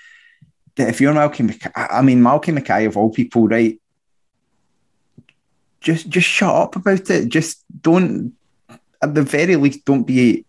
that 0.76 0.90
if 0.90 1.02
you're 1.02 1.14
Malky, 1.14 1.46
Mackay, 1.46 1.72
I 1.76 2.02
mean 2.02 2.22
Malky 2.22 2.54
Mackay 2.54 2.86
of 2.86 2.98
all 2.98 3.10
people, 3.10 3.48
right? 3.48 3.80
Just 5.82 6.10
just 6.10 6.28
shut 6.28 6.54
up 6.54 6.76
about 6.76 7.10
it. 7.10 7.30
Just 7.30 7.64
don't. 7.82 8.34
At 9.02 9.14
the 9.14 9.22
very 9.22 9.56
least, 9.56 9.86
don't 9.86 10.04
be 10.04 10.46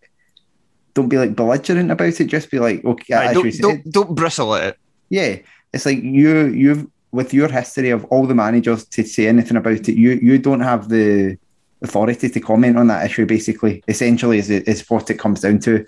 don't 0.93 1.09
be 1.09 1.17
like 1.17 1.35
belligerent 1.35 1.91
about 1.91 2.19
it. 2.19 2.25
Just 2.25 2.51
be 2.51 2.59
like, 2.59 2.83
okay, 2.83 3.13
as 3.13 3.33
don't, 3.33 3.61
don't 3.61 3.91
don't 3.91 4.15
bristle 4.15 4.55
at 4.55 4.63
it. 4.69 4.77
yeah, 5.09 5.37
it's 5.71 5.85
like 5.85 6.01
you 6.01 6.47
you've 6.47 6.87
with 7.11 7.33
your 7.33 7.47
history 7.47 7.89
of 7.89 8.05
all 8.05 8.25
the 8.25 8.35
managers 8.35 8.85
to 8.85 9.03
say 9.03 9.27
anything 9.27 9.57
about 9.57 9.87
it, 9.87 9.95
you 9.95 10.11
you 10.21 10.37
don't 10.37 10.61
have 10.61 10.89
the 10.89 11.37
authority 11.81 12.29
to 12.29 12.39
comment 12.39 12.77
on 12.77 12.87
that 12.87 13.05
issue. 13.05 13.25
Basically, 13.25 13.83
essentially, 13.87 14.39
is 14.39 14.49
is 14.49 14.89
what 14.89 15.09
it 15.09 15.19
comes 15.19 15.41
down 15.41 15.59
to. 15.59 15.85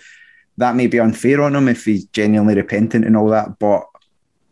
That 0.58 0.76
may 0.76 0.88
be 0.88 1.00
unfair 1.00 1.42
on 1.42 1.56
him 1.56 1.68
if 1.68 1.86
he's 1.86 2.06
genuinely 2.06 2.56
repentant 2.56 3.06
and 3.06 3.16
all 3.16 3.30
that, 3.30 3.58
but 3.60 3.84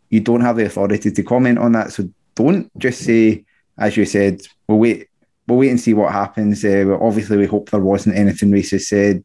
you 0.08 0.20
don't 0.20 0.40
have 0.40 0.56
the 0.56 0.66
authority 0.66 1.10
to 1.10 1.22
comment 1.22 1.58
on 1.58 1.72
that. 1.72 1.92
So 1.92 2.08
don't 2.34 2.70
just 2.78 3.02
say, 3.02 3.44
as 3.78 3.96
you 3.96 4.04
said, 4.04 4.42
we'll 4.66 4.78
wait. 4.78 5.08
We'll 5.46 5.58
wait 5.58 5.70
and 5.70 5.80
see 5.80 5.94
what 5.94 6.12
happens. 6.12 6.64
Uh, 6.64 6.96
obviously, 7.00 7.36
we 7.36 7.46
hope 7.46 7.70
there 7.70 7.80
wasn't 7.80 8.16
anything 8.16 8.50
racist 8.50 8.82
said. 8.82 9.24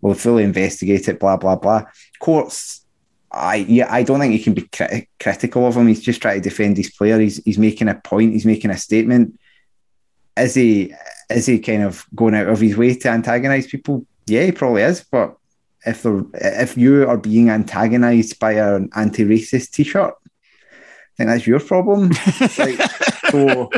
We'll 0.00 0.14
fully 0.14 0.44
investigate 0.44 1.08
it. 1.08 1.20
Blah 1.20 1.36
blah 1.36 1.56
blah. 1.56 1.84
Courts 2.18 2.84
I 3.34 3.56
yeah, 3.56 3.92
I 3.92 4.02
don't 4.04 4.20
think 4.20 4.32
you 4.32 4.42
can 4.42 4.54
be 4.54 4.68
crit- 4.68 5.08
critical 5.18 5.66
of 5.66 5.76
him. 5.76 5.88
He's 5.88 6.00
just 6.00 6.22
trying 6.22 6.40
to 6.40 6.48
defend 6.48 6.76
his 6.76 6.90
player. 6.90 7.18
He's 7.18 7.42
he's 7.44 7.58
making 7.58 7.88
a 7.88 7.94
point. 7.94 8.32
He's 8.32 8.46
making 8.46 8.70
a 8.70 8.78
statement. 8.78 9.38
Is 10.36 10.54
he 10.54 10.94
is 11.30 11.46
he 11.46 11.58
kind 11.58 11.82
of 11.82 12.06
going 12.14 12.34
out 12.34 12.48
of 12.48 12.60
his 12.60 12.76
way 12.76 12.94
to 12.94 13.08
antagonize 13.08 13.66
people? 13.66 14.06
Yeah, 14.26 14.44
he 14.44 14.52
probably 14.52 14.82
is. 14.82 15.04
But 15.10 15.36
if 15.86 16.02
they're 16.02 16.24
if 16.34 16.76
you 16.76 17.08
are 17.08 17.18
being 17.18 17.50
antagonized 17.50 18.38
by 18.38 18.52
an 18.52 18.90
anti-racist 18.94 19.72
T-shirt, 19.72 20.14
I 20.14 21.16
think 21.16 21.30
that's 21.30 21.46
your 21.46 21.60
problem. 21.60 22.08
like, 22.58 22.80
so 23.30 23.70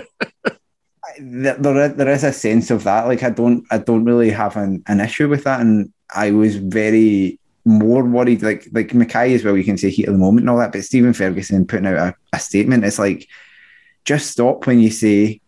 there, 1.19 1.55
there 1.55 1.89
there 1.89 2.09
is 2.09 2.25
a 2.25 2.33
sense 2.33 2.71
of 2.71 2.85
that. 2.85 3.07
Like 3.07 3.23
I 3.23 3.31
don't 3.31 3.65
I 3.71 3.79
don't 3.79 4.05
really 4.05 4.31
have 4.31 4.57
an, 4.57 4.83
an 4.87 5.01
issue 5.01 5.29
with 5.29 5.45
that, 5.45 5.61
and 5.61 5.93
I 6.15 6.31
was 6.31 6.57
very 6.57 7.39
more 7.65 8.05
worried. 8.05 8.43
Like 8.43 8.67
like 8.73 8.95
Mackay 8.95 9.35
as 9.35 9.45
well. 9.45 9.57
You 9.57 9.65
can 9.65 9.79
say 9.79 9.91
heat 9.91 10.09
of 10.09 10.15
the 10.15 10.19
moment 10.19 10.43
and 10.43 10.51
all 10.51 10.59
that, 10.59 10.73
but 10.73 10.85
Stephen 10.85 11.13
Ferguson 11.13 11.67
putting 11.67 11.87
out 11.87 11.97
a, 11.97 12.15
a 12.33 12.39
statement. 12.39 12.85
It's 12.85 12.99
like 12.99 13.29
just 14.05 14.31
stop 14.31 14.67
when 14.67 14.81
you 14.81 14.91
say 14.91 15.41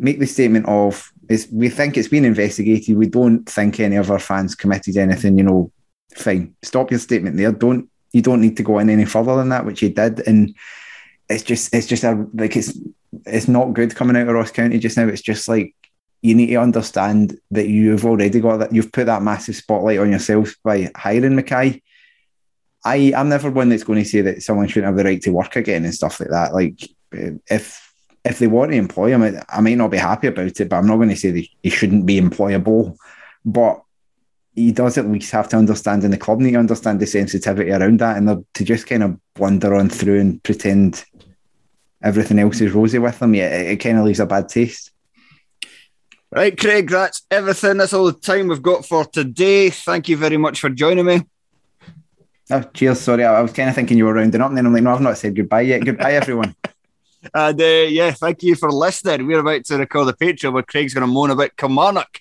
make 0.00 0.18
the 0.18 0.26
statement 0.26 0.66
of 0.66 1.12
we 1.52 1.68
think 1.68 1.96
it's 1.96 2.08
been 2.08 2.24
investigated. 2.24 2.96
We 2.96 3.06
don't 3.06 3.48
think 3.48 3.78
any 3.78 3.96
of 3.96 4.10
our 4.10 4.18
fans 4.18 4.54
committed 4.54 4.96
anything. 4.96 5.38
You 5.38 5.44
know, 5.44 5.72
fine. 6.16 6.56
Stop 6.62 6.90
your 6.90 6.98
statement 6.98 7.36
there. 7.36 7.52
Don't 7.52 7.88
you 8.12 8.22
don't 8.22 8.40
need 8.40 8.56
to 8.56 8.62
go 8.62 8.78
in 8.78 8.90
any 8.90 9.04
further 9.04 9.36
than 9.36 9.50
that, 9.50 9.64
which 9.64 9.82
you 9.82 9.90
did. 9.90 10.26
And 10.26 10.54
it's 11.28 11.44
just 11.44 11.72
it's 11.74 11.86
just 11.86 12.02
a 12.02 12.26
like 12.34 12.56
it's 12.56 12.76
it's 13.26 13.48
not 13.48 13.74
good 13.74 13.94
coming 13.94 14.16
out 14.16 14.28
of 14.28 14.34
Ross 14.34 14.50
County 14.50 14.78
just 14.78 14.96
now. 14.96 15.06
It's 15.06 15.22
just 15.22 15.48
like 15.48 15.74
you 16.22 16.34
need 16.34 16.48
to 16.48 16.56
understand 16.56 17.38
that 17.50 17.68
you've 17.68 18.04
already 18.04 18.40
got 18.40 18.58
that 18.58 18.74
you've 18.74 18.92
put 18.92 19.06
that 19.06 19.22
massive 19.22 19.56
spotlight 19.56 19.98
on 19.98 20.10
yourself 20.10 20.54
by 20.64 20.90
hiring 20.96 21.36
Mackay. 21.36 21.82
I 22.84 23.12
I'm 23.14 23.28
never 23.28 23.50
one 23.50 23.68
that's 23.68 23.84
going 23.84 24.02
to 24.02 24.08
say 24.08 24.22
that 24.22 24.42
someone 24.42 24.66
shouldn't 24.66 24.86
have 24.86 24.96
the 24.96 25.04
right 25.04 25.22
to 25.22 25.30
work 25.30 25.54
again 25.56 25.84
and 25.84 25.94
stuff 25.94 26.18
like 26.18 26.30
that. 26.30 26.54
Like 26.54 26.80
if 27.12 27.89
if 28.24 28.38
they 28.38 28.46
want 28.46 28.72
to 28.72 28.78
employ 28.78 29.14
him, 29.14 29.42
I 29.48 29.60
might 29.60 29.78
not 29.78 29.90
be 29.90 29.96
happy 29.96 30.26
about 30.26 30.60
it, 30.60 30.68
but 30.68 30.76
I'm 30.76 30.86
not 30.86 30.96
going 30.96 31.08
to 31.08 31.16
say 31.16 31.30
that 31.30 31.46
he 31.62 31.70
shouldn't 31.70 32.06
be 32.06 32.20
employable. 32.20 32.96
But 33.44 33.82
he 34.54 34.72
does 34.72 34.98
at 34.98 35.08
least 35.08 35.32
have 35.32 35.48
to 35.48 35.56
understand 35.56 36.04
in 36.04 36.10
the 36.10 36.18
club 36.18 36.40
need 36.40 36.52
to 36.52 36.58
understand 36.58 37.00
the 37.00 37.06
sensitivity 37.06 37.70
around 37.70 38.00
that 38.00 38.16
and 38.16 38.44
to 38.54 38.64
just 38.64 38.86
kind 38.86 39.02
of 39.02 39.18
wander 39.38 39.74
on 39.74 39.88
through 39.88 40.20
and 40.20 40.42
pretend 40.42 41.04
everything 42.02 42.38
else 42.38 42.60
is 42.60 42.72
rosy 42.72 42.98
with 42.98 43.18
them, 43.18 43.34
yeah, 43.34 43.48
it, 43.48 43.72
it 43.72 43.76
kind 43.76 43.98
of 43.98 44.04
leaves 44.04 44.20
a 44.20 44.26
bad 44.26 44.48
taste. 44.48 44.90
Right, 46.32 46.56
Craig, 46.56 46.88
that's 46.88 47.26
everything. 47.30 47.78
That's 47.78 47.92
all 47.92 48.06
the 48.06 48.12
time 48.12 48.48
we've 48.48 48.62
got 48.62 48.86
for 48.86 49.04
today. 49.04 49.70
Thank 49.70 50.08
you 50.08 50.16
very 50.16 50.36
much 50.36 50.60
for 50.60 50.70
joining 50.70 51.06
me. 51.06 51.22
Oh, 52.50 52.62
cheers. 52.62 53.00
Sorry, 53.00 53.24
I, 53.24 53.38
I 53.38 53.40
was 53.42 53.52
kind 53.52 53.68
of 53.68 53.74
thinking 53.74 53.98
you 53.98 54.04
were 54.04 54.14
rounding 54.14 54.40
up, 54.40 54.48
and 54.48 54.56
then 54.56 54.66
I'm 54.66 54.72
like, 54.72 54.82
no, 54.82 54.94
I've 54.94 55.00
not 55.00 55.18
said 55.18 55.34
goodbye 55.34 55.62
yet. 55.62 55.84
Goodbye, 55.84 56.12
everyone. 56.14 56.54
And 57.34 57.60
uh, 57.60 57.64
yeah, 57.64 58.10
thank 58.12 58.42
you 58.42 58.54
for 58.54 58.70
listening. 58.72 59.26
We're 59.26 59.40
about 59.40 59.64
to 59.66 59.76
record 59.76 60.08
the 60.08 60.14
Patreon 60.14 60.52
where 60.52 60.62
Craig's 60.62 60.94
going 60.94 61.06
to 61.06 61.12
moan 61.12 61.30
about 61.30 61.56
Kilmarnock. 61.56 62.20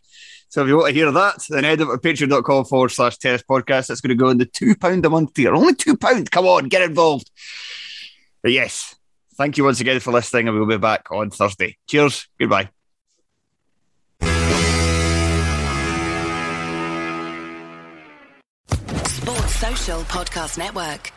So 0.49 0.63
if 0.63 0.67
you 0.67 0.77
want 0.77 0.87
to 0.87 0.93
hear 0.93 1.11
that, 1.11 1.43
then 1.49 1.63
head 1.63 1.79
over 1.79 1.95
to 1.95 2.01
patreon.com 2.01 2.65
forward 2.65 2.89
slash 2.89 3.17
terrace 3.17 3.43
podcast. 3.43 3.87
That's 3.87 4.01
going 4.01 4.09
to 4.09 4.15
go 4.15 4.29
in 4.29 4.39
the 4.39 4.47
£2 4.47 5.05
a 5.05 5.09
month 5.09 5.33
tier. 5.35 5.53
Only 5.53 5.73
£2. 5.73 6.31
Come 6.31 6.45
on, 6.47 6.67
get 6.69 6.81
involved. 6.81 7.29
But 8.41 8.51
yes, 8.51 8.95
thank 9.35 9.57
you 9.57 9.63
once 9.63 9.79
again 9.79 9.99
for 9.99 10.11
listening, 10.11 10.47
and 10.47 10.57
we'll 10.57 10.67
be 10.67 10.77
back 10.77 11.11
on 11.11 11.29
Thursday. 11.29 11.77
Cheers. 11.87 12.27
Goodbye. 12.39 12.69
Sports 19.05 19.55
Social 19.55 20.01
Podcast 20.01 20.57
Network. 20.57 21.11